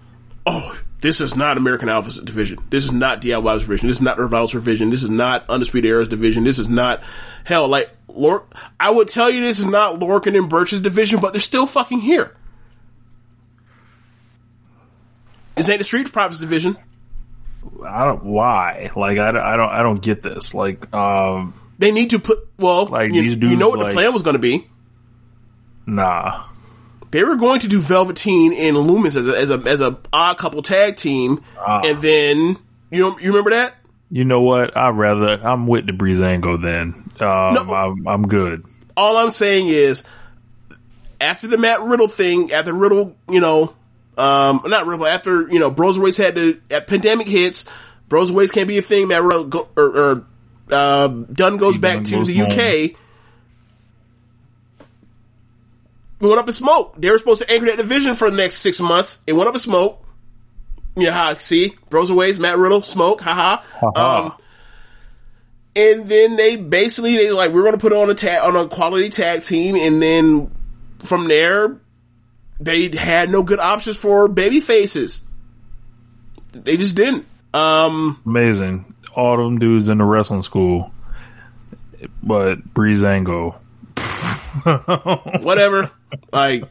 [0.46, 2.58] oh, this is not American Alpha's division.
[2.70, 3.88] This is not DIY's division.
[3.88, 4.90] This is not Revival's division.
[4.90, 6.44] This is not Undisputed Era's division.
[6.44, 7.02] This is not
[7.44, 7.68] hell.
[7.68, 11.40] Like Lork, I would tell you this is not Lorcan and Burch's division, but they're
[11.40, 12.34] still fucking here.
[15.56, 16.76] This ain't the Street Profits division.
[17.84, 18.90] I don't why.
[18.94, 20.54] Like, I, don't- I don't I don't get this.
[20.54, 22.86] Like, um, They need to put well.
[22.86, 24.68] Like, you, you dudes, know what the plan was going to be.
[25.88, 26.44] Nah.
[27.10, 30.36] They were going to do Velveteen and Lumis as a as a as a odd
[30.36, 31.80] couple tag team, Ah.
[31.84, 32.56] and then
[32.90, 33.74] you know you remember that.
[34.10, 34.76] You know what?
[34.76, 36.94] I'd rather I'm with the Breezango then.
[37.26, 38.64] Um, I'm, I'm good.
[38.96, 40.02] all I'm saying is,
[41.20, 43.74] after the Matt Riddle thing, after Riddle, you know,
[44.18, 47.64] um, not Riddle, after you know, Broserweights had to, at pandemic hits,
[48.10, 49.08] Broserweights can't be a thing.
[49.08, 50.24] Matt Riddle go, or, or
[50.70, 52.50] uh, Dunne goes back to goes the home.
[52.50, 52.96] UK.
[56.20, 56.94] Went up in smoke.
[56.98, 59.22] They were supposed to anchor that division for the next six months.
[59.26, 60.04] It went up in smoke.
[60.96, 63.62] Yeah, see, Aways, Matt Riddle, smoke, haha.
[63.94, 64.34] Um,
[65.76, 68.66] and then they basically they like we're going to put on a tag on a
[68.68, 70.50] quality tag team, and then
[71.04, 71.78] from there
[72.58, 75.20] they had no good options for baby faces.
[76.52, 77.26] They just didn't.
[77.54, 78.94] Um, Amazing.
[79.14, 80.92] All them dudes in the wrestling school,
[82.22, 83.56] but Breezango.
[85.42, 85.90] whatever.
[86.32, 86.64] like,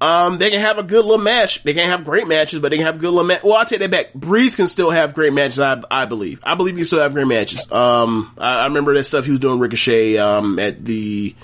[0.00, 1.62] um, they can have a good little match.
[1.62, 3.44] They can't have great matches, but they can have good little match.
[3.44, 4.12] Well, I take that back.
[4.14, 5.60] Breeze can still have great matches.
[5.60, 6.40] I, I believe.
[6.42, 7.70] I believe he can still have great matches.
[7.70, 11.36] Um, I, I remember that stuff he was doing Ricochet um at the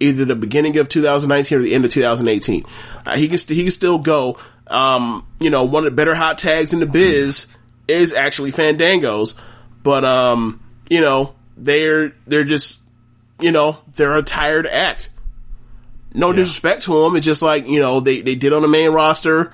[0.00, 2.64] either the beginning of 2019 or the end of 2018.
[3.04, 4.38] Uh, he can he can still go.
[4.66, 7.48] Um, you know, one of the better hot tags in the biz
[7.88, 9.34] is actually Fandangos,
[9.82, 12.80] but um, you know, they're they're just
[13.40, 15.10] you know they're a tired act.
[16.12, 18.90] No disrespect to them, it's just like you know they they did on the main
[18.90, 19.52] roster.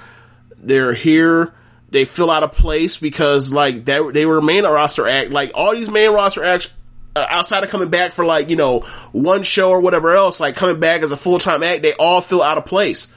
[0.58, 1.54] They're here.
[1.88, 5.30] They fill out a place because like that they were a main roster act.
[5.30, 6.72] Like all these main roster acts
[7.16, 8.80] uh, outside of coming back for like you know
[9.12, 12.20] one show or whatever else, like coming back as a full time act, they all
[12.20, 13.08] feel out of place.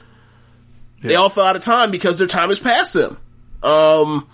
[1.02, 3.18] They all feel out of time because their time is past them.
[3.62, 4.26] Um,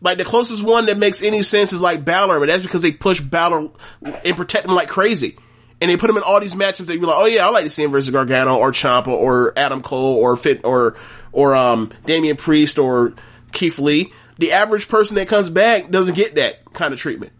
[0.00, 2.92] like the closest one that makes any sense is like Balor, but that's because they
[2.92, 3.68] push Balor
[4.02, 5.36] and protect him like crazy.
[5.80, 6.86] And they put him in all these matchups.
[6.86, 9.52] They'd be like, "Oh yeah, I like to see him versus Gargano or Ciampa or
[9.56, 10.96] Adam Cole or Fit or
[11.32, 13.12] or um Damian Priest or
[13.52, 17.32] Keith Lee." The average person that comes back doesn't get that kind of treatment.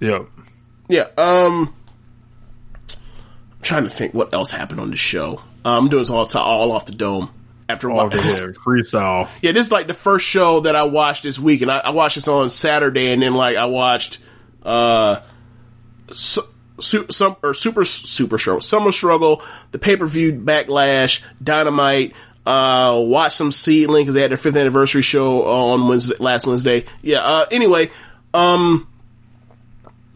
[0.00, 0.24] Yeah.
[0.88, 1.08] Yeah.
[1.18, 1.74] Um,
[2.90, 5.42] I'm trying to think what else happened on the show.
[5.64, 7.30] Uh, I'm doing this all, all off the dome.
[7.66, 8.20] After All while, there,
[8.52, 9.28] freestyle.
[9.40, 11.90] yeah, this is like the first show that I watched this week, and I, I
[11.90, 14.18] watched this on Saturday, and then like I watched
[14.62, 15.20] uh,
[16.12, 16.42] su-
[16.80, 22.14] su- some or super super show, Summer Struggle, the pay per view Backlash, Dynamite.
[22.46, 26.84] Uh, watched some Seedling because they had their fifth anniversary show on Wednesday, last Wednesday.
[27.00, 27.20] Yeah.
[27.20, 27.90] Uh, anyway,
[28.34, 28.86] um,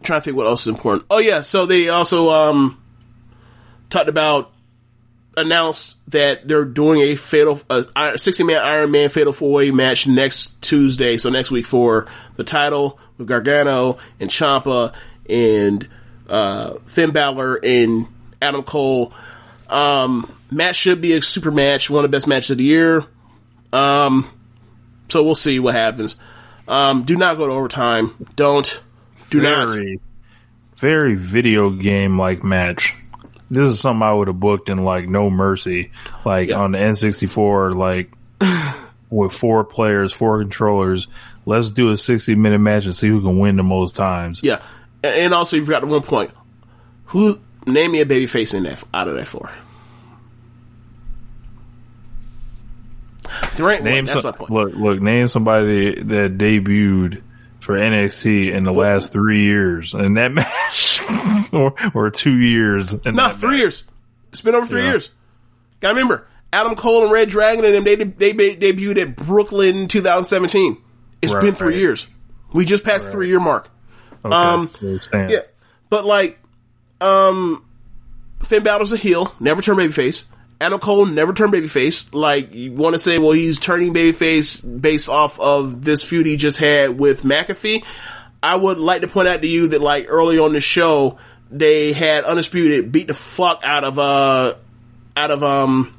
[0.03, 1.05] trying to think what else is important.
[1.09, 2.81] Oh yeah, so they also um
[3.89, 4.51] talked about
[5.37, 7.61] announced that they're doing a fatal
[8.15, 12.43] 60 man Iron Man fatal four way match next Tuesday, so next week for the
[12.43, 14.93] title with Gargano and Ciampa
[15.29, 15.87] and
[16.29, 18.07] uh, Finn Balor and
[18.41, 19.13] Adam Cole.
[19.67, 23.03] Um, match should be a super match, one of the best matches of the year.
[23.71, 24.29] Um,
[25.09, 26.15] so we'll see what happens.
[26.67, 28.27] Um, do not go to overtime.
[28.35, 28.81] Don't.
[29.29, 29.69] Do not.
[29.69, 29.99] very,
[30.75, 32.95] very video game like match.
[33.51, 35.91] This is something I would have booked in like No Mercy,
[36.23, 38.11] like on the N64, like
[39.09, 41.07] with four players, four controllers.
[41.45, 44.43] Let's do a 60 minute match and see who can win the most times.
[44.43, 44.61] Yeah,
[45.03, 46.31] and and also you forgot one point.
[47.05, 49.51] Who name me a baby face in that out of that four?
[53.57, 53.91] There ain't one.
[53.91, 54.51] Name That's some, my point.
[54.51, 57.21] look, look, name somebody that debuted
[57.59, 61.01] for NXT in the last three years in that match,
[61.53, 62.93] or, or two years.
[62.93, 63.59] In No, that three match.
[63.59, 63.83] years.
[64.31, 64.89] It's been over three Yeah.
[64.91, 65.11] years.
[65.79, 69.87] Gotta remember, Adam Cole and Red Dragon and them, they, they, they debuted at Brooklyn
[69.87, 70.77] 2017.
[71.21, 71.79] It's Right, been three right.
[71.81, 72.07] years.
[72.53, 73.69] We just passed the three year mark.
[74.25, 74.67] Okay, Um.
[75.31, 75.41] Yeah,
[75.89, 76.39] but like,
[77.01, 77.65] um,
[78.41, 80.23] Finn Balor's a heel, never turn babyface.
[80.61, 82.13] Adam Cole never turned babyface.
[82.13, 86.35] Like you want to say, well, he's turning babyface based off of this feud he
[86.35, 87.85] just had with McAfee.
[88.43, 91.17] I would like to point out to you that like early on the show,
[91.49, 94.55] they had undisputed beat the fuck out of uh
[95.15, 95.95] out of um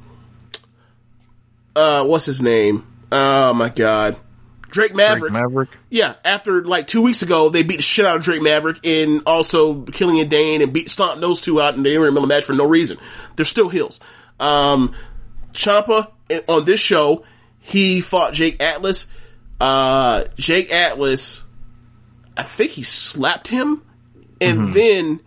[1.75, 2.85] uh what's his name?
[3.11, 4.15] Oh my god.
[4.71, 5.31] Drake Maverick.
[5.31, 5.69] Drake Maverick.
[5.89, 9.23] Yeah, after like two weeks ago, they beat the shit out of Drake Maverick and
[9.25, 12.27] also killing Killian Dain and beat stomped those two out and they didn't remember the
[12.27, 12.97] match for no reason.
[13.35, 13.99] They're still heels.
[14.39, 14.95] Um,
[15.53, 16.11] Ciampa
[16.47, 17.25] on this show,
[17.59, 19.07] he fought Jake Atlas.
[19.59, 21.43] Uh, Jake Atlas,
[22.35, 23.83] I think he slapped him
[24.41, 25.19] and then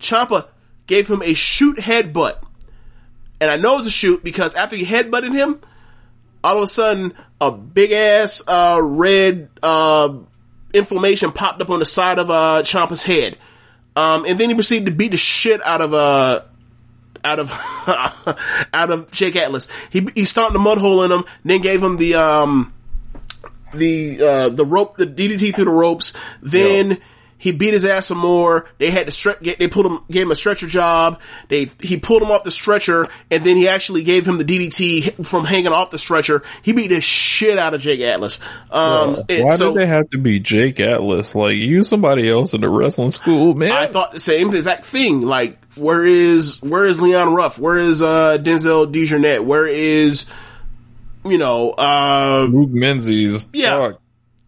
[0.00, 0.48] Ciampa
[0.86, 2.42] gave him a shoot headbutt.
[3.40, 5.60] And I know it's a shoot because after he headbutted him,
[6.44, 10.16] all of a sudden a big ass uh, red uh,
[10.72, 13.38] inflammation popped up on the side of uh, Ciampa's head,
[13.96, 16.42] um, and then he proceeded to beat the shit out of uh,
[17.24, 17.50] out of
[18.72, 19.68] out of Jake Atlas.
[19.90, 22.72] He he stomped a mud hole in him, then gave him the um
[23.74, 26.12] the uh, the rope, the DDT through the ropes.
[26.40, 27.00] Then
[27.42, 28.66] he beat his ass some more.
[28.78, 31.20] They had to stre- get, they pulled him, gave him a stretcher job.
[31.48, 35.26] They he pulled him off the stretcher, and then he actually gave him the DDT
[35.26, 36.44] from hanging off the stretcher.
[36.62, 38.38] He beat the shit out of Jake Atlas.
[38.70, 41.34] Um, Why so did they have to be Jake Atlas?
[41.34, 43.72] Like, use somebody else in the wrestling school, man.
[43.72, 45.22] I thought the same exact thing.
[45.22, 47.58] Like, where is where is Leon Ruff?
[47.58, 49.44] Where is uh, Denzel Dejournette?
[49.44, 50.26] Where is
[51.24, 53.48] you know uh, Luke Menzies.
[53.52, 53.78] Yeah.
[53.78, 54.01] Fuck.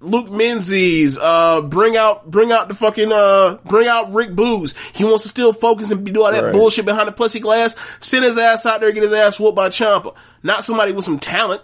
[0.04, 4.74] Luke Menzies, uh, bring out, bring out the fucking, uh, bring out Rick Boogs.
[4.94, 6.52] He wants to still focus and do all that Right.
[6.52, 7.74] bullshit behind the plexiglass.
[8.00, 10.14] Send his ass out there get his ass whooped by Ciampa.
[10.42, 11.62] Not somebody with some talent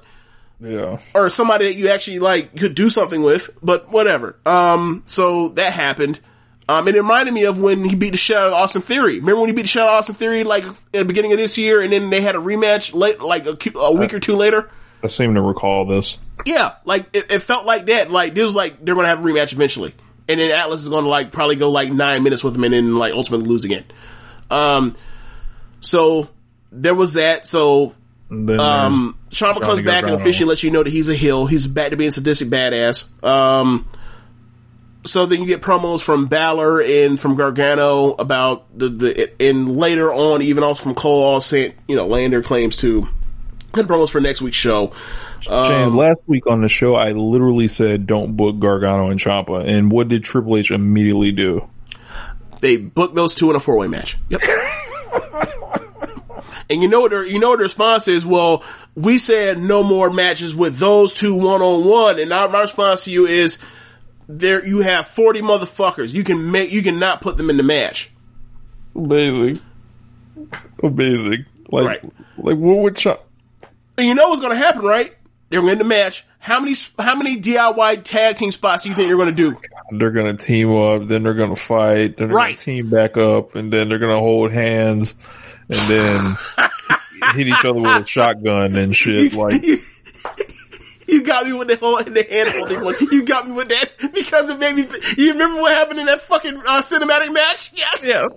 [0.60, 0.98] Yeah.
[1.14, 4.36] or somebody that you actually like could do something with, but whatever.
[4.46, 6.20] Um, so that happened.
[6.68, 9.16] Um, it reminded me of when he beat the shit out of Austin Theory.
[9.18, 11.38] Remember when he beat the shit out of Austin Theory like at the beginning of
[11.38, 14.36] this year, and then they had a rematch late, like a, a week or two
[14.36, 14.70] later.
[15.02, 16.18] I seem to recall this.
[16.44, 18.10] Yeah, like it, it felt like that.
[18.10, 19.94] Like this was like they're gonna have a rematch eventually,
[20.28, 22.96] and then Atlas is gonna like probably go like nine minutes with him, and then
[22.96, 23.84] like ultimately lose again.
[24.50, 24.94] Um,
[25.80, 26.28] so
[26.72, 27.46] there was that.
[27.46, 27.94] So
[28.30, 31.46] um, Johnny comes back and officially lets you know that he's a heel.
[31.46, 33.24] He's back to being sadistic badass.
[33.24, 33.86] Um,
[35.04, 40.12] so then you get promos from Balor and from Gargano about the the and later
[40.12, 41.40] on even also from Cole all
[41.88, 43.08] you know laying their claims to
[43.72, 44.92] good promos for next week's show.
[45.40, 49.64] James, um, last week on the show, I literally said don't book Gargano and Ciampa.
[49.66, 51.68] And what did Triple H immediately do?
[52.60, 54.18] They booked those two in a four way match.
[54.28, 54.40] Yep.
[56.68, 57.10] and you know what?
[57.10, 58.26] Their, you know what the response is?
[58.26, 58.62] Well,
[58.94, 63.04] we said no more matches with those two one on one, and now my response
[63.04, 63.58] to you is,
[64.28, 66.12] there you have forty motherfuckers.
[66.12, 68.10] You can make you can not put them in the match.
[68.94, 69.58] Amazing.
[70.82, 71.46] Amazing.
[71.70, 72.04] Like, Right.
[72.36, 73.20] like what would Ciampa?
[74.00, 75.14] And you know what's going to happen, right?
[75.50, 76.24] They're going to the match.
[76.38, 79.58] How many how many DIY tag team spots do you think they're going to do?
[79.90, 82.56] They're gonna team up, then they're gonna fight, then they're Right.
[82.56, 85.16] gonna team back up, and then they're gonna hold hands,
[85.68, 86.20] and then
[87.34, 89.34] hit each other with a shotgun and shit.
[89.34, 89.80] Like, you,
[91.08, 92.94] you got me with the whole the hand holding one.
[93.10, 94.86] You got me with that because it made me.
[94.86, 97.72] Th- you remember what happened in that fucking uh, cinematic match?
[97.74, 98.02] Yes.
[98.06, 98.28] Yeah.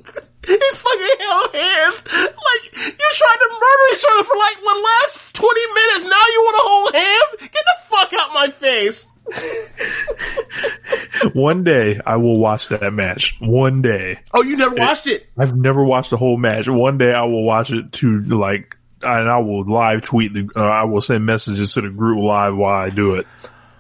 [0.45, 2.03] They fucking held hands.
[2.11, 6.03] Like you tried to murder each other for like the last twenty minutes.
[6.03, 7.35] Now you want to hold hands?
[7.39, 9.07] Get the fuck out my face.
[11.33, 13.35] one day I will watch that match.
[13.39, 14.19] One day.
[14.33, 15.27] Oh, you never watched it?
[15.37, 16.67] I've never watched the whole match.
[16.67, 20.61] One day I will watch it to like, and I will live tweet the, uh,
[20.61, 23.27] I will send messages to the group live while I do it.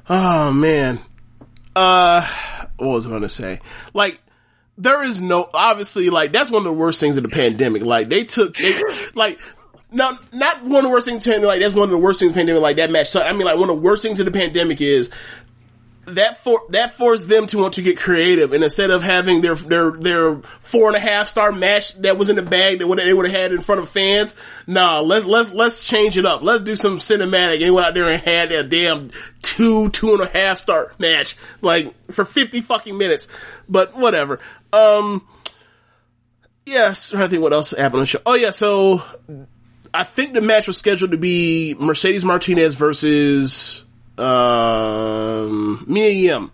[0.09, 0.99] Oh man.
[1.75, 2.27] Uh,
[2.77, 3.59] what was I going to say?
[3.93, 4.19] Like,
[4.77, 7.83] there is no, obviously, like, that's one of the worst things of the pandemic.
[7.83, 8.81] Like, they took, they,
[9.15, 9.39] like,
[9.91, 12.29] no, not one of the worst things, pandemic, like, that's one of the worst things
[12.29, 13.09] of the pandemic, like, that match.
[13.09, 15.09] So, I mean, like, one of the worst things of the pandemic is,
[16.05, 19.55] that for that forced them to want to get creative, and instead of having their
[19.55, 23.13] their their four and a half star match that was in the bag that they
[23.13, 24.35] would have had in front of fans,
[24.67, 26.43] nah, let's let's let's change it up.
[26.43, 27.63] Let's do some cinematic.
[27.63, 29.11] And went out there and had a damn
[29.41, 33.27] two two and a half star match like for fifty fucking minutes.
[33.69, 34.39] But whatever.
[34.73, 35.27] Um,
[36.65, 38.21] yes, I think what else happened on the show.
[38.25, 39.03] Oh yeah, so
[39.93, 43.83] I think the match was scheduled to be Mercedes Martinez versus
[44.17, 46.51] um, Mia Yim.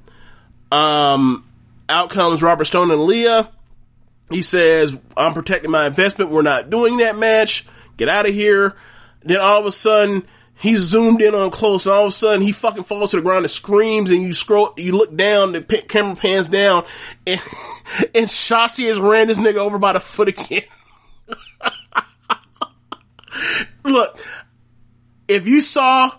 [0.72, 1.46] Um,
[1.88, 3.50] out comes Robert Stone and Leah.
[4.30, 6.30] He says, I'm protecting my investment.
[6.30, 7.66] We're not doing that match.
[7.98, 8.76] Get out of here.
[9.24, 10.28] Then all of a sudden,
[10.60, 13.24] he's zoomed in on close, and all of a sudden he fucking falls to the
[13.24, 16.86] ground and screams, and you scroll, you look down, the camera pans down,
[17.26, 17.42] and
[18.16, 20.64] and Shotzi has ran this nigga over by the foot again.
[23.84, 24.20] look,
[25.28, 26.12] if you saw,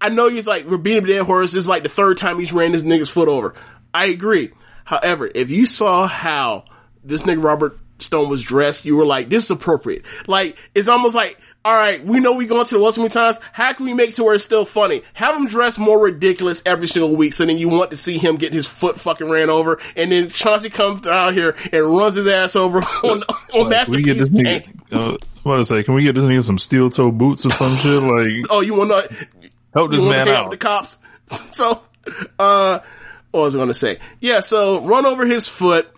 [0.00, 1.52] I know you're like we're beating dead horse.
[1.52, 3.54] This is like the third time he's ran this nigga's foot over.
[3.92, 4.50] I agree.
[4.84, 6.64] However, if you saw how
[7.04, 10.04] this nigga Robert Stone was dressed, you were like, this is appropriate.
[10.26, 13.38] Like, it's almost like, all right, we know we going to the many times.
[13.52, 15.02] How can we make it to where it's still funny?
[15.12, 18.36] Have him dress more ridiculous every single week, so then you want to see him
[18.36, 22.26] get his foot fucking ran over, and then Shotzi comes out here and runs his
[22.26, 23.22] ass over on
[23.52, 24.68] on Like, can we get this nigga?
[24.90, 25.82] Uh, what to say?
[25.82, 28.02] Can we get this nigga some steel toe boots or some shit?
[28.02, 29.26] Like, Oh, you want to
[29.74, 30.48] help this man out.
[30.50, 30.98] with the cops?
[31.52, 31.80] So,
[32.38, 32.80] uh,
[33.30, 33.98] what was I going to say?
[34.18, 35.88] Yeah, so run over his foot.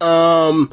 [0.00, 0.72] Um,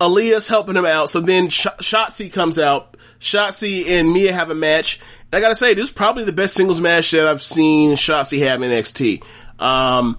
[0.00, 1.10] Aliyah's helping him out.
[1.10, 2.96] So then Sh- Shotzi comes out.
[3.20, 5.00] Shotzi and Mia have a match.
[5.30, 8.40] And I gotta say, this is probably the best singles match that I've seen Shotzi
[8.40, 9.22] have in NXT.
[9.58, 10.18] Um,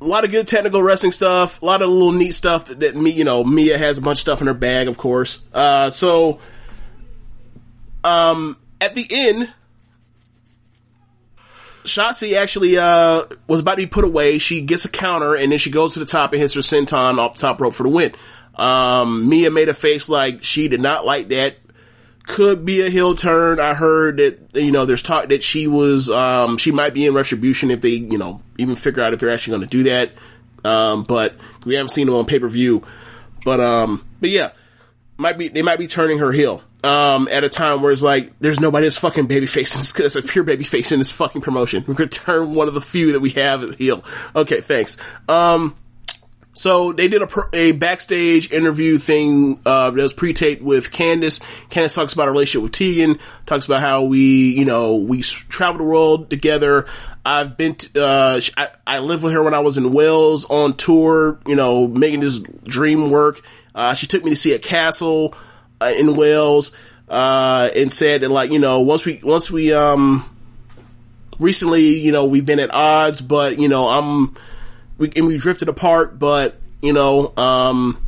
[0.00, 2.96] a lot of good technical wrestling stuff, a lot of little neat stuff that, that
[2.96, 5.42] me, you know, Mia has a bunch of stuff in her bag, of course.
[5.52, 6.40] Uh, so,
[8.02, 9.52] um, at the end,
[11.84, 14.38] Shotzi actually uh, was about to be put away.
[14.38, 17.18] She gets a counter and then she goes to the top and hits her senton
[17.18, 18.14] off the top rope for the win.
[18.60, 21.56] Um, Mia made a face like she did not like that.
[22.24, 23.58] Could be a heel turn.
[23.58, 27.14] I heard that you know there's talk that she was um, she might be in
[27.14, 30.12] retribution if they you know even figure out if they're actually going to do that.
[30.62, 32.84] Um, but we haven't seen them on pay per view.
[33.44, 34.52] But um, but yeah,
[35.16, 38.38] might be they might be turning her heel um, at a time where it's like
[38.40, 41.84] there's nobody that's fucking babyface in this a pure babyface in this fucking promotion.
[41.88, 44.04] We're gonna turn one of the few that we have as heel.
[44.36, 44.96] Okay, thanks.
[45.28, 45.76] Um,
[46.60, 51.40] so they did a, a backstage interview thing uh, that was pre-taped with Candice.
[51.70, 53.18] Candice talks about her relationship with Tegan.
[53.46, 56.84] Talks about how we, you know, we travel the world together.
[57.24, 60.76] I've been, t- uh, I, I lived with her when I was in Wales on
[60.76, 61.38] tour.
[61.46, 63.40] You know, making this dream work.
[63.74, 65.34] Uh, she took me to see a castle
[65.80, 66.72] uh, in Wales,
[67.08, 70.28] uh, and said that like, you know, once we, once we, um,
[71.38, 74.36] recently, you know, we've been at odds, but you know, I'm,
[75.00, 78.06] we, and we drifted apart, but you know, um,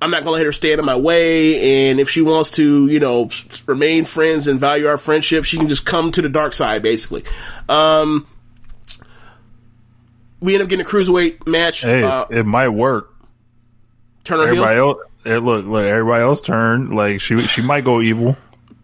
[0.00, 1.90] I'm not gonna let her stand in my way.
[1.90, 3.28] And if she wants to, you know,
[3.66, 7.24] remain friends and value our friendship, she can just come to the dark side, basically.
[7.68, 8.26] Um,
[10.40, 11.82] we end up getting a cruiserweight match.
[11.82, 13.14] Hey, uh, it might work.
[14.24, 14.64] turn her heel.
[14.64, 16.96] Everybody else, eh, look, look, everybody else turned.
[16.96, 18.38] Like she, she might go evil.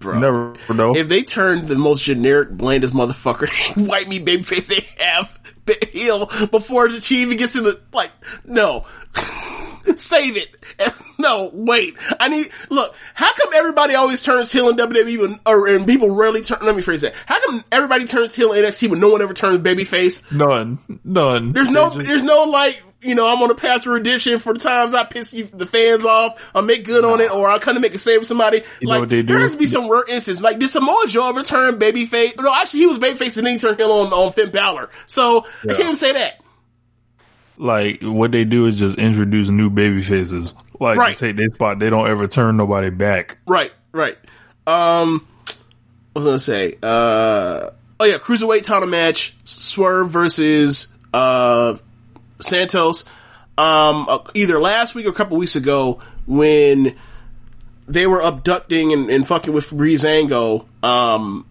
[0.04, 0.94] You never know.
[0.94, 3.48] If they turn the most generic, blandest motherfucker,
[3.88, 5.40] white meat babyface they have
[5.92, 8.10] heel before she even gets in the like,
[8.44, 8.84] no,
[9.96, 10.48] save it.
[11.18, 11.96] No, wait.
[12.20, 12.94] I need look.
[13.14, 16.58] How come everybody always turns heel in WWE, but, or and people rarely turn?
[16.60, 17.14] Let me phrase that.
[17.24, 20.30] How come everybody turns heel in NXT, but no one ever turns babyface?
[20.30, 21.52] none, none.
[21.52, 24.54] There's no, just- there's no like, you know, I'm on a path to redemption for
[24.54, 26.42] the times I piss you, the fans off.
[26.54, 28.62] I make good on it, or I kind of make a save with somebody.
[28.80, 30.42] You know like, what they there has to be some rare instances.
[30.42, 32.36] Like, did Samoa Joe ever turn babyface?
[32.40, 34.90] No, actually, he was babyface and then he turned heel on, on Finn Balor.
[35.06, 36.40] So, I can't even say that.
[37.58, 40.54] like what they do is just introduce new baby faces.
[40.80, 41.16] Like Right.
[41.18, 41.78] they take their spot.
[41.78, 43.38] They don't ever turn nobody back.
[43.46, 44.16] Right, right.
[44.66, 45.26] Um,
[46.12, 46.78] what was I gonna say?
[46.82, 51.76] Uh, oh yeah, cruiserweight title match: Swerve versus uh
[52.40, 53.04] Santos.
[53.58, 56.94] Um, uh, either last week or a couple weeks ago when
[57.88, 60.66] they were abducting and, and fucking with Breezango.
[60.84, 61.46] Um,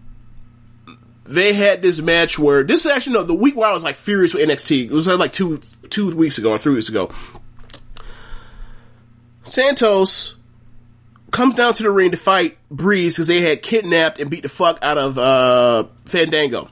[1.24, 3.96] they had this match where this is actually no the week where I was like
[3.96, 4.84] furious with NXT.
[4.84, 7.10] It was like two two weeks ago or three weeks ago.
[9.42, 10.36] Santos
[11.30, 14.48] comes down to the ring to fight Breeze because they had kidnapped and beat the
[14.48, 16.70] fuck out of uh, Fandango.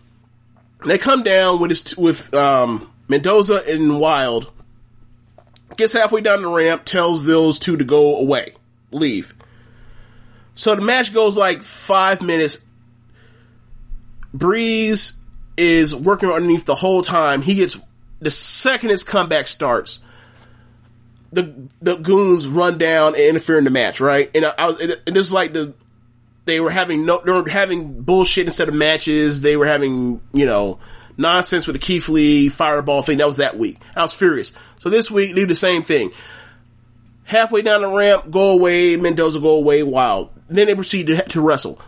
[0.87, 4.51] They come down with his with um, Mendoza and Wilde.
[5.77, 8.55] Gets halfway down the ramp, tells those two to go away,
[8.93, 9.35] leave.
[10.55, 12.65] So the match goes like five minutes.
[14.33, 15.15] Breeze
[15.57, 17.43] is working underneath the whole time.
[17.43, 17.77] He gets
[18.21, 20.01] the second his comeback starts
[21.35, 24.31] the the goons run down and interfere in the match, right?
[24.35, 25.75] And I, I was, and it was like the
[26.45, 29.41] they were having no, they were having bullshit instead of matches.
[29.41, 30.79] They were having you know
[31.17, 33.19] nonsense with the Keith Lee fireball thing.
[33.19, 33.79] That was that week.
[33.97, 34.53] I was furious.
[34.79, 36.13] So this week, do the same thing.
[37.25, 38.97] Halfway down the ramp, go away.
[38.97, 39.83] Mendoza go away.
[39.83, 40.31] Wilde.
[40.49, 41.81] Then they proceed to, to wrestle.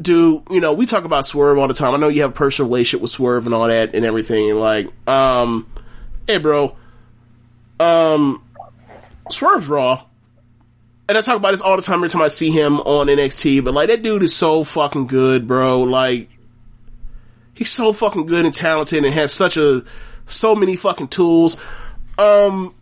[0.00, 1.94] Do you know we talk about Swerve all the time?
[1.94, 4.50] I know you have a personal relationship with Swerve and all that and everything.
[4.50, 5.70] And like, um,
[6.26, 6.76] hey, bro,
[7.78, 8.42] um,
[9.30, 10.04] Swerve's Raw.
[11.08, 13.64] and I talk about this all the time every time I see him on NXT,
[13.64, 15.82] but like that dude is so fucking good, bro.
[15.82, 16.30] Like
[17.54, 19.84] he's so fucking good and talented and has such a
[20.26, 21.56] so many fucking tools.
[22.18, 22.74] Um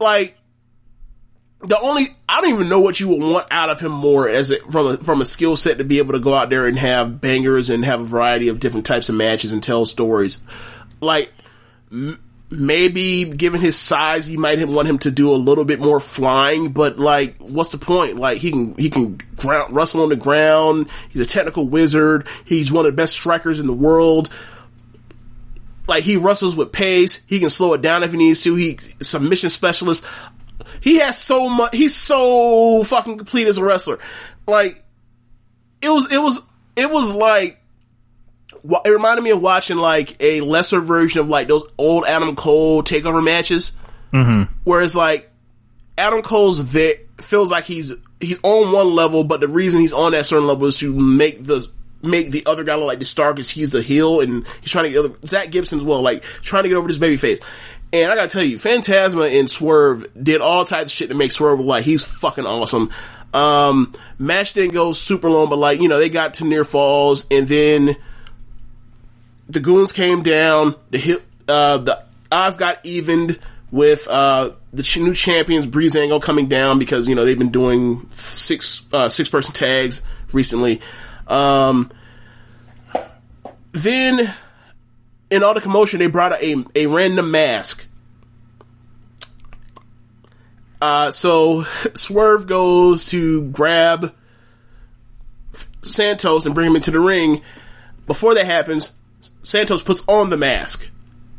[0.00, 0.36] like
[1.60, 4.50] the only I don't even know what you would want out of him more as
[4.50, 6.76] a, from a from a skill set to be able to go out there and
[6.76, 10.42] have bangers and have a variety of different types of matches and tell stories.
[11.00, 11.32] Like
[11.90, 16.00] m- maybe given his size, you might want him to do a little bit more
[16.00, 18.16] flying, but like, what's the point?
[18.16, 20.88] Like, he can, he can ground, wrestle on the ground.
[21.10, 22.26] He's a technical wizard.
[22.44, 24.30] He's one of the best strikers in the world.
[25.86, 27.22] Like, he wrestles with pace.
[27.26, 28.54] He can slow it down if he needs to.
[28.54, 30.04] He, submission specialist.
[30.80, 33.98] He has so much, he's so fucking complete as a wrestler.
[34.46, 34.82] Like,
[35.82, 36.40] it was, it was,
[36.76, 37.60] it was like,
[38.68, 42.82] it reminded me of watching like a lesser version of like those old Adam Cole
[42.82, 43.72] takeover matches.
[44.12, 44.52] Mm-hmm.
[44.64, 45.30] Whereas like
[45.96, 50.12] Adam Cole's there feels like he's he's on one level, but the reason he's on
[50.12, 51.66] that certain level is to make the
[52.02, 54.84] make the other guy look like the star because he's the heel and he's trying
[54.84, 57.40] to get other Zach Gibson as well, like trying to get over this baby face.
[57.92, 61.32] And I gotta tell you, Fantasma and Swerve did all types of shit to make
[61.32, 62.90] Swerve look like he's fucking awesome.
[63.32, 67.26] Um, match didn't go super long, but like, you know, they got to near falls
[67.30, 67.96] and then
[69.48, 70.74] the goons came down.
[70.90, 73.38] The hip, uh, the odds got evened
[73.70, 78.84] with uh, the new champions Breezango coming down because you know they've been doing six
[78.92, 80.02] uh, six person tags
[80.32, 80.80] recently.
[81.26, 81.90] Um,
[83.72, 84.34] then,
[85.30, 87.86] in all the commotion, they brought a a random mask.
[90.80, 91.62] Uh, so
[91.94, 94.14] Swerve goes to grab
[95.82, 97.42] Santos and bring him into the ring.
[98.06, 98.92] Before that happens,
[99.48, 100.86] Santos puts on the mask.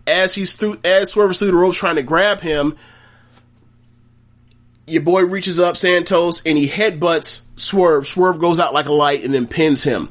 [0.07, 2.75] As he's through, as Swerve is through the ropes trying to grab him,
[4.87, 8.07] your boy reaches up Santos and he headbutts Swerve.
[8.07, 10.09] Swerve goes out like a light and then pins him.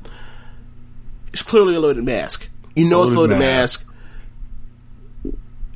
[1.32, 2.48] It's clearly a loaded mask.
[2.76, 3.92] You know it's Loaded loaded mask.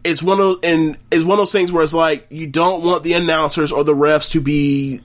[0.05, 3.03] It's one of and it's one of those things where it's like you don't want
[3.03, 5.01] the announcers or the refs to be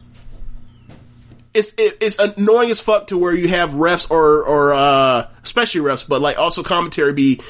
[1.58, 5.82] it's it, it's annoying as fuck to where you have refs or or uh especially
[5.82, 7.42] refs, but like also commentary be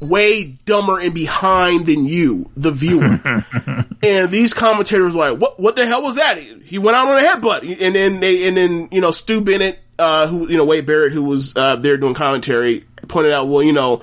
[0.00, 3.18] way dumber and behind than you, the viewer.
[4.02, 6.38] and these commentators like, what what the hell was that?
[6.38, 9.78] He went out on a headbutt, and then they and then you know Stu Bennett,
[9.98, 13.62] uh, who you know Wade Barrett, who was uh, there doing commentary, pointed out, well,
[13.62, 14.02] you know,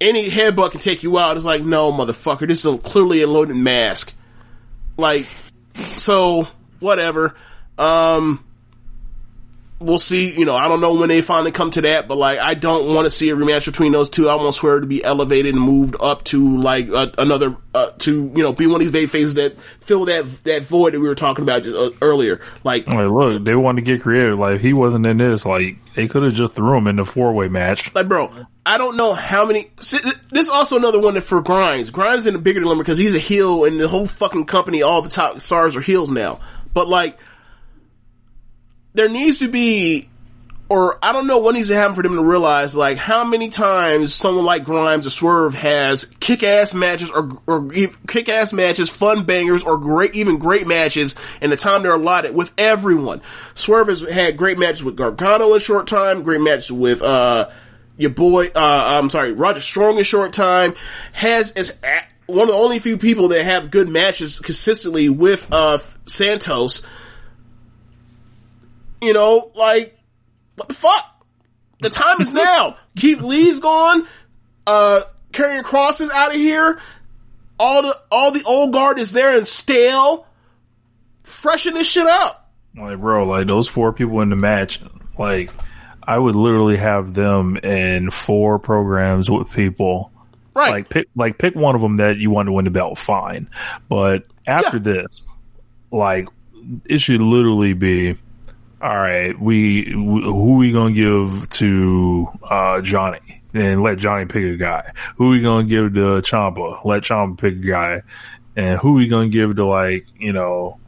[0.00, 1.36] any headbutt can take you out.
[1.36, 4.12] It's like, no, motherfucker, this is a, clearly a loaded mask.
[4.96, 5.26] Like,
[5.74, 6.48] so
[6.80, 7.34] whatever.
[7.78, 8.44] Um,
[9.80, 10.36] we'll see.
[10.36, 12.94] You know, I don't know when they finally come to that, but like, I don't
[12.94, 14.28] want to see a rematch between those two.
[14.28, 18.32] I want Swerve to be elevated and moved up to like uh, another uh, to
[18.34, 21.08] you know be one of these baby faces that fill that that void that we
[21.08, 22.40] were talking about uh, earlier.
[22.62, 24.38] Like, Like, look, they wanted to get creative.
[24.38, 27.32] Like, he wasn't in this, like, they could have just threw him in the four
[27.32, 27.94] way match.
[27.94, 28.32] like, bro,
[28.64, 29.70] I don't know how many.
[29.80, 29.98] see,
[30.30, 31.90] This is also another one that for Grimes.
[31.90, 35.02] Grimes in a bigger dilemma because he's a heel, and the whole fucking company, all
[35.02, 36.40] the top stars are heels now.
[36.72, 37.18] But like,
[38.94, 40.08] there needs to be,
[40.68, 43.48] or I don't know what needs to happen for them to realize, like, how many
[43.48, 47.68] times someone like Grimes or Swerve has kick ass matches or, or
[48.06, 52.34] kick ass matches, fun bangers, or great, even great matches in the time they're allotted
[52.34, 53.20] with everyone.
[53.54, 57.50] Swerve has had great matches with Gargano in short time, great matches with, uh,
[57.96, 60.74] your boy, uh, I'm sorry, Roderick Strong in short time,
[61.12, 65.46] has as a- one of the only few people that have good matches consistently with,
[65.52, 66.82] uh, Santos.
[69.04, 69.98] You know, like,
[70.56, 71.26] what the fuck?
[71.80, 72.76] The time is now.
[72.96, 74.06] Keith Lee's gone.
[74.66, 75.02] Uh,
[75.32, 76.80] Karrion Kross is out of here.
[77.58, 80.26] All the, all the old guard is there and stale.
[81.22, 82.50] Freshen this shit up.
[82.76, 84.80] Like, bro, like, those four people in the match,
[85.18, 85.50] like,
[86.02, 90.12] I would literally have them in four programs with people.
[90.54, 90.70] Right.
[90.70, 93.50] Like, pick, like, pick one of them that you want to win the belt, fine.
[93.88, 95.24] But after this,
[95.90, 96.28] like,
[96.88, 98.16] it should literally be,
[98.84, 103.42] all right, we, who we gonna give to, uh, Johnny?
[103.54, 104.92] And let Johnny pick a guy.
[105.16, 106.84] Who we gonna give to Ciampa?
[106.84, 108.02] Let Ciampa pick a guy.
[108.56, 110.78] And who we gonna give to, like, you know,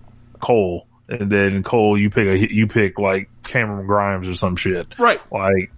[0.41, 0.87] Cole?
[1.09, 4.99] And then Cole, you pick a, you pick like Cameron Grimes or some shit.
[4.99, 5.21] Right.
[5.33, 5.73] Like,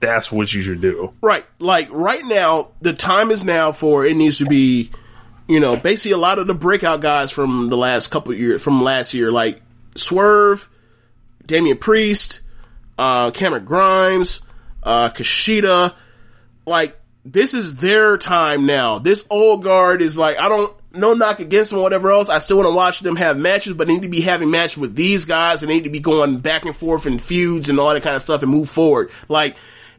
[0.00, 1.12] that's what you should do.
[1.20, 1.44] Right.
[1.58, 4.90] Like right now, the time is now for it needs to be,
[5.46, 8.62] you know, basically a lot of the breakout guys from the last couple of years,
[8.62, 9.60] from last year, like
[9.94, 10.69] Swerve,
[11.50, 12.40] Damian Priest,
[12.96, 14.40] uh, Cameron Grimes,
[14.82, 15.94] uh, Kushida.
[16.64, 19.00] Like this is their time now.
[19.00, 22.28] This old guard is like, I don't, no knock against them or whatever else.
[22.28, 24.78] I still want to watch them have matches, but they need to be having matches
[24.78, 27.80] with these guys and they need to be going back and forth in feuds and
[27.80, 29.10] all that kind of stuff and move forward.
[29.28, 29.56] Like,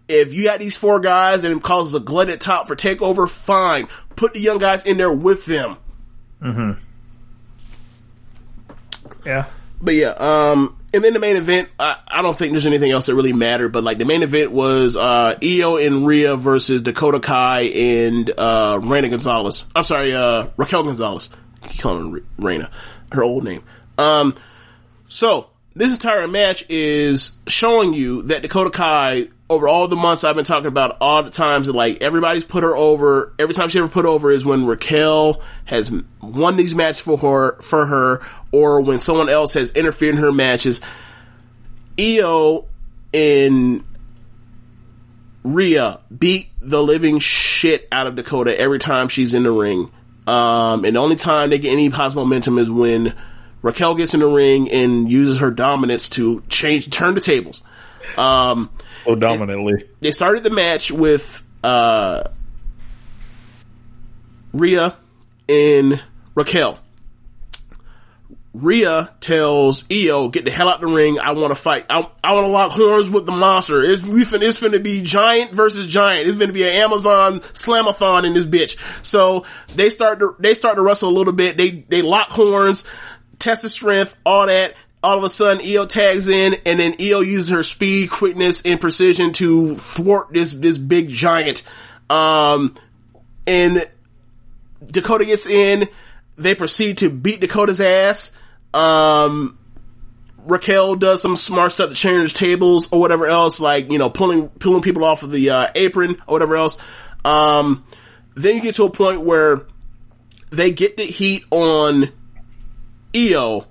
[0.08, 3.30] if you got these four guys and it causes a glut at top for takeover,
[3.30, 3.88] fine.
[4.16, 5.78] Put the young guys in there with them.
[6.42, 6.72] Mm-hmm.
[9.26, 9.46] Yeah.
[9.82, 13.06] But yeah, um, and then the main event, I, I don't think there's anything else
[13.06, 17.20] that really mattered, but like the main event was, uh, Io and Rhea versus Dakota
[17.20, 19.66] Kai and, uh, Reina Gonzalez.
[19.76, 21.30] I'm sorry, uh, Raquel Gonzalez.
[21.70, 22.70] Keep calling her Reina.
[23.12, 23.64] Her old name.
[23.98, 24.36] Um,
[25.08, 30.36] so, this entire match is showing you that Dakota Kai, over all the months I've
[30.36, 33.80] been talking about, all the times that like everybody's put her over, every time she
[33.80, 38.22] ever put over is when Raquel has won these matches for her, for her,
[38.54, 40.80] or when someone else has interfered in her matches.
[42.00, 42.66] Io
[43.14, 43.84] and
[45.44, 49.92] Rhea beat the living shit out of Dakota every time she's in the ring.
[50.28, 53.14] Um, and the only time they get any positive momentum is when
[53.62, 57.64] Raquel gets in the ring and uses her dominance to change, turn the tables.
[58.18, 58.70] Um,
[59.04, 59.88] so dominantly.
[60.00, 62.24] They started the match with, uh,
[64.54, 64.98] Rhea
[65.48, 66.02] and
[66.36, 66.80] Raquel.
[68.54, 71.20] Rhea tells Io, get the hell out the ring.
[71.20, 71.86] I want to fight.
[71.90, 73.82] I, I want to lock horns with the monster.
[73.82, 76.28] It's, we fin- it's finna be giant versus giant.
[76.28, 78.78] It's gonna be an Amazon slamathon in this bitch.
[79.06, 81.56] So they start to, they start to wrestle a little bit.
[81.56, 82.84] They, they lock horns,
[83.42, 84.76] test of strength, all that.
[85.04, 88.80] All of a sudden, Io tags in, and then Io uses her speed, quickness, and
[88.80, 91.64] precision to thwart this, this big giant.
[92.08, 92.76] Um,
[93.48, 93.90] and
[94.86, 95.90] Dakota gets in.
[96.38, 98.32] They proceed to beat Dakota's ass.
[98.76, 99.58] Um,
[100.46, 104.50] Raquel does some smart stuff to change tables or whatever else, like, you know, pulling,
[104.50, 106.78] pulling people off of the, uh, apron or whatever else.
[107.26, 107.86] Um,
[108.36, 109.66] then you get to a point where
[110.52, 112.12] they get the heat on
[113.16, 113.68] Io.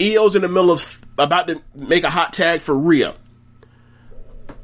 [0.00, 3.14] Io's in the middle of about to make a hot tag for Rhea.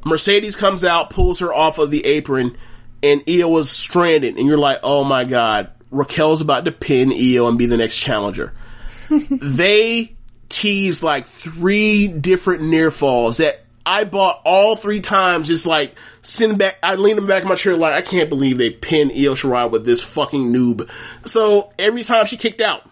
[0.04, 2.56] Mercedes comes out, pulls her off of the apron,
[3.02, 4.36] and Io was stranded.
[4.36, 7.96] And you're like, oh my god, Raquel's about to pin Io and be the next
[7.98, 8.54] challenger.
[9.30, 10.14] they
[10.48, 15.48] teased like three different near falls that I bought all three times.
[15.48, 18.70] Just like sitting back, I leaned back in my chair like I can't believe they
[18.70, 20.90] pinned Io Shirai with this fucking noob.
[21.24, 22.88] So every time she kicked out,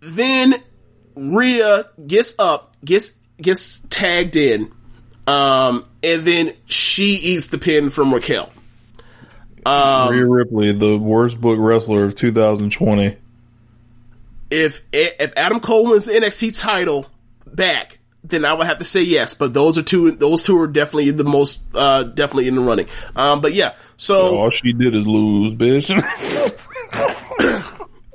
[0.00, 0.54] then
[1.14, 4.72] Rhea gets up, gets gets tagged in,
[5.26, 8.50] um, and then she eats the pin from Raquel.
[9.66, 13.16] Um, Rhea Ripley, the worst book wrestler of 2020.
[14.50, 17.06] If if Adam Cole wins the NXT title
[17.46, 19.34] back, then I would have to say yes.
[19.34, 22.86] But those are two; those two are definitely the most uh, definitely in the running.
[23.14, 25.88] Um, but yeah, so all she did is lose, bitch.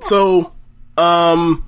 [0.02, 0.52] so,
[0.96, 1.64] um,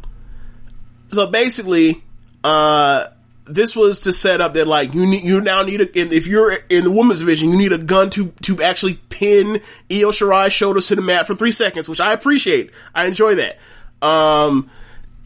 [1.16, 2.02] so basically,
[2.44, 3.08] uh,
[3.46, 6.52] this was to set up that like you need, you now need a, if you're
[6.68, 10.88] in the women's division, you need a gun to, to actually pin Io Shirai's shoulders
[10.88, 12.70] to the mat for three seconds, which I appreciate.
[12.94, 13.58] I enjoy that.
[14.02, 14.70] Um,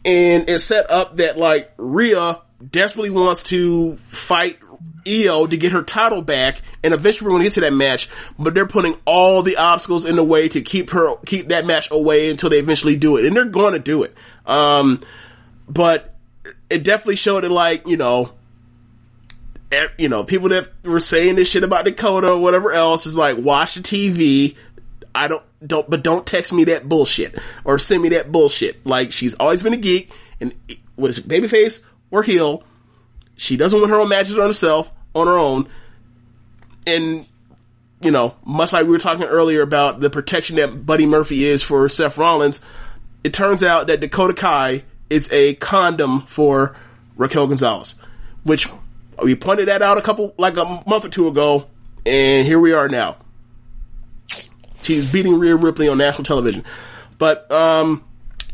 [0.05, 4.57] and it set up that like Rhea desperately wants to fight
[5.07, 8.09] Io to get her title back, and eventually we're going to get to that match.
[8.37, 11.89] But they're putting all the obstacles in the way to keep her keep that match
[11.91, 14.15] away until they eventually do it, and they're going to do it.
[14.45, 14.99] Um,
[15.67, 16.15] but
[16.69, 18.33] it definitely showed it like you know.
[19.71, 23.15] Eh, you know, people that were saying this shit about Dakota or whatever else is
[23.15, 24.57] like, watch the TV.
[25.15, 28.85] I don't, don't, but don't text me that bullshit or send me that bullshit.
[28.85, 30.53] Like, she's always been a geek and
[30.97, 32.63] with babyface or heel,
[33.35, 35.69] she doesn't win her own matches on herself, on her own.
[36.85, 37.25] And,
[38.01, 41.63] you know, much like we were talking earlier about the protection that Buddy Murphy is
[41.63, 42.61] for Seth Rollins,
[43.23, 46.73] it turns out that Dakota Kai is a condom for
[47.17, 47.95] Raquel Gonzalez,
[48.43, 48.67] which
[49.21, 51.67] we pointed that out a couple, like a month or two ago,
[52.05, 53.17] and here we are now.
[54.81, 56.63] She's beating Rhea Ripley on national television.
[57.17, 58.03] But, um,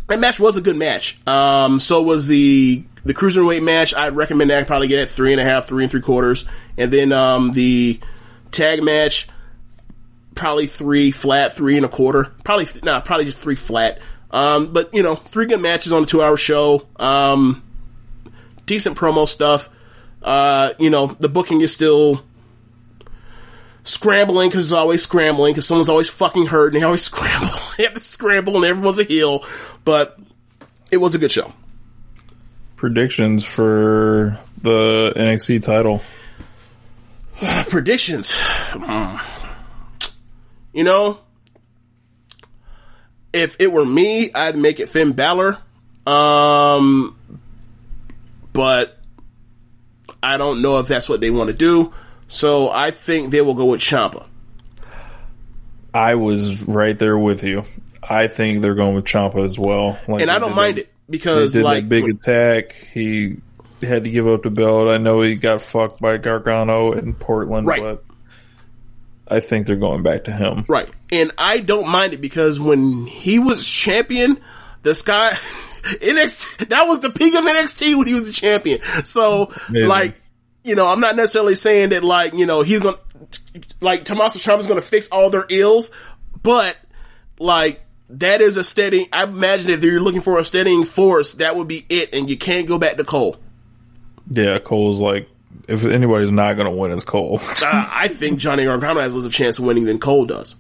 [0.08, 1.20] that match was a good match.
[1.28, 3.94] Um, so was the, the cruiserweight match.
[3.94, 6.44] I'd recommend that I'd probably get at three and a half, three and three quarters.
[6.76, 8.00] And then, um, the
[8.52, 9.30] tag match,
[10.36, 12.34] probably three flat, three and a quarter.
[12.44, 14.02] Probably, nah, probably just three flat.
[14.32, 16.86] Um, but you know, three good matches on a two hour show.
[16.98, 17.64] Um,
[18.66, 19.70] decent promo stuff.
[20.22, 22.24] Uh, you know, the booking is still
[23.84, 27.50] scrambling because it's always scrambling because someone's always fucking hurt and they always scramble.
[27.78, 29.46] they have to scramble and everyone's a heel.
[29.86, 30.20] But
[30.92, 31.54] it was a good show.
[32.76, 36.02] Predictions for the NXT title.
[37.70, 38.38] Predictions.
[40.74, 41.20] You know,
[43.38, 45.58] if it were me, I'd make it Finn Balor.
[46.06, 47.18] Um,
[48.54, 48.98] but
[50.24, 51.94] I don't know if that's what they want to do.
[52.28, 54.26] So I think they will go with Ciampa.
[55.94, 57.64] I was right there with you.
[58.04, 59.98] I think they're going with Ciampa as well.
[60.08, 62.74] Like and I don't mind that- it because did like big attack.
[62.94, 63.38] He
[63.82, 64.90] had to give up the belt.
[64.90, 67.82] I know he got fucked by Gargano in Portland, Right.
[67.82, 68.04] but
[69.28, 70.66] I think they're going back to him.
[70.68, 70.90] Right.
[71.12, 74.40] And I don't mind it because when he was champion,
[74.84, 75.32] the Sky
[75.84, 78.82] NXT that was the peak of NXT when he was the champion.
[79.06, 79.88] So Amazing.
[79.88, 80.22] like,
[80.64, 82.98] you know, I'm not necessarily saying that like, you know, he's gonna
[83.80, 85.92] like Tommaso Ciampa's gonna fix all their ills,
[86.44, 86.76] but
[87.40, 91.56] like that is a steady I imagine if you're looking for a steadying force, that
[91.56, 93.38] would be it and you can't go back to Cole.
[94.30, 95.30] Yeah, Cole's like,
[95.68, 97.40] if anybody's not going to win, it's Cole.
[97.42, 100.56] uh, I think Johnny Gargano has less of a chance of winning than Cole does.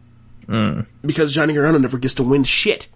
[1.06, 2.88] Because Johnny Gargano never gets to win shit.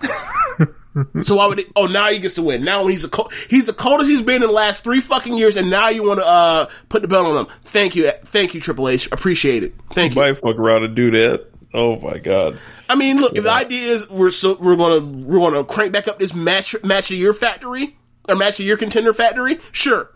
[1.22, 1.66] so why would it?
[1.74, 2.62] Oh, now he gets to win.
[2.62, 5.56] Now he's a cold, he's the coldest he's been in the last three fucking years,
[5.56, 7.52] and now you want to uh put the belt on him.
[7.62, 9.08] Thank you, thank you, Triple H.
[9.10, 9.74] Appreciate it.
[9.92, 10.22] Thank you.
[10.22, 11.46] Might fuck around and do that.
[11.74, 12.58] Oh my god.
[12.88, 16.08] I mean, look, if the idea is we're so we're gonna we're gonna crank back
[16.08, 17.96] up this match match of your factory
[18.28, 20.10] or match of your contender factory, sure,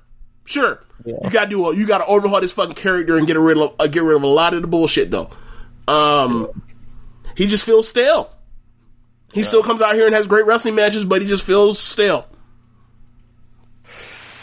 [0.44, 0.82] sure.
[1.04, 3.86] You gotta do a, you gotta overhaul this fucking character and get rid of uh,
[3.88, 5.30] get rid of a lot of the bullshit though.
[5.88, 6.48] Um,
[7.42, 8.30] he just feels stale.
[9.32, 12.28] He still comes out here and has great wrestling matches, but he just feels stale.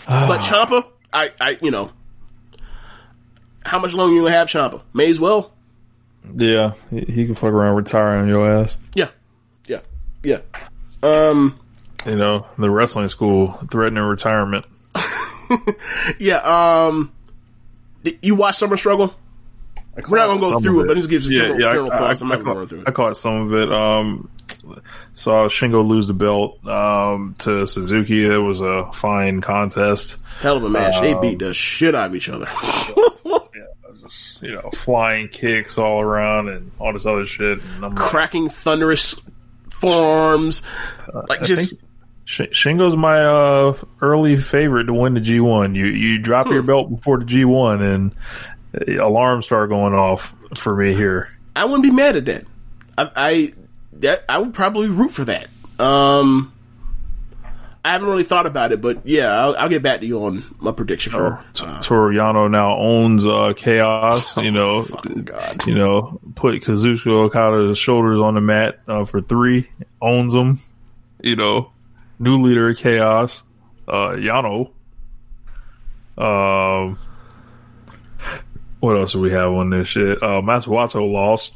[0.06, 1.92] but Ciampa, I, I, you know,
[3.64, 4.82] how much longer you gonna have Ciampa?
[4.94, 5.54] May as well.
[6.36, 8.78] Yeah, he, he can fuck around retiring on your ass.
[8.94, 9.12] Yeah,
[9.66, 9.80] yeah,
[10.22, 10.42] yeah.
[11.02, 11.58] Um.
[12.06, 14.66] You know, the wrestling school threatening retirement.
[16.20, 17.12] Yeah, um,
[18.22, 19.16] you watch Summer Struggle?
[20.08, 22.22] We're not gonna go through of it, but just gives a general, general I, thoughts.
[22.22, 23.72] I, I'm not gonna caught, run through I caught some of it.
[23.72, 24.30] Um,
[25.14, 28.26] saw Shingo lose the belt um, to Suzuki.
[28.26, 30.18] It was a fine contest.
[30.42, 31.00] Hell of a match.
[31.02, 32.48] they Um, beat the shit out of each other.
[34.42, 37.62] You know, flying kicks all around and all this other shit.
[37.62, 39.20] And I'm like, Cracking thunderous
[39.70, 40.64] forearms,
[41.28, 41.76] like I just
[42.26, 45.76] Shingo's my uh, early favorite to win the G1.
[45.76, 46.54] You you drop Hmm.
[46.54, 48.16] your belt before the G1 and uh,
[48.74, 51.30] alarms start going off for me here.
[51.56, 52.46] I wouldn't be mad at that.
[52.98, 53.54] I, I
[53.94, 55.48] that I would probably root for that.
[55.80, 56.54] Um,
[57.84, 60.44] I haven't really thought about it, but yeah, I'll, I'll get back to you on
[60.60, 61.44] my prediction for.
[61.54, 64.36] T- Uh, Toru Yano now owns uh, Chaos.
[64.44, 64.86] You know,
[65.66, 69.70] you know, put Kazuchika Okada's shoulders on the mat uh, for three,
[70.02, 70.60] owns them.
[71.22, 71.72] You know,
[72.20, 73.44] new leader of Chaos,
[73.88, 74.72] uh, Yano.
[76.18, 76.98] Um,
[78.80, 80.22] what else do we have on this shit?
[80.22, 81.54] Uh, Master Wato lost.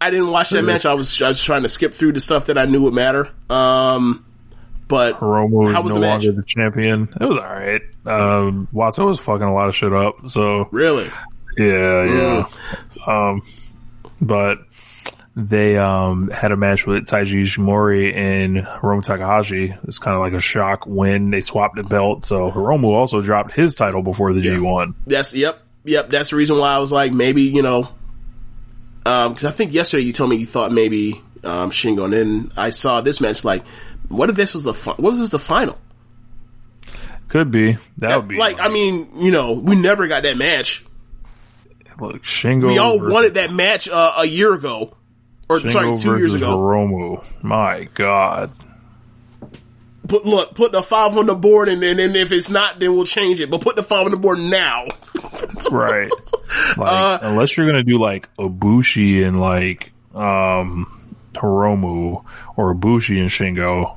[0.00, 0.86] I didn't watch that match.
[0.86, 3.30] I was I was trying to skip through the stuff that I knew would matter.
[3.50, 4.24] Um,
[4.88, 6.24] but Hiromu How is was no the match?
[6.24, 7.02] longer the champion.
[7.20, 7.82] It was alright.
[8.06, 10.28] Um, Wato was fucking a lot of shit up.
[10.28, 11.10] So really,
[11.58, 12.46] yeah, yeah.
[13.06, 13.42] Um,
[14.20, 14.58] but
[15.36, 19.74] they um had a match with Taiji Ishimori and Hiromu Takahashi.
[19.84, 21.30] It's kind of like a shock win.
[21.30, 24.94] They swapped the belt, so Hiromu also dropped his title before the G1.
[25.06, 26.10] that's yep, yep.
[26.10, 27.88] That's the reason why I was like, maybe you know,
[29.04, 32.70] because I think yesterday you told me you thought maybe um, Shingo, and then I
[32.70, 33.44] saw this match.
[33.44, 33.66] Like,
[34.08, 35.78] what if this was the fi- what if this was the final?
[37.28, 40.84] Could be that would be like, I mean, you know, we never got that match.
[42.00, 42.66] look Shingo.
[42.66, 44.96] We all versus- wanted that match uh, a year ago,
[45.48, 46.58] or Shingo sorry, two years ago.
[46.58, 47.44] Hiromu.
[47.44, 48.52] My God.
[50.08, 52.94] Put look, put the five on the board, and then and if it's not, then
[52.96, 53.50] we'll change it.
[53.50, 54.86] But put the five on the board now.
[55.70, 56.10] right.
[56.76, 60.86] Like, Uh, unless you're gonna do like Ibushi and like um
[61.34, 62.24] Hiromu
[62.56, 63.96] or Ibushi and Shingo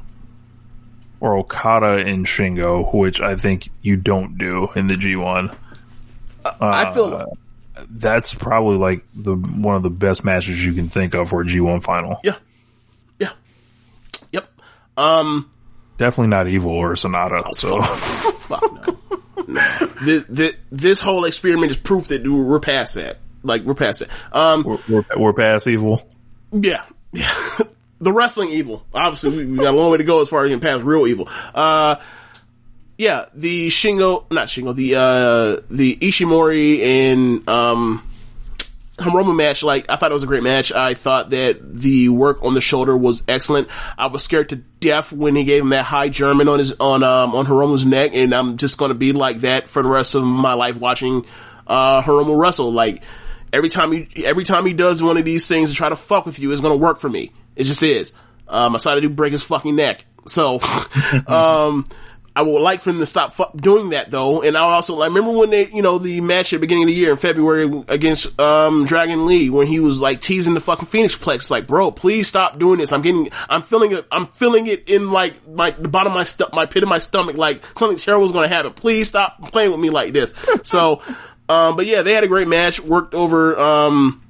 [1.19, 5.56] or Okada and Shingo, which I think you don't do in the G1.
[6.59, 7.33] I feel
[7.90, 11.45] That's probably like the one of the best matches you can think of for a
[11.45, 12.19] G1 final.
[12.23, 12.35] yeah,
[13.19, 13.32] yeah,
[14.33, 14.48] yep.
[14.98, 15.49] Um,
[15.98, 17.54] Definitely not Evil or Sanada.
[17.54, 19.00] so fuck no.
[19.48, 19.88] no.
[20.02, 23.20] This, this, this whole experiment is proof that we're past that.
[23.44, 24.10] Like we're past it.
[24.32, 26.02] Um, we're, we're, we're past Evil.
[26.52, 27.32] yeah, yeah.
[28.00, 28.86] the wrestling evil.
[28.94, 31.08] Obviously, we, we got a long way to go as far as getting past real
[31.08, 31.28] evil.
[31.54, 31.98] Uh,
[32.98, 38.08] yeah, the Shingo, not Shingo, the uh, the Ishimori and um,
[38.98, 39.64] Hiromu match.
[39.64, 40.72] Like, I thought it was a great match.
[40.72, 43.68] I thought that the work on the shoulder was excellent.
[43.98, 47.04] I was scared to death when he gave him that high German on his on
[47.04, 50.24] um on Hiromu's neck, and I'm just gonna be like that for the rest of
[50.24, 51.26] my life watching
[51.66, 52.72] uh Hiromu wrestle.
[52.72, 53.04] Like
[53.52, 56.26] every time he every time he does one of these things to try to fuck
[56.26, 57.32] with you, it's gonna work for me.
[57.56, 58.12] It just is.
[58.48, 60.06] Um, I saw the dude break his fucking neck.
[60.26, 60.60] So,
[61.28, 61.86] um,
[62.36, 64.42] I would like for them to stop fu- doing that though.
[64.42, 66.88] And I also like remember when they, you know, the match at the beginning of
[66.88, 70.88] the year in February against um Dragon Lee when he was like teasing the fucking
[70.88, 72.92] Phoenix Plex, like, bro, please stop doing this.
[72.92, 76.48] I'm getting, I'm feeling it, I'm feeling it in like my the bottom of my
[76.53, 78.74] my pit of my stomach, like something terrible is going to happen.
[78.74, 80.34] Please stop playing with me like this.
[80.64, 81.02] so,
[81.50, 82.80] um, but yeah, they had a great match.
[82.80, 84.23] Worked over, um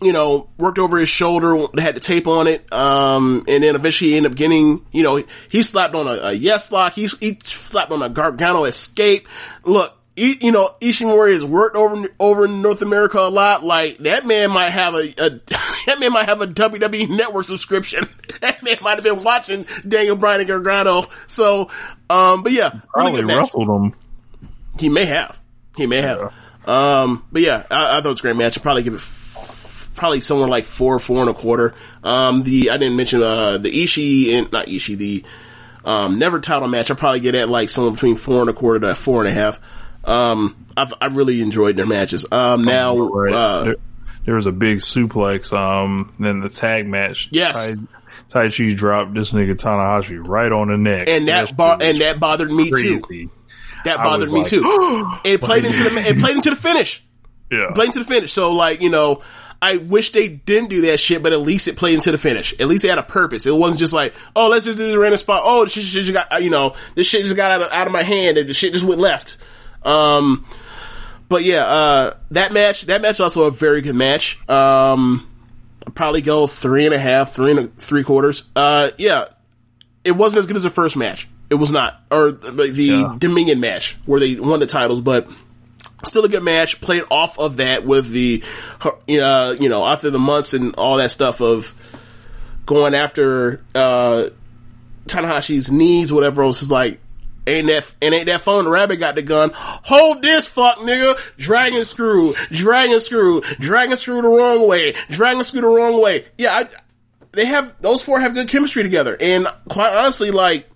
[0.00, 4.10] you know, worked over his shoulder, had the tape on it, um, and then eventually
[4.10, 7.38] he ended up getting, you know, he slapped on a, a yes lock, he, he
[7.44, 9.28] slapped on a Gargano escape.
[9.64, 13.64] Look, he, you know, Ishimori has worked over, over in North America a lot.
[13.64, 15.30] Like, that man might have a, a
[15.86, 18.08] that man might have a WWE network subscription.
[18.40, 21.04] that man might have been watching Daniel Bryan and Gargano.
[21.26, 21.70] So,
[22.10, 23.94] um, but yeah, really Probably wrestled him.
[24.78, 25.38] He may have.
[25.76, 26.32] He may have.
[26.66, 28.58] Um, but yeah, I, I thought it was a great match.
[28.58, 29.00] I'd probably give it
[29.98, 31.74] probably somewhere like four, four and a quarter.
[32.02, 35.24] Um, the, I didn't mention, uh, the Ishii and, not Ishii, the,
[35.84, 36.90] um, never title match.
[36.90, 39.32] I'd probably get at like somewhere between four and a quarter to four and a
[39.32, 39.60] half.
[40.04, 42.24] Um, I've, I really enjoyed their matches.
[42.30, 43.34] Um, now, Right.
[43.34, 43.76] uh, there,
[44.24, 45.52] there was a big suplex.
[45.52, 47.28] Um, then the tag match.
[47.30, 47.72] Yes.
[48.32, 51.08] Chi dropped this nigga Tanahashi right on the neck.
[51.08, 53.30] and that, shit and that bothered me too.
[53.84, 55.08] That bothered me like, too.
[55.24, 57.02] It played into the, it played into the finish.
[57.50, 57.70] Yeah.
[57.74, 58.32] played into the finish.
[58.32, 59.22] So like, you know,
[59.60, 62.58] I wish they didn't do that shit, but at least it played into the finish.
[62.60, 63.44] At least it had a purpose.
[63.44, 65.42] It wasn't just like, oh, let's just do the random spot.
[65.44, 67.92] Oh, this shit just got, you know, this shit just got out of, out of
[67.92, 69.36] my hand and the shit just went left.
[69.82, 70.46] Um,
[71.28, 74.38] but yeah, uh, that match, that match also a very good match.
[74.48, 75.28] Um,
[75.86, 78.44] I'd probably go three and a half, three and a, three quarters.
[78.54, 79.26] Uh, yeah,
[80.04, 81.28] it wasn't as good as the first match.
[81.50, 85.28] It was not, or the, the Dominion match where they won the titles, but
[86.04, 86.80] still a good match.
[86.80, 88.42] Played off of that with the,
[88.82, 91.74] uh, you know, after the months and all that stuff of
[92.66, 94.28] going after uh,
[95.06, 97.00] Tanahashi's knees, whatever else is like.
[97.46, 98.64] Ain't that and ain't that phone?
[98.64, 99.52] The rabbit got the gun.
[99.54, 101.18] Hold this, fuck nigga.
[101.38, 106.26] Dragon screw, dragon screw, dragon screw the wrong way, dragon screw the wrong way.
[106.36, 106.68] Yeah, I,
[107.32, 110.68] they have those four have good chemistry together, and quite honestly, like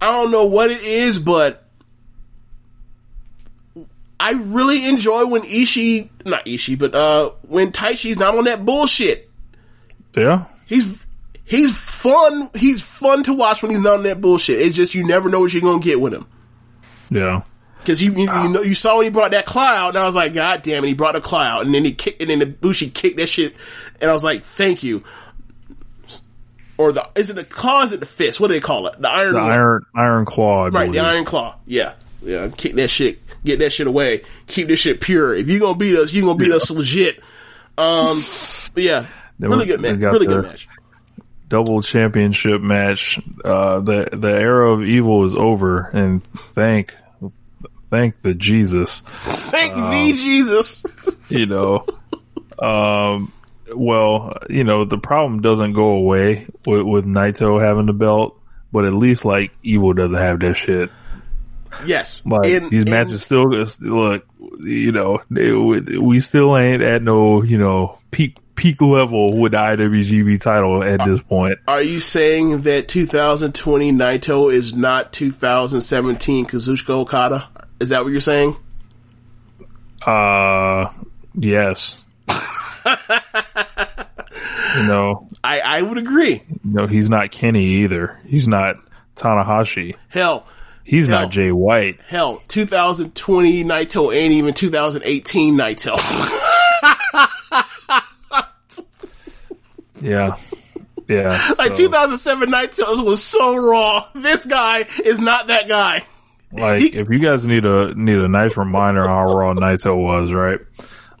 [0.00, 1.67] I don't know what it is, but
[4.20, 9.30] I really enjoy when Ishii, not Ishii, but uh, when Taichi's not on that bullshit.
[10.16, 10.44] Yeah.
[10.66, 11.04] He's
[11.44, 12.50] he's fun.
[12.54, 14.60] He's fun to watch when he's not on that bullshit.
[14.60, 16.26] It's just you never know what you're gonna get with him.
[17.10, 17.42] Yeah.
[17.78, 20.16] Because you, you, you know you saw when he brought that cloud, and I was
[20.16, 22.92] like, God damn it, he brought a cloud, and then he kicked, and then Ibushi
[22.92, 23.54] kicked that shit,
[24.00, 25.04] and I was like, Thank you.
[26.76, 27.80] Or the is it the claw?
[27.80, 28.40] Or is it the fist?
[28.40, 29.00] What do they call it?
[29.00, 29.34] The iron.
[29.34, 30.64] The iron iron claw.
[30.64, 30.92] I Right, believe.
[30.94, 31.56] the iron claw.
[31.66, 32.48] Yeah, yeah.
[32.56, 33.20] Kick that shit.
[33.44, 34.22] Get that shit away.
[34.46, 35.34] Keep this shit pure.
[35.34, 37.20] If you're gonna beat us, you're gonna beat us legit.
[37.76, 38.08] Um,
[38.74, 39.06] but yeah,
[39.38, 40.00] really good match.
[40.00, 40.68] Really good match.
[41.48, 43.20] double championship match.
[43.44, 46.92] Uh, the the era of evil is over, and thank
[47.90, 49.00] thank the Jesus.
[49.00, 50.84] Thank thee, Jesus.
[51.28, 51.86] You know,
[52.58, 53.32] um,
[53.74, 58.40] well, you know the problem doesn't go away with, with Naito having the belt,
[58.72, 60.90] but at least like evil doesn't have that shit.
[61.86, 64.26] Yes, Like these matches still look,
[64.60, 69.58] you know, they, we still ain't at no, you know, peak peak level with the
[69.58, 71.58] IWGP title at this point.
[71.68, 77.48] Are you saying that 2020 Naito is not 2017 Kazuchika Okada?
[77.78, 78.56] Is that what you're saying?
[80.04, 80.90] Uh,
[81.34, 82.04] yes.
[82.28, 82.34] you
[84.86, 86.42] know, I, I would agree.
[86.48, 88.18] you know, he's not Kenny either.
[88.26, 88.76] He's not
[89.14, 89.94] Tanahashi.
[90.08, 90.46] Hell,
[90.88, 91.20] He's Hell.
[91.22, 92.00] not Jay White.
[92.08, 95.96] hell, 2020 Naito ain't even 2018 Naito.
[100.00, 100.36] Yeah.
[101.08, 101.52] Yeah.
[101.58, 104.06] like so, 2007 Naito was so raw.
[104.14, 106.02] This guy is not that guy.
[106.52, 110.32] like if you guys need a need a nice reminder on how raw Naito was,
[110.32, 110.60] right?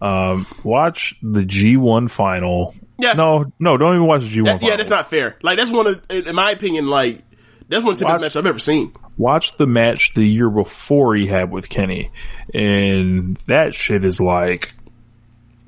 [0.00, 2.74] Um, watch the G1 final.
[2.98, 3.16] Yes.
[3.16, 4.68] No, no, don't even watch the G1 That- final.
[4.70, 5.36] yeah, that's not fair.
[5.42, 7.22] Like that's one of, in my opinion, like
[7.68, 8.92] that's one of the best matches I've ever seen.
[9.18, 12.10] Watch the match the year before he had with Kenny,
[12.54, 14.72] and that shit is like,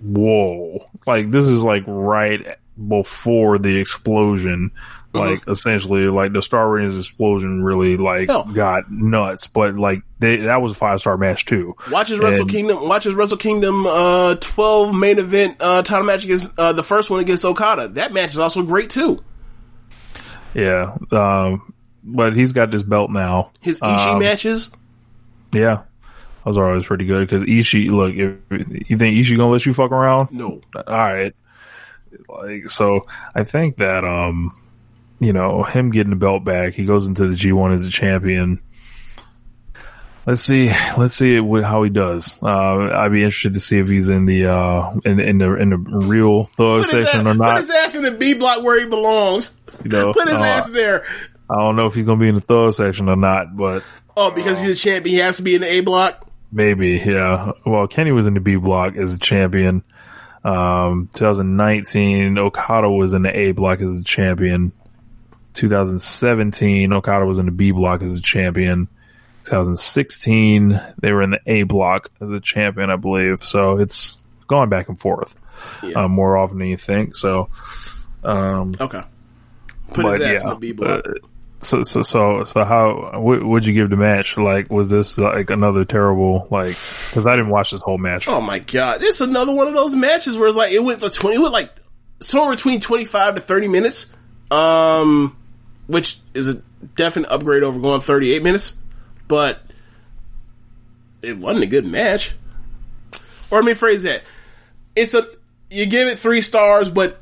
[0.02, 0.88] whoa!
[1.06, 2.56] Like this is like right
[2.88, 4.70] before the explosion.
[5.12, 8.44] Like essentially, like the Star Ratings explosion really like Hell.
[8.44, 11.74] got nuts, but like they, that was a five star match too.
[11.90, 12.86] Watch his Wrestle And- Kingdom.
[12.88, 17.10] Watch his Wrestle Kingdom uh, 12 main event uh, title match against uh, the first
[17.10, 17.88] one against Okada.
[17.88, 19.20] That match is also great too.
[20.54, 21.72] Yeah, um,
[22.04, 23.50] but he's got this belt now.
[23.60, 24.70] His Ishii Um, matches.
[25.52, 25.82] Yeah,
[26.44, 27.90] those are always pretty good because Ishii.
[27.90, 30.60] Look, if you think Ishii gonna let you fuck around, No.
[30.74, 31.34] all right.
[32.28, 34.52] Like so, I think that um,
[35.20, 38.60] you know, him getting the belt back, he goes into the G1 as a champion.
[40.26, 42.38] Let's see, let's see how he does.
[42.42, 45.70] Uh, I'd be interested to see if he's in the, uh, in, in the, in
[45.70, 47.56] the real thug Put section or put not.
[47.56, 49.58] his ass in the B block where he belongs.
[49.82, 51.04] You know, Put his uh, ass there.
[51.50, 53.82] I don't know if he's going to be in the thug section or not, but
[54.16, 56.26] Oh, because he's a champion, he has to be in the A block.
[56.52, 57.52] maybe, yeah.
[57.66, 59.82] Well, Kenny was in the B block as a champion.
[60.44, 64.72] Um, 2019, Okada was in the A block as a champion.
[65.54, 68.88] 2017, Okada was in the B block as a champion.
[69.44, 73.42] 2016, they were in the A block as a champion, I believe.
[73.42, 75.36] So it's going back and forth
[75.82, 76.04] Yeah.
[76.04, 77.14] uh, more often than you think.
[77.16, 77.48] So,
[78.24, 79.02] um, Okay.
[79.92, 81.04] Put his ass yeah, in the B block.
[81.06, 81.12] uh,
[81.60, 84.38] so so so so how what would you give the match?
[84.38, 86.68] Like, was this like another terrible like?
[86.68, 88.28] Because I didn't watch this whole match.
[88.28, 91.10] Oh my god, is another one of those matches where it's like it went for
[91.10, 91.70] twenty, it went like
[92.20, 94.12] somewhere between twenty five to thirty minutes,
[94.50, 95.36] um,
[95.86, 96.54] which is a
[96.96, 98.76] definite upgrade over going thirty eight minutes,
[99.28, 99.60] but
[101.20, 102.34] it wasn't a good match.
[103.50, 104.22] Or let me phrase that:
[104.96, 105.26] it's a
[105.68, 107.20] you give it three stars, but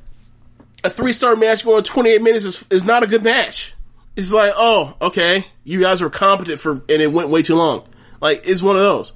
[0.85, 3.75] a three star match going twenty eight minutes is is not a good match.
[4.19, 7.87] It's like, oh, okay, you guys were competent for, and it went way too long.
[8.21, 9.13] Like, it's one of those.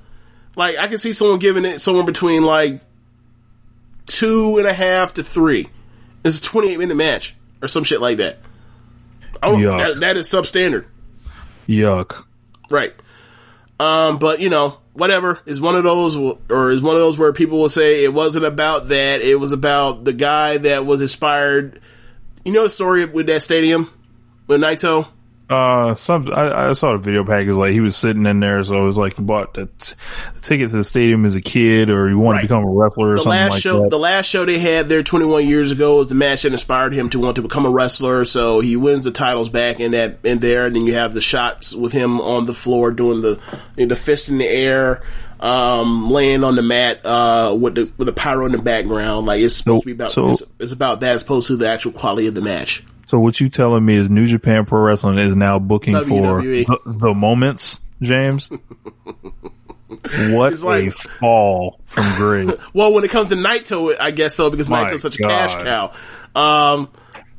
[0.55, 2.81] Like, I can see someone giving it somewhere between like
[4.06, 5.68] two and a half to three.
[6.22, 8.39] It's a 28 minute match or some shit like that.
[9.42, 10.86] Oh, that, that is substandard.
[11.66, 12.24] Yuck.
[12.70, 12.94] Right.
[13.81, 17.32] Um, but you know, whatever is one of those, or is one of those where
[17.32, 19.20] people will say it wasn't about that.
[19.20, 21.81] It was about the guy that was inspired.
[22.44, 23.90] You know the story with that stadium
[24.47, 25.07] with Naito.
[25.51, 28.75] Uh, some I, I saw a video package like he was sitting in there, so
[28.75, 29.95] it was like he bought the, t-
[30.35, 32.43] the ticket to the stadium as a kid, or he wanted Right.
[32.43, 33.91] to become a wrestler or the something last like show, that.
[33.91, 37.11] the last show they had there 21 years ago was the match that inspired him
[37.11, 38.25] to want to become a wrestler.
[38.25, 41.21] So he wins the titles back in that in there, and then you have the
[41.21, 43.39] shots with him on the floor doing the
[43.77, 45.03] the fist in the air,
[45.39, 49.27] um, laying on the mat uh, with the with the pyro in the background.
[49.27, 51.69] Like it's supposed to be about So- it's, it's about that as opposed to the
[51.69, 52.85] actual quality of the match.
[53.12, 56.78] So what you telling me is New Japan Pro Wrestling is now booking for the,
[56.86, 58.49] the moments, James?
[60.31, 62.52] what It's like- a fall from grace!
[62.73, 65.55] Well, when it comes to Naito, I guess so because My Naito's such a cash
[65.57, 65.92] cow.
[66.34, 66.89] Um,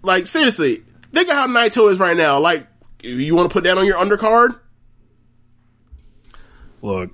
[0.04, 2.38] like seriously, think of how Naito is right now.
[2.38, 2.68] Like,
[3.02, 4.60] you want to put that on your undercard?
[6.84, 7.10] Look,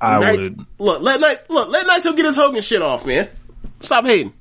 [0.00, 0.66] I Nait- would.
[0.78, 1.02] look.
[1.02, 1.68] Let Night look.
[1.68, 3.28] Let Naito get his Hogan shit off, man.
[3.80, 4.32] Stop hating.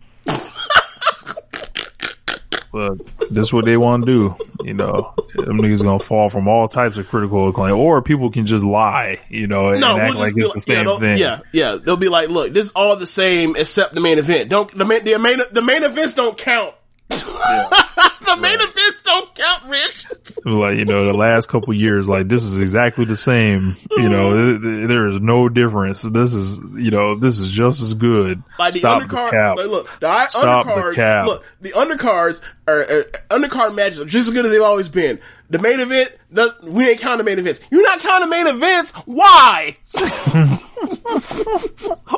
[2.74, 4.36] Look, this is what they want to do.
[4.66, 8.46] You know, them niggas gonna fall from all types of critical acclaim, or people can
[8.46, 9.20] just lie.
[9.30, 11.18] You know, and No, act we'll like it's be the yeah, same they'll- thing.
[11.20, 11.76] Yeah, yeah.
[11.76, 14.50] They'll be like, look, this is all the same except the main event.
[14.50, 16.74] Don't the main the main the main events don't count.
[17.10, 20.08] the main events don't count, Rich.
[20.46, 23.76] Like you know, the last couple years, like this is exactly the same.
[23.92, 24.64] You know, Mm-hmm.
[24.64, 26.02] th- th- there is no difference.
[26.02, 28.42] This is you know, this is just as good.
[28.58, 29.58] Like the Stop the cap.
[29.58, 31.26] like, look, the I- Stop the cap.
[31.28, 35.20] Look, the undercards are uh, undercard matches are just as good as they've always been.
[35.50, 37.60] The main event, does, we ain't counting main events.
[37.72, 38.92] You're not counting main events.
[39.06, 39.78] Why?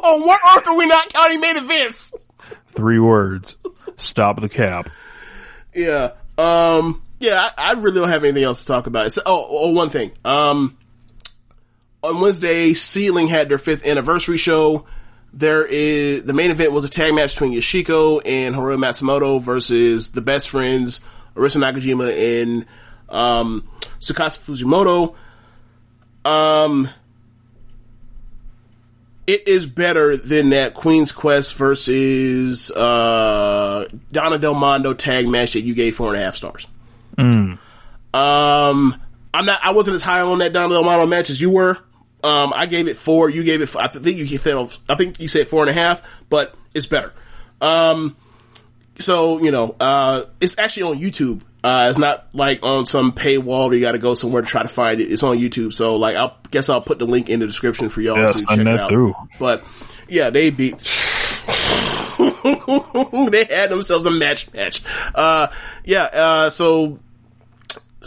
[0.03, 2.13] On what earth are we not counting main events?
[2.67, 3.55] Three words:
[3.97, 4.89] stop the cap.
[5.73, 6.11] Yeah.
[6.37, 7.01] Um.
[7.19, 7.49] Yeah.
[7.57, 9.11] I, I really don't have anything else to talk about.
[9.11, 10.11] So, oh, oh, one thing.
[10.23, 10.77] Um.
[12.03, 14.85] On Wednesday, Seadlinnng had their fifth anniversary show.
[15.33, 20.11] There is the main event was a tag match between Yoshiko and Hiroyo Matsumoto versus
[20.11, 21.01] the best friends
[21.35, 22.65] Arisa Nakajima and
[23.09, 23.67] um,
[23.99, 25.15] Tsukasa Fujimoto.
[26.29, 26.89] Um,
[29.27, 35.61] it is better than that Queen's Quest versus uh, Donna Del Mondo tag match that
[35.61, 36.67] you gave four and a half stars.
[38.13, 39.01] Um,
[39.33, 39.59] I'm not.
[39.63, 41.77] I wasn't as high on that Donna Del Mondo match as you were.
[42.23, 43.29] Um, I gave it four.
[43.29, 43.75] You gave it.
[43.75, 44.69] I think you said.
[44.87, 47.13] I think you said four and a half, but it's better.
[47.61, 48.15] Um,
[48.97, 51.41] so you know, uh, it's actually on YouTube.
[51.65, 54.61] Uh, it's not like on some paywall or you got to go somewhere to try
[54.61, 55.05] to find it.
[55.05, 55.73] It's on YouTube.
[55.73, 58.45] So like, I guess I'll put the link in the description for y'all Yeah, to
[58.45, 58.87] check it out.
[58.89, 59.15] through.
[59.39, 59.63] But
[60.07, 60.77] yeah, they beat.
[62.19, 64.83] they had themselves a match match.
[65.15, 65.47] Uh,
[65.83, 66.03] yeah.
[66.03, 66.99] Uh, so.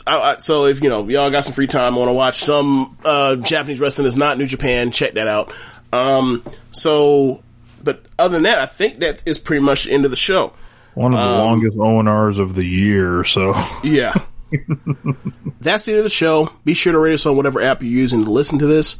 [0.06, 2.96] I, I, so if you know y'all got some free time, want to watch some
[3.04, 5.52] uh, Japanese wrestling that's not New Japan, check that out.
[5.92, 7.42] Um, so,
[7.82, 10.52] but other than that, I think that is pretty much the end of the show.
[10.98, 13.24] One of the Um, longest ONRs of the year.
[13.24, 13.54] So
[13.84, 14.14] Yeah.
[15.60, 16.48] That's the end of the show.
[16.64, 18.96] Be sure to rate us on whatever app you're using to listen to this.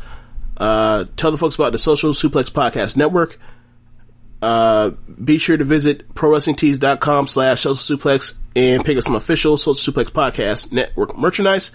[0.57, 3.39] Uh, tell the folks about the Social Suplex Podcast Network.
[4.43, 4.91] Uh,
[5.23, 10.11] be sure to visit prowrestlingtees.com slash social suplex and pick up some official social suplex
[10.11, 11.71] podcast network merchandise.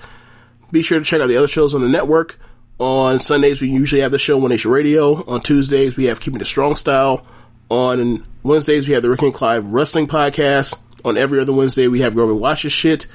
[0.72, 2.40] Be sure to check out the other shows on the network.
[2.80, 5.24] On Sundays, we usually have the show One Nation Radio.
[5.26, 7.26] On Tuesdays, we have Keeping the Strong Style.
[7.74, 10.80] On Wednesdays, we have the Rick and Clive Wrestling Podcast.
[11.04, 13.08] On every other Wednesday, we have Roman Watches Shit.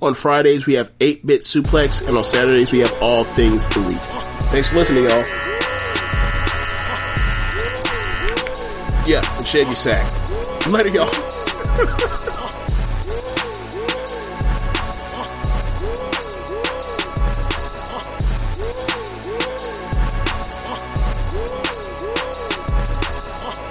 [0.00, 2.08] On Fridays, we have 8-Bit Suplex.
[2.08, 3.98] And on Saturdays, we have All Things Elite.
[4.48, 5.22] Thanks for listening, y'all.
[9.06, 10.72] Yeah, and your sack.
[10.72, 12.32] Later, y'all.